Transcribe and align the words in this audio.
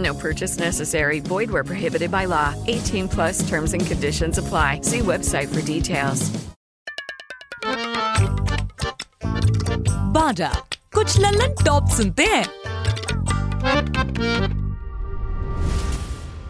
No 0.00 0.14
purchase 0.14 0.58
necessary. 0.58 1.20
Void 1.20 1.50
where 1.50 1.62
prohibited 1.62 2.10
by 2.10 2.24
law. 2.24 2.54
18 2.66 3.08
plus 3.08 3.46
terms 3.48 3.74
and 3.74 3.86
conditions 3.86 4.38
apply. 4.38 4.80
See 4.82 5.00
website 5.00 5.48
for 5.54 5.60
details. 5.72 6.22
बाजा 10.14 10.48
कुछ 10.94 11.18
Lallan 11.20 11.52
top 11.66 11.88
सुनते 11.96 12.22
हैं 12.22 12.44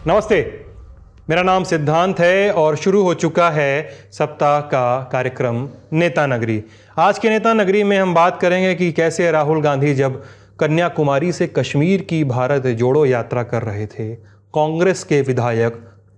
नमस्ते 0.07 0.39
मेरा 1.29 1.41
नाम 1.43 1.63
सिद्धांत 1.63 2.19
है 2.19 2.51
और 2.61 2.75
शुरू 2.83 3.01
हो 3.03 3.13
चुका 3.23 3.49
है 3.57 3.73
सप्ताह 4.13 4.59
का 4.73 4.85
कार्यक्रम 5.11 5.67
नेता 5.93 6.25
नगरी 6.27 6.61
आज 6.99 7.19
के 7.19 7.29
नेता 7.29 7.53
नगरी 7.53 7.83
में 7.91 7.97
हम 7.97 8.13
बात 8.13 8.39
करेंगे 8.41 8.73
कि 8.75 8.91
कैसे 9.01 9.29
राहुल 9.31 9.61
गांधी 9.61 9.93
जब 9.95 10.21
कन्याकुमारी 10.61 11.31
से 11.31 11.47
कश्मीर 11.47 12.01
की 12.01 12.23
भारत 12.23 12.67
जोड़ो 12.67 13.05
यात्रा 13.05 13.43
कर 13.43 13.61
रहे 13.61 13.87
थे। 13.87 14.15
कांग्रेस 14.53 15.03
के 15.03 15.21
विधायक 15.21 15.73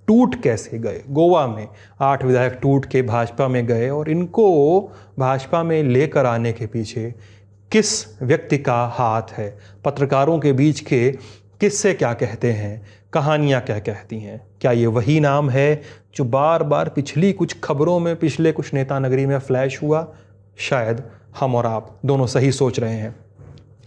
टूट 0.07 0.41
कैसे 0.41 0.79
गए? 0.79 1.01
गोवा 1.09 1.47
में 1.47 1.67
आठ 2.01 2.25
विधायक 2.25 2.59
टूट 2.61 2.85
के 2.85 3.01
भाजपा 3.01 3.47
में 3.47 3.67
गए 3.67 3.89
और 3.89 4.09
इनको 4.09 4.79
भाजपा 5.19 5.63
में 5.63 5.83
लेकर 5.83 6.25
आने 6.25 6.53
के 6.53 6.65
पीछे 6.65 7.13
किस 7.71 8.21
व्यक्ति 8.21 8.57
का 8.57 8.85
हाथ 8.85 9.21
है? 9.31 9.57
पत्रकारों 9.85 10.39
के 10.39 10.53
बीच 10.53 10.79
के 10.79 11.11
किससे 11.59 11.93
क्या 11.93 12.13
कहते 12.13 12.51
हैं? 12.51 12.85
कहानियाँ 13.13 13.61
क्या 13.61 13.79
कहती 13.79 14.19
हैं? 14.19 14.47
क्या 14.61 14.71
ये 14.71 14.85
वही 14.85 15.19
नाम 15.19 15.49
है 15.49 15.81
जो 16.15 16.23
बार 16.23 16.63
बार 16.63 16.89
पिछली 16.89 17.33
कुछ 17.33 17.59
खबरों 17.63 17.99
में, 17.99 18.15
पिछले 18.15 18.51
कुछ 18.51 18.73
नेता 18.73 18.99
नगरी 18.99 19.25
में 19.25 19.39
फ्लैश 19.39 19.83
हुआ? 19.83 20.13
शायद 20.57 21.03
हम 21.39 21.55
और 21.55 21.65
आप 21.65 21.99
दोनों 22.05 22.27
सही 22.27 22.51
सोच 22.51 22.79
रहे 22.79 22.93
हैं। 22.93 23.22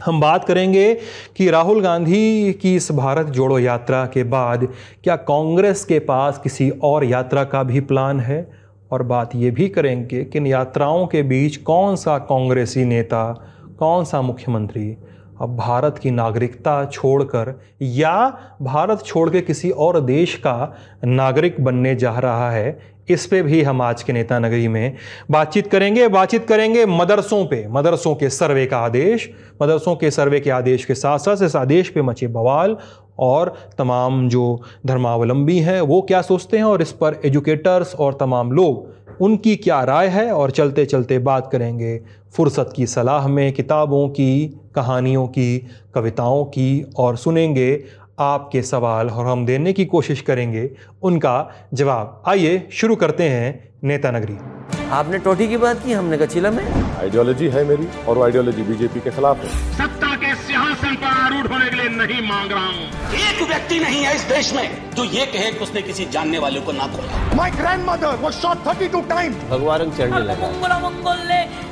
हम 0.04 0.20
बात 0.20 0.44
करेंगे 0.44 0.94
कि 1.36 1.50
राहुल 1.50 1.80
गांधी 1.82 2.52
की 2.52 2.74
इस 2.76 2.92
भारत 2.92 3.26
जोड़ो 3.26 3.58
यात्रा 3.58 4.06
के 4.06 4.24
बाद 4.24 4.68
क्या 5.04 5.16
कांग्रेस 5.16 5.84
के 5.84 5.98
पास 5.98 6.38
किसी 6.38 6.70
और 6.70 7.04
यात्रा 7.04 7.44
का 7.44 7.62
भी 7.62 7.80
प्लान 7.80 8.20
है? 8.20 8.50
और 8.92 9.02
बात 9.02 9.30
ये 9.36 9.50
भी 9.50 9.68
करेंगे 9.68 10.24
कि 10.24 10.38
इन 10.38 10.46
यात्राओं 10.46 11.06
के 11.06 11.22
बीच 11.22 11.56
कौन 11.56 11.96
सा 11.96 12.18
कांग्रेसी 12.18 12.84
नेता, 12.84 13.32
कौन 13.78 14.04
सा 14.04 14.22
मुख्यमंत्री 14.22 14.96
अब 15.40 15.56
भारत 15.56 15.98
की 15.98 16.10
नागरिकता 16.10 16.84
छोड़कर 16.84 17.60
या 17.82 18.38
भारत 18.62 19.02
छोड़ 19.06 19.30
के 19.30 19.40
किसी 19.40 19.70
और 19.70 20.00
देश 20.00 20.34
का 20.34 20.76
नागरिक 21.04 21.60
बनने 21.60 21.94
जा 21.94 22.18
रहा 22.18 22.50
है? 22.50 22.95
इस 23.08 23.26
पे 23.26 23.42
भी 23.42 23.62
हम 23.62 23.82
आज 23.82 24.02
के 24.02 24.12
नेता 24.12 24.38
नगरी 24.38 24.68
में 24.68 24.96
बातचीत 25.30 25.66
करेंगे 25.66 26.08
बातचीत 26.08 26.46
करेंगे 26.46 26.86
मदरसों 26.86 27.44
पे, 27.46 27.66
मदरसों 27.68 28.14
के 28.14 28.30
सर्वे 28.30 28.66
का 28.66 28.78
आदेश, 28.78 29.30
मदरसों 29.62 29.96
के 29.96 30.10
सर्वे 30.10 30.40
के 30.40 30.50
आदेश 30.50 30.84
के 30.84 30.94
साथ 30.94 31.18
साथ 31.18 31.42
इस 31.42 31.56
आदेश 31.56 31.88
पे 31.88 32.02
मचे 32.02 32.26
बवाल 32.26 32.76
और 33.18 33.54
तमाम 33.78 34.28
जो 34.28 34.60
धर्मावलंबी 34.86 35.58
हैं 35.58 35.80
वो 35.80 36.00
क्या 36.02 36.22
सोचते 36.22 36.56
हैं 36.56 36.64
और 36.64 36.82
इस 36.82 36.92
पर 36.92 37.20
एजुकेटर्स 37.24 37.94
और 37.94 38.14
तमाम 38.14 38.52
लोग 38.52 38.94
उनकी 39.20 39.56
क्या 39.56 39.82
राय 39.84 40.06
है 40.06 40.30
और 40.32 40.50
चलते 40.50 40.84
चलते 40.86 41.18
बात 41.18 41.48
करेंगे। 41.52 42.00
फुर्सत 42.36 42.72
की 42.76 42.86
सलाह 42.86 43.28
में, 43.28 43.52
किताबों 43.52 44.08
की, 44.08 44.60
कहानियों 44.74 45.26
की, 45.26 45.66
कविताओं 45.94 46.44
की 46.44 46.92
और 46.96 47.16
सुनेंगे 47.16 47.84
आपके 48.18 48.62
सवाल 48.62 49.10
और 49.10 49.26
हम 49.26 49.46
देने 49.46 49.72
की 49.72 49.84
कोशिश 49.84 50.20
करेंगे 50.20 50.70
उनका 51.02 51.34
जवाब। 51.74 52.22
आइए 52.26 52.68
शुरू 52.72 52.96
करते 52.96 53.28
हैं 53.28 53.68
नेता 53.84 54.10
नगरी। 54.10 54.36
आपने 54.90 55.18
टोटी 55.18 55.48
की 55.48 55.56
बात 55.56 55.84
की 55.84 55.92
हमने 55.92 56.18
कचिला 56.18 56.50
में? 56.50 56.64
आइडियोलॉजी 56.98 57.48
है 57.48 57.64
मेरी 57.64 57.88
और 58.08 58.22
आइडियोलॉजी 58.22 58.62
बीजेपी 58.62 59.00
के 59.00 59.10
खिलाफ 59.10 59.36
है। 59.36 59.72
सत्ता 59.72 60.14
के 60.16 60.34
सिंहासन 60.34 60.94
पर 60.94 61.15
आरूढ़ 61.26 61.46
होने 61.52 61.68
के 61.70 61.76
लिए 61.76 61.88
नहीं 61.90 62.20
मांग 62.28 62.52
रहा 62.52 62.66
हूँ। 62.66 63.14
एक 63.20 63.42
व्यक्ति 63.48 63.78
नहीं 63.80 64.02
है 64.04 64.14
इस 64.16 64.22
देश 64.24 64.52
में 64.52 64.66
जो 64.94 65.04
ये 65.06 65.24
कहे 65.26 65.50
कि 65.52 65.64
उसने 65.64 65.82
किसी 65.82 66.04
जानने 66.12 66.38
वाले 66.38 66.60
को 66.60 66.72
ना 66.72 66.86
खोला। 66.86 67.34
माई 67.36 67.50
ग्रैंड 67.50 67.84
मदर 67.86 68.16
वो 68.16 68.30
शॉट 68.32 68.66
थर्टी 68.66 68.88
टू 68.88 69.00
टाइम 69.08 69.34
भगवा 69.50 69.76
रंग 69.76 69.92
चढ़ने 69.92 70.20
लगा। 70.24 70.50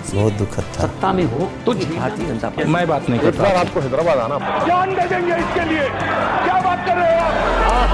बहुत 0.07 0.33
दुखद 0.33 0.65
था। 0.79 0.81
सत्ता 0.81 1.13
में 1.13 1.25
हो 1.27 1.51
तो 1.67 1.75
भारतीय 1.75 2.27
जनता 2.27 2.49
पार्टी। 2.49 2.71
मैं 2.73 2.87
बात 2.89 3.09
नहीं 3.11 3.21
करता। 3.21 3.49
आपको 3.61 3.81
हैदराबाद 3.81 4.19
आना 4.19 4.39
जान 4.67 4.95
दे 4.95 5.09
देंगे 5.09 5.37
इसके 5.37 5.65
लिए। 5.71 5.89
क्या 5.89 6.61
बात 6.61 6.87
कर 6.87 6.97
रहे 6.97 7.15
हो 7.15 7.23
आप? 7.71 7.91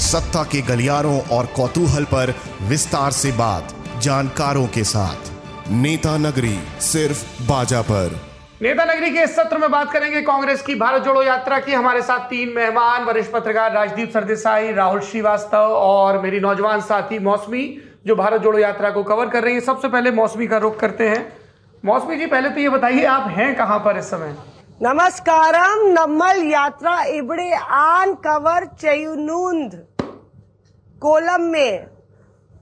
सत्ता 0.00 0.42
के 0.52 0.60
गलियारों 0.62 1.20
और 1.36 1.46
कौतूहल 1.56 2.04
पर 2.14 2.34
विस्तार 2.62 3.10
से 3.12 3.32
बात 3.34 3.74
जानकारों 4.02 4.66
के 4.68 4.84
साथ। 4.86 5.70
नेता 5.70 6.16
नगरी 6.18 6.58
सिर्फ़ 6.82 7.24
बाजा 7.48 7.80
पर। 7.82 8.29
नेता 8.60 8.84
नगरी 8.84 9.10
के 9.10 9.22
इस 9.22 9.34
सत्र 9.36 9.58
में 9.58 9.70
बात 9.70 9.92
करेंगे 9.92 10.20
कांग्रेस 10.22 10.62
की 10.62 10.74
भारत 10.74 11.02
जोड़ो 11.02 11.22
यात्रा 11.22 11.58
की। 11.58 11.72
हमारे 11.72 12.00
साथ 12.02 12.28
तीन 12.28 12.48
मेहमान, 12.48 13.04
वरिष्ठ 13.04 13.30
पत्रकार 13.32 13.72
राजदीप 13.72 14.10
सरदेसाई, 14.10 14.72
राहुल 14.72 15.00
श्रीवास्तव 15.00 15.72
और 15.74 16.20
मेरी 16.22 16.40
नौजवान 16.40 16.80
साथी 16.80 17.18
मौसमी, 17.18 17.62
जो 18.06 18.16
भारत 18.16 18.40
जोड़ो 18.40 18.58
यात्रा 18.58 18.90
को 18.90 19.02
कवर 19.02 19.28
कर 19.28 19.42
रही 19.44 19.54
है। 19.54 19.60
सबसे 19.60 19.88
पहले 19.88 20.10
मौसमी 20.10 20.46
का 20.46 20.58
रुख 20.58 20.78
करते 20.78 21.08
हैं। 21.08 21.32
मौसमी 21.84 22.16
जी, 22.16 22.26
पहले 22.26 22.50
तो 22.50 22.60
ये 22.60 22.68
बताइए, 22.68 23.04
आप 23.04 23.28
हैं 23.28 23.54
कहाँ 23.56 23.78
पर 23.78 23.98
इस 23.98 24.10
समय? 24.10 24.36
नमस्कारम 24.82 25.86
नमल 25.90 26.42
यात्रा 26.44 27.02
इबड़े 27.14 27.50
आन 27.54 28.14
कवर 28.26 28.66
चयुनूंद, 28.76 29.82
कोलम 31.02 31.50
में। 31.52 31.86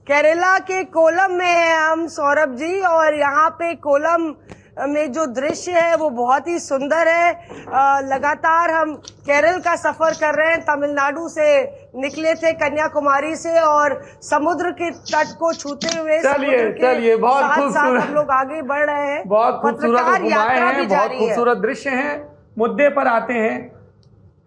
केरला 0.07 0.57
के 0.59 0.83
कोलम 0.85 1.33
में 1.33 1.45
है 1.45 1.77
हम, 1.79 2.07
सौरभ 2.09 2.55
जी, 2.55 2.79
और 2.81 3.19
यहाँ 3.19 3.49
पे 3.49 3.73
कोलम 3.77 4.33
में 4.81 5.11
जो 5.11 5.25
दृश्य 5.25 5.71
है 5.71 5.95
वो 5.95 6.09
बहुत 6.09 6.47
ही 6.47 6.59
सुंदर 6.59 7.07
है। 7.07 7.33
अ, 7.33 8.01
लगातार 8.03 8.71
हम 8.71 8.95
केरल 8.95 9.59
का 9.59 9.75
सफ़र 9.75 10.11
कर 10.11 10.35
रहे 10.35 10.47
हैं। 10.47 10.61
तमिलनाडु 10.61 11.29
से 11.29 11.61
निकले 11.95 12.35
थे 12.35 12.51
कन्याकुमारी 12.51 13.35
से 13.35 13.59
और 13.59 14.05
समुद्र 14.21 14.71
के 14.71 14.91
तट 14.91 15.37
को 15.39 15.53
छूते 15.53 15.99
हुए 15.99 16.19
चलिए, 16.19 16.73
चलिए, 16.73 17.15
बहुत 17.15 17.43
खूबसूरत। 17.43 18.03
हम 18.03 18.13
लोग 18.13 18.31
आगे 18.31 18.61
बढ़ 18.61 18.85
रहे 18.85 19.07
हैं। 19.07 19.23
बहुत 19.27 19.59
खूबसूरत 19.61 20.01
हैं 20.01 20.87
बहुत 20.87 21.11
खूबसूरत 21.19 21.57
दृश्य 21.57 21.89
हैं। 21.89 22.37
मुद्दे 22.57 22.89
पर 22.89 23.07
आते 23.07 23.33
हैं। 23.33 23.71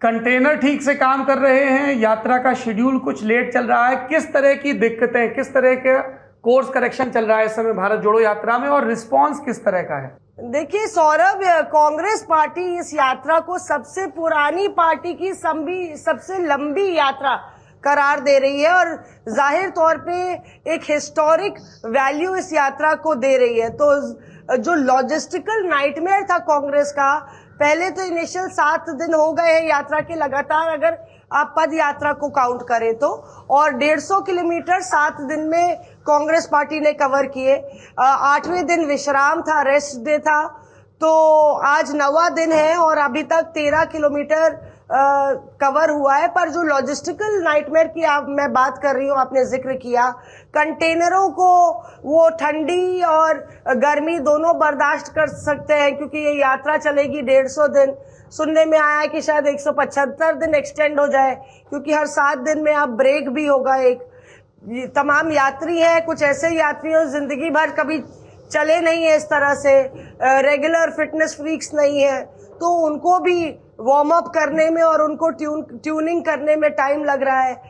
कंटेनर 0.01 0.55
ठीक 0.55 0.81
से 0.81 0.95
काम 0.95 1.23
कर 1.23 1.37
रहे 1.37 1.63
हैं। 1.63 1.95
यात्रा 1.95 2.37
का 2.37 2.53
शेड्यूल 2.53 2.99
कुछ 2.99 3.23
लेट 3.23 3.53
चल 3.53 3.65
रहा 3.65 3.87
है। 3.87 3.95
किस 3.95 4.33
तरह 4.33 4.53
की 4.53 4.73
दिक्कतें 4.73 5.33
किस 5.33 5.53
तरह 5.53 5.75
के 5.75 5.99
कोर्स 6.43 6.69
करेक्शन 6.69 7.09
चल 7.09 7.25
रहा 7.25 7.37
है 7.37 7.45
इस 7.45 7.55
समय? 7.55 7.73
भारत 7.73 7.99
जोड़ो 7.99 8.19
यात्रा 8.19 8.57
में 8.57 8.69
और 8.69 8.87
रिस्पांस 8.87 9.39
किस 9.39 9.65
तरह 9.65 9.81
का 9.81 10.01
है? 10.01 10.22
देखिए, 10.37 10.85
सौरभ, 10.87 11.41
कांग्रेस 11.71 12.25
पार्टी 12.29 12.61
इस 12.79 12.93
यात्रा 12.93 13.39
को 13.39 13.57
सबसे 13.57 14.05
पुरानी 14.09 14.67
पार्टी 14.69 15.13
की 15.13 15.33
संबी 15.33 15.95
सबसे 15.97 16.37
लंबी 16.39 16.95
यात्रा 16.95 17.35
करार 17.83 18.19
दे 18.19 18.37
रही 18.39 18.61
है 18.61 18.71
और 18.71 18.95
ज़ाहिर 19.29 19.69
तौर 19.69 19.97
पे 20.07 20.17
एक 20.73 20.89
हिस्टोरिक 20.89 21.59
वैल्यू 21.87 22.35
इस 22.35 22.51
यात्रा 22.53 22.93
को 22.95 23.15
दे 23.15 23.35
रही 23.37 23.59
है। 23.59 23.69
तो 23.71 24.57
जो 24.57 24.73
लॉजिस्टिकल 24.75 25.67
नाइटमेयर 25.67 26.23
था 26.23 26.37
कांग्रेस 26.41 26.91
का, 26.91 27.13
पहले 27.59 27.89
तो 27.91 28.03
इनिशियल 28.03 28.47
सात 28.49 28.89
दिन 28.91 29.13
हो 29.13 29.31
गए 29.33 29.53
हैं 29.53 29.67
यात्रा 29.67 29.99
के 30.01 30.15
लगातार। 30.15 30.69
अगर 30.69 30.97
आप 31.33 31.53
पद 31.57 31.73
यात्रा 31.73 32.13
को 32.13 32.29
काउंट 32.29 32.61
करें 32.63 32.93
तो। 32.95 33.07
और 33.49 33.73
150 33.73 34.21
किलोमीटर 34.21 34.81
सात 34.81 35.21
दिन 35.21 35.47
में 35.47 35.75
कांग्रेस 36.07 36.47
पार्टी 36.51 36.79
ने 36.79 36.93
कवर 36.93 37.27
किए। 37.27 37.55
आठवें 37.99 38.65
दिन 38.65 38.85
विश्राम 38.85 39.41
था 39.41 39.61
रेस्ट 39.61 39.97
डे 39.99 40.17
था। 40.19 40.41
तो 41.01 41.11
आज 41.67 41.95
नवा 41.95 42.27
दिन 42.29 42.51
है 42.51 42.77
और 42.77 42.97
अभी 42.97 43.23
तक 43.23 43.41
तेरह 43.53 43.83
किलोमीटर 43.85 44.72
कवर 44.93 45.89
हुआ 45.89 46.15
है, 46.15 46.27
पर 46.29 46.49
जो 46.49 46.61
लॉजिस्टिकल 46.63 47.41
नाइटमेयर 47.43 47.87
की 47.87 48.03
आप, 48.05 48.25
मैं 48.29 48.51
बात 48.53 48.77
कर 48.77 48.95
रही 48.95 49.07
हूँ, 49.07 49.17
आपने 49.17 49.45
ज़िक्र 49.45 49.73
किया 49.75 50.09
कंटेनरों 50.53 51.29
को 51.31 51.47
वो 52.03 52.29
ठंडी 52.31 53.01
और 53.03 53.37
गर्मी 53.77 54.17
दोनों 54.21 54.57
बर्दाश्त 54.59 55.13
कर 55.15 55.27
सकते 55.29 55.73
हैं, 55.73 55.95
क्योंकि 55.97 56.17
ये 56.19 56.33
यात्रा 56.33 56.77
चलेगी 56.79 57.21
डेढ़ 57.23 57.47
सौ 57.49 57.67
दिन। 57.69 57.95
सुनने 58.31 58.65
में 58.65 58.77
आया 58.79 58.99
है 58.99 59.07
कि 59.07 59.21
शायद 59.21 59.47
एक 59.47 59.59
सौ 59.59 59.71
पचहत्तर 59.73 60.35
दिन 60.35 60.55
एक्सटेंड 60.55 60.99
हो 60.99 61.07
जाए, 61.07 61.35
क्योंकि 61.69 61.93
हर 61.93 62.05
सात 62.07 62.37
दिन 62.39 62.59
में 62.59 62.73
अब 62.73 62.95
ब्रेक 62.97 63.29
भी 63.29 63.45
होगा 63.45 63.75
एक। 63.77 64.09
तमाम 64.95 65.31
यात्री 65.31 65.79
हैं, 65.79 66.05
कुछ 66.05 66.21
ऐसे 66.23 66.49
यात्री 66.49 66.93
ज़िंदगी 67.09 67.49
भर 67.51 67.71
कभी 67.73 68.03
चले 68.51 68.79
नहीं 68.81 69.03
है 69.03 69.15
इस 69.15 69.23
तरह 69.25 69.53
से 69.55 69.81
रेगुलर 70.41 70.91
फिटनेस 70.91 71.35
फ्रीक्स 71.35 71.73
नहीं 71.73 72.01
है। 72.01 72.21
तो 72.53 72.69
उनको 72.79 73.17
भी 73.19 73.39
वार्म 73.79 74.09
अप 74.11 74.27
करने 74.35 74.69
में 74.69 74.81
और 74.83 75.01
उनको 75.01 75.29
ट्यून 75.31 75.61
ट्यूनिंग 75.83 76.23
करने 76.25 76.55
में 76.55 76.69
टाइम 76.73 77.03
लग 77.05 77.23
रहा 77.23 77.41
है। 77.41 77.61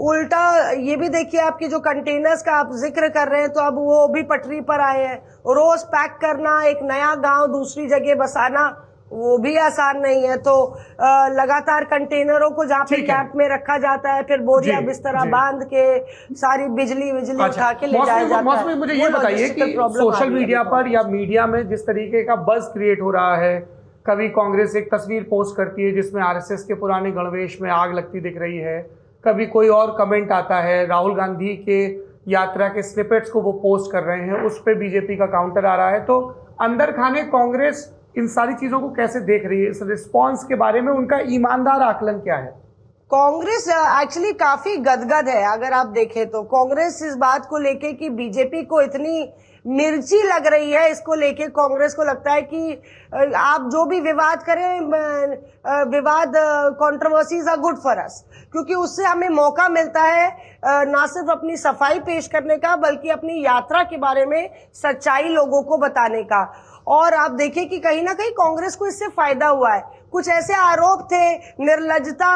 उल्टा 0.00 0.70
ये 0.72 0.94
भी 0.96 1.08
देखिए 1.08 1.40
आपकी 1.40 1.66
जो 1.68 1.78
कंटेनर्स 1.80 2.42
का 2.42 2.52
आप 2.52 2.70
ज़िक्र 2.76 3.08
कर 3.10 3.28
रहे 3.28 3.40
हैं 3.40 3.50
तो 3.50 3.60
अब 3.60 3.74
वो 3.76 4.06
भी 4.08 4.22
पटरी 4.30 4.60
पर 4.62 4.80
आए 4.82 5.04
हैं। 5.04 5.16
रोज 5.50 5.82
पैक 5.92 6.18
करना 6.22 6.62
एक 6.68 6.78
नया 6.82 7.14
गाँव 7.22 7.46
दूसरी 7.52 7.86
जगह 7.88 8.14
बसाना 8.14 8.64
वो 9.10 9.36
भी 9.38 9.54
आसान 9.58 9.98
नहीं 10.00 10.22
है। 10.24 10.36
तो 10.38 10.54
आ, 11.00 11.28
लगातार 11.30 11.84
कंटेनरों 11.84 12.50
को 12.50 12.64
जहाँ 12.64 12.84
पे 12.84 12.96
कैंप 13.02 13.32
में 13.36 13.48
रखा 13.48 13.76
जाता 13.78 14.12
है 14.12 14.22
फिर 14.22 14.40
बोरिया 14.42 14.80
बिस्तरा 14.80 15.24
बाँध 15.30 15.62
के 15.64 15.84
सारी 16.36 16.66
बिजली 16.74 17.12
बिजली 17.12 17.42
अच्छा, 17.42 17.46
उठा 17.46 17.72
के 17.72 17.86
ले 17.86 18.04
जाया 18.06 18.28
जाता 18.28 18.58
है। 18.60 18.76
मुझे 18.76 18.94
ये 18.94 19.08
बताइए 19.08 19.48
कि 19.50 19.72
सोशल 19.72 20.30
मीडिया 20.30 20.62
पर 20.64 20.88
या 20.88 21.02
मीडिया 21.08 21.46
में 21.46 21.66
जिस 21.68 21.86
तरीके 21.86 22.24
का 22.24 22.36
बज 22.48 22.66
क्रिएट 22.72 23.02
हो 23.02 23.10
रहा 23.10 23.36
है 23.36 23.54
कभी 24.06 24.28
कांग्रेस 24.28 24.74
एक 24.76 24.88
तस्वीर 24.94 25.22
पोस्ट 25.22 25.56
करती 25.56 25.82
है 25.82 25.92
जिसमें 25.92 26.22
आरएसएस 26.22 26.64
के 26.64 26.74
पुराने 26.74 27.10
गणवेश 27.10 27.56
में 27.62 27.70
आग 27.70 27.92
लगती 27.94 28.20
दिख 28.20 28.36
रही 28.38 28.56
है। 28.56 28.80
कभी 29.24 29.46
कोई 29.46 29.68
और 29.68 29.94
कमेंट 29.98 30.32
आता 30.32 30.60
है, 30.60 30.86
राहुल 30.86 31.14
गांधी 31.14 31.54
के 31.68 31.84
यात्रा 32.32 32.68
के 32.68 32.82
स्निपेट्स 32.82 33.30
को 33.30 33.40
वो 33.40 33.52
पोस्ट 33.52 33.92
कर 33.92 34.02
रहे 34.02 34.20
हैं, 34.20 34.42
उस 34.42 34.58
पर 34.58 34.74
बीजेपी 34.74 35.16
का 35.16 35.26
काउंटर 35.26 35.66
आ 35.66 35.74
रहा 35.74 35.90
है। 35.90 36.00
तो 36.00 36.20
अंदर 36.60 36.92
खाने 36.92 37.22
कांग्रेस 37.22 37.88
इन 38.18 38.26
सारी 38.28 38.54
चीज़ों 38.54 38.80
को 38.80 38.88
कैसे 38.90 39.20
देख 39.20 39.46
रही 39.46 39.62
है? 39.62 39.70
इस 39.70 39.80
रिस्पॉन्स 39.82 40.44
के 40.44 40.54
बारे 40.54 40.80
में 40.80 40.92
उनका 40.92 41.18
ईमानदार 41.28 41.82
आकलन 41.82 42.18
क्या 42.18 42.36
है? 42.36 42.50
कांग्रेस 43.10 43.68
एक्चुअली 44.02 44.32
काफ़ी 44.32 44.76
गदगद 44.76 45.28
है, 45.28 45.42
अगर 45.52 45.72
आप 45.72 45.86
देखें 45.86 46.26
तो। 46.26 46.42
कांग्रेस 46.42 47.02
इस 47.02 47.16
बात 47.16 47.46
को 47.46 47.58
लेके 47.58 47.92
कि 47.92 48.10
बीजेपी 48.10 48.62
को 48.62 48.80
इतनी 48.80 49.22
मिर्ची 49.64 50.22
लग 50.22 50.46
रही 50.46 50.70
है 50.72 50.90
इसको 50.90 51.14
लेके 51.14 51.46
कांग्रेस 51.50 51.94
को 51.94 52.04
लगता 52.04 52.32
है 52.32 52.42
कि 52.44 52.72
आप 53.36 53.68
जो 53.72 53.84
भी 53.84 54.00
विवाद 54.00 54.42
करें 54.42 54.80
विवाद 55.90 56.32
controversies 56.80 57.48
are 57.48 57.56
good 57.60 57.78
for 57.82 57.98
us 57.98 58.24
क्योंकि 58.52 58.74
उससे 58.74 59.04
हमें 59.04 59.28
मौका 59.30 59.68
मिलता 59.68 60.02
है 60.02 60.28
ना 60.86 61.06
सिर्फ़ 61.06 61.30
अपनी 61.30 61.56
सफ़ाई 61.56 61.98
पेश 62.00 62.26
करने 62.28 62.56
का, 62.56 62.76
बल्कि 62.76 63.08
अपनी 63.10 63.44
यात्रा 63.44 63.82
के 63.82 63.96
बारे 63.98 64.26
में 64.26 64.50
सच्चाई 64.74 65.28
लोगों 65.28 65.62
को 65.62 65.78
बताने 65.78 66.22
का। 66.24 66.44
और 66.88 67.14
आप 67.14 67.30
देखें 67.32 67.68
कि 67.68 67.78
कहीं 67.78 68.02
ना 68.02 68.12
कहीं 68.14 68.30
कांग्रेस 68.32 68.74
को 68.76 68.86
इससे 68.86 69.08
फ़ायदा 69.08 69.46
हुआ 69.48 69.72
है। 69.74 69.82
कुछ 70.12 70.28
ऐसे 70.28 70.54
आरोप 70.54 71.02
थे, 71.12 71.34
निर्लजता 71.60 72.30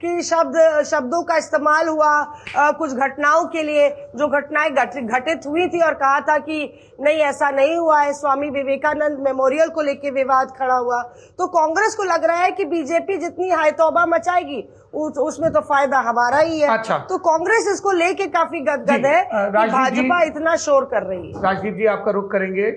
की 0.00 0.22
शब्द 0.22 0.56
शब्दों 0.86 1.22
का 1.22 1.36
इस्तेमाल 1.36 1.88
हुआ 1.88 2.08
आ, 2.56 2.70
कुछ 2.72 2.92
घटनाओं 2.94 3.44
के 3.48 3.62
लिए 3.62 3.88
जो 4.16 4.28
घटनाएँ 4.28 4.70
घटित 4.70 5.46
हुई 5.46 5.66
थी 5.68 5.80
और 5.80 5.94
कहा 5.94 6.20
था 6.20 6.36
कि 6.38 6.58
नहीं 7.00 7.18
ऐसा 7.24 7.50
नहीं 7.50 7.76
हुआ 7.76 8.00
है 8.00 8.12
स्वामी 8.12 8.50
विवेकानंद 8.50 9.18
मेमोरियल 9.20 9.68
को 9.68 9.82
लेके 9.82 10.10
विवाद 10.12 10.52
खड़ा 10.58 10.74
हुआ। 10.76 11.00
तो 11.38 11.46
कांग्रेस 11.48 11.94
को 11.94 12.02
लग 12.04 12.24
रहा 12.24 12.36
है 12.38 12.50
कि 12.50 12.64
बीजेपी 12.66 13.16
जितनी 13.18 13.50
हाई 13.50 13.70
तौबा 13.72 14.04
मचाएगी 14.06 14.62
उस, 14.94 15.18
उसमें 15.18 15.50
तो 15.52 15.60
फ़ायदा 15.62 15.98
हमारा 16.00 16.38
ही 16.38 16.60
है। 16.60 16.68
अच्छा। 16.68 16.98
तो 17.08 17.18
कांग्रेस 17.20 17.68
इसको 17.68 17.92
लेके 17.94 18.26
काफ़ी 18.28 18.60
गदगद 18.62 19.06
है 19.06 19.22
भाजपा 19.52 20.22
इतना 20.22 20.56
शोर 20.58 20.84
कर 20.84 21.02
रही 21.04 21.32
है। 21.32 21.42
राजदीप 21.42 21.74
जी 21.74 21.86
आपका 21.88 22.10
रुख 22.10 22.30
करेंगे। 22.32 22.70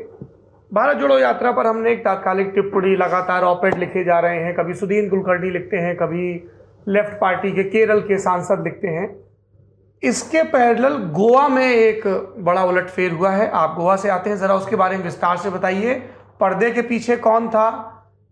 भारत 0.71 0.97
जोड़ो 0.97 1.17
यात्रा 1.19 1.51
पर 1.51 1.67
हमने 1.67 1.91
एक 1.91 1.99
तात्कालिक 2.05 2.47
टिप्पणी 2.55 2.95
लगातार 2.97 3.43
ऑपेड 3.45 3.77
लिखे 3.79 4.03
जा 4.03 4.19
रहे 4.19 4.43
हैं। 4.43 4.55
कभी 4.55 4.73
सुदीन 4.75 5.09
कुलकर्णी 5.09 5.51
लिखते 5.51 5.77
हैं 5.77 5.95
कभी 5.97 6.23
लेफ़्ट 6.87 7.13
पार्टी 7.13 7.51
के 7.51 7.63
केरल 7.63 7.99
के 7.99 8.17
सांसद 8.17 8.63
लिखते 8.63 8.87
हैं। 8.87 9.09
इसके 10.03 10.43
पैरेलल 10.43 10.97
गोवा 11.13 11.47
में 11.47 11.65
एक 11.65 12.01
बड़ा 12.39 12.63
उलटफेर 12.63 13.11
हुआ 13.11 13.29
है। 13.29 13.49
आप 13.49 13.75
गोवा 13.75 13.95
से 13.95 14.09
आते 14.09 14.29
हैं, 14.29 14.37
ज़रा 14.37 14.55
उसके 14.55 14.75
बारे 14.75 14.97
में 14.97 15.03
विस्तार 15.03 15.37
से 15.37 15.49
बताइए। 15.49 15.93
पर्दे 16.39 16.71
के 16.71 16.81
पीछे 16.81 17.15
कौन 17.17 17.49
था? 17.49 17.69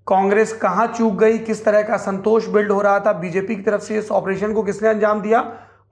कांग्रेस 0.08 0.54
कहाँ 0.54 0.88
चूक 0.88 1.14
गई? 1.14 1.38
किस 1.38 1.66
तरह 1.66 1.82
का 1.82 1.98
संतोष 1.98 2.48
बिल्ड 2.48 2.72
हो 2.72 2.82
रहा 2.82 3.00
था? 3.00 3.14
बीजेपी 3.14 3.56
की 3.56 3.62
तरफ़ 3.62 3.82
से 3.82 3.98
इस 3.98 4.12
ऑपरेशन 4.12 4.54
को 4.54 4.64
किसने 4.64 4.90
अंजाम 4.90 5.22
दिया? 5.22 5.40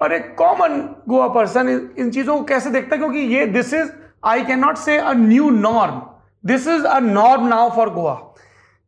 और 0.01 0.13
एक 0.13 0.35
कॉमन 0.37 0.79
गोवा 1.09 1.27
पर्सन 1.27 1.89
इन 1.97 2.09
चीज़ों 2.11 2.37
को 2.37 2.43
कैसे 2.43 2.69
देखता 2.69 2.95
है? 2.95 2.99
क्योंकि 2.99 3.19
ये 3.19 3.45
this 3.45 3.73
is 3.73 3.89
I 4.25 4.43
can 4.43 4.59
not 4.59 4.77
say 4.77 4.97
a 4.97 5.13
new 5.13 5.49
norm 5.49 6.01
this 6.45 6.67
is 6.67 6.85
a 6.85 6.99
norm 6.99 7.47
now 7.47 7.69
for 7.69 7.89
Goa 7.89 8.32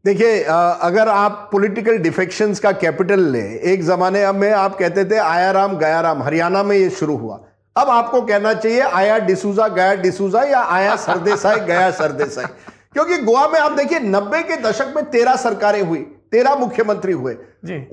देखिए 0.05 0.41
अगर 0.43 1.09
आप 1.09 1.49
पॉलिटिकल 1.51 1.97
डिफेक्शंस 1.97 2.59
का 2.59 2.71
कैपिटल 2.71 3.19
ले 3.19 3.39
एक 3.63 3.83
जमाने 3.83 4.31
में 4.31 4.51
आप 4.51 4.75
कहते 4.79 5.05
थे 5.05 5.17
आया 5.17 5.49
राम 5.51 5.77
गया 5.77 6.01
राम 6.01 6.21
हरियाणा 6.23 6.61
में 6.63 6.75
ये 6.77 6.89
शुरू 6.89 7.15
हुआ। 7.17 7.39
अब 7.75 7.89
आपको 7.89 8.21
कहना 8.21 8.53
चाहिए 8.53 8.81
आया 8.81 9.17
डिसूजा 9.19 9.67
गया 9.67 9.95
डिसूजा 9.95 10.43
या 10.43 10.61
आया 10.61 10.95
सरदेसाई 10.95 11.59
गया 11.59 11.89
सरदेसाई? 11.91 12.45
क्योंकि 12.93 13.17
गोवा 13.17 13.47
में 13.47 13.59
आप 13.59 13.71
देखिए 13.71 13.99
नब्बे 13.99 14.43
के 14.43 14.57
दशक 14.61 14.93
में 14.95 15.03
तेरह 15.05 15.35
सरकारें 15.35 15.81
हुई 15.81 16.05
तेरह 16.31 16.55
मुख्यमंत्री 16.55 17.13
हुए। 17.13 17.35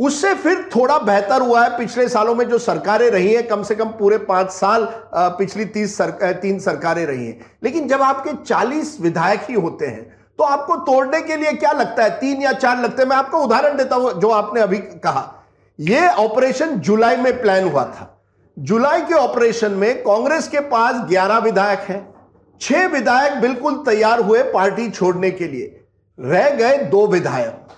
उससे 0.01 0.35
फिर 0.35 0.71
थोड़ा 0.77 0.99
बेहतर 0.99 1.41
हुआ 1.41 1.65
है 1.65 1.77
पिछले 1.79 2.09
सालों 2.09 2.35
में 2.35 2.49
जो 2.49 2.59
सरकारें 2.59 3.11
रही 3.11 3.35
हैं 3.35 3.47
कम 3.49 3.63
से 3.63 3.75
कम 3.75 3.89
पूरे 3.99 4.19
पाँच 4.19 4.51
साल 4.51 4.89
पिछली 5.15 5.65
तीस 5.65 5.97
सर, 5.97 6.11
तीन 6.33 6.59
सरकारें 6.59 7.05
रही 7.07 7.27
हैं। 7.27 7.41
लेकिन 7.65 7.89
जब 7.89 8.03
आपके 8.03 8.33
चालीस 8.45 8.97
विधायक 9.01 9.41
ही 9.49 9.55
होते 9.55 9.87
हैं 9.87 10.12
तो 10.39 10.45
आपको 10.45 10.77
तोड़ने 10.77 11.21
के 11.23 11.37
लिए 11.37 11.53
क्या 11.53 11.73
लगता 11.73 12.03
है? 12.05 12.11
तीन 12.11 12.43
या 12.43 12.53
चार 12.53 12.81
लगते 12.81 13.03
हैं। 13.03 13.09
मैं 13.09 13.17
आपको 13.17 13.39
उदाहरण 13.39 13.77
देता 13.77 13.97
हूँ 13.97 14.13
जो 14.21 14.31
आपने 14.31 14.61
अभी 14.61 14.79
कहा। 14.79 15.45
यह 15.79 16.09
ऑपरेशन 16.09 16.75
जुलाई 16.79 17.17
में 17.17 17.41
प्लान 17.43 17.69
हुआ 17.69 17.85
था। 17.85 18.09
जुलाई 18.57 19.01
के 19.01 19.15
ऑपरेशन 19.15 19.73
में 19.73 20.03
कांग्रेस 20.03 20.49
के 20.49 20.61
पास 20.61 20.95
11 21.11 21.39
विधायक 21.39 21.79
हैं। 21.79 22.15
छह 22.61 22.87
विधायक 22.87 23.41
बिल्कुल 23.41 23.77
तैयार 23.77 24.21
हुए 24.21 24.43
पार्टी 24.43 24.91
छोड़ने 24.91 25.31
के 25.31 25.49
लिए। 25.49 25.85
रह 26.19 26.51
गए 26.51 26.77
दो 26.85 27.07
विधायक। 27.07 27.69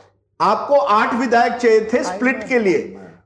आपको 0.41 0.75
आठ 0.75 1.15
विधायक 1.15 1.53
चाहिए 1.53 1.89
थे 1.93 2.03
स्प्लिट 2.05 2.49
के 2.49 2.59
लिए 2.59 2.79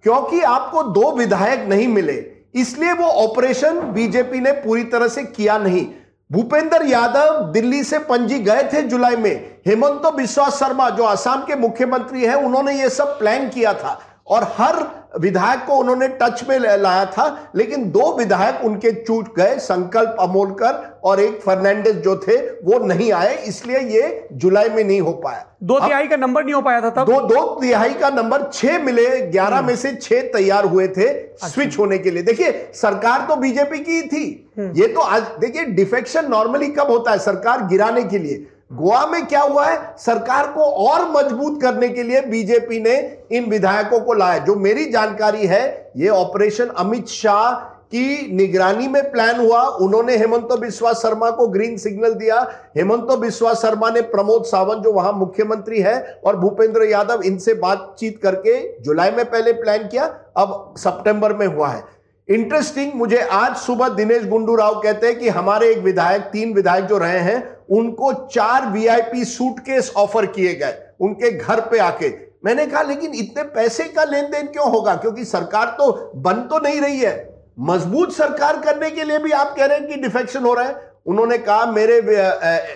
क्योंकि 0.02 0.40
आपको 0.40 0.82
दो 0.82 1.10
विधायक 1.12 1.68
नहीं 1.68 1.88
मिले। 1.88 2.14
इसलिए 2.54 2.92
वो 2.92 3.04
ऑपरेशन 3.04 3.80
बीजेपी 3.92 4.40
ने 4.40 4.52
पूरी 4.52 4.84
तरह 4.84 5.08
से 5.08 5.22
किया 5.24 5.58
नहीं। 5.58 5.86
भूपेंद्र 6.32 6.86
यादव 6.86 7.44
दिल्ली 7.52 7.84
से 7.84 7.98
पंजी 7.98 8.38
गए 8.38 8.62
थे 8.72 8.82
जुलाई 8.82 9.16
में। 9.16 9.58
हेमंत 9.66 10.02
बिस्वा 10.14 10.48
शर्मा, 10.50 10.90
जो 10.90 11.04
आसाम 11.04 11.42
के 11.42 11.54
मुख्यमंत्री 11.56 12.24
हैं, 12.24 12.34
उन्होंने 12.34 12.80
ये 12.80 12.88
सब 12.90 13.18
प्लान 13.18 13.48
किया 13.48 13.72
था। 13.74 14.00
और 14.28 14.44
हर 14.56 14.76
विधायक 15.18 15.64
को 15.66 15.74
उन्होंने 15.74 16.08
टच 16.20 16.42
में 16.48 16.58
लाया 16.58 17.04
था 17.08 17.26
लेकिन 17.56 17.90
दो 17.90 18.12
विधायक 18.16 18.64
उनके 18.64 18.92
चूट 18.94 19.34
गए 19.36 19.58
संकल्प 19.58 20.16
अमोलकर 20.20 21.00
और 21.04 21.20
एक 21.20 21.40
फर्नांडिस 21.42 21.94
जो 21.98 22.16
थे 22.18 22.36
वो 22.62 22.78
नहीं 22.80 23.10
आए 23.12 23.36
इसलिए 23.44 23.78
ये 23.90 24.28
जुलाई 24.34 24.68
में 24.68 24.82
नहीं 24.84 25.00
हो 25.00 25.12
पाया 25.22 25.44
दो 25.62 25.78
तिहाई 25.78 26.08
का 26.08 26.16
नंबर 26.16 26.44
नहीं 26.44 26.54
हो 26.54 26.60
पाया 26.60 26.80
था 26.80 26.90
तब 26.92 27.06
दो 27.06 27.20
दो 27.28 27.40
तिहाई 27.60 27.94
का 27.94 28.10
नंबर 28.10 28.42
छह 28.52 28.78
मिले 28.78 29.08
ग्यारह 29.22 29.56
हम्म। 29.56 29.66
में 29.66 29.76
से 29.76 29.94
छह 29.94 30.20
तैयार 30.32 30.64
हुए 30.66 30.86
थे 30.88 31.06
अच्छा। 31.06 31.48
स्विच 31.48 31.78
होने 31.78 31.98
के 31.98 32.10
लिए 32.10 32.22
देखिए 32.22 32.52
सरकार 32.74 33.26
तो 33.28 33.36
बीजेपी 33.38 33.78
की 33.80 34.02
थी 34.04 34.24
हम्म। 34.58 34.70
ये 34.76 34.86
तो 34.88 35.00
आज 35.00 35.22
देखिए 35.40 35.64
डिफेक्शन 35.74 36.28
नॉर्मली 36.30 36.68
कब 36.70 36.90
होता 36.90 37.10
है 37.10 37.18
सरकार 37.20 37.66
गिराने 37.66 38.02
के 38.04 38.18
लिए 38.18 38.46
गोवा 38.72 39.06
में 39.06 39.26
क्या 39.26 39.40
हुआ 39.40 39.66
है? 39.66 39.94
सरकार 39.98 40.46
को 40.46 40.60
और 40.60 41.10
मज़बूत 41.10 41.62
करने 41.62 41.88
के 41.88 42.02
लिए 42.02 42.20
बीजेपी 42.20 42.80
ने 42.80 43.18
इन 43.32 43.44
विधायकों 43.44 44.00
को 44.00 44.12
लाया। 44.12 44.38
जो 44.38 44.54
मेरी 44.54 44.90
जानकारी 44.90 45.46
है, 45.46 45.92
ये 45.96 46.08
ऑपरेशन 46.08 46.66
अमित 46.66 47.08
शाह 47.08 47.54
की 47.64 48.36
निगरानी 48.36 48.88
में 48.88 49.12
प्लान 49.12 49.40
हुआ। 49.40 49.62
उन्होंने 49.62 50.16
हेमंत 50.16 50.48
बिस्वा 50.60 50.92
शर्मा 50.92 51.30
को 51.30 51.46
ग्रीन 51.46 51.76
सिग्नल 51.76 52.14
दिया। 52.14 52.52
हेमंत 52.76 53.18
बिस्वा 53.18 53.54
शर्मा 53.54 53.90
ने 53.90 54.00
प्रमोद 54.00 54.44
सावंत, 54.44 54.84
जो 54.84 54.92
वहाँ 54.92 55.12
मुख्यमंत्री 55.12 55.80
है, 55.80 56.20
और 56.24 56.36
भूपेंद्र 56.36 56.82
यादव, 56.82 57.22
इनसे 57.22 57.54
बातचीत 57.54 58.22
करके 58.22 58.82
जुलाई 58.82 59.10
में 59.10 59.24
पहले 59.24 59.52
प्लान 59.52 59.78
किया, 59.78 60.04
अब 60.36 60.74
सितंबर 60.78 61.32
में 61.32 61.46
हुआ 61.46 61.68
है। 61.68 61.84
इंटरेस्टिंग, 62.28 62.92
मुझे 62.94 63.18
आज 63.18 63.56
सुबह 63.56 63.88
दिनेश 63.88 64.26
गुंडू 64.26 64.54
राव 64.54 64.80
कहते 64.80 65.06
हैं 65.06 65.18
कि 65.18 65.28
हमारे 65.28 65.70
एक 65.70 65.78
विधायक, 65.78 66.22
तीन 66.22 66.52
विधायक 66.52 66.84
जो 66.84 66.98
रहे 66.98 67.18
हैं 67.18 67.57
उनको 67.68 68.12
चार 68.26 68.66
वीआईपी 68.66 69.24
सूटकेस 69.24 69.92
ऑफ़र 69.96 70.26
किए 70.26 70.54
गए, 70.54 70.74
उनके 71.00 71.30
घर 71.30 71.60
पे 71.60 71.78
आके। 71.78 72.08
मैंने 72.44 72.66
कहा, 72.66 72.82
लेकिन 72.82 73.14
इतने 73.14 73.42
पैसे 73.44 73.84
का 73.84 74.04
लेन 74.04 74.24
देन 74.24 74.46
क्यों 74.46 74.70
होगा? 74.70 74.94
क्योंकि 74.94 75.24
सरकार 75.24 75.74
तो 75.78 76.12
बन 76.16 76.42
तो 76.50 76.58
नहीं 76.58 76.80
रही 76.80 76.98
है। 76.98 77.16
मज़बूत 77.60 78.12
सरकार 78.12 78.58
करने 78.60 78.90
के 78.90 79.04
लिए 79.04 79.18
भी 79.18 79.30
आप 79.32 79.54
कह 79.56 79.64
रहे 79.64 79.78
हैं 79.78 79.88
कि 79.88 79.94
डिफेक्शन 79.96 80.42
हो 80.42 80.52
रहा 80.54 80.64
है। 80.64 80.86
उन्होंने 81.06 81.38
कहा, 81.38 81.64
मेरे 81.66 82.00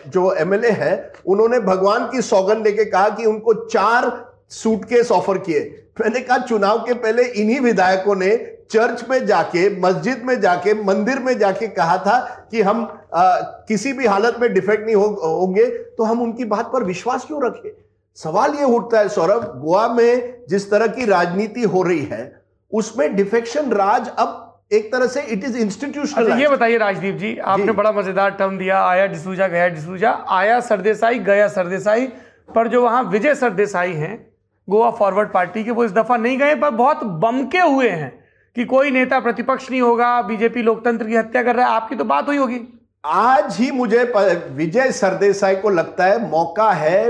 जो 0.09 0.33
एमएलए 0.35 0.71
है, 0.71 1.13
उन्होंने 1.27 1.59
भगवान 1.61 2.09
की 2.13 2.23
सौगन 2.23 2.63
लेके 2.63 2.85
कहा 2.85 3.09
कि 3.09 3.27
उनको 3.27 3.55
चार 3.67 4.11
सूटकेस 4.53 5.11
ऑफ़र 5.11 5.39
किए। 5.39 5.61
मैंने 6.01 6.21
कहा, 6.21 6.39
चुनाव 6.39 6.79
के 6.79 6.95
पहले 6.95 7.23
इन्हीं 7.25 7.61
विधायकों 7.61 8.15
ने 8.17 8.31
चर्च 8.73 9.05
में 9.11 9.25
जाके 9.27 9.69
मस्जिद 9.81 10.23
में 10.25 10.41
जाके 10.41 10.75
मंदिर 10.85 11.19
में 11.19 11.39
जाके 11.39 11.67
कहा 11.71 11.97
था 11.99 12.19
कि 12.51 12.61
हम 12.63 12.83
आ, 13.15 13.41
किसी 13.69 13.93
भी 13.93 14.07
हालत 14.07 14.37
में 14.41 14.53
डिफेक्ट 14.55 14.85
नहीं 14.85 14.95
हो, 14.97 15.07
होंगे 15.25 15.67
तो 15.67 16.05
हम 16.05 16.23
उनकी 16.23 16.45
बात 16.45 16.71
पर 16.73 16.85
विश्वास 16.85 17.25
क्यों 17.25 17.45
रखें? 17.45 17.71
सवाल 18.19 18.55
यह 18.55 18.65
उठता 18.67 18.99
है 18.99 19.09
सौरभ 19.09 19.45
गोवा 19.61 19.87
में 19.89 20.45
जिस 20.49 20.71
तरह 20.71 20.87
की 20.87 21.07
राजनीति 21.07 21.63
हो 21.65 21.83
रही 21.83 22.05
है 22.05 22.23
उसमें 22.73 23.15
डिफेक्शन 23.17 23.71
राज 23.73 24.09
अब 24.19 24.39
एक 24.73 24.93
तरह 24.93 25.07
से 25.07 25.21
इट 25.23 25.45
इज़ 25.45 25.57
इंस्टीट्यूशनल 25.59 26.25
अच्छा 26.25 26.37
ये 26.37 26.49
बताइए 26.49 26.77
राजदीप 26.79 27.17
जी 27.17 27.37
आपने 27.39 27.67
जी। 27.67 27.73
बड़ा 27.73 27.93
मज़ेदार 27.93 28.31
टर्म 28.31 28.59
दिया 28.59 28.83
आया 28.85 29.07
डिसूजा 29.07 29.49
गया 29.49 29.69
डिसूजा 29.69 30.13
आया 30.31 30.59
सरदेसाई 30.61 31.19
गया 31.19 31.49
सरदेसाई 31.49 32.07
पर 32.55 32.69
जो 32.69 32.83
वहाँ 32.83 33.03
विजय 33.03 33.35
सरदेसाई 33.35 33.93
हैं 33.93 34.17
गोवा 34.69 34.91
फॉरवर्ड 34.91 35.33
पार्टी 35.33 35.65
के 35.65 35.71
वो 35.71 35.85
इस 35.85 35.93
दफ़ा 35.93 36.17
नहीं 36.17 36.39
गए 36.39 36.55
पर 36.55 36.71
बहुत 36.71 37.05
बमके 37.05 37.59
हुए 37.59 37.89
हैं। 37.89 38.22
कि 38.57 38.65
कोई 38.67 38.91
नेता 38.91 39.19
प्रतिपक्ष 39.21 39.71
नहीं 39.71 39.81
होगा 39.81 40.21
बीजेपी 40.23 40.63
लोकतंत्र 40.63 41.07
की 41.07 41.17
हत्या 41.17 41.43
कर 41.43 41.57
रहा 41.57 41.67
है 41.67 41.73
आपकी 41.73 41.97
तो 41.97 42.05
बात 42.07 42.27
हुई 42.29 42.37
होगी 42.37 42.61
आज 43.05 43.57
ही 43.57 43.71
मुझे 43.73 44.05
विजय 44.53 44.91
सरदेसाई 44.93 45.55
को 45.57 45.71
लगता 45.71 46.05
है 46.05 46.21
मौका 46.29 46.71
है 46.73 47.01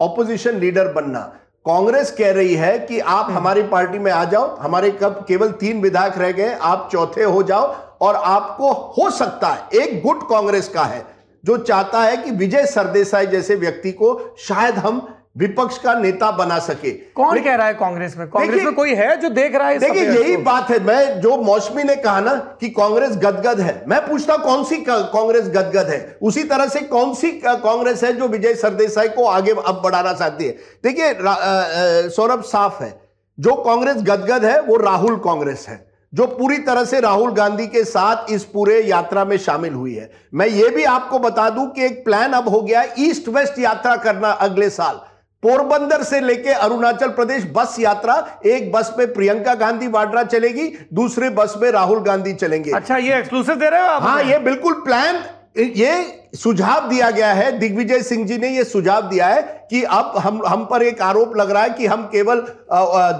ऑपोजिशन 0.00 0.58
लीडर 0.58 0.92
बनना 0.92 1.20
कांग्रेस 1.66 2.10
कह 2.18 2.30
रही 2.32 2.54
है 2.54 2.78
कि 2.80 2.98
आप 3.00 3.24
हम्म। 3.24 3.36
हमारी 3.36 3.62
पार्टी 3.64 3.98
में 3.98 4.10
आ 4.12 4.24
जाओ 4.26 4.56
हमारे 4.58 4.90
कब 4.92 5.24
केवल 5.28 5.50
तीन 5.60 5.80
विधायक 5.80 6.18
रह 6.18 6.32
गए 6.32 6.52
आप 6.64 6.88
चौथे 6.92 7.24
हो 7.24 7.42
जाओ 7.42 7.74
और 8.00 8.14
आपको 8.16 8.72
हो 8.94 9.10
सकता 9.12 9.48
है 9.48 9.82
एक 9.82 10.00
गुट 10.02 10.22
कांग्रेस 10.28 10.68
का 10.68 10.84
है 10.84 11.04
जो 11.44 11.56
चाहता 11.58 12.02
है 12.02 12.16
कि 12.16 12.30
विजय 12.36 12.66
सरदेसाई 12.66 13.26
जैसे 13.26 13.54
व्यक्ति 13.56 13.92
को 13.92 14.18
शायद 14.38 14.74
हम 14.78 15.06
विपक्ष 15.40 15.78
का 15.78 15.94
नेता 15.94 16.30
बना 16.32 16.58
सके। 16.60 16.90
कौन 16.90 17.40
कह 17.40 17.54
रहा 17.54 17.66
है 17.66 17.74
कांग्रेस 17.74 18.16
में? 18.16 18.26
कांग्रेस 18.28 18.64
में 18.64 18.74
कोई 18.74 18.94
है 18.94 19.16
जो 19.20 19.28
देख 19.30 19.54
रहा 19.54 19.68
है 19.68 19.78
देखिए 19.78 20.04
यही 20.04 20.36
बात 20.38 20.70
है। 20.70 20.78
मैं 20.84 21.20
जो 21.20 21.36
मौसमी 21.42 21.84
ने 21.84 21.96
कहा 21.98 22.20
ना 22.20 22.34
कि 22.60 22.68
कांग्रेस 22.70 23.16
गदगद 23.16 23.60
है 23.60 23.82
मैं 23.88 24.00
पूछता 24.06 24.36
कौन 24.38 24.64
सी 24.64 24.76
कांग्रेस 24.80 25.48
गदगद 25.48 25.90
है? 25.90 26.18
उसी 26.22 26.44
तरह 26.44 26.66
से 26.68 26.80
कौन 26.86 27.14
सी 27.14 27.30
कांग्रेस 27.40 28.04
है 28.04 28.12
जो 28.12 28.28
विजय 28.28 28.54
सरदेसाई 28.56 29.08
को 29.10 29.24
आगे 29.26 29.52
अब 29.52 29.80
बढ़ाना 29.84 30.12
चाहती 30.14 30.44
है? 30.44 30.56
देखिए 30.84 32.08
सौरभ 32.10 32.42
साफ़ 32.44 32.82
है। 32.82 32.98
जो 33.38 33.54
कांग्रेस 33.64 33.96
गदगद 33.98 34.44
है 34.44 34.60
वो 34.62 34.76
राहुल 34.78 35.16
कांग्रेस 35.24 35.66
है 35.68 35.84
जो 36.12 36.26
पूरी 36.28 36.56
तरह 36.60 36.84
से 36.84 37.00
राहुल 37.00 37.32
गांधी 37.32 37.66
के 37.66 37.82
साथ 37.86 38.30
इस 38.32 38.44
पूरे 38.44 38.80
यात्रा 38.82 39.24
में 39.24 39.36
शामिल 39.38 39.74
हुई 39.74 39.94
है। 39.94 40.10
मैं 40.34 40.46
ये 40.48 40.68
भी 40.68 40.84
आपको 40.86 41.18
बता 41.18 41.48
दूँ 41.50 41.66
कि 41.70 41.84
एक 41.84 42.04
प्लान 42.04 42.32
अब 42.32 42.48
हो 42.48 42.60
गया 42.62 42.84
ईस्ट 42.98 43.28
वेस्ट 43.28 43.58
यात्रा 43.58 43.94
करना 43.98 44.30
अगले 44.40 44.68
साल। 44.70 45.00
पोरबंदर 45.42 46.02
से 46.02 46.20
लेके 46.20 46.52
अरुणाचल 46.52 47.08
प्रदेश 47.10 47.44
बस 47.54 47.76
यात्रा 47.80 48.14
एक 48.46 48.70
बस 48.72 48.92
में 48.98 49.12
प्रियंका 49.14 49.54
गांधी 49.56 49.86
वाड्रा 49.88 50.22
चलेगी 50.24 50.66
दूसरे 50.94 51.30
बस 51.30 51.54
में 51.62 51.70
राहुल 51.70 52.00
गांधी 52.00 52.32
चलेंगे। 52.34 52.70
अच्छा 52.70 52.96
ये 52.96 53.18
एक्सक्लूसिव 53.18 53.54
दे 53.54 53.68
रहे 53.68 53.80
हो 53.80 53.86
आप? 53.86 54.02
हाँ 54.02 54.22
ये 54.22 54.38
बिल्कुल 54.38 54.74
प्लान 54.84 55.22
ये 55.58 55.92
सुझाव 56.36 56.88
दिया 56.88 57.10
गया 57.10 57.32
है। 57.32 57.58
दिग्विजय 57.58 58.02
सिंह 58.02 58.26
जी 58.26 58.36
ने 58.38 58.48
यह 58.48 58.64
सुझाव 58.64 59.08
दिया 59.08 59.26
है 59.26 59.42
कि 59.70 59.82
अब 59.84 60.12
हम 60.16 60.40
हम 60.46 60.64
पर 60.64 60.82
एक 60.82 61.00
आरोप 61.02 61.36
लग 61.36 61.50
रहा 61.50 61.62
है 61.62 61.70
कि 61.70 61.86
हम 61.86 62.02
केवल 62.12 62.40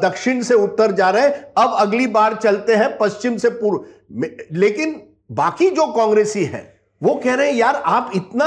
दक्षिण 0.03 0.43
से 0.43 0.55
उत्तर 0.57 0.93
जा 0.93 1.09
रहे 1.11 1.23
हैं। 1.23 1.33
अब 1.59 1.75
अगली 1.79 2.07
बार 2.09 2.35
चलते 2.35 2.75
हैं 2.75 2.97
पश्चिम 2.99 3.37
से 3.37 3.51
पूर्व। 3.53 4.29
लेकिन 4.53 5.01
बाकी 5.33 5.71
जो 5.71 5.87
कांग्रेसी 5.93 6.45
है 6.45 6.63
वो 7.03 7.15
कह 7.25 7.35
रहे 7.35 7.51
हैं 7.51 7.57
यार 7.57 7.83
आप 7.87 8.11
इतना 8.15 8.47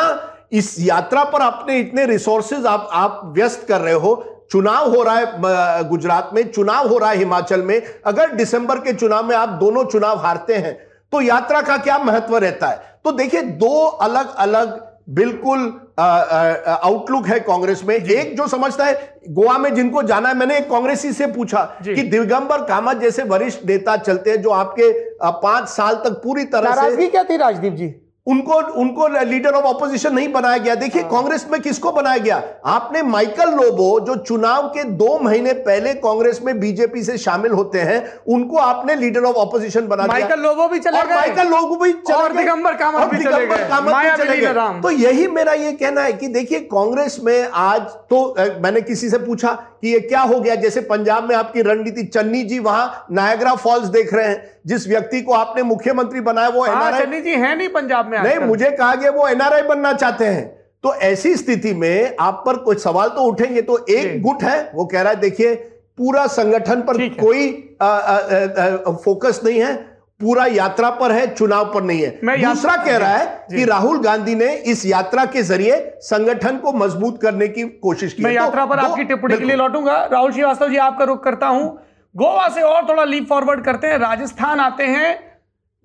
इस 0.54 0.76
यात्रा 0.80 1.24
पर 1.26 1.42
अपने 1.42 1.78
इतने 1.80 2.06
रिसोर्सेज 2.06 2.66
आप 2.66 2.90
आप 2.94 3.22
व्यस्त 3.36 3.66
कर 3.68 3.82
रहे 3.82 3.94
हो। 3.96 4.16
चुनाव 4.52 4.96
हो 4.96 5.02
रहा 5.04 5.16
है 5.16 5.84
गुजरात 5.90 6.30
में 6.34 6.52
चुनाव 6.52 6.88
हो 6.88 6.98
रहा 6.98 7.10
है 7.10 7.18
हिमाचल 7.18 7.62
में। 7.62 7.82
अगर 8.06 8.34
दिसंबर 8.36 8.80
के 8.80 8.94
चुनाव 8.94 9.26
में 9.26 9.36
आप 9.36 9.50
दोनों 9.62 9.84
चुनाव 9.86 10.18
हारते 10.18 10.56
हैं 10.56 10.74
तो 11.14 11.22
यात्रा 11.22 11.62
का 11.62 11.78
क्या 11.78 11.98
महत्व 12.00 12.38
रहता 12.38 12.68
है? 12.68 13.00
तो 13.06 13.12
देखिए 13.12 13.42
दो 13.42 13.86
अलग 13.86 14.36
अलग 14.38 14.80
बिल्कुल 15.10 15.60
आउटलुक 16.00 17.28
है 17.28 17.40
कांग्रेस 17.40 17.82
में। 17.86 17.96
एक 17.96 18.36
जो 18.38 18.48
समझता 18.48 18.86
है 18.86 18.94
गोवा 19.30 19.58
में 19.58 19.74
जिनको 19.76 20.04
जाना 20.04 20.30
है 20.30 20.36
मैंने 20.36 20.58
एक 20.58 20.70
कांग्रेसी 20.70 21.12
से 21.14 21.28
पूछा 21.30 21.64
कि 21.86 22.02
दिगंबर 22.04 22.64
कामत 22.66 22.98
जैसे 22.98 23.24
वरिष्ठ 23.26 23.66
नेता 23.66 23.98
चलते 23.98 24.32
हैं 24.32 24.42
जो 24.42 24.50
आपके 24.52 24.92
पाँच 25.22 25.68
साल 25.70 25.96
तक 26.06 26.22
पूरी 26.24 26.46
तरह 26.46 26.90
से 26.90 27.08
क्या 27.08 27.24
थी 27.24 27.38
राजदीप 27.38 27.74
जी? 27.74 27.94
उनको 28.27 28.53
उनको 28.82 29.08
लीडर 29.24 29.51
ऑफ़ 29.51 29.65
ऑपोजिशन 29.65 30.13
नहीं 30.15 30.32
बनाया 30.34 30.58
गया। 30.58 30.75
देखिए 30.75 31.01
हाँ। 31.01 31.10
कांग्रेस 31.12 31.46
में 31.51 31.60
किसको 31.62 31.92
बनाया 31.92 32.18
गया? 32.18 32.42
आपने 32.65 33.01
माइकल 33.03 33.50
लोबो 33.53 34.00
जो 34.00 34.15
चुनाव 34.18 34.68
के 34.68 34.84
दो 34.94 35.18
महीने 35.20 35.53
पहले 35.65 35.94
कांग्रेस 35.96 36.39
में 36.44 36.60
बीजेपी 36.60 37.03
से 37.03 37.18
शामिल 37.18 37.51
होते 37.51 37.80
हैं 37.80 37.98
उनको 38.27 38.58
आपने 38.58 38.96
लीडर 38.96 39.24
ऑफ़ 39.24 39.36
ऑपोजिशन 39.38 39.88
बना 39.88 40.03
दिया। 40.03 40.20
माइकल 40.20 40.42
लोबो 40.42 40.68
भी 40.68 40.80
चले 40.80 41.01
गए। 41.01 41.15
माइकल 41.15 41.48
लोबो 41.48 41.75
भी 41.75 41.92
चले 41.92 42.30
दिगंबर 42.38 42.75
कामत 42.75 43.13
भी 43.13 43.24
चले 43.24 44.38
गए। 44.38 44.82
तो 44.82 44.92
यही 44.92 45.27
मेरा 45.30 45.53
ये 45.56 45.72
कहना 45.74 46.01
है 46.01 46.13
कि 46.13 46.27
देखिए 46.30 46.60
कांग्रेस 46.74 47.20
में 47.24 47.50
आज 47.65 47.82
तो 48.10 48.24
मैंने 48.63 48.82
किसी 48.84 49.10
से 49.10 49.18
पूछा 49.18 49.51
कि 49.82 49.94
ये 49.94 50.00
क्या 50.00 50.22
हो 50.22 50.39
गया? 50.39 50.56
जैसे 50.56 50.82
पंजाब 50.84 51.30
में 51.30 51.36
आपकी 51.36 51.62
रणनीति 51.62 52.03
चन्नी 52.06 52.44
जी 52.44 52.60
वहाँ 52.62 53.06
नायग्रा 53.12 53.56
फॉल्स 53.58 53.88
देख 53.89 54.13
रहे 54.13 54.27
हैं। 54.27 54.51
जिस 54.68 54.88
व्यक्ति 54.88 55.22
को 55.22 55.34
आपने 55.34 55.63
मुख्यमंत्री 55.63 56.20
बनाया 56.22 56.50
वो 56.50 56.62
हाँ, 56.63 56.92
चन्नी 56.92 57.20
जी 57.22 57.32
है 57.32 57.56
नहीं 57.58 57.70
पंजाब 57.70 58.06
में। 58.08 58.12
नहीं 58.13 58.39
मुझे 58.39 58.72
कहा 58.72 58.96
गया 58.96 59.12
वो 59.12 59.27
एनआरआई 59.27 59.62
बनना 59.62 59.93
चाहते 59.93 60.25
हैं। 60.25 60.46
तो 60.84 60.93
ऐसी 61.03 61.36
स्थिति 61.38 61.74
में 61.74 62.15
आप 62.20 62.43
पर 62.46 62.58
कुछ 62.58 62.82
सवाल 62.84 63.10
तो 63.10 63.24
उठेंगे 63.24 63.62
तो 63.62 63.77
एक 63.89 64.22
गुट 64.22 64.43
है 64.43 64.72
वो 64.75 64.86
कह 64.86 65.01
रहा 65.01 65.12
है 65.12 65.20
देखिए 65.20 65.55
पूरा 65.98 66.25
संगठन 66.27 66.82
पर 66.82 66.98
कोई 67.15 67.48
आ, 67.82 67.88
आ, 67.88 68.15
आ, 68.15 68.91
फोकस 68.96 69.41
नहीं 69.46 69.60
है 69.60 69.74
पूरा 70.20 70.46
यात्रा 70.46 70.89
पर 70.89 71.12
है 71.12 71.25
चुनाव 71.34 71.65
पर 71.74 71.84
नहीं 71.84 72.01
है। 72.01 72.20
मैं 72.24 72.41
दूसरा 72.41 72.75
कह 72.75 72.98
रहा 72.98 73.15
है 73.15 73.48
कि 73.50 73.65
राहुल 73.65 74.00
गांधी 74.00 74.36
ने 74.36 74.53
इस 74.65 74.86
यात्रा 74.86 75.25
के 75.25 75.41
ज़रिए 75.41 75.77
संगठन 76.01 76.58
को 76.58 76.72
मज़बूत 76.74 77.22
करने 77.22 77.48
की 77.48 77.63
कोशिश 77.63 78.13
की 78.13 78.24
मैं 78.24 78.34
तो 78.34 78.36
यात्रा 78.36 78.65
पर 78.65 78.79
आपकी 78.79 79.03
टिप्पणी 79.03 79.38
के 79.38 79.46
लिए 79.46 79.55
लौटूँगा। 79.55 80.03
राहुल 80.05 80.32
श्रीवास्तव 80.32 80.70
जी 80.70 80.77
आपका 80.77 81.05
रुख 81.05 81.24
करता 81.24 81.48
हूँ। 81.48 81.67
गोवा 82.15 82.48
से 82.50 82.62
और 82.62 82.88
थोड़ा 82.89 83.03
लीप 83.03 83.27
फॉरवर्ड 83.29 83.63
करते 83.65 83.88
हैं। 83.88 83.98
राजस्थान 83.98 84.60
आते 84.60 84.84
हैं। 84.86 85.33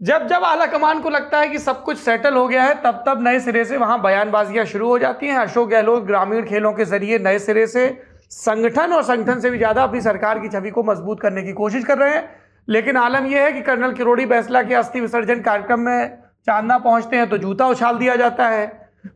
जब 0.01 0.27
जब 0.29 0.45
आला 0.45 0.67
कमान 0.67 1.01
को 1.01 1.11
लगता 1.11 1.39
है 1.39 1.49
कि 1.49 1.59
सब 1.59 1.83
कुछ 1.85 1.99
सेटल 1.99 2.35
हो 2.35 2.47
गया 2.49 2.65
है, 2.65 2.75
तब 2.75 3.03
तब 3.07 3.23
नए 3.23 3.39
सिरे 3.41 3.65
से 3.65 3.77
वहाँ 3.77 4.01
बयानबाजियाँ 4.03 4.65
शुरू 4.65 4.89
हो 4.89 4.99
जाती 4.99 5.27
हैं। 5.27 5.37
अशोक 5.37 5.69
गहलोत 5.69 6.03
ग्रामीण 6.03 6.45
खेलों 6.47 6.73
के 6.73 6.85
ज़रिए 6.85 7.19
नए 7.19 7.39
सिरे 7.39 7.67
से 7.67 7.89
संगठन 8.31 8.93
और 8.93 9.03
संगठन 9.03 9.41
से 9.41 9.51
भी 9.51 9.59
ज़्यादा 9.59 9.83
अपनी 9.83 10.01
सरकार 10.01 10.39
की 10.39 10.49
छवि 10.49 10.71
को 10.71 10.83
मज़बूत 10.83 11.21
करने 11.21 11.43
की 11.43 11.53
कोशिश 11.53 11.85
कर 11.85 11.99
रहे 11.99 12.15
हैं। 12.15 12.29
लेकिन 12.69 12.97
आलम 12.97 13.27
यह 13.27 13.45
है 13.45 13.53
कि 13.53 13.61
कर्नल 13.63 13.93
किरोड़ी 13.93 14.27
बैसला 14.27 14.63
के 14.63 14.75
अस्थि 14.75 15.01
विसर्जन 15.01 15.41
कार्यक्रम 15.43 15.81
में 15.81 16.09
चांदना 16.47 16.79
पहुँचते 16.79 17.17
हैं 17.17 17.29
तो 17.31 17.39
जूता 17.39 17.67
उछाल 17.67 17.99
दिया 17.99 18.17
जाता 18.17 18.49
है। 18.49 18.67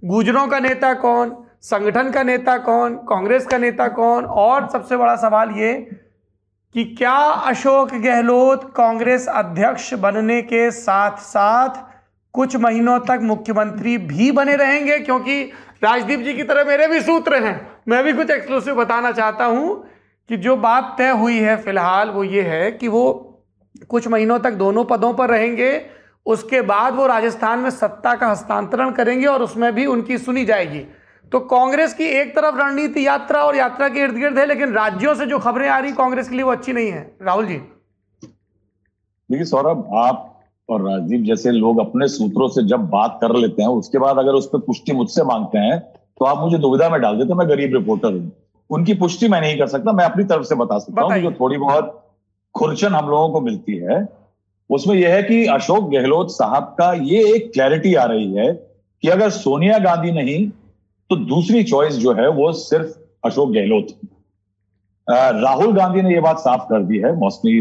गुजरों 0.04 0.46
का 0.48 0.58
नेता 0.60 0.92
कौन? 0.96 1.36
संगठन 1.62 2.10
का 2.10 2.22
नेता 2.22 2.56
कौन? 2.58 2.96
कांग्रेस 3.08 3.46
का 3.46 3.58
नेता 3.58 3.88
कौन? 3.90 4.24
और 4.24 4.68
सबसे 4.68 4.96
बड़ा 4.96 5.16
सवाल 5.18 5.50
ये 5.50 5.74
कि 6.74 6.84
क्या 6.98 7.16
अशोक 7.46 7.92
गहलोत 7.94 8.72
कांग्रेस 8.76 9.26
अध्यक्ष 9.28 9.92
बनने 9.94 10.40
के 10.42 10.70
साथ 10.70 11.16
साथ 11.16 11.82
कुछ 12.34 12.56
महीनों 12.56 12.98
तक 12.98 13.18
मुख्यमंत्री 13.22 13.96
भी 13.98 14.30
बने 14.32 14.56
रहेंगे? 14.56 14.98
क्योंकि 14.98 15.42
राजदीप 15.84 16.20
जी 16.20 16.34
की 16.34 16.42
तरह 16.42 16.64
मेरे 16.64 16.86
भी 16.88 17.00
सूत्र 17.00 17.42
हैं। 17.44 17.60
मैं 17.88 18.02
भी 18.04 18.12
कुछ 18.12 18.30
एक्सक्लूसिव 18.30 18.74
बताना 18.74 19.12
चाहता 19.12 19.44
हूँ 19.44 19.84
कि 20.30 20.36
जो 20.36 20.56
बात 20.56 20.94
तय 20.98 21.10
हुई 21.10 21.38
है 21.38 21.56
फ़िलहाल 21.56 22.10
वो 22.10 22.24
ये 22.24 22.42
है 22.42 22.70
कि 22.72 22.88
वो 22.88 23.04
कुछ 23.90 24.08
महीनों 24.08 24.38
तक 24.38 24.52
दोनों 24.54 24.84
पदों 24.84 25.12
पर 25.14 25.28
रहेंगे। 25.28 25.70
उसके 26.26 26.60
बाद 26.62 26.94
वो 26.94 27.06
राजस्थान 27.06 27.58
में 27.58 27.70
सत्ता 27.70 28.14
का 28.14 28.30
हस्तांतरण 28.30 28.90
करेंगे 28.90 29.26
और 29.26 29.42
उसमें 29.42 29.72
भी 29.74 29.86
उनकी 29.86 30.18
सुनी 30.18 30.44
जाएगी। 30.44 30.84
तो 31.32 31.38
कांग्रेस 31.40 31.94
की 31.94 32.04
एक 32.04 32.34
तरफ़ 32.36 32.56
रणनीति 32.56 33.06
यात्रा 33.06 33.42
और 33.42 33.56
यात्रा 33.56 33.88
के 33.88 34.00
इर्द 34.00 34.16
गिर्द 34.16 34.38
है 34.38 34.44
लेकिन 34.46 34.72
राज्यों 34.72 35.14
से 35.14 35.26
जो 35.26 35.38
खबरें 35.38 35.68
आ 35.68 35.78
रही 35.78 35.92
कांग्रेस 35.92 36.28
के 36.28 36.34
लिए 36.34 36.44
वो 36.44 36.50
अच्छी 36.52 36.72
नहीं 36.72 36.90
है। 36.90 37.00
राहुल 37.22 37.46
जी। 37.46 37.56
देखिए 39.30 39.44
सौरभ 39.44 39.88
आप 39.96 40.28
और 40.68 40.82
राजदीप 40.82 41.24
जैसे 41.26 41.50
लोग 41.50 41.78
अपने 41.80 42.08
सूत्रों 42.08 42.48
से 42.48 42.62
जब 42.68 42.88
बात 42.90 43.18
कर 43.22 43.36
लेते 43.36 43.62
हैं 43.62 43.68
उसके 43.78 43.98
बाद 43.98 44.18
अगर 44.18 44.32
उस 44.32 44.48
पर 44.52 44.58
पुष्टि 44.66 44.92
मुझसे 44.92 45.24
मांगते 45.24 45.58
हैं 45.58 45.78
तो 45.80 46.24
आप 46.24 46.38
मुझे 46.38 46.58
दुविधा 46.58 46.88
में 46.88 47.00
डाल 47.00 47.18
देते 47.18 47.34
मैं 47.34 47.48
गरीब 47.48 47.74
रिपोर्टर 47.74 48.12
हूँ। 48.12 48.30
उनकी 48.70 48.94
पुष्टि 48.94 49.28
मैं 49.28 49.40
नहीं 49.40 49.58
कर 49.58 49.66
सकता 49.68 49.92
मैं 49.92 50.04
अपनी 50.04 50.24
तरफ़ 50.24 50.44
से 50.44 50.54
बता 50.54 50.78
सकता 50.78 51.02
हूँ 51.02 51.18
जो 51.22 51.32
थोड़ी 51.40 51.58
बहुत 51.58 51.98
खुरचन 52.54 52.94
हम 52.94 53.08
लोगों 53.08 53.28
को 53.30 53.40
मिलती 53.40 53.76
है 53.78 54.06
उसमें 54.70 54.94
यह 54.96 55.14
है 55.14 55.22
कि 55.22 55.44
अशोक 55.50 55.90
गहलोत 55.90 56.30
साहब 56.30 56.74
का 56.78 56.92
ये 57.08 57.28
एक 57.34 57.52
क्लैरिटी 57.52 57.94
आ 57.94 58.04
रही 58.04 58.32
है 58.34 58.52
कि 58.52 59.08
अगर 59.08 59.30
सोनिया 59.36 59.78
गांधी 59.78 60.12
नहीं 60.12 60.50
तो 61.10 61.16
दूसरी 61.16 61.62
चॉइस 61.64 61.94
जो 61.94 62.12
है 62.12 62.28
वो 62.30 62.52
सिर्फ़ 62.52 62.98
अशोक 63.24 63.50
गहलोत 63.52 63.86
राहुल 65.06 65.72
गांधी 65.76 66.02
ने 66.02 66.14
यह 66.14 66.20
बात 66.20 66.38
साफ़ 66.38 66.62
कर 66.62 66.82
दी 66.82 66.98
है 66.98 67.14
मौसमी 67.16 67.58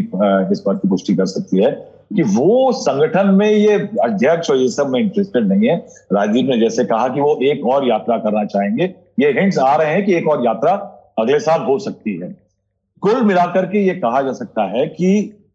इस 0.51 0.63
बात 0.67 0.79
की 0.81 0.87
पुष्टि 0.87 1.15
कर 1.15 1.25
सकती 1.25 1.63
है 1.63 1.71
कि 2.15 2.23
वो 2.23 2.71
संगठन 2.73 3.27
में 3.35 3.49
ये 3.49 3.75
अध्यक्ष 4.03 4.49
और 4.51 4.57
ये 4.57 4.67
सब 4.69 4.89
में 4.89 4.99
इंटरेस्टेड 4.99 5.47
नहीं 5.47 5.69
है। 5.69 5.75
राजीव 6.13 6.49
ने 6.49 6.57
जैसे 6.59 6.85
कहा 6.85 7.07
कि 7.07 7.21
वो 7.21 7.37
एक 7.43 7.65
और 7.65 7.87
यात्रा 7.87 8.17
करना 8.17 8.43
चाहेंगे। 8.45 8.83
ये 9.19 9.31
हिंट्स 9.39 9.57
आ 9.59 9.75
रहे 9.75 9.93
हैं 9.93 10.05
कि 10.05 10.13
एक 10.15 10.27
और 10.27 10.45
यात्रा 10.45 10.71
अगले 11.19 11.39
साल 11.39 11.61
हो 11.61 11.77
सकती 11.79 12.15
है। 12.19 12.29
कुल 13.03 13.21
मिलाकर 13.23 13.65
के 13.65 13.85
ये 13.85 13.93
कहा 13.95 14.21
जा 14.21 14.33
सकता 14.33 14.63
है 14.71 14.85
कि 14.89 15.11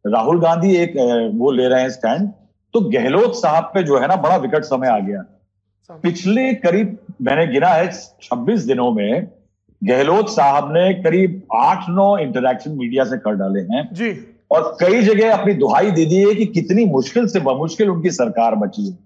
राहुल 0.07 0.41
गांधी 0.41 0.75
एक 0.77 0.95
वो 1.35 1.51
ले 1.51 1.69
रहे 1.69 1.81
हैं 1.81 1.91
स्टैंड 1.91 2.29
तो 2.75 2.81
गहलोत 2.91 3.37
साहब 3.37 3.71
पे 3.75 3.83
जो 3.83 3.99
है 3.99 4.07
ना 4.09 4.17
बड़ा 4.19 4.37
विकट 4.37 4.65
समय 4.65 4.89
आ 4.89 4.99
गया। 5.01 5.25
पिछले 6.03 6.53
करीब 6.57 6.97
मैंने 7.21 7.47
गिना 7.47 7.69
है 7.69 7.87
26 8.23 8.67
दिनों 8.67 8.91
में 8.93 9.29
गहलोत 9.83 10.29
साहब 10.31 10.73
ने 10.73 10.93
करीब 10.95 11.43
आठ 11.55 11.89
नौ 11.89 12.17
इंटरैक्शन 12.19 12.73
मीडिया 12.73 13.05
से 13.05 13.19
कर 13.19 13.35
डाले 13.35 13.61
हैं। 13.73 13.89
जी। 13.93 14.11
और 14.51 14.77
कई 14.81 15.03
जगह 15.03 15.35
अपनी 15.35 15.55
दुहाई 15.55 15.91
दे 15.91 16.05
दी 16.07 16.17
है 16.19 16.35
कि 16.35 16.47
कितनी 16.47 16.85
मुश्किल 16.85 17.27
से 17.27 17.41
बमुश्किल 17.41 17.91
उनकी 17.91 18.11
सरकार 18.11 18.55
बची 18.55 18.89
है। 18.89 18.97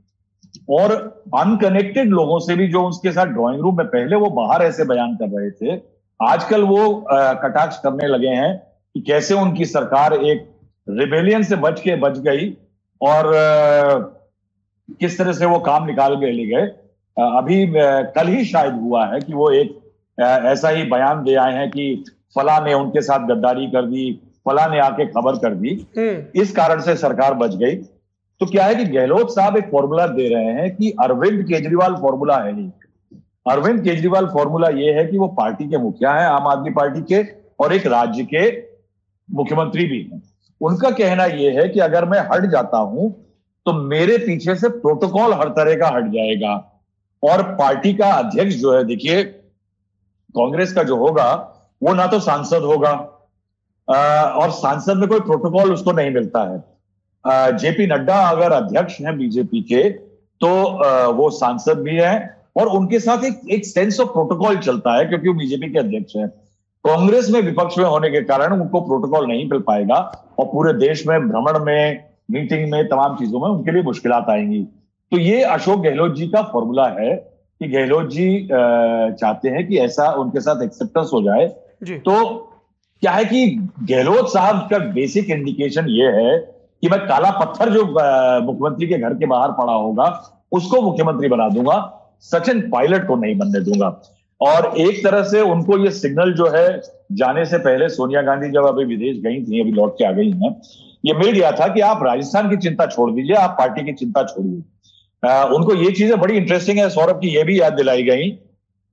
और 0.69 0.93
अनकनेक्टेड 1.37 2.09
लोगों 2.09 2.39
से 2.39 2.55
भी 2.57 2.67
जो 2.69 2.83
उसके 2.83 3.13
साथ 3.13 3.27
ड्राइंग 3.27 3.61
रूम 3.61 3.77
में 3.79 3.87
पहले 3.87 4.17
वो 4.17 4.31
बाहर 4.31 4.63
ऐसे 4.63 4.85
बयान 4.85 5.15
कर 5.17 5.29
रहे 5.39 5.51
थे 5.51 5.81
आजकल 6.21 6.63
वो 6.63 7.07
कटाक्ष 7.43 7.79
करने 7.79 8.07
लगे 8.07 8.29
हैं 8.29 8.57
कि 8.95 9.01
कैसे 9.01 9.35
उनकी 9.35 9.65
सरकार 9.65 10.15
एक 10.15 10.47
रिबेलियन 10.89 11.43
से 11.43 11.57
बच 11.57 11.81
के 11.81 11.97
बच 11.97 12.19
गई 12.19 12.49
और 13.01 13.33
किस 15.01 15.19
तरह 15.19 15.33
से 15.33 15.47
वो 15.47 15.59
काम 15.61 15.87
निकाल 15.87 16.17
के 16.17 16.33
ले 16.33 16.47
गए। 16.47 16.67
अभी 17.21 17.67
कल 18.15 18.29
ही 18.29 18.45
शायद 18.45 18.75
हुआ 18.75 19.05
है 19.07 19.21
कि 19.21 19.33
वो 19.35 19.51
एक 19.51 19.79
ऐसा 20.19 20.69
ही 20.69 20.83
बयान 20.85 21.23
दे 21.25 21.35
आए 21.35 21.55
हैं 21.55 21.71
कि 21.71 22.05
फला 22.35 22.59
ने 22.61 22.75
उनके 22.75 23.01
साथ 23.03 23.27
गद्दारी 23.29 23.67
कर 23.67 23.87
दी 23.87 24.13
फला 24.47 24.67
ने 24.67 24.79
आके 24.81 25.07
खबर 25.07 25.39
कर 25.39 25.55
दी। 25.55 25.75
हम्म। 25.99 26.41
इस 26.43 26.53
कारण 26.53 26.81
से 26.81 26.95
सरकार 26.97 27.35
बच 27.35 27.57
गई। 27.57 27.75
तो 28.41 28.47
क्या 28.47 28.65
है 28.65 28.75
कि 28.75 28.85
गहलोत 28.85 29.35
साहब 29.35 29.57
एक 29.57 29.71
फॉर्मूला 29.71 30.07
दे 30.07 30.29
रहे 30.29 30.53
हैं 30.55 30.75
कि 30.77 30.91
अरविंद 31.01 31.43
केजरीवाल 31.45 31.95
फॉर्मूला 31.95 32.37
है 32.37 32.53
नहीं 32.53 32.71
अरविंद 33.49 33.81
केजरीवाल 33.85 34.27
फॉर्मूला 34.27 34.69
ये 34.69 34.93
है 34.93 35.07
कि 35.07 35.19
वो 35.19 35.27
पार्टी 35.39 35.69
के 35.69 35.79
मुखिया 35.79 36.13
हैं 36.13 36.27
आम 36.27 36.47
आदमी 36.47 36.71
पार्टी 36.71 37.01
के 37.03 37.23
और 37.65 37.73
एक 37.75 37.87
राज्य 37.87 38.25
के 38.25 38.49
मुख्यमंत्री 39.29 39.87
भी 39.87 40.03
हैं। 40.03 40.23
उनका 40.61 40.91
कहना 40.91 41.25
यह 41.25 41.61
है 41.61 41.69
कि 41.69 41.81
अगर 41.81 42.05
मैं 42.05 42.21
हट 42.33 42.51
जाता 42.51 42.79
हूँ 42.79 43.11
तो 43.67 43.73
मेरे 43.73 44.17
पीछे 44.19 44.55
से 44.55 44.69
प्रोटोकॉल 44.69 45.33
हर 45.33 45.49
तरह 45.49 45.75
का 45.75 45.89
हट 45.97 46.11
जाएगा। 46.13 46.55
और 47.23 47.43
पार्टी 47.55 47.93
का 47.95 48.11
अध्यक्ष 48.13 48.55
जो 48.55 48.77
है, 48.77 48.85
देखिए, 48.85 49.23
कांग्रेस 50.35 50.73
का 50.73 50.83
जो 50.83 50.97
होगा, 50.97 51.33
वो 51.83 51.95
ना 51.95 52.07
तो 52.07 52.21
सांसद 52.21 52.63
होगा। 52.65 52.93
और 53.89 54.51
सांसद 54.53 54.97
में 54.97 55.09
कोई 55.09 55.21
प्रोटोकॉल 55.21 55.73
उसको 55.73 55.93
नहीं 55.93 56.11
मिलता 56.11 56.43
है। 56.51 57.59
जेपी 57.59 57.87
नड्डा 57.87 58.17
अगर 58.27 58.53
अध्यक्ष 58.53 59.01
हैं 59.01 59.17
बीजेपी 59.19 59.61
के 59.63 59.89
तो 60.41 60.49
वो 61.15 61.29
सांसद 61.31 61.79
भी 61.79 61.97
हैं 61.97 62.19
और 62.57 62.67
उनके 62.69 63.01
साथ 63.01 63.25
एक 63.25 63.41
एक 63.51 63.65
सेंस 63.67 63.99
ऑफ़ 64.01 64.09
प्रोटोकॉल 64.09 64.57
चलता 64.59 64.97
है, 64.97 65.05
क्योंकि 65.05 65.29
वो 65.29 65.35
बीजेपी 65.35 65.71
के 65.73 65.79
अध्यक्ष 65.79 66.17
हैं। 66.17 66.29
कांग्रेस 66.85 67.29
में 67.31 67.41
विपक्ष 67.43 67.79
में 67.79 67.85
होने 67.85 68.11
के 68.11 68.21
कारण 68.25 68.53
उनको 68.53 68.81
प्रोटोकॉल 68.81 69.27
नहीं 69.27 69.49
मिल 69.51 69.61
पाएगा 69.61 69.97
और 70.39 70.47
पूरे 70.47 70.73
देश 70.79 71.07
में, 71.07 71.29
भ्रमण 71.29 71.65
में 71.65 72.05
मीटिंग 72.31 72.71
में, 72.71 72.89
तमाम 72.89 73.17
चीज़ों 73.17 73.41
में 73.41 73.49
उनके 73.49 73.73
लिए 73.73 73.83
मुश्किल 73.83 74.13
आएँगी। 74.13 74.67
तो 75.13 75.19
ये 75.19 75.43
अशोक 75.45 75.81
गहलोत 75.81 76.15
जी 76.17 76.27
का 76.29 76.43
फॉर्मूला 76.53 76.87
है 76.91 77.15
कि 77.61 77.69
गहलोत 77.69 78.11
जी 78.11 78.49
चाहते 78.51 79.49
हैं 79.49 79.67
कि 79.69 79.79
ऐसा 79.79 80.11
उनके 80.15 80.41
साथ 80.41 80.63
एक्सेप्टेंस 80.63 81.11
हो 81.15 81.23
जाए। 81.23 81.47
तो 81.99 82.15
क्या 83.03 83.13
है 83.13 83.25
कि 83.25 83.47
गहलोत 83.83 84.33
साहब 84.33 84.69
का 84.71 84.79
बेसिक 84.95 85.31
इंडिकेशन 85.31 85.89
ये 85.89 86.07
है 86.13 86.39
कि 86.39 86.89
मैं 86.89 87.01
काला 87.01 87.31
पत्थर 87.41 87.71
जो 87.71 87.85
मुख्यमंत्री 87.85 88.87
के 88.87 88.99
घर 88.99 89.15
के 89.15 89.27
बाहर 89.27 89.53
पड़ा 89.53 89.73
होगा 89.73 90.07
उसको 90.53 90.81
मुख्यमंत्री 90.83 91.29
बना 91.29 91.49
दूँगा 91.49 91.77
सचिन 92.23 92.61
पायलट 92.71 93.07
को 93.07 93.17
नहीं 93.17 93.37
बनने 93.39 93.61
दूँगा। 93.61 94.01
और 94.41 94.73
एक 94.79 95.03
तरह 95.05 95.23
से 95.23 95.41
उनको 95.43 95.79
ये 95.79 95.91
सिग्नल 95.91 96.33
जो 96.33 96.49
है 96.49 96.67
जाने 97.13 97.45
से 97.45 97.59
पहले 97.59 97.89
सोनिया 97.89 98.23
गांधी 98.23 98.51
जब 98.51 98.67
अभी 98.67 98.85
विदेश 98.85 99.17
गई 99.23 99.43
थी 99.45 99.61
अभी 99.61 99.73
लौट 99.73 99.95
के 99.95 100.05
आ 100.05 100.11
गई 100.13 100.31
हैं 100.33 100.61
ये 101.05 101.15
मिल 101.15 101.31
गया 101.31 101.51
था 101.53 101.67
कि 101.75 101.81
आप 101.81 102.03
राजस्थान 102.05 102.51
की 102.51 102.57
चिंता 102.59 102.87
छोड़ 102.87 103.11
दीजिए 103.13 103.37
आप 103.37 103.55
पार्टी 103.59 103.85
की 103.85 103.93
चिंता 103.93 104.23
छोड़िए। 104.25 104.63
उनको 105.23 105.75
ये 105.75 105.91
चीज़ें 105.91 106.19
बड़ी 106.21 106.37
इंटरेस्टिंग 106.37 106.79
है, 106.79 106.89
सौरभ, 106.91 107.21
की 107.21 107.29
ये 107.29 107.43
भी 107.45 107.61
याद 107.61 107.73
दिलाई 107.73 108.03
गई 108.03 108.31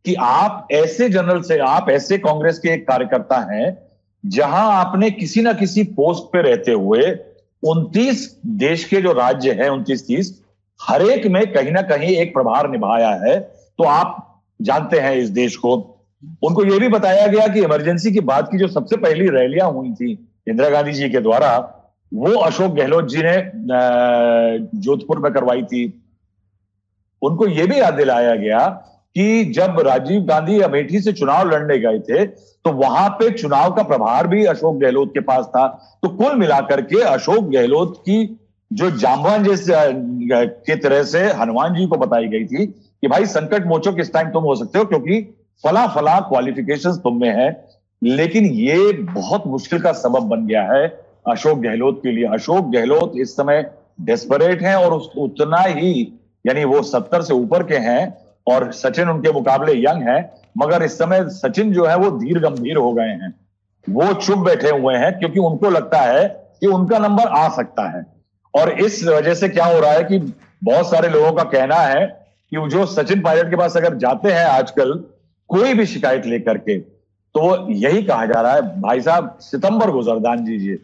कि 0.06 0.14
आप 0.16 0.68
ऐसे 0.72 1.10
जनरल 1.10 1.42
से, 1.42 1.58
आप 1.58 1.90
ऐसे 1.90 2.18
कांग्रेस 2.18 2.60
के 2.60 2.70
एक 2.70 2.88
कार्यकर्ता 2.88 3.40
हैं, 3.52 3.78
जहाँ 4.24 4.72
आपने 4.74 5.10
किसी 5.12 5.42
ना 5.42 5.54
किसी 5.54 5.84
पोस्ट 5.84 6.24
पे 6.24 6.42
रहते 6.42 6.72
हुए 6.72 7.02
29 7.64 8.28
देश 8.46 8.84
के 8.84 9.02
जो 9.02 9.14
राज्य 9.14 9.52
हैं, 9.52 9.70
उनतीस 9.70 10.08
तीस, 10.08 10.42
हर 10.80 11.02
एक 11.02 11.26
में 11.28 11.46
कहीं 11.54 11.72
ना 11.72 11.82
कहीं 11.82 12.16
एक 12.16 12.34
प्रभार 12.34 12.70
निभाया 12.70 13.10
है। 13.24 13.40
तो 13.78 13.84
आप 13.84 14.42
जानते 14.62 15.00
हैं 15.00 15.16
इस 15.16 15.30
देश 15.30 15.56
को। 15.56 15.74
उनको 16.44 16.64
यह 16.66 16.80
भी 16.80 16.88
बताया 16.88 17.28
गया 17.28 17.48
कि 17.48 17.60
इमरजेंसी 17.60 18.12
की 18.12 18.20
बात 18.20 18.48
की 18.52 18.58
जो 18.58 18.68
सबसे 18.68 18.98
पहली 18.98 19.28
रैलियाँ 19.30 19.72
हुई 19.72 19.92
थी 19.94 20.12
इंदिरा 20.48 20.70
गांधी 20.70 20.94
जी 20.94 21.10
के 21.10 21.20
द्वारा, 21.20 21.58
वो 22.14 22.32
अशोक 22.32 22.72
गहलोत 22.72 23.08
जी 23.08 23.22
ने 23.24 23.36
जोधपुर 24.80 25.20
में 25.20 25.32
करवाई 25.34 25.64
थी। 25.64 26.07
उनको 27.22 27.48
यह 27.48 27.66
भी 27.66 27.80
याद 27.80 27.94
दिलाया 27.94 28.36
गया 28.36 28.68
कि 29.16 29.46
जब 29.56 29.80
राजीव 29.80 30.22
गांधी 30.22 30.60
अमेठी 30.62 31.00
से 31.02 31.12
चुनाव 31.14 31.50
लड़ने 31.50 31.78
गए 31.80 32.00
थे 32.00 32.26
तो 32.26 32.72
वहाँ 32.74 33.10
पे 33.10 33.30
चुनाव 33.32 33.74
का 33.74 33.84
प्रभार 33.84 34.28
भी 34.28 34.46
अशोक 34.46 34.76
गहलोत 34.76 35.12
के 35.14 35.20
पास 35.20 35.46
था। 35.46 35.68
तो 36.04 36.10
कुल 36.10 36.36
मिलाकर 36.36 36.82
के 36.82 37.02
अशोक 37.04 37.50
गहलोत 37.50 37.98
की 38.00 38.40
जो 38.72 38.90
जामवान 38.92 39.44
जैसे 39.44 39.74
के 40.62 40.76
तरह 40.76 41.04
से 41.04 41.20
हनुमान 41.34 41.76
जी 41.76 41.86
को 41.88 41.98
बताई 41.98 42.28
गई 42.28 42.46
थी 42.46 42.66
कि 42.66 43.08
भाई, 43.08 43.26
संकट 43.26 43.66
मोचो 43.66 43.92
किस 43.92 44.14
टाइम 44.14 44.30
तुम 44.30 44.44
हो 44.44 44.56
सकते 44.56 44.80
हो, 44.80 44.86
क्योंकि 44.86 45.22
फला 45.64 45.86
फला 45.88 46.20
क्वालिफिकेशन 46.20 46.96
तुम 47.04 47.20
में 47.22 47.30
है। 47.30 47.50
लेकिन 48.02 48.46
ये 48.46 48.92
बहुत 48.94 49.48
मुश्किल 49.48 49.80
का 49.80 49.92
सबब 49.94 50.24
बन 50.26 50.46
गया 50.48 50.64
है 50.64 50.88
अशोक 51.28 51.60
गहलोत 51.60 52.00
के 52.04 52.12
लिए। 52.12 52.26
अशोक 52.26 52.72
गहलोत 52.72 53.14
इस 53.16 53.36
समय 53.36 53.70
डेस्परेट 54.02 54.62
हैं 54.62 54.76
और 54.76 54.94
उतना 55.18 55.62
ही 55.62 55.94
यानी 56.46 56.64
वो 56.66 56.82
सत्तर 56.84 57.22
से 57.22 57.34
ऊपर 57.34 57.64
के 57.64 57.78
हैं 57.80 58.02
और 58.48 58.72
सचिन 58.74 59.10
उनके 59.10 59.32
मुकाबले 59.32 59.74
यंग 59.76 60.08
है, 60.10 60.20
मगर 60.58 60.84
इस 60.84 60.98
समय 60.98 61.28
सचिन 61.32 61.72
जो 61.74 61.86
है 61.86 61.96
वो 61.98 62.12
धीर 62.20 62.40
गंभीर 62.40 62.78
हो 62.78 62.92
गए 62.94 63.10
हैं। 63.14 63.34
वो 63.88 64.14
चुप 64.16 64.38
बैठे 64.40 64.70
हुए 64.70 64.96
हैं 64.96 65.12
क्योंकि 65.20 65.40
उनको 65.40 65.70
लगता 65.70 66.00
है 66.02 66.28
कि 66.62 66.68
उनका 66.68 67.00
नंबर 67.00 67.28
आ 67.30 67.48
सकता 67.50 67.90
है। 67.90 68.06
और 68.54 68.72
इस 68.82 69.04
वजह 69.06 69.34
से 69.34 69.50
क्या 69.50 69.66
हो 69.66 69.80
रहा 69.80 69.92
है 69.92 70.04
कि 70.04 70.20
बहुत 70.64 70.90
सारे 70.90 71.10
लोगों 71.10 71.32
का 71.32 71.44
कहना 71.46 71.76
है 71.76 72.06
कि 72.52 72.70
जो 72.70 72.86
सचिन 72.88 73.22
पायलट 73.22 73.50
के 73.50 73.56
पास 73.56 73.78
अगर 73.78 73.96
जाते 73.98 74.32
हैं 74.32 74.46
आजकल 74.46 74.94
कोई 75.50 75.74
भी 75.74 75.86
शिकायत 75.86 76.26
लेकर 76.26 76.58
के 76.60 76.78
तो 76.78 77.72
यही 77.72 78.04
कहा 78.04 78.26
जा 78.26 78.42
रहा 78.42 78.54
है, 78.54 78.62
भाई 78.82 79.02
साहब, 79.02 79.38
सितंबर 79.42 79.92
गुजर 79.92 80.20
जान 80.20 80.44
दीजिए। 80.46 80.76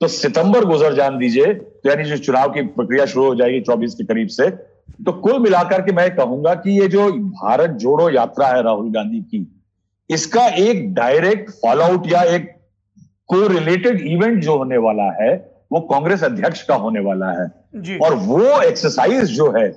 तो 0.00 0.08
सितंबर 0.08 0.64
गुजर, 0.64 0.94
जान 0.94 1.18
दीजिए 1.18 1.52
तो 1.54 1.88
यानी 1.90 2.04
जो 2.04 2.16
चुनाव 2.18 2.50
की 2.52 2.62
प्रक्रिया 2.70 3.06
शुरू 3.06 3.26
हो 3.26 3.34
जाएगी 3.34 3.60
चौबीस 3.60 3.94
के 3.94 4.04
करीब 4.04 4.28
से 4.28 4.48
तो 5.06 5.12
कुल 5.12 5.38
मिलाकर 5.38 5.82
के 5.82 5.92
मैं 5.92 6.14
कहूँगा 6.16 6.54
कि 6.54 6.80
ये 6.80 6.88
जो 6.88 7.10
भारत 7.12 7.70
जोड़ो 7.70 8.08
यात्रा 8.10 8.46
है 8.46 8.62
राहुल 8.62 8.90
गांधी 8.90 9.20
की 9.20 9.46
इसका 10.10 10.46
एक 10.46 10.92
डायरेक्ट 10.94 11.50
फॉलो 11.52 11.82
आउट 11.82 12.06
या 12.06 12.22
एक 12.34 12.50
को 13.26 13.46
रिलेटेड 13.46 14.00
इवेंट 14.00 14.42
जो 14.42 14.56
होने 14.58 14.78
वाला 14.78 15.10
है 15.22 15.32
वो 15.72 15.80
कांग्रेस 15.80 16.24
अध्यक्ष 16.24 16.62
का 16.62 16.74
होने 16.74 17.00
वाला 17.00 17.30
है। 17.30 17.98
और 17.98 18.14
वो 18.14 18.60
एक्सरसाइज 18.62 19.24
जो 19.24 19.50
है 19.50 19.68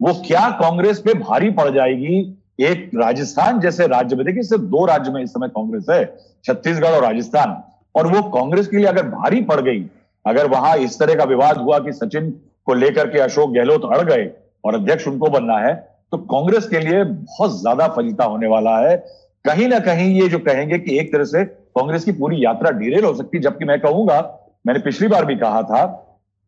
वो 0.00 0.12
क्या 0.26 0.48
कांग्रेस 0.50 0.98
पे 0.98 1.14
भारी 1.14 1.50
पड़ 1.50 1.68
जाएगी? 1.70 2.38
एक 2.60 2.90
राजस्थान 2.94 3.60
जैसे 3.60 3.86
राज्य 3.86 4.16
में 4.16 4.24
देखिए 4.26 4.42
सिर्फ़ 4.42 4.62
दो 4.62 4.84
राज्य 4.86 5.10
में 5.10 5.22
इस 5.22 5.30
समय 5.30 5.48
कांग्रेस 5.48 5.86
है 5.90 6.04
छत्तीसगढ़ 6.44 6.90
और 6.90 7.02
राजस्थान। 7.02 7.56
और 7.94 8.06
वो 8.06 8.22
कांग्रेस 8.30 8.68
के 8.68 8.76
लिए 8.76 8.86
अगर 8.86 9.06
भारी 9.06 9.40
पड़ 9.42 9.60
गई 9.60 9.84
अगर 10.24 10.46
वहाँ 10.46 10.76
इस 10.76 10.98
तरह 10.98 11.14
का 11.14 11.24
विवाद 11.24 11.58
हुआ 11.58 11.78
कि 11.78 11.92
सचिन 11.92 12.30
को 12.66 12.74
लेकर 12.74 13.10
के 13.10 13.18
अशोक 13.18 13.52
गहलोत 13.52 13.84
अड़ 13.84 14.02
गए 14.02 14.30
और 14.64 14.74
अध्यक्ष 14.74 15.08
उनको 15.08 15.28
बनना 15.30 15.58
है 15.58 15.74
तो 16.12 16.18
कांग्रेस 16.28 16.68
के 16.68 16.80
लिए 16.80 17.02
बहुत 17.04 17.60
ज़्यादा 17.60 17.86
फजीता 17.90 18.24
होने 18.26 18.46
वाला 18.48 18.76
है। 18.78 18.96
कहीं 19.44 19.68
ना 19.68 19.78
कहीं 19.80 20.08
ये 20.12 20.28
जो 20.28 20.38
कहेंगे 20.40 20.78
कि 20.78 20.98
एक 20.98 21.12
तरह 21.12 21.24
से 21.26 21.44
कांग्रेस 21.44 22.04
की 22.04 22.12
पूरी 22.14 22.44
यात्रा 22.44 22.70
डीरेल 22.72 23.04
हो 23.04 23.14
सकती, 23.14 23.38
जबकि 23.40 23.64
मैं 23.64 23.78
कहूँगा, 23.80 24.20
मैंने 24.66 24.80
पिछली 24.80 25.08
बार 25.08 25.24
भी 25.24 25.36
कहा 25.36 25.62
था 25.64 25.84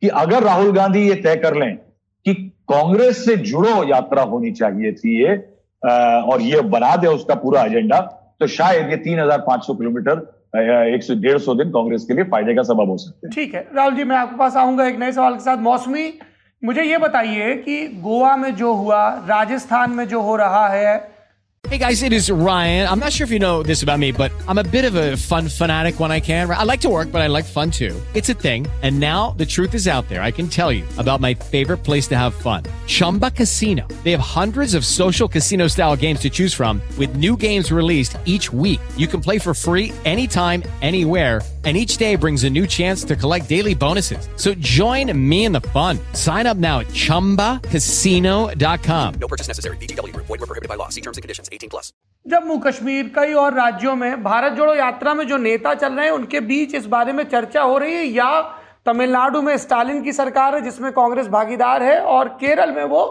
कि 0.02 0.08
अगर 0.18 0.42
राहुल 0.42 0.72
गांधी 0.72 1.08
ये 1.08 1.14
तय 1.16 1.36
कर 1.36 1.56
लें 1.56 1.76
कि 2.26 2.34
कांग्रेस 2.68 3.24
से 3.24 3.36
जुड़ो 3.38 3.82
यात्रा 3.84 4.22
होनी 4.24 4.52
चाहिए 4.52 4.92
थी 4.92 5.18
ये 5.22 5.34
और 5.82 6.42
ये 6.42 6.60
बना 6.70 6.94
दे 6.96 7.06
उसका 7.08 7.34
पूरा 7.36 7.62
एजेंडा 7.62 8.00
तो 8.40 8.46
शायद 8.50 8.90
ये 8.90 8.96
तीन 8.98 9.20
हज़ार 9.20 9.38
पाँच 9.40 9.64
सौ 9.64 9.74
किलोमीटर 9.74 10.22
एक 10.94 11.02
सौ 11.02 11.14
डेढ़ 11.16 11.38
सौ 11.38 11.54
दिन 11.54 11.70
कांग्रेस 11.70 12.04
के 12.04 12.14
लिए 12.14 12.24
फ़ायदे 12.26 12.54
का 12.54 12.62
सबब 12.64 12.90
हो 12.90 12.96
सकते 12.98 13.26
हैं। 13.26 13.32
ठीक 13.34 13.54
है। 13.54 13.66
राहुल 13.74 13.94
जी, 13.94 14.04
मैं 14.04 14.16
आपके 14.16 14.36
पास 14.36 14.56
आऊँगा 14.56 14.86
एक 14.86 14.98
नए 14.98 15.12
सवाल 15.12 15.34
के 15.34 15.40
साथ। 15.40 15.56
मौसमी 15.62 16.08
मुझे 16.63 16.83
ये 16.83 16.97
बताइए 16.97 17.55
कि 17.65 17.85
गोवा 18.03 18.35
में 18.37 18.55
जो 18.55 18.73
हुआ 18.73 19.07
राजस्थान 19.27 19.91
में 19.91 20.07
जो 20.07 20.21
हो 20.21 20.35
रहा 20.35 20.67
है 20.67 20.97
Hey 21.67 21.77
guys, 21.77 22.03
it 22.03 22.13
is 22.13 22.31
Ryan. 22.31 22.87
I'm 22.87 22.99
not 22.99 23.11
sure 23.11 23.25
if 23.25 23.31
you 23.31 23.37
know 23.37 23.61
this 23.61 23.83
about 23.83 23.99
me, 23.99 24.13
but 24.13 24.31
I'm 24.47 24.59
a 24.59 24.63
bit 24.63 24.85
of 24.85 24.95
a 24.95 25.17
fun 25.17 25.49
fanatic 25.49 25.99
when 25.99 26.09
I 26.09 26.21
can. 26.21 26.49
I 26.49 26.63
like 26.63 26.79
to 26.81 26.89
work, 26.89 27.11
but 27.11 27.21
I 27.21 27.27
like 27.27 27.43
fun 27.43 27.69
too. 27.69 28.01
It's 28.13 28.29
a 28.29 28.33
thing. 28.33 28.65
And 28.81 28.97
now 28.97 29.31
the 29.31 29.45
truth 29.45 29.73
is 29.73 29.85
out 29.85 30.07
there. 30.07 30.21
I 30.23 30.31
can 30.31 30.47
tell 30.47 30.71
you 30.71 30.85
about 30.97 31.19
my 31.19 31.33
favorite 31.33 31.83
place 31.83 32.07
to 32.07 32.17
have 32.17 32.33
fun. 32.33 32.63
Chumba 32.87 33.31
Casino. 33.31 33.85
They 34.05 34.11
have 34.11 34.21
hundreds 34.21 34.73
of 34.73 34.85
social 34.85 35.27
casino 35.27 35.67
style 35.67 35.97
games 35.97 36.21
to 36.21 36.29
choose 36.29 36.53
from 36.53 36.81
with 36.97 37.17
new 37.17 37.35
games 37.35 37.73
released 37.73 38.17
each 38.23 38.53
week. 38.53 38.79
You 38.95 39.07
can 39.07 39.19
play 39.19 39.37
for 39.37 39.53
free 39.53 39.91
anytime, 40.05 40.63
anywhere 40.81 41.41
and 41.64 41.76
each 41.76 41.96
day 41.96 42.16
brings 42.16 42.44
a 42.44 42.50
new 42.50 42.66
chance 42.66 43.04
to 43.04 43.16
collect 43.16 43.48
daily 43.48 43.74
bonuses. 43.74 44.28
So 44.36 44.52
join 44.54 45.16
me 45.16 45.46
in 45.46 45.52
the 45.52 45.62
fun. 45.76 45.98
Sign 46.12 46.46
up 46.46 46.58
now 46.58 46.80
at 46.80 46.88
ChumbaCasino.com. 46.88 49.14
No 49.14 49.28
purchase 49.28 49.48
necessary. 49.48 49.78
BGW. 49.78 50.14
Void 50.16 50.28
were 50.28 50.38
prohibited 50.38 50.68
by 50.68 50.74
law. 50.74 50.90
See 50.90 51.00
terms 51.00 51.16
and 51.16 51.22
conditions. 51.22 51.48
18 51.50 51.70
plus. 51.70 51.94
Jammu 52.26 52.56
Kashmir 52.58 53.10
कई 53.16 53.32
और 53.40 53.54
राज्यों 53.54 53.94
में 53.96 54.22
भारत 54.22 54.52
जोड़ो 54.56 54.74
यात्रा 54.74 55.14
में 55.14 55.26
जो 55.28 55.36
नेता 55.38 55.74
चल 55.74 55.92
रहे 55.92 56.04
हैं 56.06 56.12
उनके 56.12 56.40
बीच 56.40 56.74
इस 56.74 56.86
बारे 56.94 57.12
में 57.12 57.24
चर्चा 57.24 57.62
हो 57.62 57.76
रही 57.78 57.94
है 57.94 58.04
या 58.04 58.28
तमिलनाडु 58.86 59.42
में 59.42 59.56
स्टालिन 59.58 60.02
की 60.04 60.12
सरकार 60.12 60.54
है 60.54 60.60
जिसमें 60.64 60.90
कांग्रेस 60.92 61.26
भागीदार 61.34 61.82
है 61.82 61.98
और 62.14 62.28
केरल 62.40 62.72
में 62.76 62.84
वो 62.94 63.02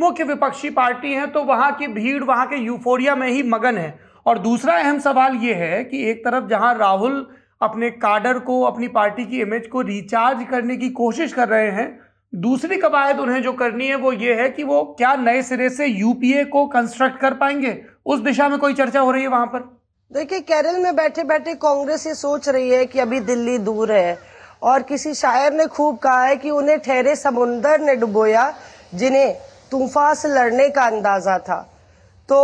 मुख्य 0.00 0.24
विपक्षी 0.24 0.70
पार्टी 0.78 1.12
है 1.14 1.26
तो 1.32 1.42
वहाँ 1.44 1.70
की 1.78 1.86
भीड़ 1.98 2.22
वहाँ 2.24 2.46
के 2.48 2.56
यूफोरिया 2.64 3.14
में 3.16 3.28
ही 3.28 3.42
मगन 3.50 3.78
है 3.78 3.98
और 4.26 4.38
दूसरा 4.38 4.74
अहम 4.78 4.98
सवाल 5.00 5.36
ये 5.44 5.54
है 5.54 5.82
कि 5.84 6.02
एक 6.10 6.24
तरफ़ 6.24 6.48
जहाँ 6.48 6.74
राहुल 6.78 7.26
अपने 7.62 7.90
काडर 7.90 8.38
को, 8.38 8.62
अपनी 8.62 8.88
पार्टी 8.88 9.24
की 9.24 9.40
इमेज 9.40 9.66
को 9.66 9.80
रिचार्ज 9.80 10.46
करने 10.50 10.76
की 10.76 10.88
कोशिश 10.90 11.32
कर 11.32 11.48
रहे 11.48 11.70
हैं। 11.70 12.00
दूसरी 12.32 12.76
कवायद 12.76 13.18
उन्हें 13.20 13.42
जो 13.42 13.52
करनी 13.52 13.86
है 13.86 13.96
वो 13.96 14.12
ये 14.12 14.34
है 14.34 14.48
कि 14.50 14.64
वो 14.64 14.82
क्या 14.98 15.14
नए 15.16 15.42
सिरे 15.42 15.68
से 15.70 15.86
यूपीए 15.86 16.44
को 16.44 16.66
कंस्ट्रक्ट 16.66 17.20
कर 17.20 17.34
पाएँगे? 17.34 17.78
उस 18.06 18.20
दिशा 18.20 18.48
में 18.48 18.58
कोई 18.58 18.74
चर्चा 18.74 19.00
हो 19.00 19.10
रही 19.10 19.22
है 19.22 19.28
वहाँ 19.28 19.46
पर? 19.46 19.58
देखिए, 20.10 20.40
केरल 20.40 20.78
में 20.78 20.96
बैठे 20.96 21.24
बैठे 21.24 21.54
कांग्रेस 21.54 22.06
ये 22.06 22.14
सोच 22.14 22.48
रही 22.48 22.70
है 22.70 22.84
कि 22.86 22.98
अभी 22.98 23.20
दिल्ली 23.20 23.58
दूर 23.58 23.92
है 23.92 24.18
और 24.62 24.82
किसी 24.82 25.14
शायर 25.14 25.52
ने 25.52 25.66
खूब 25.66 25.98
कहा 25.98 26.24
है 26.24 26.36
कि 26.36 26.50
उन्हें 26.50 26.78
ठहरे 26.78 27.14
समुंदर 27.16 27.80
ने 27.80 27.96
डुबोया 27.96 28.52
जिन्हें 28.94 29.34
तूफ़ान 29.70 30.14
से 30.14 30.28
लड़ने 30.28 30.68
का 30.68 30.82
अंदाज़ा 30.82 31.38
था। 31.38 31.60
तो 32.28 32.38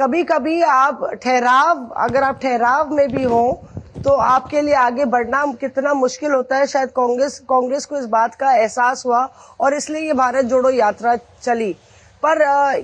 कभी 0.00 0.22
कभी 0.24 0.60
आप 0.62 1.04
ठहराव, 1.22 1.86
अगर 1.96 2.22
आप 2.22 2.40
ठहराव 2.42 2.94
में 2.94 3.08
भी 3.08 3.22
हो 3.22 3.62
तो 3.94 4.10
आपके 4.12 4.60
लिए 4.62 4.74
आगे 4.74 5.04
बढ़ना 5.04 5.44
कितना 5.60 5.92
मुश्किल 5.94 6.32
होता 6.32 6.56
है? 6.56 6.66
शायद 6.66 6.88
कांग्रेस 6.88 7.38
कांग्रेस 7.48 7.84
को 7.86 7.96
इस 7.96 8.04
बात 8.06 8.34
का 8.34 8.52
एहसास 8.52 9.02
हुआ 9.06 9.28
और 9.60 9.74
इसलिए 9.74 10.02
ये 10.02 10.12
भारत 10.14 10.44
जोड़ो 10.44 10.70
यात्रा 10.70 11.16
चली। 11.42 11.72
पर 12.22 12.38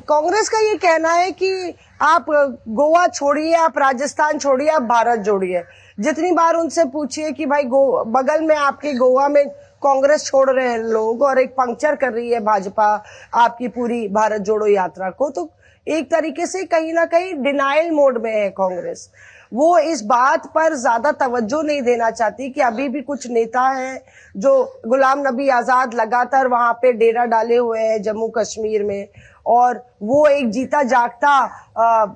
कांग्रेस 0.09 0.49
का 0.49 0.59
ये 0.61 0.75
कहना 0.77 1.13
है 1.13 1.31
कि 1.33 1.75
आप 2.03 2.27
गोवा 2.29 3.07
छोड़िए, 3.07 3.55
आप 3.55 3.79
राजस्थान 3.79 4.39
छोड़िए, 4.39 4.69
आप 4.69 4.83
भारत 4.83 5.19
जोड़िए। 5.21 5.63
जितनी 6.01 6.33
बार 6.33 6.55
उनसे 6.55 6.85
पूछिए 6.85 7.31
कि 7.33 7.47
भाई 7.47 7.63
गो, 7.65 8.05
बगल 8.07 8.43
में 8.43 8.57
आपके 8.57 8.93
गोवा 8.95 9.29
में 9.29 9.49
कांग्रेस 9.83 10.25
छोड़ 10.27 10.51
रहे 10.51 10.69
हैं 10.69 10.79
लोग 10.79 11.23
और 11.23 11.39
एक 11.39 11.53
पंक्चर 11.53 11.97
कर 11.97 12.13
रही 12.13 12.31
है 12.31 12.41
भाजपा 12.41 12.87
आपकी 13.35 13.69
पूरी 13.69 14.07
भारत 14.09 14.41
जोड़ो 14.41 14.67
यात्रा 14.67 15.11
को 15.11 15.29
तो 15.31 15.51
एक 15.87 16.11
तरीके 16.11 16.47
से 16.47 16.65
कहीं 16.65 16.93
ना 16.93 17.05
कहीं 17.05 17.35
डिनाइल 17.43 17.91
मोड 17.91 18.23
में 18.23 18.33
है 18.33 18.49
कांग्रेस। 18.51 19.09
वो 19.57 19.77
इस 19.81 20.03
बात 20.05 20.47
पर 20.55 20.75
ज़्यादा 20.77 21.13
तवज्जो 21.19 21.61
नहीं 21.63 21.83
देना 21.83 22.11
चाहती 22.11 22.49
कि 22.51 22.61
अभी 22.63 22.89
भी 22.89 23.01
कुछ 23.03 23.27
नेता 23.31 23.61
हैं 23.69 24.01
जो 24.35 24.53
गुलाम 24.87 25.23
नबी 25.27 25.49
आज़ाद 25.51 25.95
लगातार 25.95 26.49
वहाँ 26.49 26.73
पे 26.83 26.93
डेरा 26.95 27.25
डाले 27.27 27.57
हुए 27.57 27.81
हैं 27.81 28.03
जम्मू 28.03 28.29
कश्मीर 28.37 28.85
में। 28.85 29.09
और 29.47 29.83
वो 30.03 30.27
एक 30.27 30.51
जीता 30.51 30.83
जागता 30.85 31.33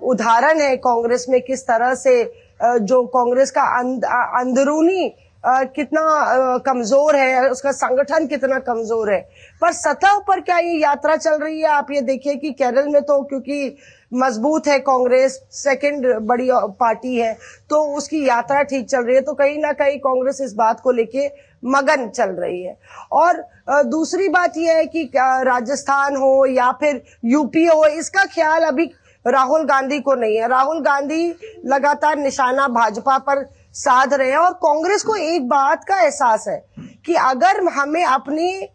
उदाहरण 0.05 0.61
है 0.61 0.77
कांग्रेस 0.79 1.27
में 1.29 1.41
किस 1.43 1.67
तरह 1.67 1.95
से 1.97 2.23
जो 2.61 3.03
कांग्रेस 3.09 3.51
का 3.51 3.63
अंद, 3.79 4.05
अंदरूनी 4.05 5.13
कितना 5.45 6.59
कमज़ोर 6.67 7.17
है 7.17 7.49
उसका 7.51 7.73
संगठन 7.73 8.27
कितना 8.27 8.59
कमज़ोर 8.61 9.13
है। 9.13 9.21
पर 9.63 9.73
सतह 9.73 10.19
पर 10.27 10.41
क्या 10.41 10.59
ये 10.59 10.77
यात्रा 10.79 11.17
चल 11.17 11.39
रही 11.39 11.61
है? 11.61 11.69
आप 11.69 11.91
ये 11.91 12.01
देखिए 12.03 12.35
कि 12.37 12.51
केरल 12.53 12.89
में 12.89 13.03
तो 13.03 13.21
क्योंकि 13.23 13.77
मज़बूत 14.13 14.67
है 14.69 14.79
कांग्रेस 14.81 15.41
सेकंड 15.55 16.07
बड़ी 16.27 16.49
पार्टी 16.81 17.17
है 17.17 17.33
तो 17.71 17.83
उसकी 17.97 18.25
यात्रा 18.29 18.63
ठीक 18.63 18.89
चल 18.89 19.03
रही 19.03 19.17
है 19.17 19.21
तो 19.23 19.35
कहीं 19.35 19.59
ना 19.59 19.73
कहीं 19.75 19.99
कांग्रेस 20.01 20.41
इस 20.41 20.55
बात 20.55 20.81
को 20.81 20.91
लेके 20.93 21.27
मगन 21.63 22.09
चल 22.09 22.31
रही 22.33 22.63
है। 22.63 22.77
और 23.13 23.43
दूसरी 23.87 24.29
बात 24.29 24.57
यह 24.57 24.77
है 24.77 24.87
कि 24.87 25.03
राजस्थान 25.15 26.17
हो 26.17 26.47
या 26.47 26.71
फिर 26.73 27.03
यूपी 27.25 27.65
हो, 27.65 27.85
इसका 27.85 28.25
ख्याल 28.25 28.63
अभी 28.65 28.91
राहुल 29.25 29.65
गांधी 29.65 29.99
को 30.01 30.15
नहीं 30.15 30.37
है। 30.37 30.49
राहुल 30.49 30.81
गांधी 30.83 31.29
लगातार 31.67 32.17
निशाना 32.19 32.69
भाजपा 32.71 33.19
पर 33.21 33.45
साध 33.75 34.15
रहे 34.15 34.31
हैं 34.31 34.39
और 34.39 34.53
कांग्रेस 34.63 35.03
को 35.03 35.17
एक 35.17 35.49
बात 35.49 35.85
का 35.85 36.01
एहसास 36.03 36.45
है 36.49 36.63
कि 37.07 37.15
अगर 37.15 37.63
हमें 37.71 38.05
अपनी 38.05 38.69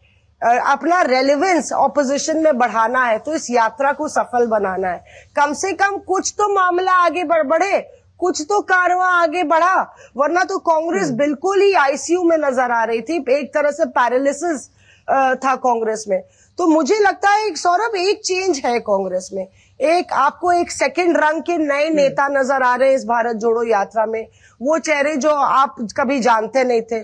अपना 0.45 1.01
रेलिवेंस 1.03 1.71
ऑपोजिशन 1.73 2.37
में 2.37 2.57
बढ़ाना 2.57 3.03
है 3.05 3.17
तो 3.19 3.33
इस 3.35 3.49
यात्रा 3.51 3.91
को 3.93 4.07
सफल 4.09 4.45
बनाना 4.47 4.87
है। 4.87 5.03
कम 5.35 5.53
से 5.55 5.71
कम 5.73 5.97
कुछ 6.07 6.33
तो 6.37 6.53
मामला 6.53 6.91
आगे 7.05 7.23
बढ़ 7.23 7.43
बढ़े 7.47 7.79
कुछ 8.19 8.41
तो 8.41 8.59
कारवा 8.63 9.07
आगे 9.13 9.43
बढ़ा 9.45 9.75
वरना 10.17 10.43
तो 10.43 10.57
कांग्रेस 10.61 11.07
हम्म। 11.07 11.17
बिल्कुल 11.17 11.61
ही 11.61 11.73
आईसीयू 11.75 12.23
में 12.23 12.37
नज़र 12.39 12.71
आ 12.71 12.83
रही 12.83 13.01
थी 13.01 13.23
एक 13.31 13.53
तरह 13.53 13.71
से 13.71 13.85
पैरालिसिस 13.89 14.69
था 15.37 15.55
कांग्रेस 15.57 16.05
में। 16.09 16.21
तो 16.59 16.67
मुझे 16.67 16.99
लगता 16.99 17.29
है 17.29 17.47
एक 17.47 17.57
सौरभ 17.57 17.95
एक 17.97 18.21
चेंज 18.25 18.61
है 18.65 18.79
कांग्रेस 18.81 19.29
में। 19.33 19.47
एक 19.79 20.13
आपको 20.15 20.51
एक 20.51 20.71
सेकंड 20.71 21.17
रंग 21.17 21.41
के 21.41 21.57
नए 21.57 21.85
हम्म। 21.85 21.95
नेता 21.95 22.27
नज़र 22.29 22.63
आ 22.63 22.75
रहे 22.75 22.89
हैं 22.89 22.95
इस 22.95 23.05
भारत 23.05 23.35
जोड़ो 23.37 23.63
यात्रा 23.63 24.05
में। 24.05 24.25
वो 24.61 24.77
चेहरे 24.79 25.15
जो 25.17 25.29
आप 25.29 25.75
कभी 25.97 26.19
जानते 26.19 26.63
नहीं 26.63 26.81
थे। 26.81 27.03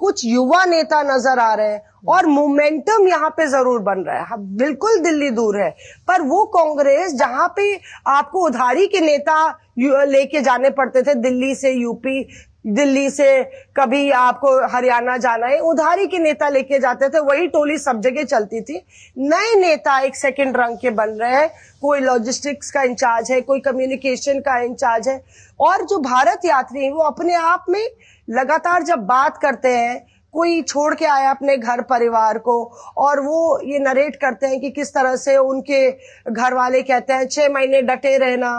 कुछ 0.00 0.24
युवा 0.24 0.64
नेता 0.64 1.02
नज़र 1.04 1.38
आ 1.38 1.52
रहे 1.54 1.72
हैं 1.72 1.82
और 2.08 2.26
मोमेंटम 2.28 3.08
यहाँ 3.08 3.30
पे 3.30 3.46
ज़रूर 3.48 3.80
बन 3.82 3.98
रहा 4.00 4.16
है। 4.16 4.24
हाँ, 4.24 4.38
बिल्कुल 4.38 4.98
दिल्ली 5.00 5.30
दूर 5.30 5.60
है। 5.60 5.70
पर 6.08 6.22
वो 6.24 6.44
कांग्रेस 6.56 7.14
जहाँ 7.14 7.48
पे 7.56 7.74
आपको 8.08 8.46
उधारी 8.46 8.86
के 8.86 9.00
नेता 9.00 9.48
लेके 9.80 10.40
जाने 10.42 10.70
पड़ते 10.72 11.02
थे 11.02 11.14
दिल्ली 11.16 11.54
से 11.54 11.72
यूपी 11.72 12.22
दिल्ली 12.66 13.10
से 13.10 13.42
कभी 13.76 14.10
आपको 14.12 14.48
हरियाणा 14.68 15.16
जाना 15.16 15.46
है 15.46 15.58
उधारी 15.60 16.06
के 16.06 16.18
नेता 16.18 16.48
लेके 16.48 16.78
जाते 16.78 17.08
थे 17.08 17.20
वही 17.20 17.46
टोली 17.48 17.76
सब 17.78 18.00
जगह 18.00 18.24
चलती 18.24 18.60
थी। 18.60 18.76
नए 19.18 19.54
नेता 19.60 19.98
एक 20.00 20.16
सेकंड 20.16 20.56
रंग 20.56 20.76
के 20.78 20.90
बन 20.90 21.10
रहे 21.12 21.34
हैं। 21.34 21.48
कोई 21.82 22.00
लॉजिस्टिक्स 22.00 22.70
का 22.70 22.82
इंचार्ज 22.82 23.30
है 23.32 23.40
कोई 23.40 23.60
कम्युनिकेशन 23.60 24.40
का 24.40 24.58
इंचार्ज 24.60 25.08
है। 25.08 25.22
और 25.60 25.84
जो 25.84 25.98
भारत 26.00 26.44
यात्री 26.44 26.84
है 26.84 26.90
वो 26.92 27.02
अपने 27.02 27.34
आप 27.34 27.64
में 27.68 27.86
लगातार 28.30 28.82
जब 28.82 28.98
बात 29.06 29.36
करते 29.36 29.68
हैं 29.68 30.06
कोई 30.34 30.60
छोड़ 30.62 30.94
के 30.94 31.04
आया 31.04 31.30
अपने 31.30 31.56
घर 31.56 31.80
परिवार 31.82 32.38
को 32.38 32.62
और 32.96 33.20
वो 33.20 33.60
ये 33.64 33.78
नरेट 33.78 34.16
करते 34.16 34.46
हैं 34.46 34.60
कि 34.60 34.70
किस 34.70 34.94
तरह 34.94 35.16
से 35.16 35.36
उनके 35.36 35.90
घर 36.32 36.54
वाले 36.54 36.82
कहते 36.82 37.12
हैं 37.12 37.26
छह 37.28 37.48
महीने 37.48 37.82
डटे 37.82 38.16
रहना 38.18 38.50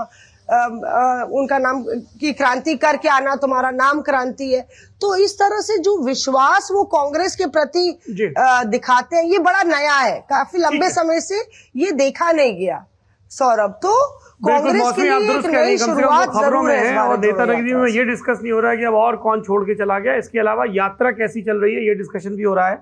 आ, 0.49 0.55
आ, 0.55 1.23
उनका 1.23 1.57
नाम 1.57 1.83
की 2.19 2.31
क्रांति 2.33 2.75
करके 2.75 3.09
आना 3.09 3.35
तुम्हारा 3.35 3.69
नाम 3.71 4.01
क्रांति 4.01 4.51
है। 4.53 4.61
तो 5.01 5.15
इस 5.15 5.35
तरह 5.39 5.61
से 5.61 5.77
जो 5.77 5.97
विश्वास 6.05 6.67
वो 6.71 6.83
कांग्रेस 6.83 7.35
के 7.35 7.45
प्रति 7.45 8.33
आ, 8.37 8.63
दिखाते 8.63 9.15
हैं 9.15 9.23
ये 9.23 9.39
बड़ा 9.39 9.63
नया 9.63 9.95
है। 9.95 10.19
काफ़ी 10.29 10.59
लंबे 10.59 10.89
समय 10.89 11.21
से 11.21 11.39
ये 11.75 11.91
देखा 11.91 12.31
नहीं 12.31 12.59
गया। 12.59 12.85
सौरभ 13.31 13.79
तो 13.83 13.93
कांग्रेस 14.41 14.91
के 14.95 15.01
लिए 15.01 15.31
एक 15.31 15.45
नई 15.45 15.77
शुरुआत 15.77 16.29
खबरों 16.29 16.61
में 16.63 16.75
है 16.75 16.97
और 16.97 17.19
नेता 17.19 17.45
नगरी 17.45 17.73
में 17.73 17.87
ये 17.89 18.03
डिस्कस 18.05 18.39
नहीं 18.41 18.51
हो 18.51 18.59
रहा 18.59 18.71
है 18.71 18.77
कि 18.77 18.83
अब 18.83 18.93
और 18.95 19.15
कौन 19.17 19.41
छोड़ 19.41 19.63
के 19.65 19.75
चला 19.75 19.97
गया? 19.99 20.15
इसके 20.15 20.39
अलावा 20.39 20.65
यात्रा 20.69 21.11
कैसी 21.11 21.41
चल 21.41 21.57
रही 21.57 21.75
है? 21.75 21.85
ये 21.87 21.95
डिस्कशन 21.95 22.35
भी 22.35 22.43
हो 22.43 22.53
रहा 22.53 22.69
है। 22.69 22.75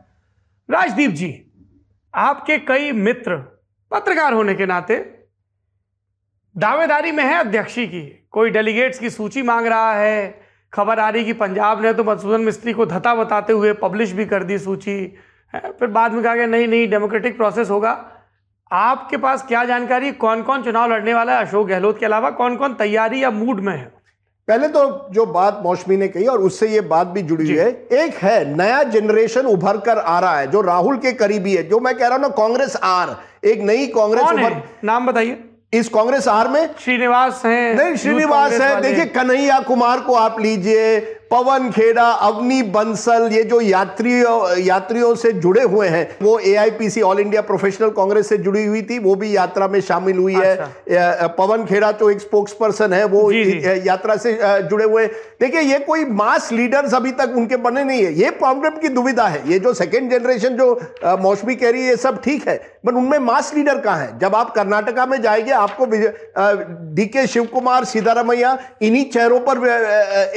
राजदीप 0.70 1.12
जी 1.12 1.34
आपके 2.14 2.58
कई 2.60 2.92
मित्र 2.92 3.36
पत्रकार 3.92 4.34
होने 4.34 4.56
के 4.56 4.66
नाते 4.66 4.96
दावेदारी 6.56 7.12
में 7.12 7.24
है 7.24 7.40
अध्यक्षी 7.40 7.86
की। 7.88 8.02
कोई 8.32 8.50
डेलीगेट्स 8.50 9.00
की 9.00 9.10
सूची 9.10 9.42
मांग 9.42 9.68
रहा 9.68 9.94
है। 9.94 10.42
खबर 10.74 11.00
आ 11.00 11.10
रही 11.10 11.26
कि 11.26 11.34
पंजाब 11.34 11.82
ने 11.82 11.94
तो 11.94 12.04
मधुसूदन 12.04 12.42
मिस्त्री 12.42 12.74
को 12.74 12.86
धता 12.86 13.14
बताते 13.16 13.54
हुए 13.54 13.74
पब्लिश 13.74 14.12
भी 14.12 14.26
कर 14.26 14.44
दी 14.44 14.58
सूची। 14.60 14.96
फिर 15.54 15.88
बाद 15.90 16.14
में 16.14 16.24
कहा 16.24 16.36
गया 16.36 16.46
नहीं 16.46 16.68
नहीं 16.68 16.90
डेमोक्रेटिक 16.90 17.38
प्रोसेस 17.38 17.70
होगा। 17.70 17.94
आपके 18.72 19.18
पास 19.18 19.44
क्या 19.48 19.64
जानकारी? 19.66 20.12
कौन 20.14 20.42
कौन 20.42 20.64
चुनाव 20.64 20.92
लड़ने 20.92 21.14
वाला 21.14 21.34
है? 21.34 21.46
अशोक 21.46 21.68
गहलोत 21.68 22.00
के 22.00 22.06
अलावा 22.06 22.30
कौन 22.32 22.56
कौन 22.56 22.74
तैयारी 22.74 23.24
या 23.24 23.32
मूड 23.32 23.60
में 23.60 23.74
है? 23.74 23.92
पहले 24.48 24.68
तो 24.68 25.10
जो 25.12 25.26
बात 25.26 25.60
मौसमी 25.64 25.98
ने 25.98 26.08
कही 26.08 26.26
और 26.26 26.42
उससे 26.42 26.68
ये 26.68 26.82
बात 26.84 27.08
भी 27.08 27.22
जुड़ी 27.22 27.46
हुई 27.46 27.58
है 27.58 27.70
एक 27.94 28.16
है 28.16 28.56
नया 28.56 28.82
जनरेशन 28.94 29.46
उभर 29.46 29.78
कर 29.78 29.98
आ 29.98 30.20
रहा 30.20 30.38
है 30.40 30.48
जो 30.52 30.62
राहुल 30.62 30.98
के 30.98 31.12
करीबी 31.14 31.56
है 31.56 31.64
जो 31.64 31.80
मैं 31.80 31.96
कह 31.98 32.08
रहा 32.08 32.16
हूँ 32.16 32.22
ना 32.22 32.28
कांग्रेस 32.38 32.76
आर 32.84 33.16
एक 33.44 33.62
नई 33.62 33.88
कांग्रेस 33.88 34.24
उभर 34.24 34.62
नाम 34.84 35.06
बताइए। 35.08 35.38
इस 35.74 35.90
कांग्रेस 35.90 36.28
आर 36.28 36.48
में? 36.48 36.70
श्रीनिवास 36.80 37.42
है 37.46 37.76
नहीं 37.76 37.96
श्रीनिवास 37.96 38.52
है 38.52 38.82
देखिए 38.82 39.06
कन्हैया 39.06 39.60
कुमार 39.60 40.00
को 40.00 40.14
आप 40.16 40.40
लीजिए 40.42 41.00
पवन 41.32 41.70
खेड़ा 41.72 42.04
अवनी 42.04 42.62
बंसल 42.72 43.30
ये 43.32 43.44
जो 43.44 43.60
यात्रियों 43.62 44.60
यात्रियों 44.60 45.14
से 45.16 45.32
जुड़े 45.34 45.64
हुए 45.64 45.88
हैं 45.88 46.08
वो 46.22 46.38
AIPC 46.42 47.02
All 47.02 47.20
India 47.20 47.42
Professional 47.42 47.90
Congress 47.98 48.30
से 48.30 48.38
जुड़ी 48.38 48.66
हुई 48.66 48.82
थी 48.82 48.98
वो 49.00 49.14
भी 49.16 49.36
यात्रा 49.36 49.68
में 49.68 49.80
शामिल 49.82 50.18
हुई 50.18 50.36
अच्छा। 50.36 50.70
है 50.90 51.28
पवन 51.38 51.66
खेड़ा 51.66 51.92
जो 51.92 52.10
एक 52.10 52.22
स्पोक्स 52.22 52.54
पर्सन 52.54 52.94
है 52.94 53.04
वो 53.06 53.32
जी, 53.32 53.44
जी। 53.44 53.88
यात्रा 53.88 54.16
से 54.16 54.34
जुड़े 54.70 54.86
हुए 54.86 55.06
देखिए 55.42 55.62
ये 55.62 55.80
कोई 55.80 56.06
मास 56.14 56.52
लीडर्स 56.52 56.94
अभी 56.94 57.12
तक 57.12 57.34
उनके 57.38 57.58
बने 57.58 57.84
नहीं 57.84 58.04
है। 58.04 58.14
ये 58.14 58.30
प्रॉब्लम 58.32 58.80
की 58.82 58.90
दुविधा 58.90 59.28
है। 59.28 59.42
ये 59.50 59.60
जो 59.60 59.74
सेकेंड 59.74 60.12
जनरेशन 60.12 60.58
जो 60.58 60.74
मौसमी 61.22 61.56
कह 61.56 61.70
रही 61.70 61.82
है 61.82 61.90
ये 61.90 61.96
सब 61.98 62.22
ठीक 62.24 62.48
है 62.48 62.60
बट 62.86 62.94
उनमें 62.94 63.18
मास 63.20 63.54
लीडर 63.56 63.80
कहाँ 63.80 63.98
है? 63.98 64.18
जब 64.20 64.36
आप 64.36 64.54
कर्नाटका 64.56 65.06
में 65.06 65.22
जाएँगे 65.22 65.52
आपको 65.52 65.86
डी 66.96 67.06
के 67.08 67.28
शिव 67.28 67.46
कुमार 67.54 67.86
सीतारामैया 67.86 68.58
इन्हीं 68.82 69.06
चेहरों 69.12 69.40
पर 69.48 69.66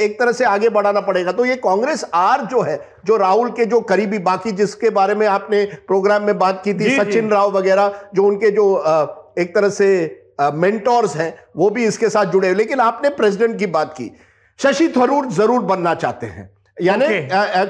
एक 0.01 0.19
तरह 0.19 0.31
से 0.31 0.45
आगे 0.45 0.69
बढ़ाना 0.83 1.01
पड़ेगा। 1.01 1.31
तो 1.31 1.45
ये 1.45 1.55
कांग्रेस 1.63 2.03
आर 2.13 2.45
जो 2.45 2.61
है 2.61 2.79
जो 3.05 3.17
राहुल 3.17 3.49
के 3.51 3.65
जो 3.65 3.79
करीबी 3.83 4.19
बाकी 4.21 4.51
जिसके 4.53 4.89
बारे 4.91 5.15
में 5.15 5.25
आपने 5.29 5.63
प्रोग्राम 5.87 6.23
में 6.23 6.37
बात 6.39 6.61
की 6.63 6.73
थी 6.73 6.95
सचिन 6.97 7.29
राव 7.29 7.57
वगैरह 7.57 8.01
जो 8.15 8.23
उनके 8.23 8.51
जो 8.51 8.65
एक 9.39 9.55
तरह 9.55 9.69
से 9.71 9.89
मेंटोर्स 10.41 11.15
हैं 11.15 11.33
वो 11.57 11.69
भी 11.69 11.85
इसके 11.85 12.09
साथ 12.09 12.25
जुड़े 12.27 12.47
हुए। 12.47 12.57
लेकिन 12.57 12.79
आपने 12.81 13.09
प्रेसिडेंट 13.11 13.57
की 13.59 13.65
बात 13.69 13.93
की। 13.93 14.11
शशि 14.59 14.87
थरूर 14.97 15.27
ज़रूर 15.31 15.61
बनना 15.63 15.93
चाहते 15.95 16.27
हैं। 16.27 16.49
यानी. 16.77 17.07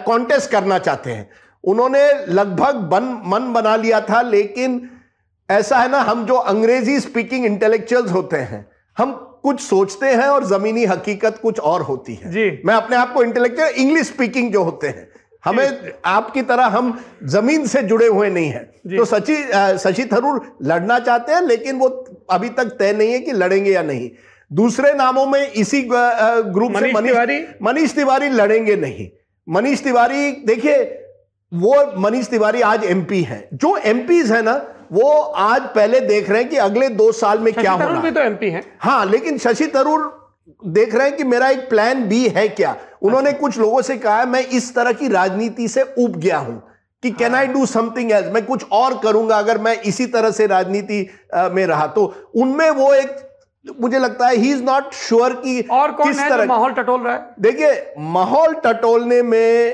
कॉन्टेस्ट 0.05 0.51
करना 0.51 0.77
चाहते 0.79 1.11
हैं। 1.11 1.29
उन्होंने 1.63 2.03
लगभग 2.29 2.75
बन 2.91 3.03
मन 3.25 3.51
बना 3.53 3.75
लिया 3.75 3.99
था 4.01 4.21
लेकिन 4.21 4.81
ऐसा 5.49 5.77
है 5.77 5.89
ना 5.91 5.99
हम 6.01 6.25
जो 6.25 6.35
अंग्रेज़ी 6.49 6.99
स्पीकिंग 6.99 7.45
इंटेलेक्चुअल्स 7.45 8.11
होते 8.11 8.37
हैं 8.39 8.65
हम 8.97 9.11
कुछ 9.43 9.61
सोचते 9.61 10.07
हैं 10.07 10.27
और 10.27 10.45
जमीनी 10.47 10.85
हकीकत 10.85 11.39
कुछ 11.41 11.59
और 11.61 11.81
होती 11.81 12.13
है। 12.15 12.31
जी। 12.31 12.49
मैं 12.65 12.75
अपने 12.75 12.95
आप 12.95 13.13
को 13.13 13.23
इंटेलेक्चुअल 13.23 13.69
इंग्लिश 13.77 14.07
स्पीकिंग 14.07 14.51
जो 14.53 14.63
होते 14.63 14.87
हैं 14.87 15.07
हमें 15.43 15.91
आपकी 16.05 16.41
तरह 16.41 16.65
हम 16.67 16.99
ज़मीन 17.25 17.65
से 17.67 17.81
जुड़े 17.83 18.07
हुए 18.07 18.29
नहीं 18.29 18.49
हैं। 18.49 18.65
तो 18.87 19.05
सची 19.05 19.35
शशि 19.79 20.05
थरूर 20.13 20.41
लड़ना 20.63 20.99
चाहते 20.99 21.33
हैं 21.33 21.41
लेकिन 21.41 21.79
वो 21.79 21.87
अभी 22.31 22.49
तक 22.49 22.75
तय 22.79 22.93
नहीं 22.93 23.11
है 23.11 23.19
कि 23.19 23.31
लड़ेंगे 23.33 23.71
या 23.71 23.81
नहीं। 23.83 24.09
दूसरे 24.51 24.93
नामों 24.93 25.25
में 25.25 25.41
इसी 25.41 25.81
ग्रुप 25.81 26.71
से 26.71 26.91
मनीष 26.91 27.03
तिवारी? 27.03 27.39
मनीष 27.61 27.95
तिवारी 27.95 28.29
लड़ेंगे 28.29 28.75
नहीं। 28.75 29.09
मनीष 29.47 29.83
तिवारी 29.83 30.31
देखिए 30.45 30.83
वो 31.51 31.85
मनीष 31.99 32.27
तिवारी 32.27 32.61
आज 32.63 32.83
एमपी 32.85 33.21
हैं। 33.23 33.47
जो 33.53 33.75
एमपीज 33.77 34.31
है 34.31 34.41
ना 34.41 34.53
वो 34.91 35.11
आज 35.21 35.61
पहले 35.75 35.99
देख 36.01 36.29
रहे 36.29 36.41
हैं 36.41 36.49
कि 36.49 36.57
अगले 36.57 36.89
दो 36.91 37.11
साल 37.11 37.39
में 37.39 37.53
क्या 37.53 37.71
होना 37.71 37.99
भी 37.99 38.07
है। 38.07 38.13
तो 38.13 38.21
एमपी 38.21 38.49
हैं। 38.49 38.63
हाँ 38.79 39.05
लेकिन 39.05 39.37
शशि 39.37 39.67
थरूर 39.67 40.11
देख 40.67 40.95
रहे 40.95 41.07
हैं 41.07 41.15
कि 41.17 41.23
मेरा 41.23 41.49
एक 41.49 41.69
प्लान 41.69 42.03
बी 42.07 42.27
है 42.27 42.47
क्या। 42.49 42.75
उन्होंने 43.01 43.31
कुछ 43.33 43.57
लोगों 43.59 43.81
से 43.81 43.97
कहा 43.97 44.19
है 44.19 44.25
मैं 44.25 44.45
इस 44.49 44.73
तरह 44.75 44.91
की 44.91 45.07
राजनीति 45.07 45.67
से 45.67 45.83
उब 45.99 46.15
गया 46.15 46.37
हूँ 46.37 46.61
कि 47.03 47.11
can 47.11 47.35
I 47.35 47.47
do 47.47 47.65
something 47.65 48.11
else 48.11 48.31
मैं 48.33 48.45
कुछ 48.45 48.65
और 48.71 48.97
करूँगा 49.03 49.37
अगर 49.37 49.57
मैं 49.57 49.75
इसी 49.81 50.05
तरह 50.07 50.31
से 50.31 50.47
राजनीति 50.47 50.99
में 51.51 51.65
रहा। 51.67 51.87
तो 51.87 52.13
उनमें 52.35 52.69
वो 52.69 52.93
एक 52.93 53.15
मुझे 53.81 53.99
लगता 53.99 54.27
है 54.27 54.35
ही 54.35 54.51
इज़ 54.51 54.63
नॉट 54.63 54.93
श्योर 54.93 55.33
कि 55.33 55.61
और 55.71 55.91
कौन 55.91 56.07
किस 56.07 56.19
है 56.19 56.29
तरह 56.29 56.45
माहौल 56.45 56.71
टटोल 56.71 57.01
रहा 57.01 57.13
है? 57.13 57.35
देखिए 57.39 57.93
माहौल 57.99 58.53
टटोलने 58.65 59.21
में 59.21 59.73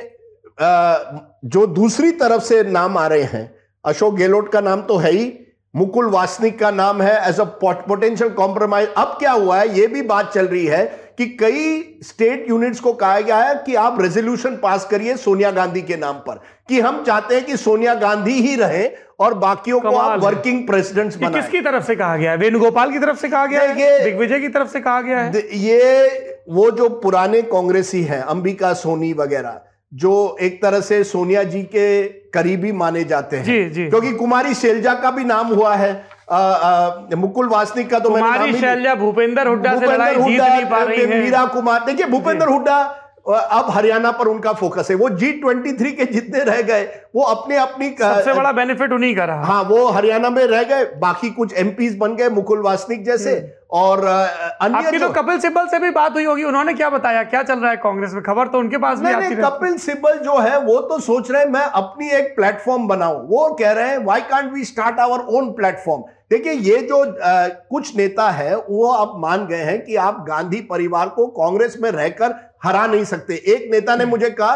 अ, 0.59 1.39
जो 1.45 1.65
दूसरी 1.67 2.11
तरफ़ 2.11 2.43
से 2.43 2.63
नाम 2.63 2.97
आ 2.97 3.05
रहे 3.07 3.23
हैं 3.23 3.58
अशोक 3.89 4.15
गहलोत 4.15 4.51
का 4.53 4.61
नाम 4.61 4.81
तो 4.81 4.97
है 4.97 5.11
ही 5.11 5.31
मुकुल 5.73 6.09
वासनिक 6.09 6.59
का 6.59 6.69
नाम 6.71 7.01
है 7.01 7.29
एज 7.29 7.39
अ 7.39 7.43
पोटेंशियल 7.61 8.29
कॉम्प्रोमाइज 8.29 8.93
अब 8.97 9.15
क्या 9.19 9.31
हुआ 9.31 9.57
है 9.59 9.77
यह 9.79 9.87
भी 9.87 10.01
बात 10.01 10.31
चल 10.33 10.47
रही 10.47 10.65
है 10.65 10.85
कि 11.17 11.25
कई 11.39 11.63
स्टेट 12.03 12.45
यूनिट्स 12.49 12.79
को 12.79 12.93
कहा 12.93 13.19
गया 13.19 13.37
है 13.37 13.55
कि 13.65 13.75
आप 13.75 14.01
रेजोल्यूशन 14.01 14.55
पास 14.55 14.85
करिए 14.85 15.15
सोनिया 15.17 15.51
गांधी 15.51 15.81
के 15.81 15.95
नाम 15.97 16.15
पर 16.27 16.41
कि 16.69 16.79
हम 16.79 17.03
चाहते 17.03 17.35
हैं 17.35 17.45
कि 17.45 17.57
सोनिया 17.57 17.93
गांधी 17.95 18.33
ही 18.41 18.55
रहे 18.55 18.87
और 19.19 19.33
बाकियों 19.33 19.79
को 19.79 19.95
आप 19.95 20.19
वर्किंग 20.23 20.65
प्रेसिडेंट्स 20.67 21.17
बनाएँ। 21.17 21.33
किसकी 21.33 21.61
तरफ़ 21.61 21.85
से 21.85 21.95
कहा 21.95 22.17
गया 22.17 22.31
है? 22.31 22.37
वेणुगोपाल 22.37 22.91
की 22.91 22.99
तरफ़ 22.99 23.17
से 23.17 23.29
कहा 23.29 23.45
गया 23.45 23.61
है? 23.61 24.03
दिग्विजय 24.03 24.39
की 24.39 24.49
तरफ़ 24.49 24.69
से 24.69 24.79
कहा 24.79 25.01
गया 25.01 25.19
है? 25.19 25.43
ये 25.53 26.45
वो 26.49 26.69
जो 26.71 26.89
पुराने 26.99 27.41
कांग्रेसी 27.41 28.01
हैं 28.03 28.21
अंबिका 28.21 28.73
सोनी 28.73 29.13
वगैरह 29.13 29.61
जो 29.93 30.37
एक 30.41 30.61
तरह 30.61 30.79
से 30.79 31.03
सोनिया 31.03 31.43
जी 31.43 31.61
के 31.61 32.03
करीबी 32.03 32.71
माने 32.71 33.03
जाते 33.03 33.37
हैं। 33.37 33.43
जी, 33.43 33.69
जी। 33.69 33.89
क्योंकि 33.89 34.11
कुमारी 34.11 34.53
शैलजा 34.53 34.93
का 34.93 35.11
भी 35.11 35.23
नाम 35.23 35.47
हुआ 35.47 35.75
है। 35.75 36.05
आ, 36.31 36.37
आ, 36.37 37.01
मुकुल 37.15 37.47
वासनिक 37.47 37.89
का 37.89 37.99
तो 37.99 38.09
कुमारी 38.09 38.53
शैलजा 38.53 38.95
भूपेंद्र 38.95 39.47
हुड्डा 39.47 39.79
से 39.79 39.85
लड़ाई 39.85 40.15
जीत 40.15 40.41
नहीं 40.41 40.65
पा 40.65 40.83
रही 40.83 41.01
है। 41.01 41.23
मीरा 41.23 41.45
कुमार 41.45 41.85
देखिए 41.85 42.05
भूपेंद्र 42.05 42.47
हुड्डा 42.47 42.98
अब 43.27 43.69
हरियाणा 43.69 44.11
पर 44.11 44.27
उनका 44.27 44.53
फोकस 44.53 44.87
है। 44.89 44.95
वो 44.95 45.09
जी 45.09 45.31
ट्वेंटी 45.31 45.71
थ्री 45.73 45.91
के 45.91 46.05
जितने 46.05 46.43
रह 46.43 46.61
गए 46.61 46.83
वो 47.15 47.23
अपने 47.25 47.57
अपनी 47.57 47.89
सबसे 47.89 48.33
बड़ा 48.33 48.51
बेनिफिट 48.51 48.91
उन्हीं 48.93 49.15
का 49.15 49.25
रहा। 49.25 49.43
हाँ 49.43 49.61
वो 49.63 49.85
हरियाणा 49.87 50.29
में 50.29 50.43
रह 50.45 50.63
गए 50.63 50.85
बाकी 50.99 51.29
कुछ 51.29 51.53
एमपीज 51.53 51.97
बन 51.97 52.15
गए 52.15 52.29
मुकुल 52.29 52.61
वासनिक 52.61 53.05
जैसे 53.05 53.33
और 53.71 54.03
अ, 54.05 54.57
अन्य 54.61 54.99
तो 54.99 55.09
कपिल 55.13 55.39
सिब्बल 55.39 55.67
से 55.67 55.79
भी 55.79 55.89
बात 55.91 56.13
हुई 56.13 56.23
होगी 56.25 56.43
उन्होंने 56.43 56.73
क्या 56.73 56.89
बताया? 56.89 57.23
क्या 57.23 57.43
चल 57.43 57.59
रहा 57.59 57.71
है 57.71 57.77
कांग्रेस 57.77 58.13
में? 58.13 58.21
खबर 58.23 58.47
तो 58.47 58.59
उनके 58.59 58.77
पास 58.77 58.99
नहीं 58.99 59.13
आती 59.13 59.25
नहीं 59.25 59.43
कपिल 59.43 59.77
सिब्बल 59.77 60.17
जो 60.19 60.37
है 60.37 60.57
वो 60.59 60.79
तो 60.81 60.99
सोच 60.99 61.31
रहे 61.31 61.41
हैं 61.43 61.49
मैं 61.49 61.65
अपनी 61.81 62.09
एक 62.09 62.35
प्लेटफॉर्म 62.35 62.87
बनाऊँ। 62.87 63.25
वो 63.29 63.47
कह 63.59 63.71
रहे 63.71 63.89
हैं 63.89 63.97
why 64.05 64.21
can't 64.29 64.51
we 64.53 64.63
start 64.65 64.99
our 64.99 65.19
own 65.37 65.51
platform 65.51 66.03
देखिए 66.31 66.53
ये 66.53 66.77
जो 66.81 66.97
अ, 66.97 67.47
कुछ 67.69 67.95
नेता 67.97 68.29
है 68.31 68.55
वो 68.55 68.91
आप 68.91 69.13
मान 69.19 69.45
गए 69.47 69.61
हैं 69.63 69.83
कि 69.85 69.95
आप 70.07 70.25
गांधी 70.27 70.61
परिवार 70.69 71.09
को 71.09 71.27
कांग्रेस 71.39 71.77
में 71.81 71.89
रहकर 71.91 72.35
हरा 72.61 72.85
नहीं 72.87 73.03
सकते। 73.05 73.35
एक 73.47 73.69
नेता 73.71 73.95
ने 73.95 74.05
मुझे 74.05 74.29
कहा 74.31 74.55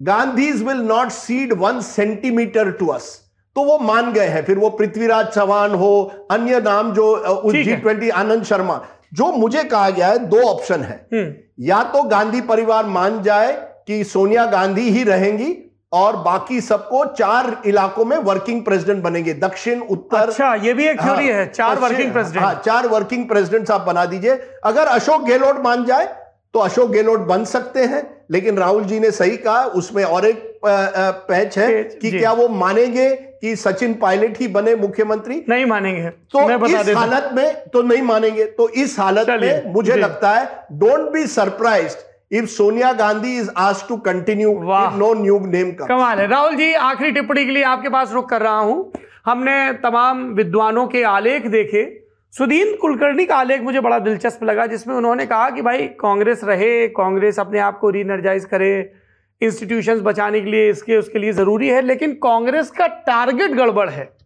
Gandhis 0.00 0.62
will 0.62 0.82
not 0.84 1.10
cede 1.10 1.52
one 1.58 1.80
centimetre 1.80 2.70
to 2.70 2.86
us. 2.88 3.18
तो 3.56 3.64
वो 3.64 3.78
मान 3.78 4.12
गए 4.12 4.26
हैं। 4.26 4.44
फिर 4.44 4.58
वो 4.58 4.70
पृथ्वीराज 4.70 5.26
चौहान 5.26 5.74
हो 5.74 6.28
अन्य 6.30 6.60
नाम 6.60 6.92
जो 6.94 7.06
उस 7.16 7.54
जी 7.54 7.76
ट्वेंटी 7.76 8.08
आनंद 8.10 8.44
शर्मा 8.44 8.80
जो 9.14 9.30
मुझे 9.32 9.64
कहा 9.64 9.90
गया 9.90 10.06
है 10.08 10.18
दो 10.28 10.42
ऑप्शन 10.42 10.82
है। 10.82 10.94
हम्म, 11.14 11.32
या 11.60 11.82
तो 11.84 12.02
गांधी 12.04 12.40
परिवार 12.42 12.86
मान 12.88 13.22
जाए 13.22 13.52
कि 13.86 14.02
सोनिया 14.04 14.44
गांधी 14.46 14.88
ही 14.90 15.02
रहेंगी 15.04 15.54
और 15.92 16.16
बाकी 16.16 16.60
सबको 16.60 17.04
चार 17.06 17.56
इलाकों 17.66 18.04
में 18.04 18.16
वर्किंग 18.18 18.62
प्रेसिडेंट 18.64 19.02
बनेंगे। 19.02 19.34
दक्षिण 19.34 19.80
उत्तर 19.90 20.28
अच्छा 20.28 20.54
ये 20.56 20.74
भी 20.74 20.86
एक 20.86 21.00
थ्योरी 21.00 21.28
हाँ, 21.28 21.38
है 21.38 21.46
चार 21.48 21.78
वर्किंग 21.78 22.12
प्रेसिडेंट 22.12 22.44
हाँ 22.44 22.54
चार 22.66 22.86
वर्किंग 22.88 23.28
प्रेसिडेंट्स 23.28 23.70
आप 23.70 23.80
बना 23.80 24.04
दीजिए। 24.06 24.38
अगर 24.64 24.86
अशोक 24.88 25.24
गहलोत 25.24 25.60
मान 25.64 25.84
जाए 25.84 26.06
तो 26.54 26.60
अशोक 26.60 26.90
गहलोत 26.90 27.20
बन 27.28 27.44
सकते 27.44 27.84
हैं 27.84 28.02
लेकिन 28.30 28.58
राहुल 28.58 28.84
जी 28.84 28.98
ने 29.00 29.10
सही 29.10 29.36
कहा 29.36 29.64
उसमें 29.80 30.02
और 30.04 30.24
एक 30.26 30.60
पैच 30.64 31.58
है 31.58 31.82
कि 31.84 32.10
क्या 32.10 32.32
वो 32.32 32.48
मानेंगे 32.48 33.08
कि 33.14 33.54
सचिन 33.56 33.94
पायलट 33.94 34.38
ही 34.40 34.48
बने 34.48 34.74
मुख्यमंत्री? 34.76 35.44
नहीं 35.48 35.64
मानेंगे 35.66 36.08
तो 36.08 36.46
मैं 36.48 36.58
बता 36.60 36.80
इस 36.80 36.96
हालत 36.96 37.30
में 37.34 37.68
तो 37.68 37.82
नहीं 37.82 38.02
मानेंगे 38.02 38.44
तो 38.44 38.68
इस 38.68 38.98
हालत 38.98 39.30
में 39.40 39.72
मुझे 39.72 39.96
लगता 39.96 40.30
है 40.30 40.44
don't 40.72 41.10
be 41.12 41.26
surprised 41.26 42.36
if 42.36 42.46
Sonia 42.46 42.92
Gandhi 42.92 43.36
is 43.38 43.48
asked 43.56 43.88
to 43.88 43.96
continue 44.02 44.52
no 44.96 45.12
new 45.14 45.38
name 45.46 45.72
का 45.72 45.86
कमाल 45.86 46.18
है। 46.18 46.26
राहुल 46.26 46.54
जी 46.56 46.72
आखिरी 46.74 47.10
टिप्पणी 47.10 47.44
के 47.44 47.50
लिए 47.50 47.62
आपके 47.62 47.88
पास 47.88 48.12
रुक 48.12 48.28
कर 48.28 48.40
रहा 48.40 48.58
हूँ। 48.58 48.92
हमने 49.26 49.72
तमाम 49.72 50.22
विद्वानों 50.34 50.86
के 50.86 51.02
आलेख 51.04 51.46
देखे 51.46 51.82
सुदीन 52.38 52.76
कुलकर्णी 52.76 53.26
का 53.26 53.36
आलेख 53.36 53.62
मुझे 53.62 53.80
बड़ा 53.80 53.98
दिलचस्प 53.98 54.42
लगा, 54.42 54.66
जिसमें 54.66 54.94
उन्होंने 54.94 55.26
कहा 55.26 55.50
कि 55.50 55.62
भाई, 55.62 55.86
कांग्रेस 55.86 56.44
रहे, 56.44 56.88
कांग्रेस 56.88 57.40
अपने 57.40 57.58
आप 57.58 57.78
को 57.78 57.90
रीनर्जाइज 57.90 58.44
करे 58.44 58.92
इंस्टीट्यूशंस 59.40 60.00
बचाने 60.00 60.40
के 60.40 60.50
लिए 60.50 60.70
इसके, 60.70 60.96
उसके 60.96 61.18
लिए 61.18 61.32
ज़रूरी 61.32 61.68
है, 61.68 61.82
लेकिन 61.82 62.12
कांग्रेस 62.12 62.70
का 62.70 62.86
टारगेट 62.86 63.50
गड़बड़ 63.50 63.88
है। 63.88 64.16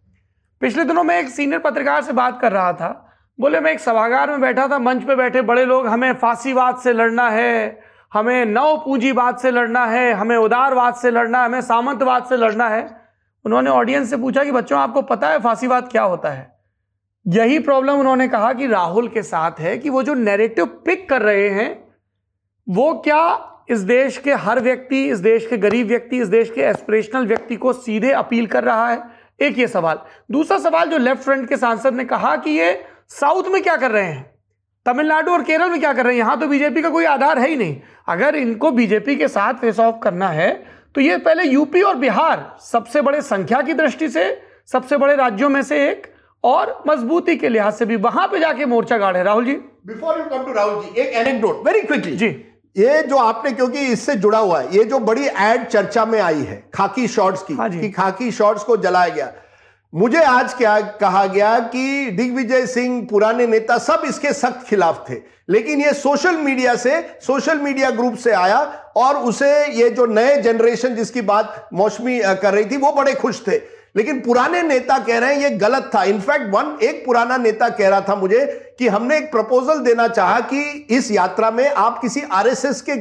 पिछले 0.59 0.83
दिनों 0.83 1.03
मैं 1.03 1.19
एक 1.19 1.29
सीनियर 1.29 1.59
पत्रकार 1.59 2.01
से 2.01 2.13
बात 2.13 2.41
कर 2.41 2.51
रहा 2.51 2.73
था, 2.73 3.19
बोले, 3.39 3.59
मैं 3.59 3.71
एक 3.71 3.79
सभागार 3.79 4.29
में 4.29 4.41
बैठा 4.41 4.67
था, 4.67 4.79
मंच 4.79 5.03
पे 5.03 5.15
बैठे 5.15 5.41
बड़े 5.41 5.65
लोग, 5.65 5.87
हमें 5.87 6.13
फांसीवाद 6.13 6.77
से 6.77 6.93
लड़ना 6.93 7.29
है, 7.29 7.79
हमें 8.13 8.45
नव 8.45 8.77
पूंजीवाद 8.77 9.37
से 9.37 9.51
लड़ना 9.51 9.85
है, 9.85 10.13
हमें 10.13 10.37
उदारवाद 10.37 10.95
से 10.95 11.11
लड़ना 11.11 11.39
है, 11.39 11.45
हमें 11.45 11.61
सामंतवाद 11.61 12.25
से 12.25 12.37
लड़ना 12.37 12.69
है। 12.69 13.01
उन्होंने 13.45 13.69
ऑडियंस 13.69 14.09
से 14.09 14.17
पूछा 14.17 14.43
कि, 14.43 14.51
बच्चों, 14.51 14.79
आपको 14.79 15.01
पता 15.01 15.29
है 15.29 15.39
फांसीवाद 15.39 15.89
क्या 15.91 16.03
होता 16.03 16.29
है? 16.29 16.56
यही 17.27 17.59
प्रॉब्लम 17.59 17.99
उन्होंने 17.99 18.27
कहा 18.27 18.51
कि 18.53 18.67
राहुल 18.67 19.07
के 19.07 19.21
साथ 19.23 19.59
है 19.59 19.77
कि 19.77 19.89
वो 19.89 20.03
जो 20.03 20.13
नैरेटिव 20.13 20.65
पिक 20.85 21.07
कर 21.09 21.21
रहे 21.21 21.49
हैं, 21.49 21.87
वो 22.67 22.93
क्या 22.93 23.65
इस 23.71 23.79
देश 23.79 24.17
के 24.17 24.33
हर 24.33 24.59
व्यक्ति, 24.59 25.03
इस 25.05 25.19
देश 25.19 25.47
के 25.47 25.57
गरीब 25.57 25.87
व्यक्ति, 25.87 26.19
इस 26.19 26.27
देश 26.27 26.51
के 26.51 26.61
एस्पिरेशनल 26.61 27.27
व्यक्ति 27.27 27.55
को 27.55 27.73
सीधे 27.73 28.11
अपील 28.11 28.47
कर 28.47 28.63
रहा 28.63 28.87
है? 28.89 29.01
एक 29.39 29.59
ये 29.59 29.67
सवाल। 29.67 29.99
दूसरा 30.31 30.57
सवाल 30.59 30.89
जो 30.89 30.97
लेफ़्ट 30.97 31.23
फ्रंट 31.23 31.49
के 31.49 31.57
सांसद 31.57 31.93
ने 31.93 32.05
कहा 32.05 32.35
कि 32.35 32.51
ये 32.51 32.83
साउथ 33.09 33.51
में 33.51 33.61
क्या 33.63 33.75
कर 33.75 33.91
रहे 33.91 34.05
हैं? 34.05 34.25
तमिलनाडु 34.85 35.31
और 35.31 35.43
केरल 35.43 35.69
में 35.69 35.79
क्या 35.79 35.93
कर 35.93 36.03
रहे 36.03 36.13
हैं? 36.13 36.19
यहाँ 36.19 36.39
तो 36.39 36.47
बीजेपी 36.47 36.81
का 36.81 36.89
कोई 36.89 37.05
आधार 37.05 37.39
है 37.39 37.49
ही 37.49 37.55
नहीं। 37.55 37.79
अगर 38.07 38.35
इनको 38.35 38.71
बीजेपी 38.71 39.15
के 39.15 39.27
साथ 39.27 39.53
फेस 39.53 39.79
ऑफ़ 39.79 39.95
करना 40.03 40.29
है 40.29 40.51
तो 40.95 41.01
ये 41.01 41.17
पहले 41.17 41.43
यूपी 41.43 41.81
और 41.81 41.95
बिहार 41.95 42.57
सबसे 42.61 43.01
बड़े 43.01 43.21
संख्या 43.21 43.61
की 43.61 43.73
दृष्टि 43.73 44.09
से, 44.09 44.41
सबसे 44.65 44.97
बड़े 44.97 45.15
राज्यों 45.15 45.49
में 45.49 45.61
से 45.61 45.89
एक 45.89 46.13
और 46.43 46.83
मजबूती 46.87 47.35
के 47.35 47.49
लिहाज 47.49 47.73
से 47.73 47.85
भी 47.85 47.95
वहाँ 47.97 48.27
पे 48.27 48.39
जाके 48.39 48.65
मोर्चा 48.65 48.97
गाड़े 48.97 49.23
Rahul 49.23 49.45
ji. 49.45 49.53
Before 49.87 50.19
you 50.19 50.25
come 50.27 50.45
to 50.45 50.53
Rahul 50.53 50.83
ji 50.83 51.01
एक 51.01 51.13
एनेक्डोट 51.17 51.65
वेरी 51.65 51.81
क्विकली 51.81 52.15
जी। 52.17 52.27
ये 52.75 53.01
जो 53.03 53.17
आपने 53.17 53.51
क्योंकि 53.51 53.79
इससे 53.87 54.15
जुड़ा 54.15 54.39
हुआ 54.39 54.59
है 54.59 54.75
ये 54.75 54.83
जो 54.85 54.99
बड़ी 55.01 55.25
एड 55.25 55.65
चर्चा 55.67 56.05
में 56.05 56.19
आई 56.21 56.41
है 56.41 56.63
खाकी 56.73 57.07
शॉर्ट्स 57.07 57.43
की 57.43 57.53
हाँ 57.53 57.69
कि 57.69 57.89
खाकी 57.91 58.31
शॉर्ट्स 58.31 58.63
को 58.63 58.77
जलाया 58.77 59.13
गया। 59.15 59.31
मुझे 59.93 60.21
आज 60.23 60.53
क्या 60.53 60.79
कहा 61.01 61.25
गया 61.25 61.57
कि 61.65 62.11
दिग्विजय 62.11 62.65
सिंह 62.67 63.05
पुराने 63.09 63.47
नेता 63.47 63.77
सब 63.77 64.01
इसके 64.05 64.33
सख्त 64.33 64.67
खिलाफ 64.67 65.03
थे 65.09 65.15
लेकिन 65.49 65.81
ये 65.81 65.93
सोशल 65.93 66.37
मीडिया 66.37 66.75
से 66.75 67.01
सोशल 67.21 67.59
मीडिया 67.59 67.89
ग्रुप 67.91 68.15
से 68.17 68.31
आया 68.33 68.59
और 68.97 69.15
उसे 69.23 69.49
ये 69.73 69.89
जो 69.89 70.05
नए 70.07 70.35
जनरेशन 70.41 70.95
जिसकी 70.95 71.21
बात 71.23 71.69
मौसमी 71.73 72.19
कर 72.41 72.53
रही 72.53 72.65
थी 72.65 72.77
वो 72.77 72.91
बड़े 72.91 73.13
खुश 73.15 73.41
थे। 73.47 73.57
लेकिन 73.95 74.19
पुराने 74.19 74.61
नेता 74.63 74.97
कह 74.99 75.17
रहे 75.19 75.33
हैं 75.33 75.41
ये 75.41 75.49
गलत 75.57 75.89
था. 75.95 76.03
इनफैक्ट 76.03 76.53
वन 76.53 76.77
एक 76.83 77.05
पुराना 77.05 77.37
नेता 77.37 77.69
कह 77.69 77.89
रहा 77.89 78.01
था 78.01 78.15
मुझे 78.15 78.45
कि 78.79 78.87
हमने 78.87 79.17
एक 79.17 79.31
प्रपोजल 79.31 79.79
देना 79.79 80.07
चाहा 80.07 80.39
कि 80.49 80.61
इस 80.89 81.11
यात्रा 81.11 81.49
में 81.51 81.69
आप 81.69 81.99
किसी 82.01 82.21
आरएसएस 82.31 82.81
के 82.81 82.93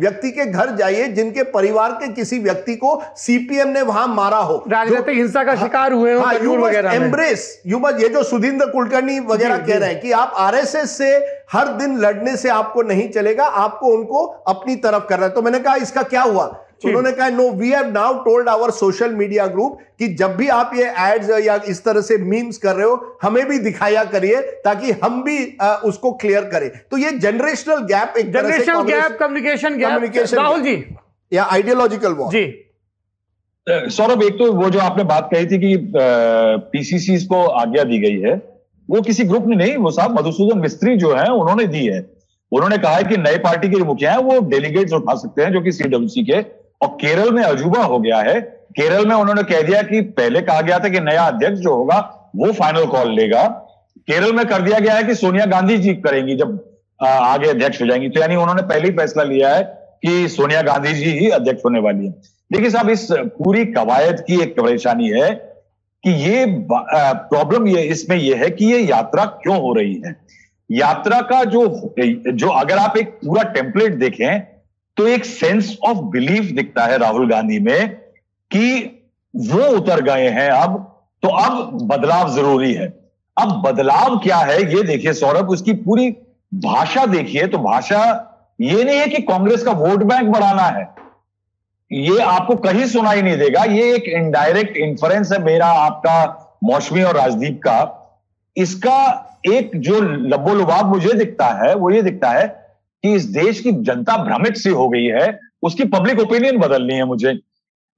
व्यक्ति 0.00 0.30
के 0.30 0.44
घर 0.44 0.70
जाइए 0.76 1.06
जिनके 1.08 1.42
परिवार 1.50 1.92
के 1.92 2.08
किसी 2.08 2.38
व्यक्ति 2.38 2.76
को 2.76 3.00
सीपीएम 3.16 3.68
ने 3.68 3.82
वहाँ 3.82 4.06
मारा 4.08 4.38
हो। 4.38 4.64
राजनीतिक 4.68 5.16
हिंसा 5.16 5.42
का 5.44 5.56
शिकार 5.56 5.92
हुए 5.92 6.12
हो 6.14 6.20
हाँ, 6.20 6.34
एम्ब्रेस 6.34 7.62
यू 7.66 7.78
मत 7.78 8.00
ये 8.00 8.08
जो 8.08 8.22
सुधींद्र 8.22 8.66
कुलकर्णी 8.66 9.18
वगैरह 9.20 9.58
कह 9.58 9.78
रहे 9.78 9.88
हैं 9.88 10.00
कि 10.00 10.12
आप 10.12 10.32
आरएसएस 10.36 10.96
से 10.98 11.14
हर 11.52 11.68
दिन 11.78 11.98
लड़ने 11.98 12.36
से 12.36 12.48
आपको 12.50 12.82
नहीं 12.82 13.08
चलेगा 13.10 13.44
आपको 13.44 13.86
उनको 13.88 14.24
अपनी 14.46 14.76
तरफ़ 14.76 15.06
करना 15.08 15.26
है। 15.26 15.32
तो 15.32 15.42
मैंने 15.42 15.58
कहा 15.58 15.74
इसका 15.76 16.02
क्या 16.04 16.22
हुआ? 16.22 16.46
उन्होंने 16.84 17.12
कहा 17.12 17.28
no 17.30 17.48
we 17.52 17.70
have 17.70 17.86
now 17.92 18.18
told 18.24 18.48
our 18.48 18.70
social 18.70 19.14
media 19.14 19.46
group 19.46 19.78
कि 19.98 20.08
जब 20.14 20.36
भी 20.36 20.48
आप 20.48 20.70
ये 20.74 20.84
एड्स 21.00 21.30
या 21.46 21.54
इस 21.68 21.82
तरह 21.84 22.00
से 22.00 22.16
मीम्स 22.24 22.58
कर 22.58 22.74
रहे 22.74 22.86
हो 22.86 23.18
हमें 23.22 23.44
भी 23.48 23.58
दिखाया 23.58 24.04
करिए 24.06 24.40
ताकि 24.64 24.92
हम 25.02 25.22
भी 25.22 25.36
आ, 25.62 25.74
उसको 25.84 26.12
क्लियर 26.14 26.44
करें। 26.44 26.68
तो 26.90 26.98
ये 26.98 27.10
जनरेशनल 27.18 27.84
गैप 27.86 28.14
एक 28.18 28.32
generational 28.32 28.82
gap 28.84 29.16
communication 29.20 29.78
gap 29.78 29.88
communication 29.88 30.36
Rahul 30.36 30.60
ji. 30.62 30.76
या 31.32 31.44
आइडियोलॉजिकल 31.52 32.12
वॉर 32.12 32.32
जी। 32.32 32.46
सौरभ 33.92 34.22
एक 34.22 34.34
तो 34.34 34.52
वो 34.52 34.68
जो 34.70 34.78
आपने 34.80 35.04
बात 35.04 35.28
कही 35.32 35.46
थी 35.46 35.58
कि 35.58 35.76
पीसीसी 36.72 37.16
को 37.26 37.42
आज्ञा 37.62 37.82
दी 37.84 37.98
गई 38.00 38.20
है 38.20 38.36
वो 38.88 39.00
किसी 39.02 39.24
ग्रुप 39.24 39.46
ने 39.46 39.56
नहीं 39.56 39.76
वो 39.78 39.90
साहब 39.90 40.18
मधुसूदन 40.18 40.58
मिस्त्री 40.58 40.96
जो 40.96 41.12
है 41.14 41.26
उन्होंने 41.32 41.66
दी 41.66 41.84
है। 41.86 41.98
उन्होंने 42.52 42.76
कहा 42.78 42.94
है 42.94 43.02
कि 43.04 43.16
नए 43.16 43.38
पार्टी 43.38 43.68
के 43.68 43.78
जो 43.78 43.84
मुखिया 43.84 44.12
हैं 44.12 44.18
वो 44.24 44.38
डेलीगेट्स 44.48 44.92
उठा 44.92 45.14
सकते 45.14 45.42
हैं 45.42 45.52
जो 45.52 45.60
कि 45.60 45.72
सीडब्ल्यूसी 45.72 46.22
के 46.24 46.40
और 46.80 46.88
केरल 47.00 47.30
में 47.32 47.42
अजूबा 47.42 47.82
हो 47.82 47.98
गया 47.98 48.18
है। 48.20 48.40
केरल 48.76 49.06
में 49.06 49.14
उन्होंने 49.16 49.42
कह 49.42 49.62
दिया 49.62 49.82
कि 49.82 50.00
पहले 50.16 50.40
कहा 50.40 50.60
गया 50.60 50.78
था 50.78 50.88
कि 50.88 51.00
नया 51.00 51.22
अध्यक्ष 51.22 51.58
जो 51.58 51.74
होगा, 51.74 51.98
वो 52.36 52.52
फाइनल 52.52 52.86
कॉल 52.86 53.14
लेगा। 53.14 53.46
केरल 54.08 54.32
में 54.32 54.44
कर 54.46 54.62
दिया 54.62 54.78
गया 54.78 54.94
है 54.94 55.02
कि 55.04 55.14
सोनिया 55.14 55.46
गांधी 55.46 55.76
जी 55.78 55.94
करेंगी 55.96 56.36
जब 56.36 56.58
आगे 57.00 57.48
अध्यक्ष 57.48 57.80
हो 57.82 57.86
जाएँगी। 57.86 58.08
तो 58.08 58.20
यानी 58.20 58.36
उन्होंने 58.36 58.62
पहले 58.62 58.88
ही 58.88 58.96
फैसला 58.96 59.22
लिया 59.22 59.54
है 59.54 59.62
कि 60.02 60.28
सोनिया 60.28 60.62
गांधी 60.62 60.92
जी 60.92 61.10
ही 61.10 61.28
अध्यक्ष 61.30 61.64
होने 61.64 61.80
वाली 61.80 62.06
है। 62.06 62.12
देखिए 62.52 62.70
साहब, 62.70 62.90
इस 62.90 63.08
पूरी 63.12 63.64
कवायद 63.64 64.20
की 64.20 64.40
एक 64.42 64.56
परेशानी 64.60 65.08
है 65.10 65.30
कि 66.04 66.10
ये 66.10 66.44
प्रॉब्लम 66.70 67.66
ये, 67.66 67.82
इसमें 67.82 68.16
ये 68.16 68.34
है 68.34 68.50
कि 68.50 68.64
ये 68.64 68.78
यात्रा 68.80 69.24
क्यों 69.24 69.60
हो 69.60 69.72
रही 69.74 69.94
है? 70.06 70.16
यात्रा 70.70 71.20
का 71.22 71.42
जो 71.44 71.66
जो 72.32 72.48
अगर 72.50 72.78
आप 72.78 72.96
एक 72.96 73.08
पूरा 73.26 73.42
टेम्पलेट 73.42 73.94
देखें 73.94 74.40
तो 74.98 75.06
एक 75.06 75.24
सेंस 75.24 75.76
ऑफ़ 75.84 75.98
बिलीफ 76.12 76.50
दिखता 76.52 76.84
है 76.84 76.98
राहुल 76.98 77.30
गांधी 77.30 77.58
में 77.58 77.88
कि 78.50 78.70
वो 79.34 79.66
उतर 79.76 80.00
गए 80.02 80.28
हैं 80.28 80.48
अब 80.50 80.76
तो 81.22 81.28
अब 81.28 81.78
बदलाव 81.82 82.34
ज़रूरी 82.34 82.72
है। 82.74 82.86
अब 83.36 83.62
बदलाव 83.62 84.16
क्या 84.18 84.36
है, 84.36 84.60
ये 84.74 84.82
देखिए 84.82 85.12
सौरभ, 85.12 85.50
उसकी 85.50 85.72
पूरी 85.72 86.10
भाषा 86.52 87.06
देखिए 87.06 87.46
तो 87.46 87.58
भाषा 87.58 88.00
ये 88.60 88.84
नहीं 88.84 88.98
है 88.98 89.06
कि 89.06 89.22
कांग्रेस 89.22 89.62
का 89.62 89.72
वोट 89.72 90.02
बैंक 90.02 90.28
बढ़ाना 90.28 90.62
है। 90.62 90.88
ये 91.90 92.18
आपको 92.20 92.54
कहीं 92.56 92.86
सुनाई 92.86 93.22
नहीं 93.22 93.36
देगा, 93.38 93.64
ये 93.64 93.94
एक 93.94 94.08
इनडायरेक्ट 94.08 94.76
इंफरेंस 94.76 95.32
है 95.32 95.42
मेरा, 95.44 95.66
आपका, 95.66 96.58
मौसमी 96.64 97.02
और 97.02 97.16
राजदीप 97.16 97.60
का। 97.66 97.78
इसका 98.56 99.40
एक 99.46 99.70
जो 99.76 100.00
लबो 100.00 100.54
लुबाब 100.54 100.86
मुझे 100.86 101.12
दिखता 101.12 101.46
है, 101.62 101.74
वो 101.74 101.90
ये 101.90 102.02
दिखता 102.02 102.30
है 102.30 102.67
कि 103.04 103.12
इस 103.14 103.24
देश 103.32 103.60
की 103.60 103.72
जनता 103.72 104.16
भ्रमित 104.24 104.56
सी 104.56 104.70
हो 104.70 104.88
गई 104.88 105.04
है, 105.04 105.38
उसकी 105.62 105.84
पब्लिक 105.86 106.20
ओपिनियन 106.20 106.58
बदलनी 106.58 106.94
है 106.94 107.04
मुझे। 107.04 107.38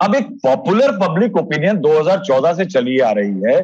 अब 0.01 0.15
एक 0.15 0.29
पॉपुलर 0.43 0.93
पब्लिक 0.99 1.37
ओपिनियन 1.37 1.79
2014 1.79 2.55
से 2.55 2.65
चली 2.67 2.99
आ 2.99 3.11
रही 3.11 3.41
है, 3.43 3.61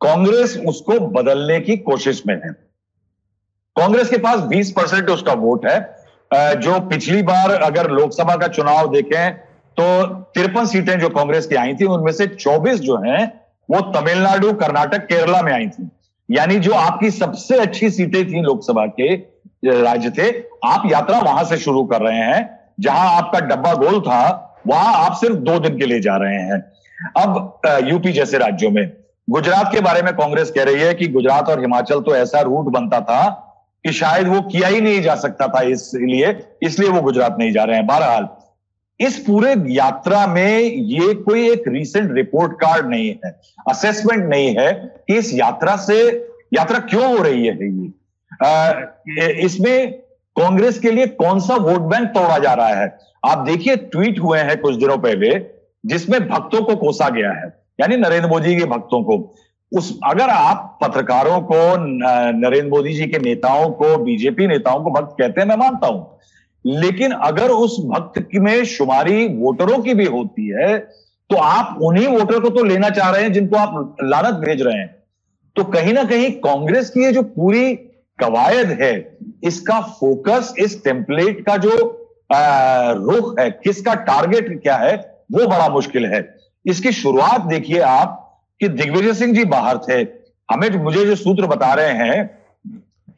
कांग्रेस 0.00 0.56
उसको 0.68 0.98
बदलने 1.12 1.60
की 1.60 1.76
कोशिश 1.78 2.22
में 2.26 2.34
है। 2.34 2.50
कांग्रेस 3.76 4.10
के 4.10 4.18
पास 4.18 4.40
20 4.48 4.70
परसेंट 4.70 5.10
उसका 5.10 5.32
वोट 5.34 5.66
है। 5.66 5.78
जो 6.30 6.78
पिछली 6.80 7.22
बार 7.22 7.50
अगर 7.52 7.90
लोकसभा 7.90 8.34
का 8.36 8.48
चुनाव 8.48 8.90
देखें 8.92 9.32
तो 9.76 9.84
तिरपन 10.34 10.66
सीटें 10.66 10.98
जो 11.00 11.08
कांग्रेस 11.10 11.46
की 11.46 11.54
आई 11.54 11.74
थी, 11.74 11.84
उनमें 11.86 12.12
से 12.12 12.26
24 12.28 12.80
जो 12.80 12.96
हैं, 12.98 13.26
वो 13.68 13.80
तमिलनाडु, 13.92 14.52
कर्नाटक, 14.52 15.06
केरला 15.06 15.40
में 15.42 15.52
आई 15.52 15.66
थी। 15.68 15.88
यानी 16.28 16.58
जो 16.58 16.72
आपकी 16.72 17.10
सबसे 17.10 17.58
अच्छी 17.58 17.90
सीटें 17.90 18.26
थी 18.26 18.42
लोकसभा 18.42 18.86
के 19.00 19.14
राज्य 19.82 20.10
थे 20.10 20.30
आप 20.64 20.82
यात्रा 20.86 21.18
वहाँ 21.20 21.44
से 21.44 21.56
शुरू 21.56 21.84
कर 21.84 22.02
रहे 22.02 22.18
हैं, 22.18 22.48
जहाँ 22.80 23.16
आपका 23.16 23.40
डब्बा 23.40 23.72
गोल 23.74 24.00
था, 24.00 24.46
वहाँ 24.66 24.94
आप 24.96 25.12
सिर्फ़ 25.16 25.36
दो 25.36 25.58
दिन 25.58 25.78
के 25.78 25.86
लिए 25.86 26.00
जा 26.00 26.16
रहे 26.16 26.36
हैं। 26.36 26.60
अब 27.16 27.60
यूपी 27.84 28.12
जैसे 28.12 28.38
राज्यों 28.38 28.70
में, 28.70 28.90
गुजरात 29.28 29.72
के 29.72 29.80
बारे 29.80 30.02
में 30.02 30.12
कांग्रेस 30.14 30.50
कह 30.50 30.62
रही 30.62 30.80
है 30.80 30.94
कि 30.94 31.06
गुजरात 31.08 31.48
और 31.48 31.60
हिमाचल 31.60 32.00
तो 32.00 32.16
ऐसा 32.16 32.40
रूट 32.40 32.72
बनता 32.72 33.00
था 33.00 33.28
कि 33.84 33.92
शायद 33.92 34.28
वो 34.28 34.40
किया 34.42 34.68
ही 34.68 34.80
नहीं 34.80 35.02
जा 35.02 35.14
सकता 35.14 35.46
था 35.48 35.60
इसलिए 35.68 36.36
इसलिए 36.62 36.88
वो 36.90 37.02
गुजरात 37.02 37.36
नहीं 37.38 37.52
जा 37.52 37.64
रहे 37.64 37.76
हैं। 37.76 37.86
बहरहाल, 37.86 38.28
इस 39.00 39.18
पूरे 39.18 39.54
यात्रा 39.68 40.26
में 40.26 40.60
ये 40.60 41.14
कोई 41.16 41.48
एक 41.50 41.62
रीसेंट 41.68 42.10
रिपोर्ट 42.12 42.52
कार्ड 42.60 42.88
नहीं 42.90 43.08
है 43.24 43.30
असेसमेंट 43.68 44.24
नहीं 44.24 44.54
है 44.58 44.72
कि 44.72 45.16
इस 45.18 45.32
यात्रा 45.34 45.76
से, 45.76 45.96
यात्रा 46.54 46.78
क्यों 46.80 47.16
हो 47.16 47.22
रही 47.22 47.46
है 47.46 47.54
ये? 47.54 47.92
इसमें 49.44 49.98
कांग्रेस 50.36 50.78
के 50.78 50.90
लिए 50.90 51.06
कौन 51.06 51.40
सा 51.40 51.56
वोट 51.56 51.80
बैंक 51.82 52.08
तोड़ा 52.08 52.38
जा 52.38 52.52
रहा 52.52 52.74
है? 52.74 52.98
आप 53.26 53.38
देखिए, 53.38 53.76
ट्वीट 53.76 54.18
हुए 54.20 54.38
हैं 54.38 54.60
कुछ 54.60 54.76
दिनों 54.76 54.98
पहले, 54.98 55.30
जिसमें 55.86 56.20
भक्तों 56.28 56.62
को 56.62 56.76
कोसा 56.76 57.08
गया 57.08 57.32
है। 57.32 57.52
यानी 57.80 57.96
नरेंद्र 57.96 58.28
मोदी 58.28 58.56
के 58.56 58.64
भक्तों 58.64 59.02
को। 59.02 59.16
उस, 59.72 59.98
अगर 60.04 60.30
आप 60.30 60.78
पत्रकारों 60.82 61.40
को 61.42 61.56
नरेंद्र 62.38 62.68
मोदी 62.70 62.92
जी 62.92 63.06
के 63.06 63.18
नेताओं 63.18 63.70
को, 63.70 63.96
बीजेपी 63.96 64.46
नेताओं 64.46 64.82
को 64.84 64.90
भक्त 64.90 65.16
कहते 65.20 65.40
हैं, 65.40 65.48
मैं 65.48 65.56
मानता 65.56 65.86
हूँ। 65.86 66.06
लेकिन 66.64 67.12
अगर 67.12 67.50
उस 67.50 67.76
भक्त 67.86 68.28
में 68.34 68.64
शुमारी 68.64 69.26
वोटरों 69.28 69.78
की 69.78 69.94
भी 69.94 70.04
होती 70.06 70.48
है 70.48 70.78
तो 71.30 71.36
आप 71.36 71.78
उन्हीं 71.82 72.06
वोटर 72.08 72.40
को 72.40 72.48
तो 72.50 72.64
लेना 72.64 72.88
चाह 72.90 73.10
रहे 73.10 73.22
हैं 73.22 73.32
जिनको 73.32 73.56
आप 73.56 73.96
लानत 74.02 74.34
भेज 74.36 74.62
रहे 74.62 74.78
हैं। 74.78 74.94
तो 75.56 75.64
कहीं 75.64 75.92
ना 75.92 76.02
कहीं 76.04 76.30
कांग्रेस 76.40 76.90
की 76.90 77.04
ये 77.04 77.12
जो 77.12 77.22
पूरी 77.22 77.74
कवायद 78.18 78.70
है 78.80 78.92
इसका 79.44 79.80
फोकस, 79.80 80.54
इस 80.58 80.82
टेम्पलेट 80.84 81.44
का 81.46 81.56
जो 81.56 81.70
रुख 82.32 83.38
है, 83.40 83.50
किसका 83.50 83.94
टारगेट 83.94 84.62
क्या 84.62 84.76
है, 84.76 84.96
वो 85.32 85.46
बड़ा 85.46 85.68
मुश्किल 85.68 86.06
है। 86.06 86.22
इसकी 86.66 86.92
शुरुआत 86.92 87.40
देखिए 87.40 87.80
आप 87.80 88.16
कि 88.60 88.68
दिग्विजय 88.68 89.14
सिंह 89.14 89.34
जी 89.34 89.44
बाहर 89.44 89.78
थे। 89.78 90.00
हमें 90.48 90.70
मुझे 90.76 91.04
जो 91.04 91.14
सूत्र 91.14 91.46
बता 91.46 91.72
रहे 91.74 91.92
हैं 91.94 92.26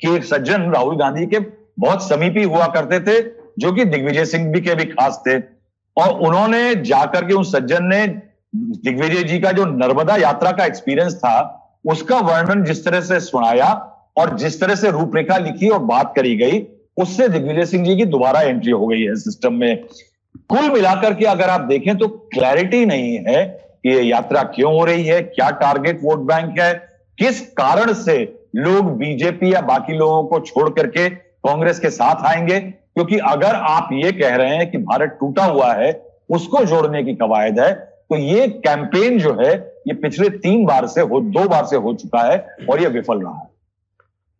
कि 0.00 0.14
एक 0.16 0.24
सज्जन 0.24 0.70
राहुल 0.70 0.96
गांधी 0.96 1.26
के 1.26 1.38
बहुत 1.78 2.08
समीपी 2.08 2.42
हुआ 2.42 2.66
करते 2.66 3.00
थे, 3.00 3.20
जो 3.58 3.72
कि 3.72 3.84
दिग्विजय 3.84 4.24
सिंह 4.24 4.52
भी 4.52 4.60
के 4.60 4.74
भी 4.74 4.84
खास 4.84 5.22
थे। 5.26 5.38
और 5.96 6.18
उन्होंने 6.20 6.74
जाकर 6.74 7.24
के 7.24 7.34
उस 7.34 7.52
सज्जन 7.52 7.84
ने 7.84 8.06
दिग्विजय 8.54 9.22
जी 9.22 9.38
का 9.40 9.52
जो 9.52 9.64
नर्मदा 9.64 10.16
यात्रा 10.16 10.50
का 10.52 10.64
एक्सपीरियंस 10.64 11.14
था, 11.14 11.58
उसका 11.84 12.18
वर्णन 12.18 12.64
जिस 12.64 12.84
तरह 12.84 13.00
से 13.00 13.20
सुनाया 13.20 13.72
और 14.16 14.36
जिस 14.38 14.60
तरह 14.60 14.74
से 14.74 14.90
रूपरेखा 14.90 15.36
लिखी 15.38 15.68
और 15.68 15.78
बात 15.78 16.12
करी 16.16 16.36
गई, 16.36 16.62
उससे 16.96 17.28
दिग्विजय 17.28 17.64
सिंह 17.66 17.84
जी 17.84 17.96
की 17.96 18.04
दोबारा 18.04 18.40
एंट्री 18.40 18.72
हो 18.72 18.86
गई 18.86 19.02
है 19.02 19.14
सिस्टम 19.16 19.54
में। 19.54 19.84
कुल 20.48 20.70
मिलाकर 20.70 21.14
के 21.14 21.24
अगर 21.24 21.50
आप 21.50 21.60
देखें 21.60 21.96
तो 21.98 22.08
क्लैरिटी 22.34 22.84
नहीं 22.86 23.18
है 23.18 23.44
कि 23.44 23.90
ये 23.90 24.02
यात्रा 24.02 24.42
क्यों 24.54 24.72
हो 24.74 24.84
रही 24.84 25.04
है, 25.04 25.20
क्या 25.22 25.50
टारगेट 25.50 26.00
वोट 26.02 26.18
बैंक 26.18 26.58
है, 26.60 26.72
किस 27.18 27.40
कारण 27.52 27.92
से 27.94 28.16
लोग 28.56 28.96
बीजेपी 28.98 29.52
या 29.54 29.60
बाकी 29.60 29.96
लोगों 29.98 30.22
को 30.24 30.40
छोड़ 30.40 30.68
करके 30.70 31.08
कांग्रेस 31.08 31.78
के 31.78 31.90
साथ 31.90 32.24
आएँगे? 32.26 32.58
क्योंकि 32.60 33.18
अगर 33.18 33.54
आप 33.54 33.88
ये 33.92 34.12
कह 34.12 34.34
रहे 34.36 34.56
हैं 34.56 34.70
कि 34.70 34.78
भारत 34.80 35.16
टूटा 35.20 35.44
हुआ 35.44 35.72
है, 35.74 35.92
उसको 36.30 36.64
जोड़ने 36.64 37.02
की 37.04 37.14
कवायद 37.14 37.60
है 37.60 37.72
तो 38.10 38.16
ये 38.16 38.46
कैंपेन 38.48 39.18
जो 39.18 39.32
है, 39.40 39.52
ये 39.88 39.94
पिछले 39.94 40.28
तीन 40.30 40.64
बार 40.66 40.86
से 40.86 41.00
हो, 41.00 41.20
दो 41.20 41.48
बार 41.48 41.64
से 41.64 41.76
हो 41.76 41.94
चुका 41.94 42.22
है 42.22 42.66
और 42.70 42.82
ये 42.82 42.88
विफल 42.88 43.20
रहा 43.20 43.32
है। 43.32 43.50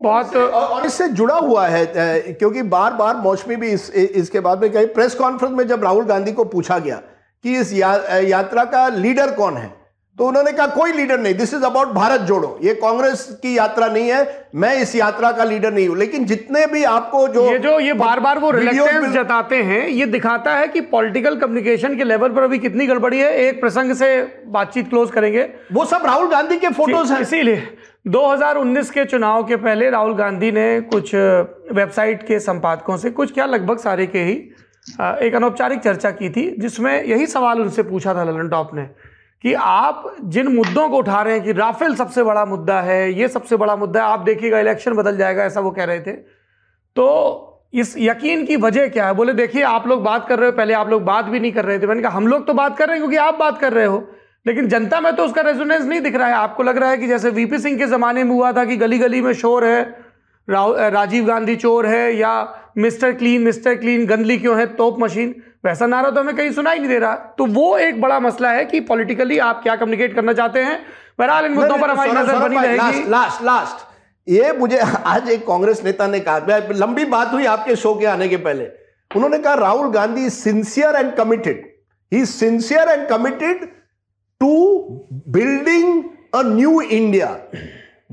बहुत 0.03 0.37
और 0.37 0.87
इससे 0.87 1.09
जुड़ा 1.11 1.35
हुआ 1.37 1.67
है 1.67 1.85
क्योंकि 2.33 2.63
बार 2.71 2.93
बार 2.95 3.17
मौसमी 3.19 3.57
भी 3.57 3.69
इस 3.71 3.91
इसके 3.91 4.41
बाद 4.41 4.63
में 4.63 4.73
कही 4.73 4.87
प्रेस 4.95 5.15
कॉन्फ्रेंस 5.15 5.55
में 5.57 5.67
जब 5.67 5.85
राहुल 5.85 6.05
गांधी 6.05 6.33
को 6.33 6.45
पूछा 6.47 6.79
गया 6.79 6.97
कि 7.45 7.59
इस 7.59 7.73
या, 7.75 7.95
यात्रा 8.21 8.65
का 8.65 8.89
लीडर 8.89 9.31
कौन 9.35 9.57
है 9.57 9.71
तो 10.19 10.27
उन्होंने 10.29 10.53
कहा 10.53 10.67
कोई 10.67 10.93
लीडर 10.93 11.19
नहीं 11.19 11.35
this 11.35 11.53
is 11.55 11.63
about 11.65 11.89
Bharat 11.89 12.21
Jodo 12.21 12.59
ये 12.63 12.75
कांग्रेस 12.75 13.23
की 13.43 13.57
यात्रा 13.59 13.87
नहीं 13.87 14.09
है 14.09 14.49
मैं 14.55 14.75
इस 14.77 14.95
यात्रा 14.97 15.31
का 15.33 15.45
लीडर 15.45 15.73
नहीं 15.73 15.87
हूँ। 15.89 15.97
लेकिन 15.99 16.25
जितने 16.25 16.67
भी 16.67 16.83
आपको 16.85 17.27
जो 17.29 17.45
ये 17.45 17.59
जो 17.59 17.79
ये 17.81 17.93
बार 17.93 18.21
बार 18.21 18.39
वो 18.39 18.51
रिलेक्टेंस 18.51 19.07
जताते 19.15 19.63
हैं 19.63 19.87
ये 19.89 20.07
दिखाता 20.07 20.55
है 20.57 20.67
कि 20.69 20.81
पॉलिटिकल 20.91 21.37
कम्युनिकेशन 21.37 21.97
के 21.97 22.05
लेवल 22.05 22.33
पर 22.33 22.43
अभी 22.43 22.59
कितनी 22.59 22.87
गड़बड़ी 22.87 23.19
है 23.19 23.33
एक 23.39 23.61
प्रसंग 23.61 23.95
से 23.95 24.11
बातचीत 24.49 24.89
क्लोज 24.89 25.11
करेंगे। 25.11 25.49
वो 25.73 25.85
सब 25.85 26.03
राहुल 26.07 26.29
गांधी 26.31 26.59
के 26.59 26.69
फ़ोटोज़ 26.71 27.13
हैं। 27.13 27.21
इसीलिए 27.21 27.63
2019 28.07 28.91
के 28.91 29.05
चुनाव 29.05 29.45
के 29.45 29.57
पहले 29.57 29.91
राहुल 29.91 30.15
गांधी 30.15 30.51
ने 30.53 30.81
कुछ 30.81 31.15
वेबसाइट 31.15 32.23
के 32.27 32.39
संपादकों 32.41 32.97
से 32.97 33.11
कुछ, 33.11 33.33
क्या 33.33 33.45
लगभग 33.47 33.79
सारे 33.79 34.07
के 34.07 34.19
ही 34.19 34.33
एक 35.27 35.35
अनौपचारिक 35.35 35.81
चर्चा 35.81 36.11
की 36.11 36.31
थी, 36.31 36.49
जिसमें 36.59 37.05
यही 37.05 37.27
सवाल 37.27 37.61
उनसे 37.61 37.83
पूछा 37.83 38.15
था 38.15 38.25
ललन 38.25 38.49
टॉप 38.49 38.75
ने 38.75 38.85
कि 39.45 39.53
आप 39.55 40.17
जिन 40.25 40.49
मुद्दों 40.49 40.89
को 40.89 40.97
उठा 40.97 41.23
रहे 41.23 41.35
हैं 41.35 41.43
कि 41.45 41.53
राफेल 41.53 41.95
सबसे 41.95 42.23
बड़ा 42.23 42.45
मुद्दा 42.45 42.81
है, 42.81 43.13
ये 43.13 43.29
सबसे 43.29 43.57
बड़ा 43.57 43.77
मुद्दा 43.77 44.05
है, 44.05 44.13
आप 44.13 44.21
देखिएगा 44.21 44.59
इलेक्शन 44.61 44.93
बदल 44.93 45.17
जाएगा, 45.17 45.45
ऐसा 45.45 45.61
वो 45.61 45.71
कह 45.71 45.85
रहे 45.85 46.01
थे। 46.01 46.13
तो 46.97 47.65
इस 47.75 47.95
यकीन 47.99 48.45
की 48.47 48.57
वजह 48.57 48.89
क्या 48.89 49.07
है? 49.07 49.15
बोले, 49.15 49.33
देखिए, 49.33 49.63
आप 49.63 49.87
लोग 49.87 50.03
बात 50.03 50.29
कर 50.29 50.39
रहे 50.39 50.51
हो, 50.51 50.57
पहले 50.57 50.75
आप 50.75 50.89
लोग 50.89 51.05
बात 51.05 51.25
भी 51.25 51.41
नहीं 51.41 51.53
कर 51.53 51.65
रहे 51.65 51.79
थे। 51.79 51.87
मैंने 51.87 52.03
कहा, 52.03 52.17
हम 52.17 52.27
लोग 52.27 52.47
तो 52.47 52.55
बात 52.55 52.77
कर 52.79 52.87
रहे 52.87 52.97
हैं, 52.97 53.03
क्योंकि 53.03 53.17
आप 53.17 53.35
बात 53.35 53.59
कर 53.59 53.73
रहे 53.73 53.85
हो। 53.85 54.07
लेकिन 54.47 54.69
जनता 54.69 55.01
में 55.01 55.15
तो 55.17 55.25
उसका 55.25 55.43
रेजोनेंस 55.43 55.85
नहीं 55.85 56.01
दिख 56.01 56.17
रहा 56.17 56.29
है। 56.29 56.35
आपको 56.35 56.63
लग 56.63 56.79
रहा 56.79 56.91
है 56.91 56.97
कि 56.99 57.07
जैसे 57.09 57.31
वीपी 57.33 57.59
सिंह 57.59 57.79
के 57.79 57.87
ज़माने 57.87 58.25
में 58.25 58.31
हुआ 58.31 58.53
था 58.53 58.65
कि 58.65 58.77
गली 58.77 58.99
गली 58.99 59.21
में 59.21 59.33
शोर 59.35 59.65
है 59.65 59.83
राजीव 60.49 61.27
गांधी 61.27 61.55
चोर 61.57 61.87
है 61.87 62.17
या 62.17 62.33
मिस्टर 62.79 63.13
क्लीन 63.15 63.43
मिस्टर 63.43 63.75
क्लीन 63.75 64.07
गंदली 64.07 64.39
क्यों 64.39 64.59
है 64.59 64.67
तोप 64.77 64.97
मशीन 65.01 65.35
वैसा 65.65 65.87
नारा 65.87 66.11
तो 66.11 66.21
हमें 66.21 66.37
कहीं 66.37 66.51
सुना 66.53 66.71
ही 66.71 66.79
नहीं 66.79 66.89
दे 66.89 66.99
रहा। 66.99 67.15
तो 67.39 67.47
वो 67.49 67.77
एक 67.79 68.01
बड़ा 68.01 68.19
मसला 68.21 68.51
है 68.51 68.65
कि 68.65 68.81
पॉलिटिकली 68.83 69.39
आप 69.41 69.63
क्या 69.63 69.77
कम्युनिकेट 69.77 70.15
करना 70.15 70.33
चाहते 70.33 70.61
हैं? 70.61 70.79
बहरहाल 71.19 71.45
इन 71.47 71.53
मुद्दों 71.53 71.77
पर 71.79 71.91
हमारी 71.91 72.13
नज़र 72.13 72.39
बनी 72.39 72.57
रहेगी। 72.57 73.11
लास्ट 73.11 73.43
लास्ट 73.45 73.87
ये 74.27 74.53
मुझे 74.53 74.79
आज 74.79 75.29
एक 75.31 75.47
कांग्रेस 75.47 75.85
नेता 75.85 76.07
ने 76.07 76.21
कहा 76.21 76.59
लंबी 76.75 77.05
बात 77.07 77.33
हुई 77.33 77.45
आपके 77.47 77.77
शो 77.77 77.95
के 77.95 78.07
आने 78.07 78.29
के 78.29 78.37
पहले। 78.39 78.65
उन्होंने 79.11 79.39
कहा 79.39 79.55
Rahul 79.57 79.91
Gandhi 79.93 80.29
sincere 80.31 80.97
and 80.97 81.15
committed 81.15 81.65
he 82.13 82.25
sincere 82.27 82.89
and 82.89 83.07
committed 83.09 83.69
to 84.43 84.55
building 85.29 86.03
a 86.35 86.43
new 86.45 86.81
India 86.81 87.27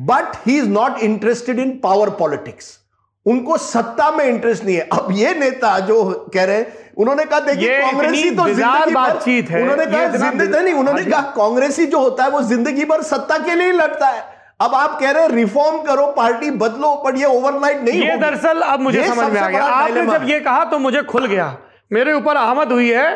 but 0.08 0.36
he 0.46 0.58
is 0.58 0.68
not 0.70 1.00
interested 1.04 1.60
in 1.60 1.72
power 1.84 2.10
politics 2.18 2.78
उनको 3.26 3.58
सत्ता 3.60 4.10
में 4.12 4.26
इंटरेस्ट 4.26 4.64
नहीं 4.66 4.76
है। 4.76 4.88
अब 4.94 5.08
ये 5.14 5.34
नेता 5.36 5.78
जो 5.88 6.04
कह 6.34 6.44
रहे 6.44 6.58
हैं 6.58 6.94
उन्होंने 6.98 7.24
कहा 7.26 7.40
देखिए 7.40 7.80
कांग्रेसी 7.82 8.30
तो 8.32 8.48
ज़िंदगी 8.48 8.94
बातचीत 8.94 9.50
है। 9.50 9.62
उन्होंने 9.62 9.86
कहा 9.86 10.08
ज़िंदगी 10.08 10.64
नहीं 10.64 10.74
उन्होंने 10.74 11.02
हाँ 11.02 11.10
कहा 11.12 11.22
कांग्रेसी 11.36 11.86
जो 11.86 12.00
होता 12.00 12.24
है 12.24 12.30
वो 12.30 12.42
ज़िंदगी 12.44 12.86
भर 12.86 13.02
सत्ता 13.04 13.38
के 13.38 13.56
लिए 13.56 13.66
ही 13.66 13.78
लड़ता 13.78 14.08
है। 14.08 14.24
अब 14.62 14.76
आप 14.76 15.00
कह 15.00 15.12
रहे 15.12 15.24
हैं 15.24 15.30
रिफॉर्म 15.32 15.82
करो 15.84 16.06
पार्टी 16.18 16.52
बदलो 16.62 16.94
पर 17.04 17.18
ये 17.18 17.26
ओवरनाइट 17.28 17.82
नहीं 17.84 18.02
ये 18.02 18.18
दरअसल 18.20 18.62
अब 18.64 18.80
मुझे 18.82 19.08
समझ 19.08 19.32
में 19.34 19.40
आ 19.42 19.50
गया। 19.50 19.64
आपने 19.66 20.06
जब 20.08 20.30
ये 20.30 20.40
कहा 20.40 20.64
तो 20.66 20.80
मुझे 20.80 21.04
खुल 21.04 21.26
गया। 21.26 21.56
मेरे 21.92 22.14
ऊपर 22.14 22.38
आमद 22.38 22.72
हुई 22.72 22.90
है 22.92 23.10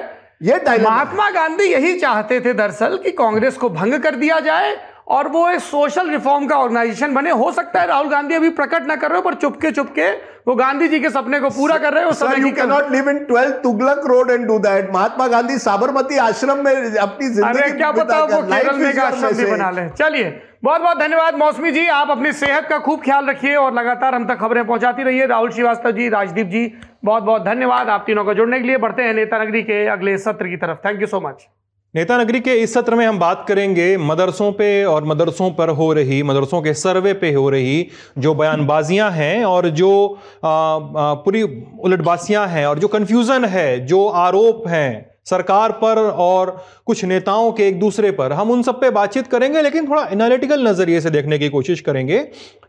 ये 0.44 0.78
महात्मा 0.80 1.30
गांधी 1.32 1.64
यही 1.64 2.00
चाहते 2.00 2.40
थे 2.40 2.54
दरअसल 2.54 2.98
कि 3.04 3.12
कांग्रेस 3.14 3.58
को 3.58 3.70
भंग 3.72 3.94
कर 4.04 4.16
दिया 4.16 4.40
जाए 4.40 4.76
और 5.08 5.28
वो 5.28 5.48
एक 5.50 5.60
सोशल 5.60 6.10
रिफॉर्म 6.10 6.48
का 6.48 6.56
ऑर्गेनाइजेशन 6.58 7.14
बने। 7.14 7.32
हो 7.32 7.52
सकता 7.52 7.82
है 7.82 7.88
राहुल 7.88 8.10
गांधी 8.10 8.36
अभी 8.36 8.50
प्रकट 8.52 8.88
ना 8.88 8.96
कर 8.96 9.10
रहे 9.10 9.18
हो 9.18 9.22
पर 9.22 9.34
चुपके 9.36 9.72
चुपके 9.72 10.10
वो 10.48 10.56
गांधी 10.56 10.88
जी 10.88 11.00
के 11.00 11.10
सपने 11.10 11.40
को 11.40 11.50
पूरा 11.50 11.78
कर 11.78 11.94
रहे 11.94 12.04
हो 12.04 12.12
sir 12.14 12.40
you 12.40 12.52
can 12.52 12.70
not 12.70 12.92
live 12.92 13.10
in 13.10 13.26
12 13.26 13.52
Tughlaq 13.64 14.02
road 14.08 14.32
and 14.32 14.46
do 14.48 14.58
that 14.60 14.90
Mahatma 14.94 15.28
Gandhi 15.28 15.58
Sabarmati 15.60 16.18
Ashram 16.20 16.64
में 16.66 16.74
अपनी 16.74 17.28
ज़िंदगी 17.30 17.72
क्या 17.78 17.92
पता 17.94 18.24
वो 18.24 18.42
केरल 18.44 18.78
में 18.78 18.96
का 18.96 19.04
आश्रम 19.04 19.38
भी 19.38 19.46
बना 19.52 19.70
ले। 19.72 19.90
चलिए 19.92 20.30
बहुत 20.64 20.82
बहुत 20.82 20.98
धन्यवाद 21.00 21.38
मौसमी 21.38 21.72
जी। 21.72 21.88
आप 21.90 22.10
अपनी 22.12 22.32
सेहत 22.34 22.68
का 22.70 22.78
खूब 22.80 23.02
ख्याल 23.04 23.30
रखिए 23.30 23.56
और 23.56 23.74
लगातार 23.74 24.16
हम 24.16 24.28
तक 24.28 24.40
खबरें 24.40 24.66
पहुंचाती 24.66 25.04
रहिए। 25.04 25.26
राहुल 25.28 25.52
श्रीवास्तव 25.52 25.92
जी 25.92 26.10
राजदीप 26.10 26.48
जी 26.48 26.72
बहुत 27.04 27.24
बहुत 27.24 27.42
धन्यवाद 27.42 27.90
आप 27.90 28.04
तीनों 28.08 28.24
को 28.26 28.34
जुड़ने 28.34 28.60
के 28.60 28.68
लिए। 28.68 28.78
बढ़ते 28.78 29.04
हैं 29.04 29.14
नेता 29.14 29.44
नगरी 29.44 29.62
के 29.64 29.86
अगले 29.88 30.18
सत्र 30.18 30.48
की 30.48 30.58
तरफ़। 30.58 30.78
थैंक 30.86 31.02
यू 31.02 31.08
सो 31.08 31.20
मच 31.22 31.48
नेता 31.94 32.18
नगरी 32.18 32.40
के 32.40 32.54
इस 32.56 32.74
सत्र 32.74 32.96
में 32.96 33.06
हम 33.06 33.18
बात 33.20 33.44
करेंगे 33.48 33.86
मदरसों 34.00 34.52
पे 34.52 34.84
और 34.86 35.04
मदरसों 35.04 35.50
पर 35.52 35.70
हो 35.72 35.92
रही, 35.94 36.22
मदरसों 36.24 36.62
के 36.62 36.74
सर्वे 36.74 37.14
पे 37.14 37.32
हो 37.34 37.50
रही 37.50 37.88
जो 38.18 38.34
बयानबाजियाँ 38.36 39.10
हैं 39.12 39.44
और 39.46 39.68
जो 39.72 40.20
पूरी 40.46 41.44
उलटबासियाँ 41.80 42.48
हैं 42.48 42.66
और 42.68 42.80
जो 42.80 42.88
कन्फ्यूज़न 42.90 43.46
है, 43.46 43.80
जो 43.80 44.08
आरोप 44.08 44.68
हैं 44.68 45.12
सरकार 45.26 45.72
पर 45.74 46.00
और 46.20 46.58
कुछ 46.86 47.04
नेताओं 47.06 47.52
के 47.52 47.68
एक 47.68 47.80
दूसरे 47.80 48.12
पर। 48.12 48.34
हम 48.34 48.52
उन 48.52 48.62
सब 48.64 48.80
पे 48.82 48.90
बातचीत 48.92 49.28
करेंगे 49.28 49.62
लेकिन 49.62 49.90
थोड़ा 49.90 50.06
एनालिटिकल 50.12 50.68
नज़रिए 50.68 51.02
से 51.02 51.10
देखने 51.10 51.40
की 51.40 51.50
कोशिश 51.50 51.82
करेंगे 51.82 52.20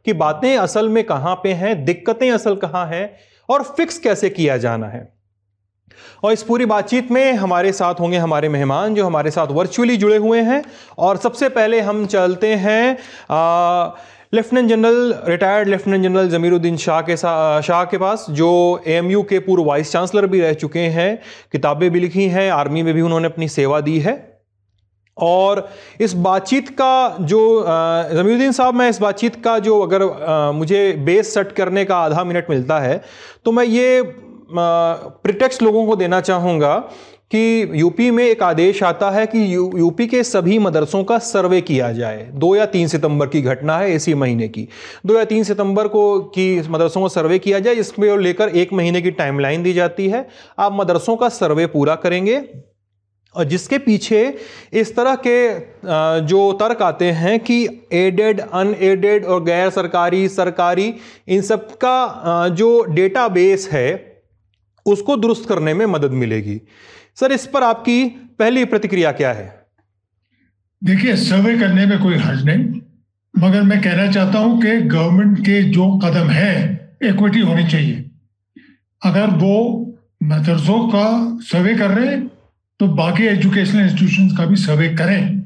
कि 0.05 0.13
बातें 0.15 0.57
असल 0.57 0.89
में 0.89 1.03
कहाँ 1.05 1.35
पे 1.37 1.53
हैं, 1.53 1.85
दिक्कतें 1.85 2.31
असल 2.31 2.57
कहाँ 2.57 2.87
हैं 2.87 3.17
और 3.49 3.63
फिक्स 3.77 3.99
कैसे 3.99 4.31
किया 4.31 4.57
जाना 4.57 4.87
है? 4.87 5.13
और 6.25 6.33
इस 6.33 6.43
पूरी 6.43 6.67
बातचीत 6.67 7.11
में 7.11 7.33
हमारे 7.35 7.73
साथ 7.73 7.95
होंगे 7.95 8.17
हमारे 8.17 8.49
मेहमान 8.49 8.95
जो 8.95 9.07
हमारे 9.07 9.31
साथ 9.31 9.47
वर्चुअली 9.51 9.97
जुड़े 9.97 10.17
हुए 10.17 10.41
हैं। 10.43 10.63
और 10.99 11.17
सबसे 11.17 11.49
पहले 11.49 11.81
हम 11.81 12.05
चलते 12.07 12.55
हैं 12.57 12.97
lieutenant 14.35 14.69
general 14.69 15.15
retired 15.25 15.69
lieutenant 15.69 16.05
general 16.05 16.29
Zameeruddin 16.29 16.77
Shah 16.77 17.01
के 17.01 17.17
शाह 17.17 17.85
के 17.85 17.99
पास, 17.99 18.27
जो 18.31 18.83
एएमयू 18.87 19.23
के 19.23 19.39
पूर्व 19.39 19.65
वाइस 19.65 19.93
चांसलर 19.93 20.27
भी 20.27 20.41
रह 20.41 20.53
चुके 20.55 20.87
हैं। 20.91 21.17
किताबें 21.53 21.91
भी 21.91 22.01
लिखी 22.01 22.29
हैं 22.29 22.51
आर्मी 22.51 22.83
में 22.83 22.95
भी 22.95 23.01
उन्होंने 23.01 23.27
अपनी 23.27 23.49
सेवा 23.49 23.81
दी 23.81 23.99
है। 24.01 24.34
और 25.17 25.69
इस 26.01 26.13
बातचीत 26.15 26.69
का 26.71 27.17
जो 27.21 27.41
ज़मीरुद्दीन 28.13 28.53
साहब 28.53 28.75
मैं 28.75 28.89
इस 28.91 29.01
बातचीत 29.01 29.43
का 29.45 29.59
जो 29.59 29.81
अगर 29.81 30.03
आ, 30.03 30.53
मुझे 30.53 30.93
बेस 31.05 31.35
सेट 31.35 31.53
करने 31.53 31.85
का 31.85 31.97
आधा 31.97 32.25
मिनट 32.25 32.51
मिलता 32.51 32.79
है 32.81 33.01
तो 33.45 33.53
मैं 33.53 33.65
ये 33.65 34.03
प्रिटेक्स 34.53 35.63
लोगों 35.63 35.87
को 35.87 35.97
देना 35.97 36.21
चाहूँगा 36.21 36.77
कि 37.31 37.71
यूपी 37.75 38.11
में 38.11 38.25
एक 38.25 38.43
आदेश 38.43 38.83
आता 38.83 39.11
है 39.11 39.25
कि 39.27 39.39
यू, 39.55 39.71
यूपी 39.79 40.07
के 40.07 40.23
सभी 40.25 40.59
मदरसों 40.59 41.03
का 41.05 41.19
सर्वे 41.19 41.61
किया 41.61 41.91
जाए। 41.93 42.23
दो 42.35 42.55
या 42.57 42.67
तीन 42.67 42.89
सितंबर 42.89 43.27
की 43.27 43.41
घटना 43.43 43.79
है 43.79 43.95
इसी 43.95 44.15
महीने 44.15 44.49
की। 44.49 44.67
दो 45.07 45.15
या 45.15 45.25
तीन 45.25 45.45
सितंबर 45.45 45.89
को 45.89 46.21
की 46.37 46.69
मदरसों 46.69 47.01
का 47.01 47.09
सर्वे 47.09 47.39
किया 47.39 47.59
जाए 47.59 47.75
इसमें 47.75 48.17
लेकर 48.19 48.49
एक 48.49 48.73
महीने 48.73 49.03
की 49.03 49.11
टाइमलाइन 49.13 49.63
दी 49.63 49.73
जाती 49.73 50.09
है। 50.09 50.27
आप 50.59 50.73
मदरसों 50.75 51.17
का 51.17 51.29
सर्वे 51.31 51.67
पूरा 51.67 51.95
करेंगे 51.97 52.39
और 53.35 53.45
जिसके 53.45 53.79
पीछे 53.81 54.23
इस 54.73 54.95
तरह 54.97 55.15
के 55.27 55.37
जो 56.27 56.53
तर्क 56.53 56.83
आते 56.83 57.11
हैं 57.13 57.39
कि 57.41 57.57
एडेड 57.93 58.41
अनएडेड 58.41 59.25
और 59.25 59.43
गैर 59.45 59.71
सरकारी 59.71 60.29
सरकारी 60.31 60.95
इन 61.29 61.43
सब 61.43 61.69
का 61.85 62.49
जो 62.51 62.69
डेटाबेस 62.91 63.69
है, 63.73 63.91
उसको 64.87 65.17
दुरुस्त 65.17 65.49
करने 65.49 65.75
में 65.75 65.85
मदद 65.89 66.11
मिलेगी। 66.13 66.61
सर, 67.17 67.33
इस 67.33 67.47
पर 67.47 67.63
आपकी 67.63 68.05
पहली 68.39 68.65
प्रतिक्रिया 68.67 69.13
क्या 69.13 69.33
है? 69.33 69.47
देखिए, 70.83 71.17
सर्वे 71.19 71.59
करने 71.59 71.87
में 71.87 71.99
कोई 72.03 72.17
हर्ज 72.17 72.45
नहीं, 72.45 72.81
मगर 73.35 73.63
मैं 73.63 73.81
कहना 73.83 74.11
चाहता 74.13 74.39
हूँ 74.39 74.61
कि 74.63 74.81
गवर्नमेंट 74.89 75.39
के 75.39 75.63
जो 75.71 75.87
कदम 75.99 76.29
है 76.31 76.53
इक्विटी 77.03 77.41
होनी 77.41 77.67
चाहिए। 77.69 78.05
अगर 79.03 79.31
वो 79.39 79.57
मदरसों 80.23 80.79
का 80.89 81.07
सर्वे 81.43 81.75
कर 81.75 81.91
रहे 81.91 82.07
हैं 82.09 82.31
तो 82.81 82.87
बाकी 82.97 83.27
एजुकेशनल 83.27 83.81
इंस्टीट्यूशन 83.81 84.29
का 84.37 84.45
भी 84.47 84.57
सर्वे 84.57 84.89
करें। 84.95 85.45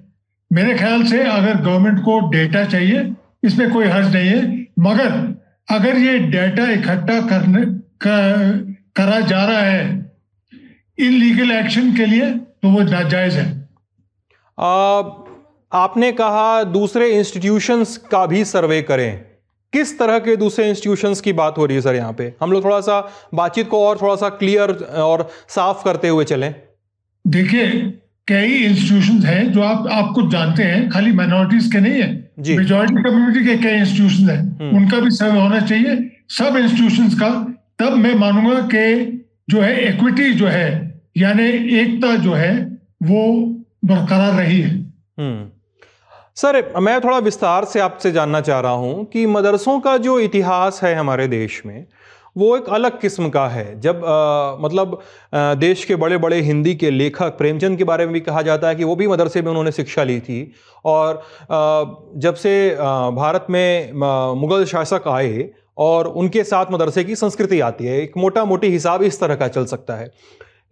मेरे 0.50 0.74
ख्याल 0.74 1.02
से 1.04 1.22
अगर 1.22 1.60
गवर्नमेंट 1.62 1.98
को 2.04 2.18
डेटा 2.30 2.64
चाहिए 2.66 3.10
इसमें 3.44 3.70
कोई 3.72 3.86
हर्ज 3.86 4.14
नहीं 4.14 4.28
है। 4.28 4.66
मगर 4.78 5.12
अगर 5.68 5.98
ये 5.98 6.18
डेटा 6.18 6.70
इकट्ठा 6.72 7.20
करने 7.28 7.64
कर, 8.00 8.76
करा 8.96 9.20
जा 9.22 9.44
रहा 9.44 9.60
है 9.60 9.86
इन 10.98 11.12
लीगल 11.12 11.50
एक्शन 11.52 11.92
के 11.96 12.06
लिए 12.06 12.30
तो 12.30 12.70
वो 12.70 12.82
नाजायज 12.82 13.34
है। 13.34 13.46
आ, 14.58 15.02
आपने 15.72 16.10
कहा 16.12 16.62
दूसरे 16.64 17.08
इंस्टीट्यूशंस 17.08 17.96
का 18.10 18.24
भी 18.26 18.44
सर्वे 18.44 18.80
करें। 18.82 19.24
किस 19.72 19.98
तरह 19.98 20.18
के 20.18 20.36
दूसरे 20.36 20.68
इंस्टीट्यूशंस 20.68 21.20
की 21.20 21.32
बात 21.32 21.58
हो 21.58 21.66
रही 21.66 21.76
है 21.76 21.82
सर 21.82 21.94
यहाँ 21.94 22.12
पे? 22.12 22.32
हम 22.42 22.52
लोग 22.52 22.64
थोड़ा 22.64 22.80
सा 22.80 23.00
बातचीत 23.34 23.68
को 23.68 23.84
और 23.86 23.98
थोड़ा 24.02 24.14
सा 24.16 24.28
क्लियर 24.28 24.70
और 25.02 25.28
साफ़ 25.48 25.84
करते 25.84 26.08
हुए 26.08 26.24
चलें। 26.24 26.54
देखिए 27.28 27.68
कई 28.28 28.52
इंस्टीट्यूशंस 28.52 29.24
हैं 29.24 29.52
जो 29.52 29.62
आप 29.62 29.86
आपको 29.92 30.30
जानते 30.30 30.62
हैं 30.62 30.88
खाली 30.90 31.12
माइनॉरिटीज 31.12 31.72
के 31.72 31.80
नहीं 31.80 32.02
है। 32.02 32.30
मेजोरिटी 32.56 33.02
कम्युनिटी 33.02 33.44
के 33.46 33.56
कई 33.56 33.76
इंस्टीट्यूशन 33.76 34.30
हैं। 34.30 34.40
हम्म। 34.60 34.76
उनका 34.76 35.00
भी 35.00 35.10
सर्वे 35.10 35.40
होना 35.40 35.60
चाहिए। 35.60 35.96
सब 36.28 36.56
इंस्टीट्यूशंस 36.56 37.14
का 37.14 37.30
तब 37.78 37.92
मैं 37.92 38.14
मानूँगा 38.14 38.60
कि 38.74 39.14
जो 39.50 39.60
है 39.60 39.88
इक्विटी 39.88 40.34
जो 40.34 40.46
है 40.46 41.00
यानी 41.16 41.46
एकता 41.78 42.16
जो 42.16 42.32
है 42.32 42.78
वो 43.02 43.22
बरकरार 43.84 44.32
रही 44.32 44.60
है। 44.60 44.74
हम्म। 45.18 45.46
सर 46.36 46.80
मैं 46.80 47.00
थोड़ा 47.00 47.18
विस्तार 47.18 47.64
से 47.64 47.80
आपसे 47.80 48.12
जानना 48.12 48.40
चाह 48.40 48.60
रहा 48.60 48.72
हूँ 48.72 49.04
कि 49.04 49.26
मदरसों 49.26 49.80
का 49.80 49.96
जो 49.96 50.20
इतिहास 50.20 50.80
है 50.82 50.94
हमारे 50.94 51.28
देश 51.28 51.62
में 51.66 51.84
वो 52.36 52.56
एक 52.56 52.68
अलग 52.68 53.00
किस्म 53.00 53.28
का 53.28 53.46
है। 53.48 53.80
जब 53.80 54.04
आ, 54.04 54.56
मतलब 54.60 55.00
आ, 55.34 55.54
देश 55.54 55.84
के 55.84 55.96
बड़े 55.96 56.18
बड़े 56.18 56.40
हिंदी 56.40 56.74
के 56.74 56.90
लेखक 56.90 57.36
प्रेमचंद 57.38 57.78
के 57.78 57.84
बारे 57.84 58.04
में 58.04 58.12
भी 58.14 58.20
कहा 58.20 58.42
जाता 58.42 58.68
है 58.68 58.74
कि 58.74 58.84
वो 58.84 58.96
भी 58.96 59.06
मदरसे 59.06 59.42
में 59.42 59.48
उन्होंने 59.48 59.72
शिक्षा 59.72 60.04
ली 60.04 60.18
थी 60.20 60.40
और 60.84 61.16
आ, 61.16 61.84
जब 62.16 62.34
से 62.34 62.74
आ, 62.74 63.10
भारत 63.10 63.46
में 63.50 63.92
मुग़ल 64.40 64.64
शासक 64.64 65.08
आए 65.08 65.48
और 65.78 66.06
उनके 66.06 66.44
साथ 66.44 66.72
मदरसे 66.72 67.04
की 67.04 67.16
संस्कृति 67.16 67.60
आती 67.60 67.86
है 67.86 68.00
एक 68.02 68.16
मोटा 68.16 68.44
मोटी 68.44 68.68
हिसाब 68.68 69.02
इस 69.02 69.20
तरह 69.20 69.34
का 69.34 69.48
चल 69.48 69.64
सकता 69.66 69.96
है। 69.96 70.10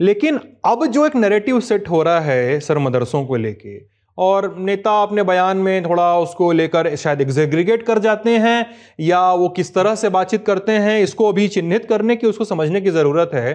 लेकिन 0.01 0.41
अब 0.65 0.85
जो 0.87 1.05
एक 1.07 1.15
नैरेटिव 1.17 1.61
सेट 1.61 1.89
हो 1.91 2.03
रहा 2.03 2.21
है 2.21 2.59
सर 2.61 2.79
मदरसों 2.79 3.25
को 3.27 3.37
लेके 3.37 3.77
और 4.19 4.55
नेता 4.59 5.01
अपने 5.03 5.23
बयान 5.23 5.57
में 5.59 5.85
थोड़ा 5.85 6.19
उसको 6.19 6.51
लेकर 6.53 6.95
शायद 6.97 7.21
एग्जेग्रीगेट 7.21 7.83
कर 7.83 7.99
जाते 7.99 8.37
हैं, 8.39 8.67
या 9.01 9.33
वो 9.33 9.49
किस 9.49 9.75
तरह 9.75 9.95
से 9.95 10.09
बातचीत 10.11 10.47
करते 10.47 10.73
हैं, 10.73 11.01
इसको 11.01 11.29
अभी 11.29 11.49
चिन्हित 11.49 11.85
करने 11.85 12.17
की, 12.17 12.27
उसको 12.27 12.45
समझने 12.45 12.81
की 12.81 12.91
ज़रूरत 12.91 13.31
है 13.35 13.53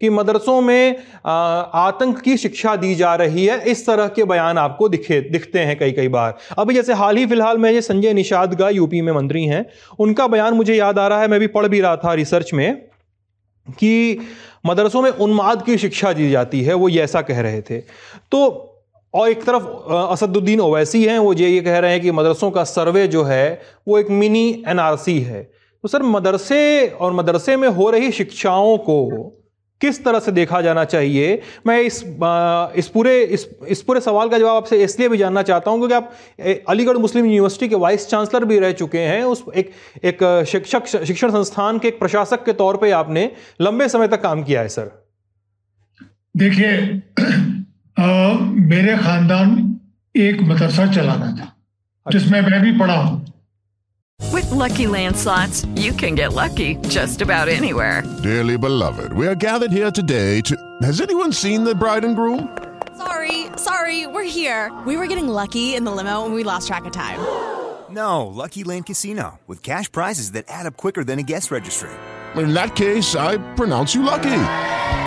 कि 0.00 0.10
मदरसों 0.10 0.60
में 0.60 0.96
आतंक 1.26 2.20
की 2.20 2.36
शिक्षा 2.36 2.74
दी 2.76 2.94
जा 2.94 3.14
रही 3.14 3.44
है। 3.46 3.58
इस 3.70 3.84
तरह 3.86 4.06
के 4.08 4.24
बयान 4.24 4.58
आपको 4.58 4.88
दिखे, 4.88 5.20
दिखते 5.22 5.58
हैं 5.60 5.78
कई 5.78 5.92
कई 5.92 6.08
बार। 6.08 6.36
अभी 6.58 6.74
जैसे 6.74 6.92
हाल 6.94 7.16
ही 7.16 7.26
फ़िलहाल 7.26 7.58
में 7.58 7.70
ये 7.70 7.80
संजय 7.82 8.14
निषाद 8.14 8.54
का 8.54 8.68
यूपी 8.70 9.00
में 9.00 9.12
मंत्री 9.12 9.44
हैं, 9.44 9.64
उनका 9.98 10.26
बयान 10.28 10.54
मुझे 10.54 10.74
याद 10.74 10.98
आ 10.98 11.06
रहा 11.08 11.20
है, 11.20 11.28
मैं 11.28 11.40
भी 11.40 11.46
पढ़ 11.48 11.66
भी 11.66 11.80
रहा 11.80 11.96
था 11.96 12.14
रिसर्च 12.14 12.52
में, 12.54 12.82
कि 13.68 14.18
मदरसों 14.66 15.02
में 15.02 15.10
उन्माद 15.10 15.62
की 15.62 15.76
शिक्षा 15.78 16.12
दी 16.12 16.30
जाती 16.30 16.62
है, 16.62 16.74
वो 16.74 16.88
ऐसा 16.88 17.20
कह 17.22 17.40
रहे 17.40 17.60
थे। 17.60 17.78
तो 17.78 18.66
और 19.14 19.30
एक 19.30 19.42
तरफ़ 19.44 19.64
असदुद्दीन 19.92 20.60
ओवैसी 20.60 21.04
हैं, 21.04 21.18
वो 21.18 21.32
ये 21.32 21.48
ये 21.48 21.60
कह 21.60 21.78
रहे 21.78 21.92
हैं 21.92 22.00
कि 22.00 22.10
मदरसों 22.12 22.50
का 22.50 22.64
सर्वे 22.64 23.06
जो 23.08 23.22
है, 23.24 23.60
वो 23.88 23.98
एक 23.98 24.10
मिनी 24.12 24.64
एनआरसी 24.68 25.18
है। 25.20 25.42
तो 25.84 25.88
सर, 25.88 26.02
मदरसे 26.02 26.86
और 26.90 27.12
मदरसे 27.12 27.56
में 27.56 27.68
हो 27.68 27.90
रही 27.90 28.10
शिक्षाओं 28.12 28.76
को 28.78 29.36
किस 29.80 30.02
तरह 30.04 30.20
से 30.20 30.32
देखा 30.32 30.60
जाना 30.60 30.84
चाहिए? 30.84 31.40
मैं 31.66 31.80
इस 31.80 32.02
इस 32.76 32.88
पूरे, 32.88 33.22
इस 33.24 33.48
इस 33.68 33.82
पूरे 33.82 34.00
सवाल 34.00 34.28
का 34.28 34.38
जवाब 34.38 34.56
आपसे 34.56 34.82
इसलिए 34.84 35.08
भी 35.08 35.16
जानना 35.18 35.42
चाहता 35.42 35.70
हूँ 35.70 35.78
क्योंकि 35.78 35.94
आप 35.94 36.12
अलीगढ़ 36.68 36.96
मुस्लिम 36.96 37.24
यूनिवर्सिटी 37.24 37.68
के 37.68 37.76
वाइस 37.76 38.06
चांसलर 38.08 38.44
भी 38.44 38.58
रह 38.58 38.72
चुके 38.72 38.98
हैं। 38.98 39.22
उस 39.24 39.44
एक 39.56 39.70
एक 40.04 40.44
शिक्षक, 40.48 40.86
शिक्षण 40.86 41.30
संस्थान 41.30 41.78
के 41.78 41.88
एक 41.88 41.98
प्रशासक 41.98 42.44
के 42.44 42.52
तौर 42.52 42.76
पे 42.76 42.90
आपने 42.90 43.30
लंबे 43.60 43.88
समय 43.88 44.08
तक 44.08 44.22
काम 44.22 44.42
किया 44.42 44.60
है, 44.60 44.68
सर। 44.68 44.90
देखिए 46.36 47.59
मेरे 47.99 48.97
खानदान 49.03 49.53
एक 50.17 50.41
मदरसा 50.49 50.85
चलाना 50.93 51.31
था 51.39 51.51
जिसमें 52.11 52.41
मैं 52.41 52.61
भी 52.61 52.77
पढ़ा 52.79 52.95
हूं 53.03 53.23
With 54.33 54.51
lucky 54.51 54.85
landslots, 54.87 55.65
you 55.77 55.91
can 55.91 56.15
get 56.15 56.31
lucky 56.31 56.75
just 56.87 57.21
about 57.21 57.49
anywhere. 57.49 58.01
Dearly 58.23 58.57
beloved, 58.57 59.11
we 59.11 59.27
are 59.27 59.35
gathered 59.35 59.71
here 59.71 59.91
today 59.91 60.39
to. 60.49 60.55
Has 60.81 61.01
anyone 61.01 61.33
seen 61.33 61.65
the 61.65 61.75
bride 61.75 62.05
and 62.05 62.15
groom? 62.15 62.47
Sorry, 62.97 63.47
sorry, 63.57 64.07
we're 64.07 64.23
here. 64.23 64.71
We 64.85 64.95
were 64.95 65.07
getting 65.07 65.27
lucky 65.27 65.75
in 65.75 65.83
the 65.83 65.91
limo 65.91 66.23
and 66.23 66.33
we 66.33 66.43
lost 66.43 66.67
track 66.67 66.85
of 66.85 66.93
time. 66.93 67.19
No, 67.89 68.25
Lucky 68.27 68.63
Land 68.63 68.85
Casino, 68.85 69.39
with 69.47 69.61
cash 69.61 69.91
prizes 69.91 70.31
that 70.31 70.45
add 70.47 70.65
up 70.65 70.77
quicker 70.77 71.03
than 71.03 71.19
a 71.19 71.23
guest 71.23 71.51
registry. 71.51 71.91
In 72.35 72.53
that 72.53 72.75
case, 72.75 73.15
I 73.15 73.37
pronounce 73.55 73.93
you 73.93 74.03
lucky. 74.03 74.39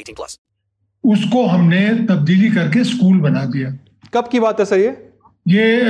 18 0.00 0.14
plus. 0.14 0.38
उसको 1.04 1.46
हमने 1.46 1.94
तब्दीली 1.94 2.50
करके 2.50 2.84
school 2.84 3.20
बना 3.20 3.44
दिया। 3.44 3.78
कब 4.14 4.28
की 4.28 4.40
बात 4.40 4.60
है 4.60 4.66
सर 4.66 4.78
ये? 4.78 5.10
ये 5.48 5.82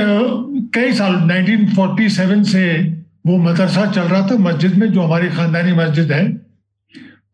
कई 0.75 0.93
साल 0.93 1.15
1947 1.15 2.43
से 2.43 2.77
वो 3.25 3.37
मदरसा 3.37 3.91
चल 3.91 4.01
रहा 4.01 4.27
था 4.27 4.37
मस्जिद 4.37 4.75
में 4.75 4.93
जो 4.93 5.01
हमारी 5.01 5.29
खानदानी 5.29 5.73
मस्जिद 5.73 6.11
है। 6.11 6.41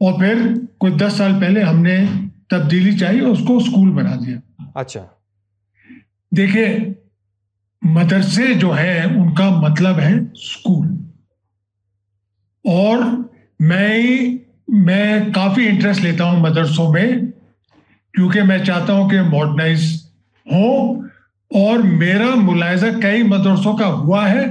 और 0.02 0.14
फिर 0.14 0.68
कोई 0.80 0.92
दस 0.92 1.18
साल 1.18 1.34
पहले 1.34 1.62
हमने 1.62 2.06
तब्दीली 2.52 2.98
चाहिए 2.98 3.22
उसको 3.22 3.60
स्कूल 3.60 3.90
बना 3.90 4.16
दिया। 4.16 4.66
अच्छा। 4.78 5.24
देखिए 6.34 6.96
मदरसे 7.86 8.56
जो 8.56 8.72
है 8.72 9.06
उनका 9.06 9.62
मतलब 9.62 10.00
है 10.00 10.32
स्कूल। 10.36 11.12
और 12.66 13.30
मैं 13.62 14.40
मैं 14.78 15.32
काफ़ी 15.32 15.66
इंटरेस्ट 15.66 16.02
लेता 16.02 16.24
हूँ 16.24 16.42
मदरसों 16.42 16.94
में, 16.94 17.26
क्योंकि 18.14 18.42
मैं 18.42 18.64
चाहता 18.66 18.94
हूँ 18.94 19.10
कि 19.10 19.20
मॉडर्नाइज 19.22 20.08
हो, 20.54 21.04
और 21.56 21.82
मेरा 21.82 22.36
मुलायजा 22.36 22.92
कई 22.92 23.24
मदरसों 23.24 23.76
का 23.76 23.86
हुआ 23.86 24.26
है। 24.28 24.46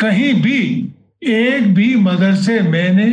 कहीं 0.00 0.42
भी 0.42 0.92
एक 1.22 1.74
भी 1.74 1.96
मदरसे 1.96 2.60
मैंने, 2.60 3.06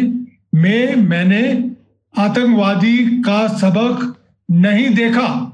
में 0.55 0.95
मैंने 0.95 1.71
आतंकवादी 2.17 2.97
का 3.21 3.47
सबक 3.47 4.15
नहीं 4.51 4.89
देखा। 4.89 5.49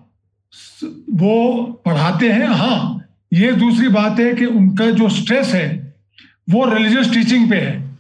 वो 1.10 1.62
पढ़ाते 1.86 2.32
हैं? 2.32 2.48
हाँ। 2.48 3.06
ये 3.34 3.52
दूसरी 3.52 3.88
बात 3.88 4.20
है 4.20 4.34
कि 4.34 4.46
उनका 4.46 4.92
जो 4.92 5.10
स्ट्रेस 5.10 5.48
है, 5.48 5.94
वो 6.50 6.66
रिलीजियस 6.66 7.14
टीचिंग 7.14 7.50
पे 7.50 7.56
है। 7.56 7.98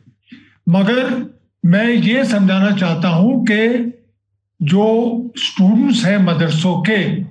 मगर 0.69 1.29
मैं 1.65 1.89
ये 1.89 2.25
समझाना 2.25 2.71
चाहता 2.71 3.09
हूँ 3.09 3.45
कि 3.45 3.93
जो 4.61 4.85
स्टूडेंट्स 5.37 6.05
हैं 6.05 6.17
मदरसों 6.17 6.81
के 6.81 7.23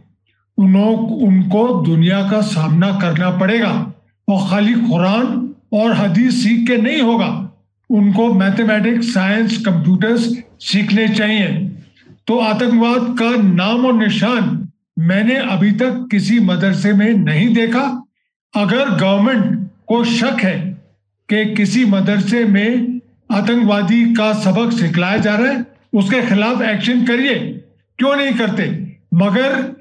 उन्हों 0.59 0.97
उनको 1.09 1.83
दुनिया 1.87 2.31
का 2.31 2.41
सामना 2.41 2.93
करना 2.93 3.31
पड़ेगा। 3.31 3.93
और 4.29 4.51
खाली 4.51 4.74
कुरान 4.74 5.55
और 5.72 5.93
हदीस 5.93 6.43
सीख 6.43 6.66
के 6.66 6.76
नहीं 6.76 7.03
होगा। 7.03 7.53
उनको 7.91 8.35
मैथमेटिक्स 8.35 9.14
साइंस 9.14 9.64
कंप्यूटर्स 9.66 10.39
सीखने 10.61 11.09
चाहिए। 11.09 11.49
तो 12.26 12.39
आतंकवाद 12.39 13.16
का 13.18 13.43
नाम 13.43 13.87
और 13.87 13.95
निशान 13.95 14.68
मैंने 14.99 15.35
अभी 15.35 15.72
तक 15.72 16.09
किसी 16.11 16.41
मदरसे 16.41 16.93
में 16.93 17.14
नहीं 17.14 17.55
देखा। 17.55 18.05
अगर 18.57 18.91
गवर्नमेंट 18.91 19.70
को 19.87 20.05
शक 20.05 20.37
है 20.41 20.83
कि 21.29 21.55
किसी 21.55 21.85
मदरसे 21.85 22.45
में 22.45 22.97
आतंकवादी 23.31 24.05
का 24.14 24.33
सबक 24.43 24.72
सिखलाया 24.72 25.16
जा 25.16 25.35
रहा 25.37 25.53
है 25.53 25.64
उसके 25.95 26.20
खिलाफ 26.26 26.62
एक्शन 26.62 27.05
करिए। 27.07 27.35
क्यों 27.99 28.14
नहीं 28.16 28.33
करते? 28.35 28.64
मगर 29.14 29.76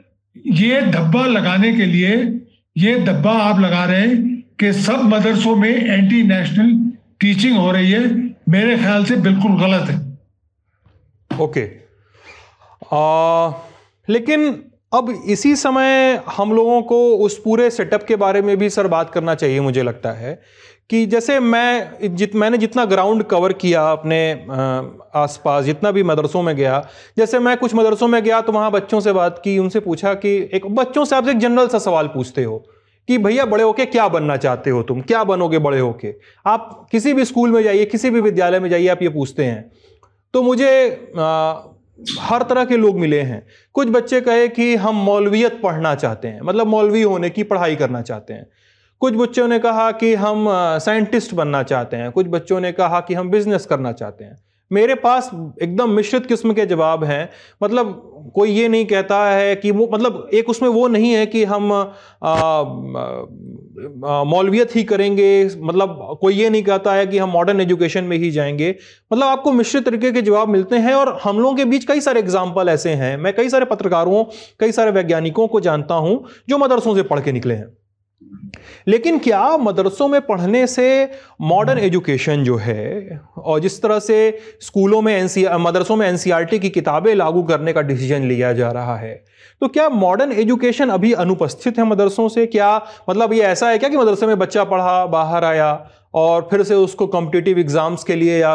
ये 0.48 0.82
धब्बा 0.82 1.26
लगाने 1.26 1.74
के 1.74 1.86
लिए 1.86 2.16
ये 2.78 2.98
धब्बा 3.00 3.32
आप 3.32 3.60
लगा 3.60 3.84
रहे 3.86 4.02
हैं 4.02 4.42
कि 4.60 4.72
सब 4.74 5.02
मदरसों 5.04 5.56
में 5.56 5.70
एंटी 5.70 6.22
नेशनल 6.24 6.76
टीचिंग 7.20 7.58
हो 7.58 7.72
रही 7.72 7.92
है। 7.92 8.06
मेरे 8.50 8.78
ख्याल 8.78 9.06
से 9.06 9.16
बिल्कुल 9.16 9.60
गलत 9.60 9.90
है। 9.90 9.98
ओके 11.40 11.62
आ, 12.94 13.52
लेकिन 14.08 14.50
अब 14.94 15.24
इसी 15.26 15.56
समय 15.56 16.24
हम 16.38 16.54
लोगों 16.54 16.82
को 16.82 17.18
उस 17.18 17.42
पूरे 17.42 17.70
सेटअप 17.70 18.04
के 18.04 18.16
बारे 18.16 18.42
में 18.42 18.58
भी 18.58 18.70
सर 18.70 18.88
बात 18.88 19.10
करना 19.10 19.36
चाहिए 19.36 19.60
मुझे 19.60 19.84
लगता 19.84 20.12
है 20.12 20.42
कि 20.90 21.06
जैसे 21.06 21.40
मैं 21.40 21.98
जित 22.16 22.36
मैंने 22.36 22.58
जितना 22.58 22.86
ग्राउंड 22.86 23.24
कवर 23.24 23.54
किया 23.54 23.92
अपने 23.92 24.46
आसपास 25.16 25.66
जितना 25.66 25.92
भी 25.92 26.04
मदरसों 26.04 26.42
में 26.42 26.56
गया 26.56 26.88
जैसे 27.18 27.40
मैं 27.40 27.58
कुछ 27.58 27.76
मदरसों 27.76 28.08
में 28.08 28.24
गया 28.24 28.42
तो 28.42 28.52
वहाँ 28.52 28.72
बच्चों 28.72 29.00
से 29.00 29.14
बात 29.14 29.42
की 29.44 29.60
उनसे 29.60 29.80
पूछा 29.80 30.14
कि 30.14 30.50
एक 30.54 30.66
बच्चों 30.66 31.06
से 31.06 31.16
आपसे 31.16 31.32
एक 31.32 31.38
जनरल 31.38 31.68
सा 31.68 31.80
सवाल 31.80 32.08
पूछते 32.08 32.44
हो 32.44 32.58
कि 33.08 33.18
भैया 33.18 33.46
बड़े 33.46 33.64
होके 33.64 33.86
क्या 33.86 34.08
बनना 34.08 34.38
चाहते 34.38 34.70
हो 34.70 34.84
तुम? 34.84 35.02
क्या 35.02 35.24
बनोगे 35.24 35.60
बड़े 35.60 35.80
होके? 35.80 36.14
आप 36.46 36.88
किसी 36.92 37.14
भी 37.14 37.26
स्कूल 37.26 37.52
में 37.52 37.64
जाइए 37.64 37.86
किसी 37.86 38.10
भी 38.10 38.22
विद्यालय 38.22 38.60
में 38.60 38.70
जाइए 38.70 38.88
आप 38.88 39.02
ये 39.02 39.10
पूछते 39.10 39.44
हैं। 39.44 39.72
तो 40.34 40.42
मुझे 40.42 40.92
आ, 41.20 41.54
हर 42.20 42.44
तरह 42.44 42.66
के 42.66 42.78
लोग 42.78 43.00
मिले 43.00 43.22
हैं। 43.22 43.46
कुछ 43.74 43.88
बच्चे 43.88 44.22
कहे 44.22 44.48
कि 44.48 44.76
हम 44.76 44.96
मौलवियत 44.96 45.60
पढ़ना 45.64 45.94
चाहते 45.96 46.28
हैं 46.28 46.42
मतलब 46.42 46.68
मौलवी 46.68 47.02
होने 47.02 47.30
की 47.30 47.44
पढ़ाई 47.44 47.76
करना 47.76 48.02
चाहते 48.02 48.34
हैं। 48.34 48.48
कुछ 49.02 49.14
बच्चों 49.14 49.48
ने 49.48 49.60
कहा 49.60 49.92
कि 49.92 50.14
हम 50.16 50.46
साइंटिस्ट 50.80 51.34
बनना 51.34 51.64
चाहते 51.64 51.98
हैं, 51.98 52.12
कुछ 52.12 52.28
बच्चों 52.28 52.60
ने 52.60 52.72
कहा 52.72 53.00
कि 53.00 53.14
हम 53.14 53.30
बिज़नेस 53.30 53.66
करना 53.66 53.92
चाहते 53.92 54.24
हैं। 54.24 54.38
मेरे 54.72 54.96
पास 54.96 55.30
एकदम 55.62 55.90
मिश्रित 55.90 56.26
किस्म 56.26 56.54
के 56.54 56.66
जवाब 56.66 57.04
हैं। 57.04 57.30
मतलब 57.64 58.32
कोई 58.36 58.50
ये 58.50 58.68
नहीं 58.68 58.86
कहता 58.86 59.24
है 59.26 59.56
कि 59.56 59.72
वो 59.72 59.90
मतलब 59.94 60.30
एक 60.34 60.50
उसमें 60.50 60.70
वो 60.70 60.88
नहीं 60.88 61.12
है 61.12 61.26
कि 61.26 61.44
हम 61.44 61.72
मौलवियत 64.28 64.76
ही 64.76 64.84
करेंगे। 64.84 65.30
मतलब 65.62 66.18
कोई 66.22 66.34
ये 66.34 66.50
नहीं 66.50 66.64
कहता 66.64 66.94
है 66.94 67.08
कि 67.08 67.18
हम 67.18 67.30
मॉडर्न 67.30 67.62
एजुकेशन 67.62 68.04
में 68.04 68.18
ही 68.18 68.32
जाएँगे। 68.32 68.76
मतलब 69.14 69.28
आपको 69.28 69.52
मिश्रित 69.52 69.86
तरीके 69.86 70.12
के 70.12 70.22
जवाब 70.22 70.50
मिलते 70.50 70.76
हैं 70.78 70.94
और 70.94 71.18
हम 71.24 71.40
लोगों 71.40 71.56
के 71.56 71.66
बीच 71.66 71.86
कई 71.86 72.02
सारे 72.02 72.20
एग्ज़ाम्पल 72.20 72.70
ऐसे 72.70 72.90
हैं। 72.92 73.16
मैं 73.18 73.36
कई 73.36 73.50
सारे 73.50 73.66
पत्रकारों, 73.66 74.24
कई 74.60 74.72
सारे 74.72 74.92
वैज्ञानिकों 74.92 75.48
को 75.48 75.60
जानता 75.60 75.96
हूँ 75.96 76.24
जो 76.50 76.58
मदरसों 76.58 76.96
से 76.96 77.04
पढ़ 77.04 77.20
के 77.20 77.32
निकले 77.32 77.54
हैं। 77.54 77.68
लेकिन 78.88 79.18
क्या 79.20 79.46
मदरसों 79.58 80.08
में 80.08 80.20
पढ़ने 80.22 80.66
से 80.68 80.88
मॉडर्न 81.42 81.80
एजुकेशन 81.80 82.44
जो 82.44 82.56
है, 82.58 83.20
और 83.38 83.60
जिस 83.60 83.82
तरह 83.82 84.00
से 84.00 84.18
स्कूलों 84.62 85.02
में 85.02 85.14
एनसी 85.16 85.46
मदरसों 85.60 85.96
में 85.96 86.08
एनसीईआरटी 86.08 86.60
की 86.60 86.70
किताबें 86.70 87.14
लागू 87.16 87.44
करने 87.44 87.74
का 87.74 87.82
डिसीज़न 87.82 88.24
लिया 88.24 88.54
जा 88.54 88.72
रहा 88.72 88.98
है 88.98 89.14
तो 89.62 89.68
क्या 89.68 89.88
मॉडर्न 89.90 90.32
एजुकेशन 90.32 90.90
अभी 90.90 91.12
अनुपस्थित 91.16 91.78
है 91.80 91.84
मदरसों 91.86 92.28
से? 92.30 92.46
क्या 92.48 92.76
मतलब 93.10 93.34
ये 93.34 93.42
ऐसा 93.44 93.70
है 93.70 93.78
क्या 93.78 93.90
कि 93.90 93.98
मदरसे 93.98 94.28
में 94.28 94.38
बच्चा 94.40 94.64
पढ़ा, 94.64 95.06
बाहर 95.06 95.44
आया, 95.44 95.90
और 96.14 96.48
फिर 96.52 96.64
से 96.64 96.76
उसको 96.76 97.08
कॉम्पिटिटिव 97.08 97.60
एग्ज़ाम्स 97.60 98.04
के 98.04 98.16
लिए 98.16 98.38
या 98.40 98.54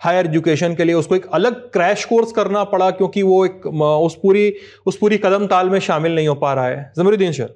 हायर 0.00 0.26
एजुकेशन 0.26 0.74
के 0.74 0.84
लिए 0.84 0.94
उसको 0.94 1.16
एक 1.16 1.26
अलग 1.34 1.54
क्रैश 1.72 2.04
कोर्स 2.04 2.32
करना 2.32 2.64
पड़ा 2.64 2.90
क्योंकि 2.90 3.22
वो 3.22 3.44
एक 3.46 3.66
उस 3.66 4.14
पूरी 4.14 4.52
उस 4.86 4.96
पूरी 4.96 5.18
कदम 5.18 5.46
ताल 5.46 5.70
में 5.70 5.78
शामिल 5.80 6.14
नहीं 6.14 6.28
हो 6.28 6.34
पा 6.34 6.52
रहा 6.54 6.66
है? 6.66 6.92
जमरुद्दीन 6.98 7.32
सर। 7.32 7.54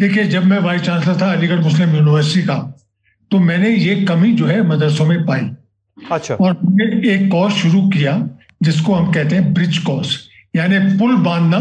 देखिए 0.00 0.24
जब 0.24 0.44
मैं 0.44 0.58
वाइस 0.58 0.82
चांसलर 0.82 1.20
था 1.20 1.30
अलीगढ़ 1.32 1.58
मुस्लिम 1.60 1.94
यूनिवर्सिटी 1.96 2.46
का 2.46 2.54
तो 3.30 3.38
मैंने 3.38 3.70
ये 3.70 3.94
कमी 4.04 4.32
जो 4.32 4.46
है 4.46 4.62
मदरसों 4.68 5.06
में 5.06 5.24
पाई। 5.26 5.40
अच्छा। 5.98 6.34
और 6.34 6.56
हमने 6.56 6.84
एक 7.12 7.30
कोर्स 7.30 7.54
शुरू 7.54 7.80
किया 7.88 8.14
जिसको 8.62 8.94
हम 8.94 9.12
कहते 9.12 9.36
हैं 9.36 9.52
ब्रिज 9.54 9.78
कोर्स 9.78 10.16
यानी 10.56 10.78
पुल 10.98 11.16
बांधना 11.24 11.58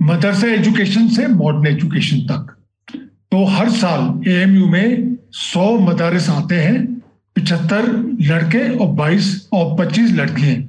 मदरसा 0.00 0.48
एजुकेशन 0.48 1.08
से 1.08 1.26
मॉडर्न 1.28 1.66
एजुकेशन 1.66 2.26
तक। 2.26 2.54
तो 3.32 3.44
हर 3.46 3.70
साल 3.72 4.30
एएमयू 4.30 4.66
में 4.68 5.16
सौ 5.32 5.70
मदारस 5.80 6.28
आते 6.30 6.54
हैं 6.56 6.84
पिछहत्तर 7.36 7.86
लड़के 8.22 8.68
और 8.76 8.88
बाईस 8.94 9.48
और 9.52 9.76
पच्चीस 9.78 10.12
लड़कियाँ। 10.12 10.62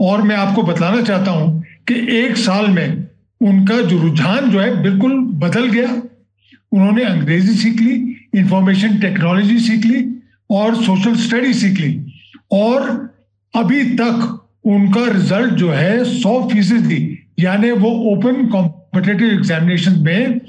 और 0.00 0.22
मैं 0.22 0.36
आपको 0.36 0.62
बताना 0.62 1.02
चाहता 1.02 1.30
हूँ 1.30 1.62
कि 1.88 1.94
एक 2.18 2.36
साल 2.38 2.70
में 2.70 3.06
उनका 3.44 3.80
जो 3.80 3.98
रुझान 3.98 4.50
जो 4.50 4.60
है 4.60 4.82
बिल्कुल 4.82 5.12
बदल 5.42 5.66
गया। 5.68 5.88
उन्होंने 6.72 7.04
अंग्रेज़ी 7.04 7.54
सीख 7.54 7.80
ली 7.80 7.94
इंफॉर्मेशन 8.34 8.98
टेक्नोलॉजी 8.98 9.58
सीख 9.58 9.84
ली 9.86 10.04
और 10.50 10.74
सोशल 10.74 11.14
स्टडी 11.16 11.52
सीख 11.54 11.80
ली। 11.80 12.00
और 12.52 12.88
अभी 13.54 13.84
तक 13.84 14.40
उनका 14.66 15.04
रिज़ल्ट 15.12 15.54
जो 15.54 15.70
है 15.70 16.04
सौ 16.04 16.40
फ़ीसदी, 16.52 17.18
यानी 17.40 17.70
वो 17.70 17.90
ओपन 18.12 18.46
कॉम्पिटेटिव 18.46 19.28
एग्जामिनेशन 19.28 19.98
में 20.00 20.40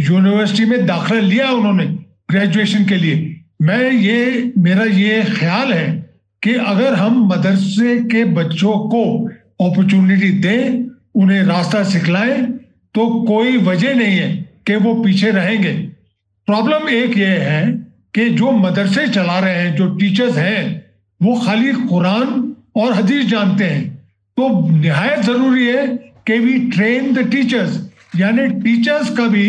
यूनिवर्सिटी 0.00 0.64
में 0.64 0.86
दाखिला 0.86 1.20
लिया 1.20 1.50
उन्होंने 1.50 1.86
ग्रेजुएशन 2.30 2.84
के 2.84 2.96
लिए। 2.96 3.30
मैं 3.62 3.92
ये, 3.92 4.52
मेरा 4.58 4.84
ये 4.84 5.22
ख्याल 5.22 5.72
है 5.72 5.86
कि 6.42 6.54
अगर 6.54 6.94
हम 6.94 7.24
मदरसे 7.26 7.96
के 8.04 8.24
बच्चों 8.24 8.78
को 8.88 9.04
अपॉर्चुनिटी 9.60 10.30
दें 10.38 10.84
उन्हें 11.14 11.42
रास्ता 11.42 11.82
सिखलाएँ 11.84 12.42
तो 12.94 13.06
कोई 13.24 13.56
वजह 13.58 13.94
नहीं 13.94 14.16
है 14.16 14.30
कि 14.66 14.74
वो 14.76 14.94
पीछे 14.94 15.30
रहेंगे। 15.30 15.72
प्रॉब्लम 16.48 16.88
एक 16.88 17.16
ये 17.18 17.26
है 17.26 17.62
कि 18.14 18.28
जो 18.30 18.50
मदरसे 18.52 19.06
चला 19.08 19.38
रहे 19.38 19.54
हैं, 19.54 19.74
जो 19.76 19.88
टीचर्स 19.96 20.36
हैं, 20.36 20.84
वो 21.20 21.34
खाली 21.40 21.72
कुरान 21.72 22.54
और 22.76 22.92
हदीस 22.92 23.26
जानते 23.26 23.64
हैं। 23.64 23.88
तो 24.36 24.48
नहायत 24.70 25.20
ज़रूरी 25.20 25.66
है 25.66 25.86
कि 26.26 26.38
वी 26.38 26.58
ट्रेन 26.70 27.12
द 27.14 27.30
टीचर्स, 27.30 27.80
यानी 28.16 28.46
टीचर्स 28.60 29.10
का 29.10 29.26
भी 29.26 29.46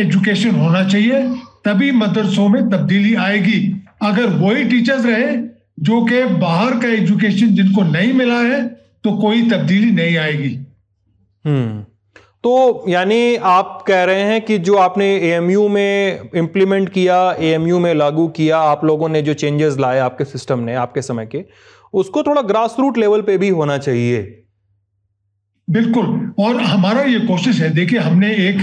एजुकेशन 0.00 0.50
होना 0.50 0.84
चाहिए, 0.88 1.22
तभी 1.64 1.90
मदरसों 1.92 2.48
में 2.48 2.62
तब्दीली 2.70 3.14
आएगी। 3.16 3.60
अगर 4.02 4.26
वही 4.36 4.64
टीचर्स 4.64 5.04
रहे, 5.06 5.36
जो 5.80 6.04
कि 6.04 6.24
बाहर 6.36 6.78
का 6.78 6.88
एजुकेशन 6.88 7.54
जिनको 7.54 7.82
नहीं 7.82 8.12
मिला 8.12 8.40
है 8.42 8.62
तो 9.04 9.16
कोई 9.16 9.42
तब्दीली 9.50 9.90
नहीं 9.90 10.16
आएगी। 10.16 10.54
हम्म। 11.44 11.82
तो 12.44 12.84
यानी 12.88 13.36
आप 13.36 13.84
कह 13.88 14.02
रहे 14.04 14.22
हैं 14.22 14.40
कि 14.40 14.58
जो 14.58 14.76
आपने 14.76 15.04
एएमयू 15.28 15.68
में 15.68 16.30
इम्प्लीमेंट 16.34 16.88
किया 16.88 17.16
एएमयू 17.40 17.78
में 17.78 17.94
लागू 17.94 18.26
किया 18.28 18.58
आप 18.58 18.84
लोगों 18.84 19.08
ने 19.08 19.22
जो 19.22 19.34
चेंजेस 19.34 19.76
लाए 19.78 19.98
आपके 19.98 20.24
सिस्टम 20.24 20.60
ने 20.60 20.74
आपके 20.74 21.02
समय 21.02 21.26
के 21.26 21.44
उसको 21.94 22.22
थोड़ा 22.22 22.42
ग्रास 22.42 22.76
रूट 22.80 22.98
लेवल 22.98 23.22
पे 23.22 23.38
भी 23.38 23.48
होना 23.48 23.78
चाहिए। 23.78 24.22
बिल्कुल। 25.68 26.34
और 26.38 26.60
हमारा 26.60 27.02
ये 27.02 27.20
कोशिश 27.20 27.60
है 27.60 27.70
देखिए 27.70 27.98
हमने 27.98 28.34
एक 28.48 28.58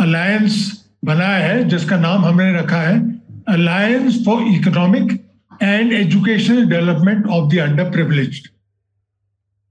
अलायंस 0.00 0.84
बनाया 1.04 1.44
है 1.44 1.68
जिसका 1.68 1.96
नाम 1.96 2.24
हमने 2.24 2.52
रखा 2.58 2.80
है 2.80 2.98
alliance 3.48 4.24
for 4.26 4.42
economic 4.48 5.12
and 5.62 5.92
educational 5.92 6.64
development 6.64 7.26
of 7.26 7.54
the 7.54 7.58
under 7.58 7.90
privilege 7.90 8.42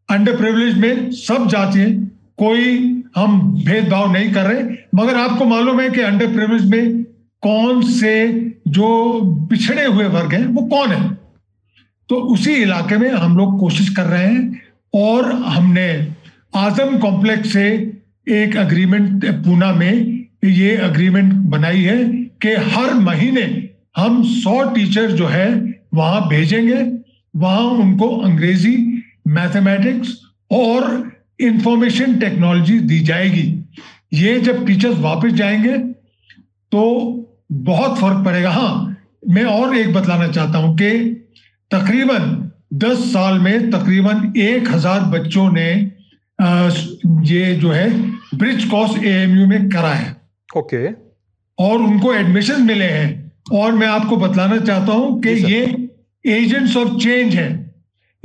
under 0.09 0.35
privilege 0.37 0.77
में 0.77 1.11
सब 1.11 1.47
जातियाँ 1.47 1.89
कोई 2.37 3.03
हम 3.15 3.39
भेदभाव 3.65 4.11
नहीं 4.13 4.31
कर 4.33 4.45
रहे, 4.45 4.63
मगर 4.95 5.15
आपको 5.15 5.45
मालूम 5.45 5.79
है 5.81 5.89
कि 5.89 6.01
अंडर 6.01 6.33
प्रिविलेज 6.33 6.65
में 6.65 7.03
कौन 7.43 7.81
से 7.81 8.13
जो 8.67 8.87
पिछड़े 9.49 9.85
हुए 9.85 10.05
वर्ग 10.05 10.33
हैं, 10.33 10.45
वो 10.45 10.61
कौन 10.61 10.91
है? 10.91 11.17
तो 12.09 12.15
उसी 12.15 12.53
इलाके 12.53 12.97
में 12.97 13.09
हम 13.11 13.37
लोग 13.37 13.59
कोशिश 13.59 13.89
कर 13.89 14.03
रहे 14.03 14.27
हैं 14.27 14.61
और 14.93 15.31
हमने 15.31 15.87
आज़म 16.55 16.97
कॉम्प्लेक्स 16.97 17.53
से 17.53 17.67
एक 18.29 18.57
अग्रीमेंट 18.57 19.25
पूना 19.45 19.71
में 19.73 20.25
ये 20.43 20.75
अग्रीमेंट 20.77 21.33
बनाई 21.33 21.81
है 21.81 22.03
कि 22.41 22.53
हर 22.73 22.93
महीने 22.93 23.69
हम 23.97 24.23
सौ 24.23 24.61
टीचर 24.73 25.11
जो 25.11 25.27
है, 25.27 25.49
वहाँ 25.93 26.27
भेजेंगे, 26.27 26.81
वहाँ 27.35 27.63
उनको 27.63 28.09
अंग्रेज़ी 28.17 28.94
मैथमेटिक्स 29.25 30.15
और 30.51 31.11
इंफॉर्मेशन 31.41 32.15
टेक्नोलॉजी 32.19 32.79
दी 32.81 32.99
जाएगी। 32.99 33.51
ये 34.13 34.39
जब 34.39 34.65
टीचर्स 34.67 34.97
वापस 34.99 35.31
जाएँगे 35.33 35.77
तो 36.71 36.81
बहुत 37.51 37.99
फ़र्क 37.99 38.23
पड़ेगा। 38.25 38.49
हाँ 38.51 38.97
मैं 39.29 39.43
और 39.43 39.75
एक 39.77 39.93
बतलाना 39.93 40.27
चाहता 40.27 40.57
हूँ 40.57 40.75
कि 40.77 40.91
तकरीबन 41.71 42.51
10 42.73 42.97
साल 43.13 43.39
में 43.39 43.69
तकरीबन 43.71 44.33
एक 44.37 44.69
हज़ार 44.69 45.03
बच्चों 45.09 45.49
ने 45.51 45.71
ये 47.27 47.53
जो 47.55 47.71
है 47.71 47.89
ब्रिज 48.35 48.63
कॉस 48.63 48.97
एएमयू 48.97 49.47
में 49.47 49.69
करा 49.69 49.93
है। 49.93 50.15
ओके। 50.57 50.87
और 51.57 51.81
उनको 51.81 52.13
एडमिशन 52.13 52.61
मिले 52.61 52.85
हैं। 52.85 53.31
और 53.53 53.71
मैं 53.71 53.87
आपको 53.87 54.17
बतलाना 54.17 54.57
चाहता 54.57 54.93
हूँ 54.93 55.21
कि 55.21 55.29
ये 55.29 55.61
एजेंट्स 56.25 56.77
ऑफ़ 56.77 56.97
चेंज 56.97 57.35
है। 57.35 57.64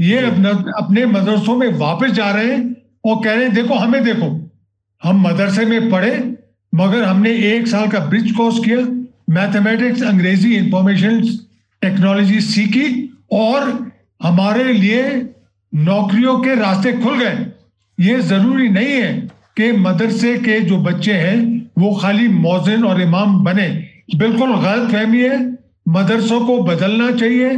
ये 0.00 0.18
अपने 0.18 1.04
मदरसों 1.06 1.56
में 1.56 1.68
वापस 1.78 2.10
जा 2.12 2.30
रहे 2.30 2.52
हैं 2.52 2.76
और 3.04 3.22
कह 3.24 3.32
रहे 3.32 3.44
हैं 3.44 3.54
देखो 3.54 3.74
हमें 3.74 4.02
देखो। 4.04 4.28
हम 5.02 5.20
मदरसे 5.20 5.64
में 5.64 5.90
पढ़े 5.90 6.12
मगर 6.72 7.02
हमने 7.02 7.30
एक 7.46 7.66
साल 7.68 7.88
का 7.88 7.98
ब्रिज 8.06 8.30
कोर्स 8.32 8.58
किया 8.64 8.78
मैथमेटिक्स 9.30 10.02
अंग्रेज़ी 10.02 10.54
इंफॉर्मेशन 10.56 11.20
टेक्नोलॉजी 11.82 12.40
सीखी 12.40 12.88
और 13.32 13.68
हमारे 14.22 14.72
लिए 14.72 15.02
नौकरियों 15.72 16.38
के 16.38 16.54
रास्ते 16.54 16.92
खुल 16.92 17.18
गए। 17.18 17.46
ये 17.98 18.20
ज़रूरी 18.22 18.68
नहीं 18.68 18.92
है 18.92 19.12
कि 19.56 19.70
मदरसे 19.78 20.36
के 20.38 20.60
जो 20.60 20.76
बच्चे 20.78 21.12
हैं 21.14 21.38
वो 21.78 21.94
खाली 21.96 22.28
मौजिन 22.28 22.84
और 22.84 23.00
इमाम 23.00 23.38
बने। 23.44 23.68
बिल्कुल 24.16 24.54
गलत 24.56 24.90
फहमी 24.92 25.20
है। 25.20 25.38
मदरसों 25.88 26.40
को 26.46 26.58
बदलना 26.62 27.10
चाहिए। 27.12 27.50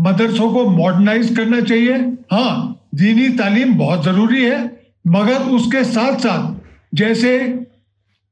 मदरसों 0.00 0.50
को 0.52 0.64
मॉडर्नाइज 0.70 1.34
करना 1.36 1.60
चाहिए। 1.60 1.94
हाँ 2.32 2.88
दीनी 2.94 3.28
तालीम 3.38 3.74
बहुत 3.78 4.04
ज़रूरी 4.04 4.44
है, 4.44 4.60
मगर 5.06 5.42
उसके 5.50 5.84
साथ 5.84 6.18
साथ 6.18 6.96
जैसे 6.96 7.38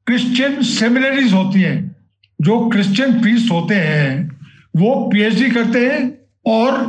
क्रिश्चियन 0.07 0.63
सेमिनरीज 0.63 1.33
होती 1.33 1.61
हैं, 1.61 1.97
जो 2.41 2.69
क्रिश्चियन 2.69 3.21
प्रीस्ट 3.21 3.53
होते 3.53 3.75
हैं, 3.75 4.41
वो 4.77 4.95
पीएचडी 5.13 5.51
करते 5.51 5.87
हैं 5.87 6.01
और 6.47 6.87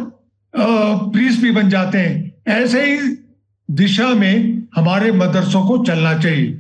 प्रीस्ट 0.54 1.42
भी 1.42 1.52
बन 1.52 1.70
जाते 1.70 1.98
हैं। 1.98 2.54
ऐसे 2.54 2.84
ही 2.86 2.98
दिशा 3.70 4.08
में 4.14 4.68
हमारे 4.76 5.12
मदरसों 5.12 5.66
को 5.68 5.78
चलना 5.86 6.18
चाहिए। 6.20 6.60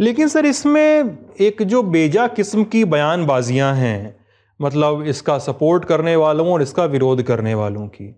लेकिन 0.00 0.28
सर, 0.28 0.46
इसमें 0.46 1.18
एक 1.40 1.62
जो 1.62 1.82
बेजा 1.82 2.26
किस्म 2.28 2.64
की 2.64 2.84
बयानबाजियाँ 2.86 3.74
हैं 3.76 4.19
मतलब 4.60 5.04
इसका 5.06 5.38
सपोर्ट 5.38 5.84
करने 5.84 6.14
वालों 6.16 6.46
और 6.52 6.62
इसका 6.62 6.84
विरोध 6.86 7.22
करने 7.22 7.54
वालों 7.54 7.86
की। 7.88 8.14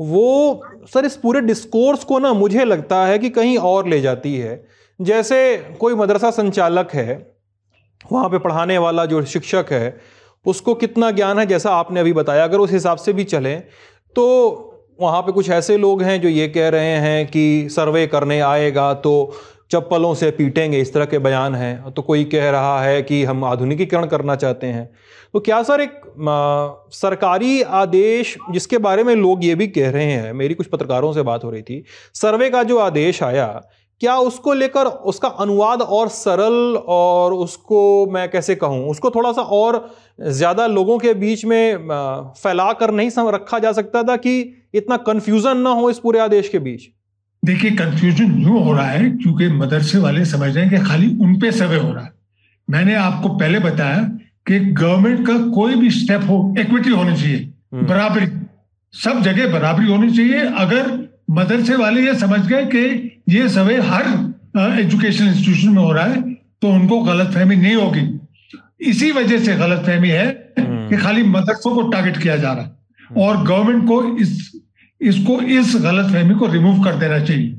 वो 0.00 0.62
सर 0.94 1.04
इस 1.04 1.16
पूरे 1.16 1.40
डिस्कोर्स 1.40 2.04
को 2.04 2.18
ना 2.18 2.32
मुझे 2.34 2.64
लगता 2.64 3.04
है 3.06 3.18
कि 3.18 3.30
कहीं 3.30 3.56
और 3.58 3.88
ले 3.88 4.00
जाती 4.00 4.34
है। 4.36 4.64
जैसे 5.00 5.56
कोई 5.80 5.94
मदरसा 5.94 6.30
संचालक 6.32 6.90
है, 6.94 7.14
वहाँ 8.12 8.28
पे 8.28 8.38
पढ़ाने 8.38 8.78
वाला 8.78 9.04
जो 9.06 9.24
शिक्षक 9.24 9.72
है, 9.72 9.96
उसको 10.46 10.74
कितना 10.74 11.10
ज्ञान 11.10 11.38
है 11.38 11.46
जैसा 11.46 11.70
आपने 11.72 12.00
अभी 12.00 12.12
बताया। 12.12 12.44
अगर 12.44 12.58
उस 12.58 12.72
हिसाब 12.72 12.98
से 12.98 13.12
भी 13.12 13.24
चलें 13.24 13.62
तो 14.16 14.24
वहाँ 14.98 15.20
पे 15.22 15.32
कुछ 15.32 15.48
ऐसे 15.50 15.76
लोग 15.76 16.02
हैं 16.02 16.20
जो 16.20 16.28
ये 16.28 16.46
कह 16.48 16.68
रहे 16.68 16.92
हैं 16.98 17.26
कि 17.26 17.68
सर्वे 17.70 18.06
करने 18.06 18.38
आएगा 18.40 18.92
तो 18.94 19.12
चप्पलों 19.70 20.14
से 20.14 20.30
पीटेंगे 20.30 20.80
इस 20.80 20.92
तरह 20.94 21.04
के 21.04 21.18
बयान 21.18 21.54
हैं। 21.54 21.92
तो 21.92 22.02
कोई 22.02 22.24
कह 22.24 22.50
रहा 22.50 22.80
है 22.82 23.02
कि 23.02 23.22
हम 23.24 23.44
आधुनिकीकरण 23.44 24.06
करना 24.06 24.36
चाहते 24.36 24.66
हैं। 24.66 24.90
तो 25.34 25.40
क्या 25.40 25.62
सर 25.62 25.80
एक 25.80 26.00
आ, 26.18 26.88
सरकारी 26.92 27.62
आदेश 27.62 28.36
जिसके 28.50 28.78
बारे 28.80 29.04
में 29.04 29.14
लोग 29.14 29.44
ये 29.44 29.54
भी 29.54 29.66
कह 29.68 29.90
रहे 29.90 30.04
हैं 30.04 30.32
मेरी 30.32 30.54
कुछ 30.54 30.66
पत्रकारों 30.66 31.12
से 31.12 31.22
बात 31.22 31.44
हो 31.44 31.50
रही 31.50 31.62
थी 31.62 31.82
सर्वे 32.14 32.50
का 32.50 32.62
जो 32.62 32.78
आदेश 32.78 33.22
आया 33.22 33.48
क्या 34.00 34.16
उसको 34.18 34.52
लेकर 34.52 34.86
उसका 35.10 35.28
अनुवाद 35.40 35.82
और 35.82 36.08
सरल 36.08 36.76
और 36.88 37.32
उसको 37.34 38.06
मैं 38.06 38.28
कैसे 38.30 38.54
कहूँ 38.54 38.88
उसको 38.90 39.10
थोड़ा 39.10 39.32
सा 39.32 39.42
और 39.42 39.78
ज़्यादा 40.20 40.66
लोगों 40.66 40.98
के 40.98 41.14
बीच 41.14 41.44
में 41.44 41.88
फैला 42.36 42.72
कर 42.72 42.90
नहीं 42.90 43.10
रखा 43.30 43.58
जा 43.58 43.72
सकता 43.72 44.02
था 44.02 44.16
कि 44.16 44.40
इतना 44.74 44.96
कन्फ्यूज़न 45.06 45.58
ना 45.58 45.70
हो 45.70 45.90
इस 45.90 45.98
पूरे 45.98 46.18
आदेश 46.18 46.48
के 46.48 46.58
बीच? 46.58 46.88
देखिए 47.46 47.70
कंफ्यूजन 47.70 48.32
यूँ 48.42 48.62
हो 48.64 48.72
रहा 48.72 48.86
है 48.86 49.10
क्योंकि 49.12 49.48
मदरसे 49.48 49.98
वाले 49.98 50.24
समझ 50.24 50.54
रहे 50.56 50.64
हैं 50.64 50.78
कि 50.78 50.88
खाली 50.88 51.08
उन 51.16 51.38
पे 51.40 51.50
सर्वे 51.52 51.76
हो 51.76 51.92
रहा 51.92 52.04
है। 52.04 52.12
मैंने 52.68 52.94
आपको 52.94 53.28
पहले 53.28 53.58
बताया 53.58 54.02
कि 54.46 54.58
गवर्नमेंट 54.58 55.26
का 55.26 55.38
कोई 55.50 55.74
भी 55.74 55.90
स्टेप 55.90 56.22
हो 56.22 56.38
इक्विटी 56.58 56.90
होनी 56.90 57.16
चाहिए 57.16 57.36
हम्म। 57.74 57.86
बराबरी। 57.86 58.26
सब 58.94 59.22
जगह 59.22 59.52
बराबरी 59.52 59.86
होनी 59.86 60.10
चाहिए। 60.10 60.40
अगर 60.56 60.90
मदरसे 61.30 61.76
वाले 61.76 62.06
ये 62.06 62.14
समझ 62.14 62.40
गए 62.46 62.64
कि 62.66 62.84
ये 63.28 63.48
सर्वे 63.48 63.76
हर 63.82 64.04
एजुकेशन 64.80 65.24
इंस्टीट्यूशन 65.24 65.68
में 65.68 65.82
हो 65.82 65.92
रहा 65.92 66.04
है 66.04 66.22
तो 66.62 66.68
उनको 66.68 67.00
गलत 67.02 67.32
फहमी 67.32 67.56
नहीं 67.56 67.74
होगी। 67.74 68.08
इसी 68.80 69.10
वजह 69.12 69.38
से 69.38 69.54
गलत 69.56 69.82
फहमी 69.86 70.08
है 70.08 70.26
हम्म। 70.58 70.88
कि 70.88 70.96
खाली 70.96 71.22
मदरसों 71.30 71.74
को 71.74 71.82
टारगेट 71.90 72.16
किया 72.16 72.36
जा 72.36 72.52
रहा 72.52 72.64
है। 72.64 73.24
और 73.26 73.42
गवर्नमेंट 73.44 73.86
को 73.88 74.16
इस 74.16 74.52
इसको 75.00 75.40
इस 75.40 75.76
गलत 75.76 76.12
फहमी 76.12 76.34
को 76.34 76.46
रिमूव 76.46 76.84
कर 76.84 76.96
देना 76.96 77.18
चाहिए। 77.24 77.56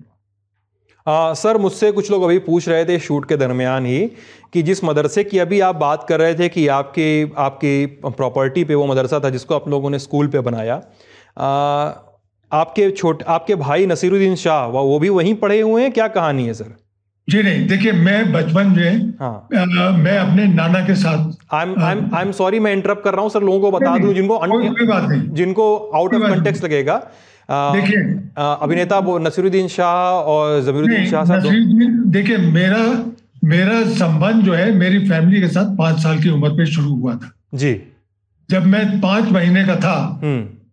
आ, 1.08 1.34
सर 1.34 1.58
मुझसे 1.58 1.92
कुछ 1.92 2.12
लोग 2.12 2.24
अभी 2.24 2.40
पूछ 2.40 2.70
रहे 2.70 2.86
थे 2.86 3.00
शूट 3.00 3.30
के 3.30 3.38
दरमियान 3.38 3.86
ही 3.86 4.12
कि 4.54 4.64
जिस 4.64 4.84
मदरसे 4.84 5.24
की 5.24 5.40
अभी 5.40 5.60
आप 5.60 5.76
बात 5.76 6.06
कर 6.10 6.20
रहे 6.20 6.36
थे 6.36 6.50
कि 6.50 6.68
आपके 6.68 7.08
आपकी 7.38 7.86
प्रॉपर्टी 8.06 8.64
पे 8.64 8.76
वो 8.76 8.88
मदरसा 8.88 9.20
था 9.20 9.30
जिसको 9.30 9.56
आप 9.56 9.70
लोगों 9.70 9.90
ने 9.90 10.00
स्कूल 10.00 10.28
पे 10.28 10.40
बनाया 10.40 10.76
आ, 11.38 11.92
आपके 12.52 12.92
छोटे 12.92 13.26
आपके 13.28 13.56
भाई 13.56 13.86
नसीरुद्दीन 13.86 14.36
शाह 14.36 14.66
वो 14.66 15.00
भी 15.00 15.10
वहीं 15.10 15.36
पढ़े 15.36 15.62
हुए 15.62 15.82
हैं? 15.82 15.92
क्या 15.92 16.08
कहानी 16.08 16.46
है 16.46 16.54
सर? 16.54 16.87
जी 17.28 17.42
नहीं 17.44 17.68
देखिए 17.68 17.92
मैं 17.92 18.32
बचपन 18.34 18.68
में 18.68 19.14
हाँ. 19.20 19.48
आ, 19.56 19.90
मैं 19.92 20.18
अपने 20.18 20.46
नाना 20.46 20.80
के 20.86 20.96
साथ 20.96 21.54
आई 21.54 22.22
एम 22.22 22.32
सॉरी 22.32 22.60
मैं 22.60 22.74
इंटरप्ट 22.74 23.04
कर 23.04 23.14
रहा 23.14 23.22
हूँ 23.22 23.30
सर 23.30 23.42
लोगों 23.42 23.60
को 23.60 23.72
बता 23.72 23.98
दूँ 23.98 24.14
जिनको 24.14 24.38
कोई 24.38 25.20
जिनको 25.36 25.66
आउट 25.96 26.16
ऑफ़ 26.16 26.24
कंटेक्स्ट 26.24 26.64
लगेगा 26.64 26.96
देखिए। 27.52 28.00
अभिनेता 28.38 29.00
वो 29.00 29.18
नसीरुद्दीन 29.20 29.68
शाह 29.68 30.24
और 30.32 30.62
जबीरुद्दीन 30.62 31.06
शाह 31.06 31.26
साहब 31.26 32.10
देखिए 32.12 32.38
मेरा 32.38 32.84
मेरा 33.44 33.84
संबंध 33.96 34.44
जो 34.44 34.54
है 34.54 34.72
मेरी 34.76 35.00
फैमिली 35.10 35.42
के 35.42 35.48
साथ 35.48 35.76
पाँच 35.78 36.00
साल 36.04 36.20
की 36.20 36.30
उम्र 36.30 36.50
पे 36.50 36.66
शुरू 36.66 36.94
हुआ 36.96 37.14
था। 37.14 37.32
जी। 37.54 37.74
जब 38.50 38.66
मैं 38.66 39.00
पाँच 39.02 39.32
महीने 39.32 39.64
का 39.66 39.76
था 39.76 39.98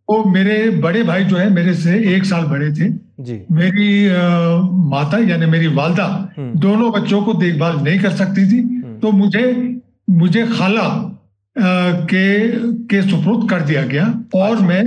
तो 0.09 0.25
मेरे 0.25 0.69
बड़े 0.81 1.03
भाई 1.03 1.25
जो 1.25 1.37
है 1.37 1.49
मेरे 1.51 1.75
से 1.75 1.95
एक 2.15 2.25
साल 2.25 2.45
बड़े 2.45 2.71
थे। 2.71 2.89
जी। 3.21 3.41
मेरी 3.53 4.09
आ, 4.09 4.57
माता 4.91 5.19
यानी 5.19 5.47
मेरी 5.47 5.67
वालदा 5.75 6.07
हम्म। 6.39 6.59
दोनों 6.61 6.91
बच्चों 6.93 7.23
को 7.23 7.35
देखभाल 7.35 7.77
नहीं 7.77 7.99
कर 8.01 8.11
सकती 8.13 8.47
थी। 8.53 8.59
हम्म। 8.59 8.99
तो 9.01 9.13
मुझे 9.13 9.45
मुझे 10.11 10.47
खाला 10.47 10.83
आ, 10.83 11.65
के 12.05 12.27
के 12.87 13.03
सुपुर्द 13.03 13.49
कर 13.51 13.61
दिया 13.63 13.83
गया 13.83 14.05
और 14.35 14.51
अच्छा। 14.51 14.67
मैं 14.67 14.83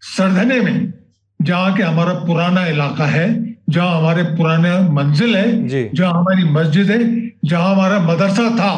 सरधने 0.00 0.60
में 0.60 0.92
जहाँ 1.40 1.74
के 1.74 1.82
हमारा 1.82 2.12
पुराना 2.24 2.66
इलाका 2.66 3.06
है 3.06 3.28
जहाँ 3.70 3.98
हमारे 3.98 4.22
पुराने 4.36 4.78
मंजिल 4.92 5.36
है 5.36 5.90
जहाँ 5.94 6.12
हमारी 6.12 6.44
मस्जिद 6.44 6.90
है 6.90 6.98
जहाँ 7.44 7.74
हमारा 7.74 8.00
मदरसा 8.00 8.48
था। 8.56 8.72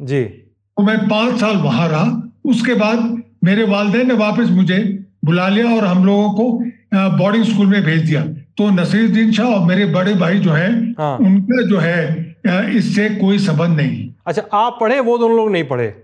जी। 0.00 0.22
तो 0.24 0.82
मैं 0.82 0.98
पाँच 1.08 1.40
साल 1.40 1.56
वहाँ 1.56 1.88
रहा। 1.88 2.30
उसके 2.44 2.74
बाद 2.74 3.22
मेरे 3.44 3.64
वालदे 3.64 4.04
ने 4.04 4.14
वापस 4.14 4.50
मुझे 4.50 4.78
बुला 5.28 5.48
लिया 5.48 5.74
और 5.76 5.84
हम 5.84 6.04
लोगों 6.04 6.30
को 6.32 6.44
बोर्डिंग 7.18 7.44
स्कूल 7.44 7.66
में 7.66 7.82
भेज 7.84 8.02
दिया। 8.02 8.22
तो 8.58 8.68
नसीरुद्दीन 8.72 9.32
शाह 9.32 9.46
और 9.48 9.64
मेरे 9.66 9.86
बड़े 9.92 10.14
भाई 10.16 10.38
जो 10.40 10.52
है 10.52 10.70
हाँ। 10.94 11.16
उनका 11.18 11.62
जो 11.68 11.78
है 11.78 11.98
इससे 12.76 13.08
कोई 13.16 13.38
संबंध 13.40 13.76
नहीं। 13.76 14.08
अच्छा 14.26 14.42
आप 14.54 14.78
पढ़े? 14.80 14.98
वो 15.00 15.16
दोनों 15.18 15.36
लोग 15.36 15.50
नहीं 15.52 15.64
पढ़े? 15.64 15.94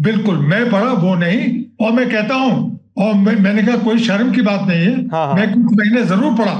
बिल्कुल 0.00 0.38
मैं 0.46 0.64
पढ़ा 0.70 0.92
वो 0.94 1.14
नहीं। 1.16 1.44
और 1.80 1.92
मैं 1.92 2.08
कहता 2.10 2.34
हूँ 2.34 2.54
और 2.98 3.14
मैं, 3.14 3.34
मैंने 3.36 3.62
कहा 3.62 3.76
कोई 3.84 3.98
शर्म 4.04 4.32
की 4.32 4.42
बात 4.42 4.66
नहीं 4.68 4.80
है। 4.80 4.94
हाँ, 5.08 5.26
हाँ। 5.26 5.34
मैं 5.34 5.52
कुछ 5.52 5.76
महीने 5.78 6.02
ज़रूर 6.04 6.34
पढ़ा 6.38 6.54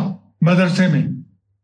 मदरसे 0.45 0.89
में। 0.89 1.03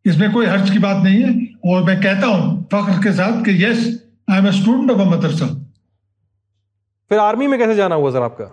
इसमें 0.05 0.33
कोई 0.33 0.47
हर्ज 0.47 0.71
की 0.71 0.79
बात 0.79 1.03
नहीं 1.05 1.23
है। 1.23 1.35
और 1.67 1.83
मैं 1.85 2.01
कहता 2.03 2.27
हूँ 2.27 2.47
फख्र 2.73 3.03
के 3.03 3.13
साथ 3.13 3.45
कि 3.45 3.65
yes 3.65 3.87
I 4.31 4.39
am 4.39 4.47
a 4.47 4.53
student 4.53 4.91
of 4.91 5.01
a 5.01 5.05
madrasa 5.11 5.47
फिर 7.11 7.19
आर्मी 7.21 7.47
में 7.47 7.59
कैसे 7.59 7.75
जाना 7.75 7.95
हुआ 7.95 8.11
सर 8.11 8.23
आपका? 8.23 8.45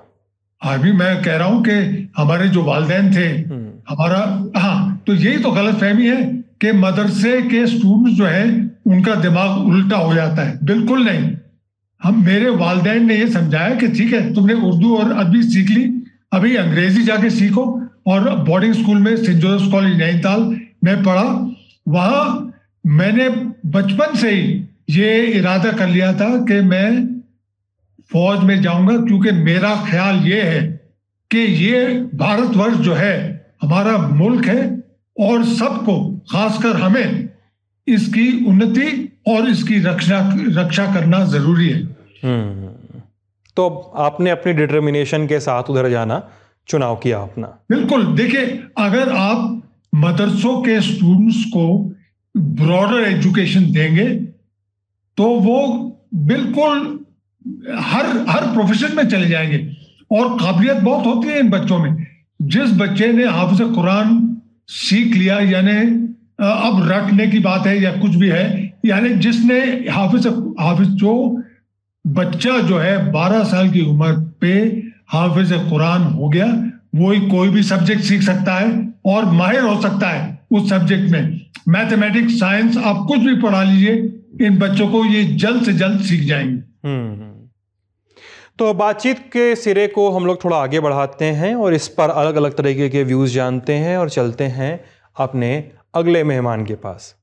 आर्मी 0.61 0.91
मैं 0.91 1.21
कह 1.23 1.35
रहा 1.37 1.47
हूँ 1.47 1.63
कि 1.63 2.09
हमारे 2.17 2.47
जो 2.49 2.63
वालदेन 2.63 3.11
थे 3.15 3.27
हम्म। 3.27 3.67
हमारा 3.89 4.19
हाँ 4.57 5.03
तो 5.07 5.13
यही 5.15 5.37
तो 5.43 5.51
गलत 5.51 5.75
फहमी 5.75 6.07
है 6.07 6.23
कि 6.61 6.71
मदरसे 6.77 7.41
के 7.43 7.65
स्टूडेंट 7.67 8.15
जो 8.17 8.25
है 8.25 8.43
उनका 8.87 9.15
दिमाग 9.15 9.67
उल्टा 9.67 9.97
हो 9.97 10.13
जाता 10.13 10.41
है। 10.41 10.57
बिल्कुल 10.65 11.03
नहीं। 11.05 11.29
हम 12.01 12.23
मेरे 12.25 12.49
वालदेन 12.57 13.05
ने 13.07 13.15
ये 13.17 13.27
समझाया 13.31 13.75
कि 13.75 13.87
ठीक 13.87 14.13
है 14.13 14.33
तुमने 14.33 14.53
उर्दू 14.53 14.95
और 14.97 15.11
अरबी 15.13 15.41
सीख 15.43 15.69
ली 15.69 15.83
अभी 16.33 16.55
अंग्रेज़ी 16.55 17.03
जाके 17.03 17.29
सीखो 17.29 17.63
और 18.07 18.29
बोर्डिंग 18.45 18.73
स्कूल 18.73 18.97
में 18.97 19.15
सेंट 19.15 19.37
जोसेफ 19.37 19.71
कॉलेज 19.71 19.97
नैनीताल 19.97 20.41
में 20.83 21.03
पढ़ा। 21.03 21.23
वहाँ 21.87 22.53
मैंने 22.85 23.29
बचपन 23.71 24.15
से 24.17 24.31
ही 24.31 24.43
ये 24.89 25.25
इरादा 25.39 25.71
कर 25.71 25.87
लिया 25.87 26.13
था 26.13 26.29
कि 26.45 26.59
मैं 26.63 26.89
फौज 28.11 28.43
में 28.43 28.61
जाऊँगा 28.61 28.97
क्योंकि 28.97 29.31
मेरा 29.31 29.75
ख्याल 29.89 30.15
ये 30.15 30.41
है 30.41 30.61
कि 31.31 31.39
ये 31.39 31.85
भारतवर्ष 32.15 32.77
जो 32.77 32.93
है 32.93 33.17
हमारा 33.61 33.97
मुल्क 33.97 34.45
है 34.45 34.83
और 35.19 35.43
सबको 35.45 35.95
खासकर 36.31 36.75
हमें 36.75 37.29
इसकी 37.87 38.45
उन्नति 38.45 39.17
और 39.27 39.49
इसकी 39.49 39.79
रक्षा 39.79 40.19
रक्षा 40.35 40.85
करना 40.93 41.23
ज़रूरी 41.25 41.69
है। 41.69 41.81
हम्म। 42.23 42.67
तो 43.55 43.67
आपने 43.97 44.29
अपनी 44.29 44.53
डिटर्मिनेशन 44.53 45.27
के 45.27 45.39
साथ 45.39 45.63
उधर 45.63 45.89
जाना 45.89 46.21
चुनाव 46.67 46.95
किया 46.95 47.19
अपना। 47.19 47.47
बिल्कुल। 47.69 48.05
देखिए 48.15 48.45
अगर 48.77 49.09
आप 49.09 49.61
मदरसों 49.95 50.61
के 50.61 50.81
स्टूडेंट्स 50.81 51.43
को 51.45 51.95
ब्रॉडर 52.37 53.03
एजुकेशन 53.03 53.71
देंगे 53.71 54.05
तो 55.17 55.23
वो 55.23 55.59
बिल्कुल 56.15 56.98
हर 57.79 58.25
हर 58.29 58.43
प्रोफेशन 58.53 58.95
में 58.95 59.07
चले 59.07 59.27
जाएँगे। 59.27 59.57
और 60.11 60.29
काबिलियत 60.35 60.77
बहुत 60.77 61.05
होती 61.05 61.27
है 61.27 61.39
इन 61.39 61.49
बच्चों 61.49 61.79
में। 61.79 62.07
जिस 62.41 62.71
बच्चे 62.77 63.11
ने 63.13 63.25
हाफिज 63.25 63.61
कुरान 63.75 64.37
सीख 64.67 65.15
लिया 65.15 65.39
यानी 65.39 65.77
अब 66.41 66.87
रटने 66.91 67.27
की 67.27 67.39
बात 67.39 67.67
है 67.67 67.81
या 67.81 67.91
कुछ 67.91 68.15
भी 68.15 68.27
है 68.27 68.73
यानी 68.85 69.09
जिसने 69.09 69.59
हाफिज 69.91 70.27
हाफिज 70.59 70.87
जो 70.87 71.43
बच्चा 72.07 72.57
जो 72.59 72.77
है 72.77 73.11
12 73.11 73.43
साल 73.43 73.69
की 73.69 73.81
उम्र 73.81 74.11
पे 74.41 74.49
हाफिज 75.07 75.51
कुरान 75.69 76.01
हो 76.01 76.29
गया 76.29 76.45
वो 76.95 77.11
ही 77.11 77.19
कोई 77.19 77.49
भी 77.49 77.63
सब्जेक्ट 77.63 78.01
सीख 78.01 78.21
सकता 78.21 78.55
है 78.55 78.93
और 79.05 79.25
माहिर 79.25 79.61
हो 79.61 79.81
सकता 79.81 80.09
है 80.09 80.39
उस 80.51 80.69
सब्जेक्ट 80.69 81.11
में। 81.11 81.41
मैथमेटिक्स 81.67 82.39
साइंस 82.39 82.77
आप 82.77 83.05
कुछ 83.07 83.19
भी 83.19 83.35
पढ़ा 83.35 83.63
लीजिए 83.63 84.19
इन 84.41 84.57
बच्चों 84.57 84.87
को 84.87 85.05
ये 85.05 85.23
जल्द 85.23 85.63
से 85.63 85.73
जल्द 85.73 85.99
सीख 85.99 86.21
जाएँगे। 86.21 86.87
हम्म, 86.87 87.11
हम्म। 87.11 87.28
तो 88.59 88.73
बातचीत 88.73 89.19
के 89.33 89.55
सिरे 89.55 89.85
को 89.87 90.09
हम 90.11 90.25
लोग 90.25 90.43
थोड़ा 90.43 90.57
आगे 90.57 90.79
बढ़ाते 90.79 91.25
हैं 91.25 91.53
और 91.55 91.73
इस 91.73 91.87
पर 91.87 92.09
अलग 92.09 92.35
अलग 92.35 92.55
तरीके 92.55 92.87
के 92.89 93.03
व्यूज़ 93.03 93.33
जानते 93.33 93.73
हैं 93.73 93.97
और 93.97 94.09
चलते 94.09 94.43
हैं 94.43 94.79
अपने 95.15 95.51
अगले 95.95 96.23
मेहमान 96.23 96.65
के 96.65 96.75
पास। 96.75 97.15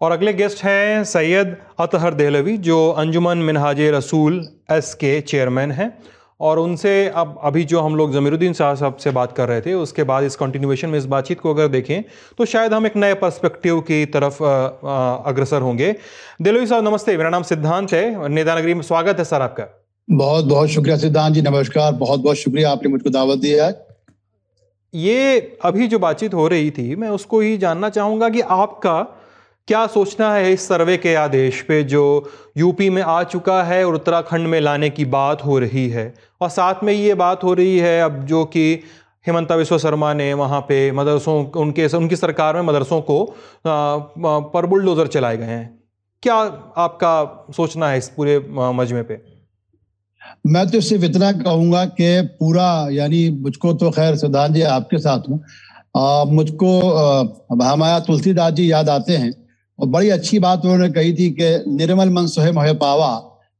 और 0.00 0.12
अगले 0.12 0.32
गेस्ट 0.32 0.62
हैं 0.64 1.02
सैयद 1.04 1.56
अतहर 1.80 2.14
दहलवी, 2.14 2.56
जो 2.58 2.88
अंजुमन 2.90 3.38
मिनहाज 3.38 3.80
रसूल 3.94 4.40
एस 4.72 4.94
के 4.94 5.20
चेयरमैन 5.20 5.70
हैं। 5.70 5.92
और 6.40 6.58
उनसे 6.58 7.08
अब 7.08 7.38
अभी 7.44 7.64
जो 7.64 7.80
हम 7.80 7.96
लोग 7.96 8.12
ज़मीरुद्दीन 8.12 8.52
शाह 8.52 8.74
साहब 8.74 8.96
से 8.96 9.10
बात 9.10 9.36
कर 9.36 9.48
रहे 9.48 9.60
थे, 9.60 9.74
उसके 9.74 10.02
बाद 10.02 10.24
इस 10.24 10.36
कंटिन्यूएशन 10.36 10.88
में 10.88 10.98
इस 10.98 11.06
बातचीत 11.06 11.40
को 11.40 11.54
अगर 11.54 11.68
देखें 11.68 12.02
तो 12.38 12.44
शायद 12.44 12.74
हम 12.74 12.86
एक 12.86 12.96
नए 12.96 13.14
पर्सपेक्टिव 13.16 13.80
की 13.80 14.04
तरफ़ 14.06 14.42
अग्रसर 15.28 15.60
होंगे। 15.60 15.94
दिलवी 16.42 16.66
साहब, 16.66 16.88
नमस्ते। 16.88 17.16
मेरा 17.16 17.30
नाम 17.30 17.42
सिद्धांत 17.42 17.92
है। 17.92 18.28
नेता 18.28 18.58
नगरी 18.58 18.74
में 18.74 18.82
स्वागत 18.82 19.18
है 19.18 19.24
सर 19.24 19.42
आपका। 19.42 19.66
बहुत 20.10 20.44
बहुत 20.44 20.68
शुक्रिया 20.68 20.96
सिद्धांत 20.96 21.34
जी, 21.34 21.42
नमस्कार, 21.42 21.92
बहुत 21.92 22.20
बहुत 22.20 22.36
शुक्रिया, 22.36 22.70
आपने 22.70 22.88
मुझको 22.88 23.10
दावत 23.10 23.38
दी 23.38 23.50
है। 23.50 23.68
ये 24.94 25.58
अभी 25.64 25.86
जो 25.88 25.98
बातचीत 25.98 26.34
हो 26.34 26.46
रही 26.48 26.70
थी, 26.70 26.96
मैं 26.96 27.08
उसको 27.08 27.40
ही 27.40 27.56
जानना 27.58 27.88
चाहूँगा 27.88 28.28
कि 28.28 28.40
आपका 28.40 29.00
क्या 29.68 29.86
सोचना 29.86 30.32
है 30.34 30.52
इस 30.52 30.66
सर्वे 30.68 30.96
के 30.96 31.14
आदेश 31.14 31.60
पे 31.62 31.82
जो 31.84 32.02
यूपी 32.56 32.90
में 32.90 33.02
आ 33.02 33.22
चुका 33.24 33.62
है 33.62 33.84
और 33.86 33.94
उत्तराखंड 33.94 34.48
में 34.48 34.60
लाने 34.60 34.90
की 34.90 35.04
बात 35.06 35.44
हो 35.44 35.58
रही 35.58 35.88
है? 35.88 36.14
और 36.40 36.48
साथ 36.48 36.84
में 36.84 36.92
ये 36.92 37.14
बात 37.14 37.44
हो 37.44 37.54
रही 37.54 37.78
है 37.78 38.00
अब 38.02 38.24
जो 38.26 38.44
कि 38.46 38.72
हेमंता 39.26 39.54
विश्व 39.54 39.78
शर्मा 39.78 40.12
ने 40.14 40.32
वहाँ 40.34 40.60
पे 40.60 40.90
मदरसों, 40.92 41.44
उनके, 41.52 41.86
उनकी 41.86 42.16
सरकार 42.16 42.56
में 42.56 42.62
मदरसों 42.62 43.00
को 43.02 43.24
पर 43.66 44.66
बुलडोज़र 44.66 45.06
चलाए 45.06 45.36
गए 45.36 45.44
हैं। 45.46 45.78
क्या 46.22 46.34
आपका 46.34 47.52
सोचना 47.56 47.88
है 47.88 47.98
इस 47.98 48.08
पूरे 48.08 48.38
मजमे 48.50 49.02
पे? 49.02 49.29
मैं 50.46 50.66
तो 50.68 50.80
सिर्फ़ 50.80 51.04
इतना 51.04 51.30
कहूँगा 51.34 51.84
कि 51.86 52.20
पूरा, 52.40 52.88
यानी 52.92 53.28
मुझको 53.32 53.72
तो 53.74 53.90
खैर 53.90 54.16
सिद्धांत 54.16 54.54
जी, 54.54 54.62
आपके 54.62 54.98
साथ 54.98 55.28
हूँ। 55.28 55.42
मुझको 56.28 56.70
हमारा 57.62 57.98
तुलसीदास 58.00 58.52
जी 58.52 58.70
याद 58.70 58.88
आते 58.90 59.16
हैं, 59.16 59.32
और 59.78 59.88
बड़ी 59.88 60.08
अच्छी 60.10 60.38
बात 60.38 60.64
उन्होंने 60.64 60.88
कही 60.90 61.12
थी 61.14 61.28
कि 61.32 61.48
निर्मल 61.68 62.08
मन 62.10 62.26
सोहे 62.28 62.52
मोहे 62.52 62.72
पावा 62.76 63.10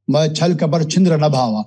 मैं 0.07 0.33
छल 0.33 0.53
कबर 0.55 0.83
छिंद्र 0.85 1.17
न 1.17 1.29
भावा। 1.29 1.61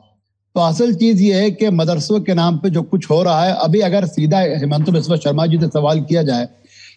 तो 0.56 0.60
असल 0.60 0.94
चीज़ 0.94 1.22
ये 1.22 1.34
है 1.34 1.50
कि 1.52 1.70
मदरसों 1.72 2.20
के 2.20 2.34
नाम 2.34 2.58
पे 2.58 2.70
जो 2.70 2.82
कुछ 2.84 3.08
हो 3.10 3.22
रहा 3.22 3.44
है, 3.44 3.54
अभी 3.54 3.80
अगर 3.82 4.06
सीधा 4.06 4.38
हेमंत 4.38 4.90
बिस्व 4.90 5.16
शर्मा 5.16 5.46
जी 5.46 5.58
से 5.58 5.66
सवाल 5.68 6.00
किया 6.02 6.22
जाए, 6.22 6.48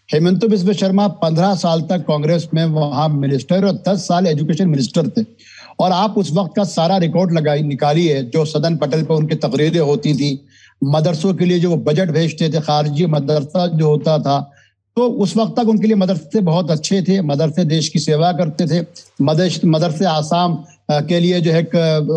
हेमंत 0.10 0.45
बिस्व 0.45 0.72
शर्मा 0.74 1.08
पंद्रह 1.18 1.56
साल 1.58 1.82
तक 1.82 2.06
कांग्रेस 2.08 2.48
में 2.54 2.66
वहाँ 2.66 3.08
मिनिस्टर 3.12 3.66
और 3.66 3.82
दस 3.88 4.08
साल 4.08 4.28
एजुकेशन 4.28 4.68
मिनिस्टर 4.70 5.08
थे। 5.10 5.22
और 5.80 5.91
आप 5.91 6.17
उस 6.17 6.32
वक्त 6.34 6.55
का 6.55 6.63
सारा 6.65 6.97
रिकॉर्ड 6.97 7.32
लगाई 7.34 7.61
निकालिए 7.63 8.21
जो 8.25 8.45
सदन 8.47 8.78
पटल 8.78 9.03
पर 9.03 9.15
उनकी 9.15 9.36
तकरीरें 9.38 9.80
होती 9.82 10.13
थी, 10.13 10.39
मदरसों 10.82 11.34
के 11.34 11.45
लिए 11.45 11.59
जो 11.59 11.69
वो 11.69 11.78
बजट 11.84 12.09
भेजते 12.11 12.49
थे, 12.49 12.61
खारजी 12.61 13.05
मदरसा 13.07 13.67
जो 13.69 13.88
होता 13.88 14.19
था 14.19 14.39
तो 14.97 15.07
उस 15.15 15.36
वक्त 15.38 15.53
तक 15.55 15.67
उनके 15.69 15.88
लिए 15.88 15.95
मदरसे 15.95 16.41
बहुत 16.41 16.71
अच्छे 16.71 17.01
थे, 17.01 17.19
मदरसे 17.21 17.63
देश 17.65 17.89
की 17.89 17.99
सेवा 17.99 18.32
करते 18.34 18.65
थे 18.67 18.80
मदरस 19.21 19.59
मदरसे 19.65 20.05
आसाम 20.07 20.55
के 20.91 21.19
लिए 21.19 21.41
जो 21.41 21.51
है 21.51 21.63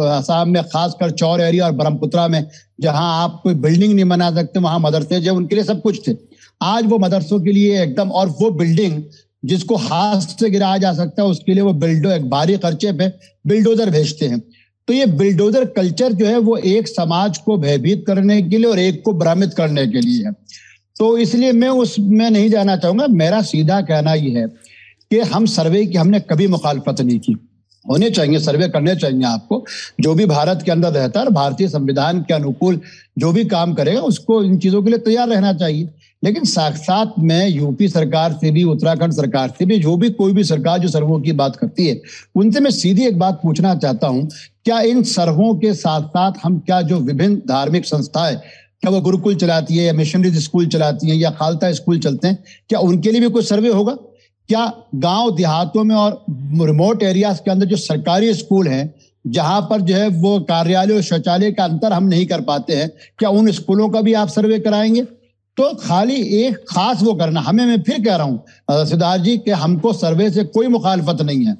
आसाम 0.08 0.48
में 0.48 0.62
खासकर 0.64 1.10
चौर 1.12 1.40
एरिया 1.40 1.66
और 1.66 1.72
ब्रह्मपुत्रा 1.72 2.26
में, 2.28 2.46
जहाँ 2.80 3.22
आप 3.22 3.40
कोई 3.42 3.54
बिल्डिंग 3.56 3.94
नहीं 3.94 4.04
बना 4.06 4.30
सकते, 4.34 4.60
वहाँ 4.60 4.78
मदरसे 4.80 5.20
जो 5.20 5.34
उनके 5.34 5.54
लिए 5.54 5.64
सब 5.64 5.82
कुछ 5.82 6.08
थे। 6.08 6.16
आज 6.60 6.86
वो 6.86 6.98
मदरसों 6.98 7.40
के 7.40 7.52
लिए 7.52 7.82
एकदम, 7.82 8.10
और 8.10 8.28
वो 8.30 8.50
बिल्डिंग 8.52 9.02
जिसको 9.44 9.76
हाथ 9.76 10.20
से 10.20 10.50
गिराया 10.50 10.78
जा 10.78 10.92
सकता 10.92 11.22
है, 11.22 11.28
उसके 11.28 11.54
लिए 11.54 11.62
वो 11.62 11.72
बिल्डो 11.72 12.10
एक 12.10 12.30
भारी 12.30 12.56
खर्चे 12.56 12.92
पे 12.92 13.08
बिल्डोजर 13.46 13.90
भेजते 13.90 14.26
हैं। 14.26 14.40
तो 14.88 14.92
ये 14.92 15.06
बिल्डोजर 15.06 15.64
कल्चर 15.64 16.12
जो 16.12 16.26
है, 16.26 16.38
वो 16.38 16.56
एक 16.56 16.88
समाज 16.88 17.38
को 17.38 17.56
भयभीत 17.58 18.04
करने 18.06 18.42
के 18.42 18.56
लिए 18.56 18.66
और 18.66 18.78
एक 18.78 19.02
को 19.04 19.12
भ्रमित 19.12 19.54
करने 19.54 19.86
के 19.86 20.00
लिए 20.00 20.26
है। 20.26 20.32
तो 20.98 21.18
इसलिए 21.18 21.52
मैं 21.52 21.68
उसमें 21.68 22.30
नहीं 22.30 22.50
जाना 22.50 22.76
चाहूँगा। 22.76 23.06
मेरा 23.06 23.42
सीधा 23.42 23.80
कहना 23.80 24.14
ये 24.14 24.30
है 24.30 24.46
कि 25.10 25.18
हम 25.18 25.46
सर्वे 25.46 25.86
की 25.86 25.98
हमने 25.98 26.20
कभी 26.20 26.46
मुखालफत 26.46 27.00
नहीं 27.00 27.18
की। 27.18 27.36
होने 27.88 28.10
चाहिए, 28.10 28.38
सर्वे 28.38 28.68
करने 28.68 28.96
चाहिए 28.96 29.24
आपको। 29.24 29.64
जो 30.00 30.14
भी 30.14 30.26
भारत 30.26 30.62
के 30.64 30.70
अंदर 30.70 30.92
रहता 30.92 31.20
है 31.20 31.26
भारतीय 31.26 31.68
संविधान 31.68 32.20
के 32.20 32.34
अनुकूल 32.34 32.80
जो 33.18 33.32
भी 33.32 33.44
काम 33.44 33.74
करेगा, 33.74 34.00
उसको 34.00 34.42
इन 34.42 34.58
चीज़ों 34.58 34.82
के 34.82 34.90
लिए 34.90 34.98
तैयार 34.98 35.28
रहना 35.28 35.52
चाहिए। 35.52 35.88
लेकिन 36.24 36.44
साथ 36.44 36.72
साथ 36.72 37.06
में 37.18 37.48
यूपी 37.48 37.88
सरकार 37.88 38.32
से 38.32 38.50
भी, 38.50 38.64
उत्तराखंड 38.64 39.12
सरकार 39.12 39.52
से 39.58 39.66
भी, 39.66 39.78
जो 39.78 39.96
भी 39.96 40.10
कोई 40.10 40.32
भी 40.32 40.44
सरकार 40.44 40.78
जो 40.78 40.88
सर्वों 40.88 41.20
की 41.20 41.32
बात 41.32 41.56
करती 41.56 41.86
है, 41.86 42.00
उनसे 42.34 42.60
मैं 42.60 42.70
सीधी 42.70 43.06
एक 43.06 43.18
बात 43.18 43.40
पूछना 43.42 43.74
चाहता 43.74 44.06
हूँ, 44.06 44.28
क्या 44.64 44.80
इन 44.80 45.02
सर्वों 45.02 45.54
के 45.54 45.74
साथ 45.74 46.02
साथ 46.02 46.32
हम 46.44 46.58
क्या 46.58 46.82
जो 46.82 46.98
विभिन्न 46.98 47.36
धार्मिक 47.36 47.84
संस्थाएँ, 47.84 48.36
क्या 48.80 48.90
वो 48.90 49.00
गुरुकुल 49.00 49.34
चलाती 49.34 49.76
है 49.76 49.84
या 49.84 49.92
मिशनरीज 49.92 50.44
स्कूल 50.44 50.66
चलाती 50.66 51.10
है 51.10 51.16
या 51.16 51.30
खालता 51.30 51.72
स्कूल 51.72 51.98
चलते 51.98 52.28
हैं, 52.28 52.44
क्या 52.68 52.78
उनके 52.78 53.10
लिए 53.10 53.20
भी 53.20 53.30
कोई 53.30 53.42
सर्वे 53.42 53.68
होगा? 53.68 53.96
क्या 54.50 54.64
गाँव 54.94 55.30
देहातों 55.30 55.82
में 55.84 55.94
और 55.94 56.24
रिमोट 56.66 57.02
एरियाज़ 57.02 57.40
के 57.40 57.50
अंदर 57.50 57.66
जो 57.66 57.76
सरकारी 57.76 58.32
स्कूल 58.34 58.68
हैं, 58.68 58.94
जहाँ 59.24 59.60
पर 59.60 59.80
जो 59.80 59.94
है 59.96 60.08
वो 60.08 60.38
कार्यालय 60.40 60.94
और 60.94 61.02
शौचालय 61.02 61.52
का 61.52 61.64
अंतर 61.64 61.92
हम 61.92 62.04
नहीं 62.04 62.26
कर 62.26 62.40
पाते 62.40 62.76
हैं, 62.76 62.90
क्या 63.18 63.28
उन 63.30 63.50
स्कूलों 63.52 63.88
का 63.88 64.00
भी 64.00 64.14
आप 64.14 64.28
सर्वे 64.28 64.58
कराएँगे? 64.58 65.02
तो 65.02 65.72
खाली 65.76 66.16
एक 66.38 66.56
खास 66.68 67.02
वो 67.02 67.14
करना, 67.14 67.40
हमें 67.40 67.64
मैं 67.66 67.80
फिर 67.82 68.02
कह 68.04 68.16
रहा 68.16 68.26
हूँ 68.26 68.86
सिद्धार्थ 68.86 69.22
जी, 69.22 69.36
कि 69.38 69.50
हमको 69.52 69.92
सर्वे 69.92 70.30
से 70.30 70.44
कोई 70.46 70.66
मुखालफत 70.68 71.22
नहीं 71.22 71.44
है। 71.44 71.56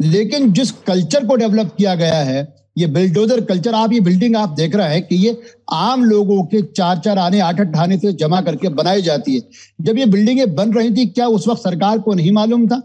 लेकिन 0.00 0.52
जिस 0.52 0.70
कल्चर 0.86 1.26
को 1.26 1.36
डेवलप 1.36 1.74
किया 1.78 1.94
गया 1.94 2.18
है 2.22 2.42
ये 2.76 2.86
बिल्डोजर 2.86 3.40
कल्चर 3.40 3.74
आप 3.74 3.92
ये 3.92 4.00
बिल्डिंग 4.00 4.36
आप 4.36 4.48
देख 4.48 4.74
रहे 4.74 4.94
हैं 4.94 5.02
कि 5.06 5.16
ये 5.16 5.40
आम 5.72 6.04
लोगों 6.04 6.42
के 6.44 6.62
चार 6.62 6.98
चार 6.98 7.18
आने, 7.18 7.40
आठ 7.40 7.60
आठ 7.60 7.76
आने 7.76 7.98
से 7.98 8.12
जमा 8.12 8.40
करके 8.40 8.68
बनाई 8.68 9.02
जाती 9.02 9.34
है। 9.34 9.42
जब 9.80 9.98
ये 9.98 10.06
बिल्डिंगें 10.06 10.54
बन 10.54 10.72
रही 10.72 10.90
थी, 10.90 11.06
क्या 11.06 11.26
उस 11.26 11.48
वक्त 11.48 11.62
सरकार 11.62 11.98
को 11.98 12.14
नहीं 12.14 12.32
मालूम 12.32 12.66
था? 12.68 12.82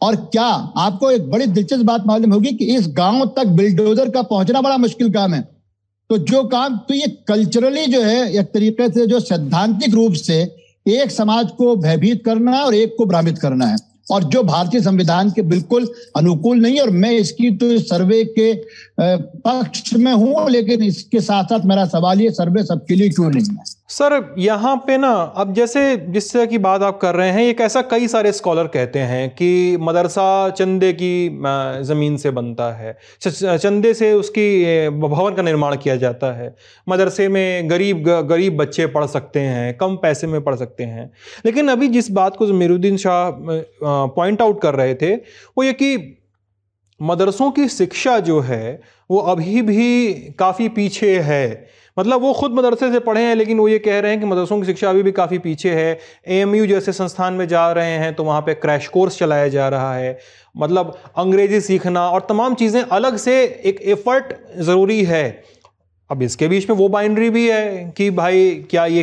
और 0.00 0.16
क्या 0.16 0.44
आपको 0.78 1.10
एक 1.10 1.30
बड़ी 1.30 1.46
दिलचस्प 1.46 1.84
बात 1.84 2.06
मालूम 2.06 2.32
होगी 2.32 2.52
कि 2.52 2.64
इस 2.76 2.86
गाँव 2.88 3.24
तक 3.26 3.46
बिल्डोजर 3.46 4.10
का 4.10 4.22
पहुँचना 4.22 4.60
बड़ा 4.60 4.76
मुश्किल 4.76 5.12
काम 5.12 5.34
है। 5.34 5.40
तो 6.10 6.18
जो 6.18 6.42
काम 6.44 6.76
तो 6.88 6.94
ये 6.94 7.06
कल्चरली 7.28 7.86
जो 7.86 8.00
है, 8.02 8.32
एक 8.32 8.46
तरीके 8.46 8.88
से 8.88 9.06
जो 9.06 9.20
सैद्धांतिक 9.20 9.94
रूप 9.94 10.12
से 10.12 10.40
एक 10.88 11.10
समाज 11.10 11.50
को 11.50 11.74
भयभीत 11.76 12.24
करना 12.24 12.52
है 12.52 12.62
और 12.62 12.74
एक 12.74 12.94
को 12.98 13.06
भ्रामित 13.06 13.38
करना 13.38 13.66
है। 13.66 13.76
और 14.10 14.24
जो 14.24 14.42
भारतीय 14.42 14.80
संविधान 14.82 15.30
के 15.30 15.42
बिल्कुल 15.42 15.88
अनुकूल 16.16 16.60
नहीं 16.60 16.78
और 16.80 16.90
मैं 16.90 17.10
इसकी 17.10 17.50
तो 17.56 17.78
सर्वे 17.78 18.24
के 18.38 18.52
पक्ष 19.00 19.94
में 19.94 20.12
हूँ, 20.12 20.48
लेकिन 20.50 20.82
इसके 20.82 21.20
साथ 21.20 21.44
साथ 21.44 21.64
मेरा 21.64 21.84
सवाल 21.86 22.20
ये, 22.20 22.30
सर्वे 22.30 22.62
सबके 22.64 22.94
लिए 22.94 23.08
क्यों 23.08 23.30
नहीं 23.30 23.44
है? 23.44 23.79
सर, 23.90 24.34
यहाँ 24.38 24.76
पे 24.86 24.96
ना, 24.98 25.10
अब 25.36 25.52
जैसे 25.54 25.80
जिस 26.08 26.32
तरह 26.32 26.46
की 26.46 26.58
बात 26.58 26.82
आप 26.82 26.98
कर 27.00 27.14
रहे 27.14 27.30
हैं, 27.30 27.42
एक 27.42 27.60
ऐसा 27.60 27.80
कई 27.82 28.08
सारे 28.08 28.32
स्कॉलर 28.32 28.66
कहते 28.66 28.98
हैं 28.98 29.28
कि 29.30 29.76
मदरसा 29.80 30.48
चंदे 30.50 30.92
की 30.92 31.40
ज़मीन 31.84 32.16
से 32.16 32.30
बनता 32.30 32.70
है 32.72 32.96
चंदे 33.22 33.92
से 33.94 34.12
उसकी 34.12 34.88
भवन 34.90 35.34
का 35.34 35.42
निर्माण 35.42 35.76
किया 35.76 35.96
जाता 35.96 36.32
है। 36.32 36.54
मदरसे 36.86 37.26
में 37.28 37.70
गरीब 37.70 38.04
गरीब 38.28 38.56
बच्चे 38.56 38.86
पढ़ 38.86 39.06
सकते 39.06 39.40
हैं, 39.40 39.76
कम 39.78 39.96
पैसे 39.96 40.26
में 40.26 40.40
पढ़ 40.40 40.56
सकते 40.56 40.84
हैं। 40.84 41.10
लेकिन 41.46 41.68
अभी 41.68 41.88
जिस 41.88 42.10
बात 42.12 42.36
को 42.36 42.46
मीरुद्दीन 42.52 42.96
शाह 42.96 43.30
पॉइंट 43.82 44.42
आउट 44.42 44.60
कर 44.62 44.74
रहे 44.74 44.94
थे, 44.94 45.14
वो 45.14 45.62
ये 45.62 45.72
कि 45.72 46.16
मदरसों 47.00 47.50
की 47.50 47.68
शिक्षा 47.70 48.18
जो 48.20 48.40
है, 48.42 48.80
वो 49.10 49.18
अभी 49.18 49.62
भी 49.62 50.14
काफ़ी 50.38 50.68
पीछे 50.70 51.18
है। 51.20 51.68
मतलब 52.00 52.20
वो 52.20 52.32
खुद 52.32 52.52
मदरसे 52.52 52.90
से 52.92 52.98
पढ़े 53.00 53.22
हैं, 53.22 53.34
लेकिन 53.36 53.58
वो 53.58 53.68
ये 53.68 53.78
कह 53.78 53.98
रहे 54.00 54.10
हैं 54.10 54.20
कि 54.20 54.26
मदरसों 54.26 54.58
की 54.60 54.66
शिक्षा 54.66 54.90
अभी 54.90 55.02
भी 55.02 55.12
काफ़ी 55.12 55.38
पीछे 55.38 55.70
है। 55.70 55.98
एएमयू 56.28 56.66
जैसे 56.66 56.92
संस्थान 56.92 57.34
में 57.34 57.46
जा 57.48 57.70
रहे 57.72 57.98
हैं 57.98 58.14
तो 58.14 58.24
वहाँ 58.24 58.40
पर 58.40 58.54
क्रैश 58.56 58.88
कोर्स 58.88 59.18
चलाया 59.18 59.48
जा 59.48 59.68
रहा 59.68 59.94
है। 59.94 60.18
मतलब 60.54 60.96
अंग्रेज़ी 61.18 61.60
सीखना 61.60 62.08
और 62.10 62.26
तमाम 62.28 62.54
चीज़ें 62.54 62.82
अलग 62.82 63.16
से 63.18 63.42
एक 63.64 63.80
एफर्ट 63.88 64.32
ज़रूरी 64.58 65.02
है। 65.04 65.42
अब 66.10 66.22
इसके 66.22 66.48
बीच 66.48 66.68
में 66.70 66.76
वो 66.76 66.88
बाइंड्री 66.88 67.28
भी 67.30 67.46
है 67.48 67.92
कि 67.96 68.10
भाई 68.10 68.50
क्या 68.70 68.84
ये 68.86 69.02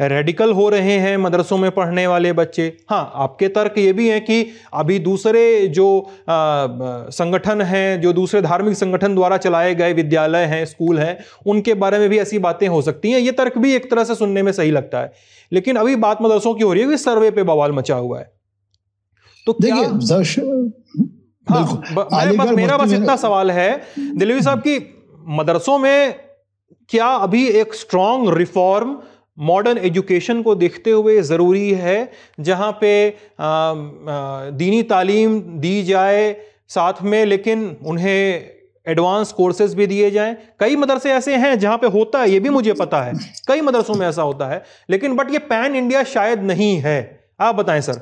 रेडिकल 0.00 0.52
हो 0.52 0.68
रहे 0.68 0.96
हैं 0.98 1.16
मदरसों 1.16 1.58
में 1.58 1.70
पढ़ने 1.70 2.06
वाले 2.06 2.32
बच्चे? 2.32 2.66
हाँ 2.90 3.10
आपके 3.14 3.48
तर्क 3.48 3.74
ये 3.78 3.92
भी 3.92 4.08
हैं 4.08 4.20
कि 4.24 4.46
अभी 4.74 4.98
दूसरे 4.98 5.66
जो 5.68 5.86
संगठन 6.30 7.62
हैं 7.62 8.00
जो 8.00 8.12
दूसरे 8.12 8.42
धार्मिक 8.42 8.76
संगठन 8.76 9.14
द्वारा 9.14 9.36
चलाए 9.36 9.74
गए 9.74 9.92
विद्यालय 9.92 10.44
हैं 10.44 10.64
स्कूल 10.64 10.98
हैं 10.98 11.18
उनके 11.46 11.74
बारे 11.76 11.98
में 11.98 12.08
भी 12.10 12.18
ऐसी 12.18 12.38
बातें 12.38 12.66
हो 12.68 12.82
सकती 12.82 13.10
हैं। 13.10 13.20
ये 13.20 13.32
तर्क 13.32 13.58
भी 13.58 13.74
एक 13.74 13.90
तरह 13.90 14.04
से 14.04 14.14
सुनने 14.14 14.42
में 14.42 14.52
सही 14.52 14.70
लगता 14.70 15.00
है। 15.00 15.12
लेकिन 15.52 15.76
अभी 15.76 15.96
बात 15.96 16.22
मदरसों 16.22 16.54
की 16.54 16.64
हो 16.64 16.72
रही 16.72 16.82
है 16.82 16.88
कि 16.88 16.96
सर्वे 16.98 17.30
पे 17.30 17.42
बवाल 17.42 17.72
मचा 17.72 17.94
हुआ 17.94 18.18
है। 18.18 18.30
तो 19.46 19.56
देखिए 19.60 19.84
हाँ, 21.46 21.82
मेरा 22.52 22.76
बस 22.76 22.92
इतना 22.92 23.16
सवाल 23.16 23.50
है 23.50 23.80
दिलवी 23.98 24.42
साहब 24.42 24.58
की 24.58 24.78
मदरसों 25.28 25.78
में 25.78 26.27
क्या 26.90 27.06
अभी 27.06 27.46
एक 27.50 27.74
स्ट्रॉन्ग 27.74 28.36
रिफॉर्म 28.38 28.96
मॉडर्न 29.38 29.78
एजुकेशन 29.78 30.42
को 30.42 30.54
देखते 30.54 30.90
हुए 30.90 31.20
ज़रूरी 31.22 31.70
है, 31.72 32.10
जहाँ 32.40 32.70
पे 32.80 32.90
दीनी 33.40 34.82
तालीम 34.84 35.40
दी 35.60 35.82
जाए 35.82 36.32
साथ 36.68 37.02
में, 37.02 37.24
लेकिन 37.26 37.76
उन्हें 37.86 38.50
एडवांस 38.86 39.32
कोर्सेज 39.32 39.74
भी 39.74 39.86
दिए 39.86 40.10
जाएँ? 40.10 40.36
कई 40.60 40.76
मदरसे 40.76 41.12
ऐसे 41.12 41.36
हैं 41.36 41.58
जहाँ 41.58 41.76
पे 41.78 41.86
होता 41.88 42.20
है, 42.20 42.30
ये 42.30 42.40
भी 42.40 42.48
मुझे 42.50 42.72
पता 42.74 43.02
है। 43.02 43.12
कई 43.48 43.60
मदरसों 43.60 43.94
में 43.94 44.06
ऐसा 44.06 44.22
होता 44.22 44.46
है, 44.46 44.62
लेकिन 44.90 45.16
बट 45.16 45.32
ये 45.32 45.38
पैन 45.46 45.76
इंडिया 45.76 46.02
शायद 46.06 46.42
नहीं 46.42 46.76
है। 46.78 46.98
आप 47.40 47.54
बताएँ 47.54 47.80
सर 47.80 48.00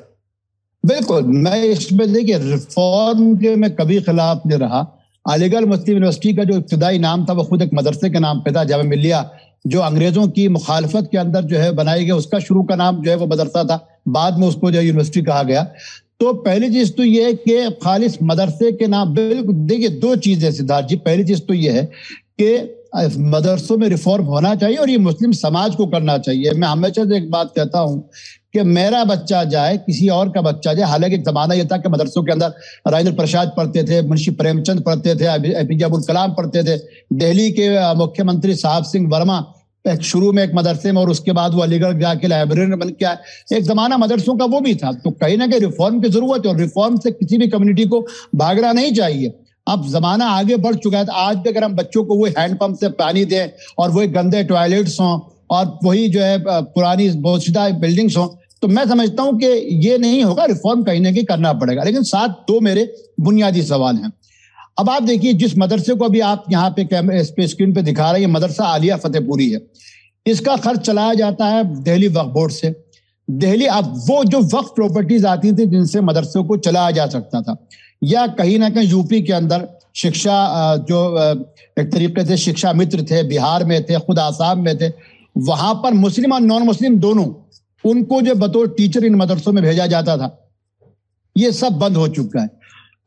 बिल्कुल, 0.83 1.23
मैं 1.23 1.63
इसमें, 1.63 2.13
देखिए 2.13 2.37
रिफॉर्म 2.41 3.35
के 3.37 3.55
मैं 3.55 3.73
कभी 3.75 4.01
खिलाफ 4.01 4.41
नहीं 4.45 4.59
रहा। 4.59 4.81
अलीगढ़ 5.27 5.65
मुस्लिम 5.65 5.97
यूनिवर्सिटी 5.97 6.33
का 6.33 6.43
जो 6.43 6.57
इब्तदाई 6.57 6.99
नाम 6.99 7.25
था, 7.25 7.33
वो 7.33 7.43
खुद 7.43 7.61
एक 7.61 7.69
मदरसे 7.73 8.09
के 8.09 8.19
नाम 8.19 8.39
पे 8.39 8.51
था 8.51 8.63
जाम 8.63 8.87
मिलिया, 8.87 9.29
जो 9.67 9.79
अंग्रेज़ों 9.79 10.27
की 10.27 10.47
मुखालफत 10.47 11.07
के 11.11 11.17
अंदर 11.17 11.41
जो 11.43 11.57
है 11.57 11.71
बनाई 11.71 12.05
गई, 12.05 12.11
उसका 12.11 12.39
शुरू 12.39 12.63
का 12.63 12.75
नाम 12.75 13.01
जो 13.01 13.11
है 13.11 13.17
वो 13.17 13.27
मदरसा 13.27 13.63
था। 13.63 13.87
बाद 14.07 14.37
में 14.39 14.47
उसको 14.47 14.71
जो 14.71 14.79
है 14.79 14.85
यूनिवर्सिटी 14.85 15.21
कहा 15.21 15.43
गया। 15.43 15.63
तो 16.19 16.33
पहली 16.33 16.69
चीज़ 16.69 16.91
तो 16.91 17.03
ये 17.03 17.25
है 17.25 17.33
कि 17.33 17.69
खालिश 17.83 18.17
मदरसे 18.23 18.71
के 18.71 18.87
नाम, 18.87 19.13
बिल्कुल, 19.13 19.55
देखिए, 19.55 19.89
दो 19.89 20.15
चीज़ें 20.15 20.51
सिद्धार्थ 20.51 20.87
जी, 20.87 20.95
पहली 20.95 21.23
चीज़ 21.23 21.41
तो 21.41 21.53
ये 21.53 21.71
है 21.71 21.83
कि 22.41 22.76
मदरसों 22.95 23.77
में 23.77 23.87
रिफॉर्म 23.89 24.25
होना 24.25 24.53
चाहिए 24.55 24.77
और 24.77 24.89
ये 24.89 24.97
मुस्लिम 24.97 25.31
समाज 25.31 25.75
को 25.75 25.85
करना 25.85 26.17
चाहिए। 26.17 26.51
मैं 26.51 26.67
हमेशा 26.67 27.05
से 27.05 27.17
एक 27.17 27.29
बात 27.31 27.51
कहता 27.55 27.79
हूँ 27.79 28.09
कि 28.53 28.61
मेरा 28.63 29.03
बच्चा 29.03 29.43
जाए, 29.43 29.77
किसी 29.77 30.07
और 30.09 30.29
का 30.29 30.41
बच्चा 30.41 30.73
जाए, 30.73 30.89
हालाँकि 30.89 31.15
एक 31.15 31.25
जमाना 31.25 31.53
यह 31.53 31.65
था 31.65 31.77
कि 31.77 31.89
मदरसों 31.89 32.23
के 32.23 32.31
अंदर 32.31 32.53
राजेंद्र 32.87 33.15
प्रसाद 33.15 33.51
पढ़ते 33.57 33.83
थे, 33.83 34.01
मुंशी 34.01 34.31
प्रेमचंद 34.31 34.81
पढ़ते 34.81 35.15
थे 35.15 35.25
ए 35.25 35.53
एपीजे 35.61 35.85
अबुल 35.85 36.01
कलाम 36.01 36.33
पढ़ते 36.33 36.63
थे। 36.63 36.77
दिल्ली 37.15 37.51
के 37.51 37.93
मुख्यमंत्री 37.95 38.55
साहब 38.55 38.83
सिंह 38.83 39.09
वर्मा 39.09 39.45
एक 39.85 40.01
शुरू 40.01 40.31
में 40.31 40.43
एक 40.43 40.51
मदरसे 40.55 40.91
में 40.91 41.01
और 41.01 41.09
उसके 41.09 41.31
बाद 41.31 41.53
वो 41.53 41.61
अलीगढ़ 41.61 41.99
जाके 41.99 42.27
लाइब्रेरी 42.27 42.75
बन 42.75 42.89
के 42.89 43.05
आए। 43.05 43.17
एक 43.53 43.63
जमाना 43.63 43.97
मदरसों 43.97 44.35
का 44.35 44.45
वो 44.45 44.59
भी 44.59 44.75
था। 44.75 44.91
तो 44.93 45.11
कहीं 45.11 45.37
ना 45.37 45.47
कहीं 45.47 45.59
रिफॉर्म 45.59 45.99
की 46.01 46.09
ज़रूरत 46.09 46.45
है 46.45 46.51
और 46.51 46.57
रिफॉर्म 46.57 46.97
से 46.97 47.11
किसी 47.11 47.37
भी 47.37 47.47
कम्युनिटी 47.47 47.85
को 47.85 48.05
भागना 48.35 48.71
नहीं 48.71 48.91
चाहिए। 48.93 49.33
अब 49.67 49.87
जमाना 49.89 50.25
आगे 50.31 50.55
बढ़ 50.57 50.75
चुका 50.77 50.97
है 50.97 51.05
तो 51.05 51.13
आज 51.13 51.37
भी 51.37 51.49
अगर 51.49 51.63
हम 51.63 51.75
बच्चों 51.75 52.03
को 52.05 52.15
वही 52.15 52.33
हैंडपंप 52.37 52.77
से 52.79 52.89
पानी 52.97 53.25
दें 53.25 53.49
और 53.79 53.91
वही 53.91 54.07
गंदे 54.09 54.43
टॉयलेट्स 54.45 54.99
हों 54.99 55.19
और 55.49 55.77
वही 55.83 56.07
जो 56.09 56.21
है 56.21 56.37
पुरानी 56.43 57.09
बोचदा 57.21 57.69
बिल्डिंग्स 57.79 58.17
हों 58.17 58.27
तो 58.61 58.67
मैं 58.67 58.85
समझता 58.87 59.23
हूँ 59.23 59.37
कि 59.39 59.47
ये 59.87 59.97
नहीं 59.97 60.23
होगा 60.23 60.45
रिफॉर्म 60.45 60.83
कहीं 60.83 61.01
ना 61.01 61.11
कहीं 61.11 61.23
करना 61.23 61.51
पड़ेगा। 61.53 61.83
लेकिन 61.83 62.03
साथ 62.03 62.29
दो 62.47 62.59
मेरे 62.59 62.87
बुनियादी 63.19 63.61
सवाल 63.63 63.95
हैं। 63.95 64.11
अब 64.79 64.89
आप 64.89 65.03
देखिए, 65.03 65.33
जिस 65.33 65.57
मदरसे 65.57 65.93
को 65.93 66.05
अभी 66.05 66.19
आप 66.21 66.45
यहाँ 66.51 66.69
पे 66.69 66.83
कैमरे 66.85 67.23
स्क्रीन 67.23 67.73
पे 67.73 67.81
दिखा 67.81 68.11
रहे 68.11 68.21
हैं 68.21 68.29
मदरसा 68.29 68.65
आलिया 68.65 68.97
फतेहपुरी 68.97 69.49
है। 69.51 69.61
इसका 70.25 70.55
खर्च 70.57 70.79
चलाया 70.79 71.13
जाता 71.13 71.45
है 71.45 71.63
दिल्ली 71.83 72.07
वक्फ 72.07 72.33
बोर्ड 72.33 72.51
से। 72.51 72.73
दिल्ली, 73.27 73.65
अब 73.67 73.93
वो 74.07 74.23
जो 74.25 74.39
वक्फ 74.39 74.71
प्रॉपर्टीज़ 74.75 75.25
आती 75.27 75.51
थी 75.51 75.65
जिनसे 75.67 76.01
मदरसों 76.01 76.43
को 76.43 76.57
चलाया 76.59 76.91
जा 76.91 77.07
सकता 77.07 77.41
था, 77.41 77.55
या 78.01 78.25
कहीं 78.29 78.57
ना 78.59 78.69
कहीं 78.69 78.87
यूपी 78.89 79.21
के 79.21 79.33
अंदर 79.33 79.67
शिक्षा 79.95 80.35
जो 80.89 80.99
एक 81.77 81.91
तरीके 81.91 82.25
से 82.25 82.37
शिक्षा 82.37 82.73
मित्र 82.73 83.03
थे, 83.03 83.23
बिहार 83.23 83.65
में 83.65 83.83
थे, 83.83 83.99
खुद 83.99 84.19
आसाम 84.19 84.59
में 84.59 84.77
थे, 84.77 84.89
वहाँ 85.35 85.73
पर 85.83 85.93
मुस्लिम 85.95 86.33
और 86.33 86.41
नॉन 86.41 86.63
मुस्लिम 86.63 86.99
दोनों, 86.99 87.25
उनको 87.83 88.21
जो 88.21 88.35
बतौर 88.37 88.67
टीचर 88.77 89.05
इन 89.05 89.15
मदरसों 89.15 89.51
में 89.51 89.63
भेजा 89.63 89.85
जाता 89.87 90.17
था, 90.17 90.29
ये 91.35 91.51
सब 91.53 91.77
बंद 91.79 91.97
हो 91.97 92.07
चुका 92.09 92.41
है। 92.41 92.49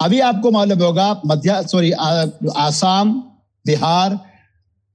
अभी 0.01 0.21
आपको 0.23 0.51
मालूम 0.51 0.83
होगा, 0.83 1.21
मध्य 1.27 1.63
सॉरी 1.69 1.91
आसाम, 1.93 3.13
बिहार 3.67 4.19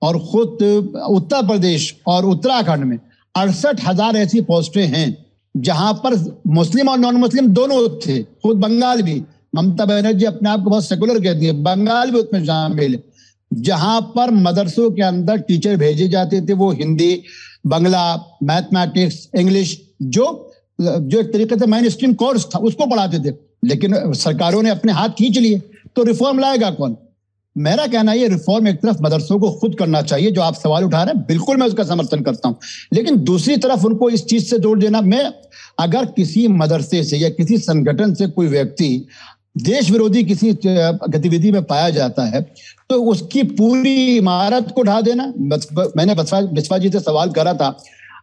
और 0.02 0.20
खुद 0.22 0.64
उत्तर 1.10 1.48
प्रदेश 1.48 1.96
और 2.08 2.26
उत्तराखंड 2.26 2.84
में 2.84 2.98
अड़सठ 3.36 3.84
हज़ार 3.86 4.16
ऐसी 4.18 4.42
पोस्टें 4.44 4.86
हैं, 4.86 5.18
जहाँ 5.56 5.94
पर 6.04 6.16
मुस्लिम 6.50 6.90
और 6.90 6.98
नॉन 7.00 7.16
मुस्लिम 7.16 7.48
दोनों 7.50 7.88
थे, 8.00 8.22
खुद 8.24 8.58
बंगाल 8.58 9.02
भी। 9.02 9.22
ममता 9.56 9.86
बनर्जी 9.86 10.26
अपने 10.26 10.50
आप 10.50 10.64
को 10.64 10.70
बहुत 10.70 10.86
सेकुलर 10.86 11.20
कहती 11.20 11.46
है, 11.46 11.52
बंगाल 11.64 12.12
भी 12.12 12.20
उसमें 12.20 12.46
शामिल। 12.46 12.94
है 12.94 13.04
जहाँ 13.52 14.02
पर 14.16 14.32
मदरसों 14.34 14.90
के 14.92 15.02
अंदर 15.04 15.38
टीचर 15.40 15.76
भेजे 15.78 16.08
जाते 16.08 16.42
थे, 16.42 16.54
वो 16.54 16.72
हिंदी, 16.72 17.22
बंगला 17.68 18.16
मैथमेटिक्स 18.44 19.30
इंग्लिश 19.36 19.80
जो 20.04 20.52
जो 20.80 21.20
एक 21.20 21.32
तरीके 21.34 21.56
से 21.56 21.66
मेन 21.66 21.88
स्ट्रीम 21.90 22.14
कोर्स 22.14 22.46
था, 22.46 22.60
उसको 22.60 22.86
पढ़ाते 22.86 23.20
थे। 23.20 23.34
लेकिन 23.64 24.14
सरकारों 24.14 24.62
ने 24.64 24.70
अपने 24.70 24.92
हाथ 24.92 25.10
खींच 25.10 25.38
लिए 25.38 25.62
तो 25.96 26.04
रिफॉर्म 26.04 26.40
लाएगा 26.40 26.70
कौन? 26.72 26.96
मेरा 27.56 27.86
कहना 27.88 28.14
ये 28.14 28.28
रिफॉर्म 28.28 28.68
एक 28.68 28.82
तरफ़ 28.82 29.02
मदरसों 29.02 29.40
को 29.40 29.50
खुद 29.52 29.76
करना 29.80 30.02
चाहिए, 30.04 30.32
जो 30.32 30.42
आप 30.42 30.56
सवाल 30.56 30.84
उठा 30.84 31.04
रहे 31.04 31.14
हैं, 31.14 31.24
बिल्कुल 31.28 31.58
मैं 31.58 31.68
उसका 31.68 31.84
समर्थन 31.86 32.22
करता 32.22 32.48
हूँ। 32.48 32.58
लेकिन 32.94 33.18
दूसरी 33.24 33.58
तरफ़ 33.58 33.86
उनको 33.86 34.10
इस 34.10 34.26
चीज़ 34.26 34.46
से 34.46 34.60
जोड़ 34.60 34.78
देना, 34.80 35.02
मैं 35.02 35.32
अगर 35.80 36.06
किसी 36.08 36.48
मदरसे 36.50 37.04
से 37.04 37.18
या 37.18 37.30
किसी 37.32 37.58
संगठन 37.60 38.14
से 38.14 38.28
कोई 38.28 38.48
व्यक्ति 38.48 39.06
देश 39.58 39.90
विरोधी 39.92 40.24
किसी 40.24 40.52
गतिविधि 40.64 41.52
में 41.52 41.64
पाया 41.64 41.90
जाता 41.90 42.24
है 42.26 42.42
तो 42.90 42.96
उसकी 43.04 43.44
पूरी 43.44 43.96
इमारत 44.08 44.72
को 44.76 44.84
ढा 44.84 45.00
देना। 45.02 45.34
मैंने 45.98 46.16
बिस्वा 46.16 46.78
जी 46.78 46.90
से 46.90 47.00
सवाल 47.00 47.30
करा 47.32 47.54
था, 47.54 47.78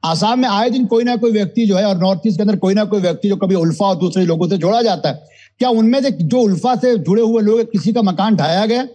आसाम 0.04 0.40
में 0.40 0.48
आए 0.48 0.70
दिन 0.70 0.84
कोई 0.86 1.04
ना 1.04 1.16
कोई 1.16 1.32
व्यक्ति 1.32 1.66
जो 1.66 1.76
है, 1.76 1.84
और 1.84 1.98
नॉर्थ 1.98 2.26
ईस्ट 2.26 2.36
के 2.36 2.42
अंदर 2.42 2.56
कोई 2.58 2.74
ना 2.74 2.84
कोई 2.84 3.00
व्यक्ति 3.00 3.28
जो 3.28 3.36
कभी 3.36 3.54
उल्फा 3.56 3.86
और 3.86 3.96
दूसरे 3.98 4.24
लोगों 4.26 4.48
से 4.48 4.58
जोड़ा 4.58 4.82
जाता 4.82 5.08
है, 5.08 5.22
क्या 5.60 5.68
उनमें 5.70 6.02
से 6.02 6.10
जो 6.12 6.40
उल्फा 6.40 6.74
से 6.76 6.96
जुड़े 6.98 7.22
हुए 7.22 7.42
लोग 7.42 7.60
किसी 7.72 7.92
का 7.92 8.02
मकान 8.02 8.36
ढाया 8.36 8.66
गया? 8.66 8.86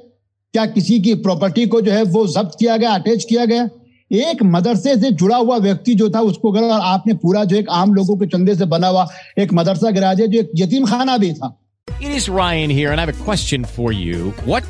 क्या 0.53 0.65
किसी 0.65 0.99
की 0.99 1.13
प्रॉपर्टी 1.15 1.65
को 1.65 1.81
जो 1.81 1.91
है 1.91 2.03
वो 2.03 2.25
जब्त 2.27 2.51
किया 2.59 2.77
गया 2.77 2.91
अटैच 2.91 3.25
किया 3.29 3.45
गया 3.45 3.69
एक 4.11 4.43
मदरसे 4.43 4.95
से 4.95 5.11
जुड़ा 5.11 5.37
हुआ 5.37 5.57
व्यक्ति 5.57 5.93
जो 5.95 6.09
था 6.09 6.19
उसको 6.21 6.51
अगर 6.51 6.69
आपने 6.69 7.13
पूरा 7.13 7.43
जो 7.43 7.55
एक 7.55 7.69
आम 7.69 7.93
लोगों 7.93 8.17
के 8.17 8.25
चंदे 8.25 8.55
से 8.55 8.65
बना 8.65 8.87
हुआ 8.87 9.07
एक 9.39 9.53
मदरसा 9.53 9.91
गिरा 9.91 10.13
दिया 10.13 10.27
जो 10.27 10.39
एक 10.39 10.51
यतीम 10.55 10.85
खाना 10.85 11.17
भी 11.17 11.33
था 11.33 11.57
It 11.87 12.11
is 12.11 12.29
Ryan 12.29 12.69
here, 12.69 12.91
and 12.91 13.01
I 13.01 13.05
have 13.05 13.11
a 13.11 13.23
question 13.23 13.63
for 13.65 13.91
you. 13.91 14.31
What? 14.45 14.65